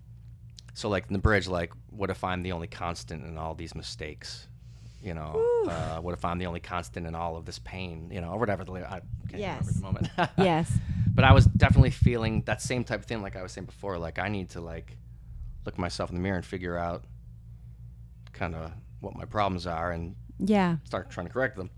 So, 0.74 0.88
like 0.88 1.06
in 1.08 1.12
the 1.14 1.18
bridge, 1.18 1.48
like, 1.48 1.72
what 1.90 2.10
if 2.10 2.22
I'm 2.22 2.42
the 2.42 2.52
only 2.52 2.68
constant 2.68 3.24
in 3.26 3.36
all 3.38 3.54
these 3.54 3.74
mistakes? 3.74 4.46
You 5.02 5.14
know, 5.14 5.44
uh, 5.66 5.98
what 6.00 6.12
if 6.14 6.24
I'm 6.24 6.38
the 6.38 6.46
only 6.46 6.60
constant 6.60 7.06
in 7.06 7.14
all 7.14 7.36
of 7.36 7.44
this 7.46 7.58
pain? 7.58 8.10
You 8.12 8.20
know, 8.20 8.30
or 8.32 8.38
whatever 8.38 8.64
the 8.64 8.72
I 8.74 9.00
can't 9.00 9.02
remember 9.32 9.34
at 9.34 9.40
Yes. 9.40 9.74
the 9.74 9.80
moment. 9.82 10.08
yes. 10.38 10.72
but 11.14 11.24
I 11.24 11.32
was 11.32 11.46
definitely 11.46 11.90
feeling 11.90 12.42
that 12.42 12.60
same 12.62 12.84
type 12.84 13.00
of 13.00 13.06
thing, 13.06 13.20
like 13.22 13.34
I 13.36 13.42
was 13.42 13.52
saying 13.52 13.64
before. 13.66 13.98
Like 13.98 14.18
I 14.18 14.28
need 14.28 14.50
to 14.50 14.60
like 14.60 14.96
look 15.66 15.76
myself 15.78 16.10
in 16.10 16.16
the 16.16 16.22
mirror 16.22 16.36
and 16.36 16.44
figure 16.46 16.76
out 16.78 17.04
kind 18.32 18.54
of 18.54 18.70
what 19.00 19.16
my 19.16 19.24
problems 19.24 19.66
are 19.66 19.90
and 19.92 20.14
Yeah. 20.38 20.76
start 20.84 21.10
trying 21.10 21.26
to 21.26 21.32
correct 21.32 21.56
them. 21.56 21.70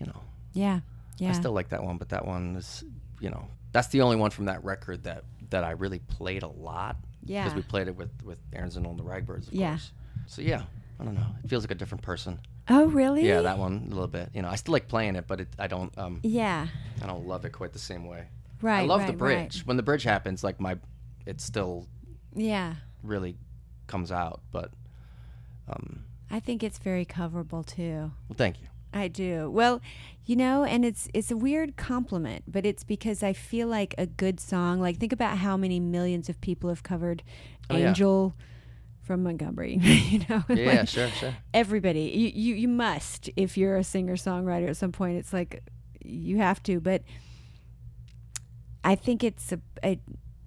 You 0.00 0.06
know, 0.06 0.20
Yeah. 0.52 0.80
Yeah. 1.18 1.30
I 1.30 1.32
still 1.32 1.52
like 1.52 1.68
that 1.70 1.82
one, 1.82 1.98
but 1.98 2.08
that 2.10 2.24
one 2.26 2.56
is, 2.56 2.84
you 3.20 3.30
know, 3.30 3.48
that's 3.72 3.88
the 3.88 4.00
only 4.02 4.16
one 4.16 4.30
from 4.30 4.46
that 4.46 4.62
record 4.64 5.04
that 5.04 5.24
that 5.50 5.64
I 5.64 5.72
really 5.72 5.98
played 6.00 6.42
a 6.42 6.48
lot. 6.48 6.96
Yeah. 7.24 7.44
Because 7.44 7.56
we 7.56 7.62
played 7.62 7.88
it 7.88 7.96
with 7.96 8.10
with 8.24 8.38
Erin 8.52 8.70
Zindle 8.70 8.90
and 8.90 8.98
the 8.98 9.02
Ragbirds, 9.04 9.48
of 9.48 9.54
Yeah. 9.54 9.70
course. 9.70 9.92
So 10.26 10.42
yeah, 10.42 10.62
I 11.00 11.04
don't 11.04 11.14
know. 11.14 11.26
It 11.44 11.48
feels 11.50 11.62
like 11.64 11.70
a 11.70 11.74
different 11.74 12.02
person. 12.02 12.38
oh, 12.70 12.86
really? 12.86 13.26
Yeah, 13.26 13.40
that 13.42 13.56
one 13.58 13.84
a 13.86 13.88
little 13.94 14.06
bit. 14.08 14.28
You 14.34 14.42
know, 14.42 14.48
I 14.48 14.56
still 14.56 14.72
like 14.72 14.88
playing 14.88 15.16
it, 15.16 15.26
but 15.26 15.40
it, 15.40 15.48
I 15.58 15.66
don't 15.68 15.96
um 15.98 16.20
Yeah. 16.22 16.66
I 17.02 17.06
don't 17.06 17.26
love 17.26 17.44
it 17.44 17.50
quite 17.52 17.72
the 17.72 17.78
same 17.78 18.06
way. 18.06 18.28
Right. 18.60 18.80
I 18.80 18.84
love 18.84 19.00
right, 19.00 19.06
the 19.06 19.12
bridge. 19.16 19.56
right. 19.58 19.66
When 19.66 19.76
the 19.76 19.82
bridge 19.82 20.02
happens, 20.02 20.42
like 20.44 20.60
my, 20.60 20.76
it 21.26 21.40
still 21.40 21.86
Yeah. 22.34 22.74
really 23.02 23.36
comes 23.86 24.10
out. 24.12 24.40
But, 24.50 24.70
um, 25.68 26.04
I 26.30 26.40
think 26.40 26.62
it's 26.62 26.78
very 26.78 27.06
coverable 27.06 27.64
too. 27.64 28.10
well, 28.28 28.36
thank 28.36 28.60
you. 28.60 28.66
I 28.92 29.08
do. 29.08 29.50
Well, 29.50 29.80
you 30.24 30.36
know, 30.36 30.64
and 30.64 30.84
it's 30.84 31.08
it's 31.14 31.30
a 31.30 31.36
weird 31.36 31.76
compliment, 31.76 32.44
but 32.46 32.64
it's 32.66 32.84
because 32.84 33.22
I 33.22 33.32
feel 33.32 33.68
like 33.68 33.94
a 33.98 34.06
good 34.06 34.40
song. 34.40 34.80
Like 34.80 34.98
think 34.98 35.12
about 35.12 35.38
how 35.38 35.56
many 35.56 35.78
millions 35.80 36.28
of 36.28 36.40
people 36.40 36.68
have 36.70 36.82
covered 36.82 37.22
Oh, 37.70 37.76
yeah. 37.76 37.88
"Angel" 37.88 38.34
from 39.02 39.22
Montgomery. 39.22 39.76
you 39.82 40.20
know, 40.28 40.42
Yeah, 40.48 40.54
yeah, 40.56 40.72
Like, 40.80 40.88
sure, 40.88 41.08
sure. 41.08 41.34
everybody. 41.54 42.02
You, 42.14 42.28
you 42.34 42.54
you 42.56 42.68
must 42.68 43.30
if 43.36 43.56
you're 43.58 43.76
a 43.76 43.84
singer 43.84 44.16
songwriter 44.16 44.68
at 44.68 44.76
some 44.76 44.92
point. 44.92 45.18
It's 45.18 45.32
like 45.32 45.62
you 46.04 46.38
have 46.38 46.62
to, 46.64 46.80
but 46.80 47.02
I 48.84 48.94
think 48.94 49.22
it's 49.24 49.52
a, 49.52 49.60
a 49.84 49.98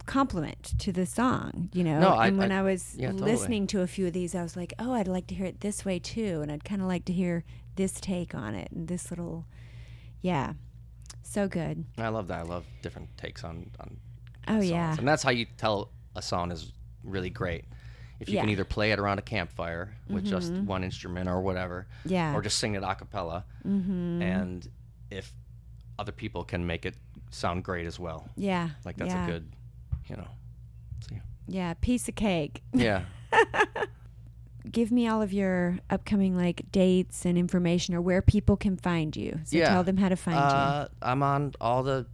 compliment 0.06 0.74
to 0.80 0.92
the 0.92 1.06
song. 1.06 1.70
You 1.74 1.84
know, 1.84 2.00
No, 2.00 2.10
I- 2.10 2.28
and 2.28 2.38
when 2.38 2.52
I- 2.52 2.60
I, 2.60 2.62
was 2.62 2.96
yeah, 2.98 3.12
totally. 3.12 3.32
listening 3.32 3.68
to 3.68 3.82
a 3.82 3.88
few 3.88 4.08
of 4.08 4.14
these, 4.14 4.36
I 4.36 4.44
was 4.44 4.56
like, 4.56 4.74
oh, 4.80 4.94
I'd 4.94 5.08
like 5.08 5.28
to 5.28 5.36
hear 5.36 5.46
it 5.46 5.62
this 5.62 5.86
way 5.86 6.00
too, 6.00 6.42
and 6.42 6.52
I'd 6.52 6.64
kind 6.64 6.82
of 6.82 6.88
like 6.88 7.06
to 7.06 7.14
hear 7.14 7.44
this 7.76 7.94
take 8.02 8.36
on 8.36 8.54
it 8.56 8.72
and 8.72 8.88
this 8.88 9.10
little, 9.10 9.46
yeah. 10.22 10.54
So 11.24 11.48
good. 11.48 11.86
I 11.98 12.10
love 12.10 12.28
that. 12.28 12.40
I 12.40 12.44
love 12.44 12.66
different 12.82 13.16
takes 13.18 13.44
on 13.44 13.72
on 13.80 13.98
Oh 14.48 14.54
songs. 14.60 14.70
yeah. 14.70 14.96
and 14.98 15.08
that's 15.08 15.24
how 15.24 15.30
you 15.32 15.46
tell 15.58 15.92
a 16.16 16.22
song 16.22 16.52
is 16.52 16.74
really 17.04 17.30
great. 17.30 17.66
If 18.20 18.28
you 18.28 18.34
can 18.34 18.36
Yeah. 18.36 18.42
Mm-hmm. 18.42 18.50
either 18.52 18.66
play 18.66 18.92
it 18.92 19.00
around 19.00 19.20
a 19.20 19.22
campfire 19.22 19.96
with 20.10 20.26
just 20.26 20.52
one 20.54 20.84
instrument 20.84 21.30
or 21.30 21.42
whatever, 21.42 21.88
Yeah. 22.06 22.36
or 22.36 22.42
just 22.42 22.58
sing 22.60 22.76
it 22.76 22.84
a 22.84 22.96
cappella, 22.96 23.46
mm-hmm. 23.66 24.22
and 24.22 24.68
if 25.10 25.34
other 25.98 26.12
people 26.12 26.44
can 26.44 26.66
make 26.66 26.86
it 26.86 26.96
sound 27.30 27.64
great 27.64 27.86
as 27.88 27.98
well, 28.00 28.28
Yeah. 28.36 28.70
like 28.84 28.98
that's 28.98 29.12
yeah. 29.14 29.24
a 29.24 29.28
good, 29.32 29.52
you 30.12 30.18
know. 30.18 30.28
So, 31.10 31.16
Yeah, 31.48 31.74
piece 31.82 32.08
of 32.10 32.16
cake. 32.16 32.62
yeah. 32.74 33.04
Give 34.72 34.92
me 34.92 35.08
all 35.08 35.24
of 35.24 35.34
your 35.34 35.80
upcoming 35.90 36.38
like 36.38 36.72
dates 36.72 37.26
and 37.26 37.36
information 37.36 37.96
or 37.96 38.02
where 38.02 38.22
people 38.22 38.56
can 38.56 38.78
find 38.78 39.16
you. 39.18 39.40
So 39.46 39.58
Yeah. 39.58 39.70
tell 39.70 39.84
them 39.84 39.98
how 39.98 40.10
to 40.10 40.16
find 40.16 40.38
you. 40.38 40.44
Uh, 40.44 40.88
I'm 41.02 41.24
on 41.24 41.54
all 41.60 41.82
the 41.82 42.06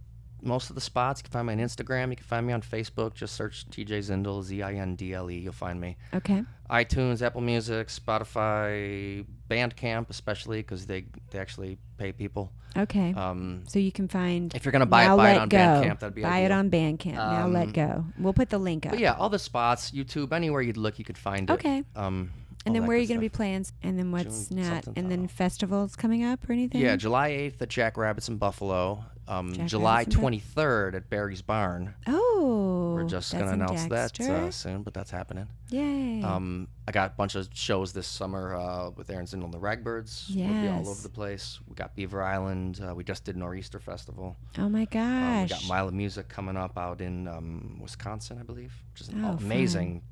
most 0.42 0.70
of 0.70 0.74
the 0.74 0.80
spots. 0.80 1.20
You 1.20 1.24
can 1.24 1.32
find 1.32 1.46
me 1.46 1.52
on 1.54 1.58
Instagram. 1.60 2.10
You 2.10 2.16
can 2.16 2.24
find 2.24 2.46
me 2.46 2.52
on 2.52 2.62
Facebook. 2.62 3.14
Just 3.14 3.34
search 3.34 3.68
TJ 3.70 3.98
Zindle, 4.00 4.42
Z 4.42 4.62
I 4.62 4.74
N 4.74 4.94
D 4.96 5.14
L 5.14 5.30
E. 5.30 5.38
You'll 5.38 5.52
find 5.52 5.80
me. 5.80 5.96
Okay. 6.14 6.44
iTunes, 6.70 7.22
Apple 7.22 7.40
Music, 7.40 7.88
Spotify, 7.88 9.24
Bandcamp, 9.48 10.10
especially 10.10 10.58
because 10.58 10.86
they 10.86 11.04
they 11.30 11.38
actually 11.38 11.78
pay 11.96 12.12
people. 12.12 12.52
Okay. 12.76 13.12
Um, 13.14 13.62
so 13.66 13.78
you 13.78 13.90
can 13.90 14.08
find 14.08 14.54
if 14.54 14.64
you're 14.64 14.72
gonna 14.72 14.86
buy 14.86 15.12
it, 15.12 15.16
buy 15.16 15.32
it 15.32 15.38
on 15.38 15.48
go. 15.48 15.56
Bandcamp. 15.58 16.00
That'd 16.00 16.14
be 16.14 16.22
buy 16.22 16.38
it 16.40 16.50
on 16.52 16.70
Bandcamp. 16.70 17.14
now 17.14 17.46
let 17.48 17.66
Um, 17.68 17.72
go. 17.72 18.04
We'll 18.18 18.32
put 18.34 18.50
the 18.50 18.58
link 18.58 18.86
up. 18.86 18.98
Yeah, 18.98 19.14
all 19.14 19.28
the 19.30 19.38
spots, 19.38 19.90
YouTube, 19.90 20.32
anywhere 20.32 20.62
you'd 20.62 20.76
look, 20.76 20.98
you 20.98 21.04
could 21.04 21.18
find 21.18 21.48
it. 21.48 21.52
Okay. 21.54 21.82
Um, 21.96 22.30
And 22.66 22.74
then 22.74 22.86
where 22.86 22.96
are 22.96 23.00
you 23.00 23.06
going 23.08 23.18
to 23.18 23.24
be 23.24 23.30
playing? 23.30 23.64
And 23.82 23.98
then 23.98 24.12
what's 24.12 24.48
June 24.48 24.60
not? 24.62 24.86
And 24.94 25.10
then 25.10 25.26
festivals 25.26 25.96
coming 25.96 26.22
up 26.24 26.46
or 26.48 26.52
anything? 26.52 26.82
Yeah, 26.82 26.96
July 26.96 27.30
8th 27.30 27.62
at 27.62 27.68
Jack 27.70 27.96
Rabbits 27.96 28.28
in 28.28 28.36
Buffalo. 28.36 29.04
Um, 29.28 29.52
July 29.66 29.98
Rabbits 29.98 30.16
in 30.16 30.20
Bu- 30.22 30.26
23rd 30.38 30.94
at 30.94 31.10
Barry's 31.10 31.42
Barn. 31.42 31.94
Oh. 32.06 32.94
We're 32.94 33.04
just 33.04 33.30
gonna 33.32 33.52
announce 33.52 33.84
that 33.86 34.18
uh, 34.20 34.50
soon, 34.50 34.82
but 34.82 34.94
that's 34.94 35.10
happening. 35.10 35.46
Yay. 35.70 36.22
Um, 36.22 36.66
I 36.88 36.92
got 36.92 37.12
a 37.12 37.14
bunch 37.14 37.34
of 37.36 37.48
shows 37.52 37.92
this 37.92 38.06
summer 38.06 38.56
uh, 38.56 38.90
with 38.90 39.08
Erin 39.10 39.26
Zindle 39.26 39.44
and 39.44 39.54
the 39.54 39.58
Ragbirds. 39.58 40.30
We'll 40.34 40.48
be 40.62 40.68
all 40.68 40.88
over 40.88 41.02
the 41.02 41.08
place. 41.08 41.60
We 41.68 41.74
got 41.74 41.94
Beaver 41.94 42.22
Island. 42.22 42.80
Uh, 42.82 42.94
we 42.94 43.04
just 43.04 43.24
did 43.24 43.36
Nor'easter 43.36 43.78
Festival. 43.78 44.34
oh 44.58 44.68
my 44.68 44.80
Um, 44.82 44.86
gosh. 44.90 45.42
we 45.44 45.48
got 45.56 45.68
Mile 45.68 45.88
of 45.88 45.94
Music 45.94 46.28
coming 46.28 46.56
up 46.56 46.76
out 46.78 47.00
in 47.00 47.28
um, 47.28 47.78
Wisconsin, 47.80 48.38
I 48.40 48.42
believe, 48.42 48.72
which 48.92 49.02
is 49.02 49.08
an 49.10 49.24
Oh, 49.24 49.36
fun. 49.36 49.44
amazing 49.44 50.02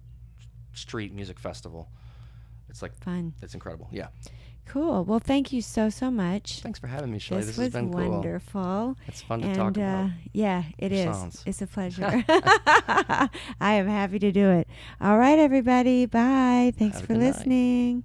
street 0.75 1.13
music 1.15 1.39
festival. 1.41 1.89
It's 2.69 2.83
like 2.83 2.93
Fun. 3.03 3.33
it's 3.43 3.55
incredible. 3.55 3.89
Yeah. 3.91 4.09
Cool. 4.67 5.05
Well, 5.05 5.21
thank 5.21 5.53
you 5.53 5.63
so 5.63 5.89
so 5.91 6.11
much. 6.11 6.61
Thanks 6.61 6.79
for 6.79 6.87
having 6.89 7.13
me, 7.13 7.19
Shelly. 7.19 7.41
This, 7.43 7.51
This, 7.51 7.57
was 7.59 7.65
has 7.67 7.73
been 7.73 7.93
cool. 7.93 8.11
wonderful. 8.11 8.97
It's 9.07 9.23
fun 9.23 9.41
to 9.41 9.47
and 9.47 9.57
talk 9.57 9.77
about. 9.77 10.05
uh, 10.07 10.09
yeah, 10.33 10.65
it 10.79 10.93
is. 10.93 11.05
sounds. 11.05 11.43
It's 11.47 11.63
a 11.63 11.67
pleasure. 11.67 12.05
I 12.29 13.29
am 13.61 13.87
happy 13.89 14.19
to 14.19 14.33
do 14.33 14.51
it. 14.51 14.69
All 15.01 15.19
right, 15.19 15.39
everybody. 15.39 16.07
Bye. 16.07 16.73
Thanks 16.77 16.97
Have 16.99 17.07
for 17.07 17.15
good 17.15 17.21
night. 17.23 17.27
listening. 17.37 18.05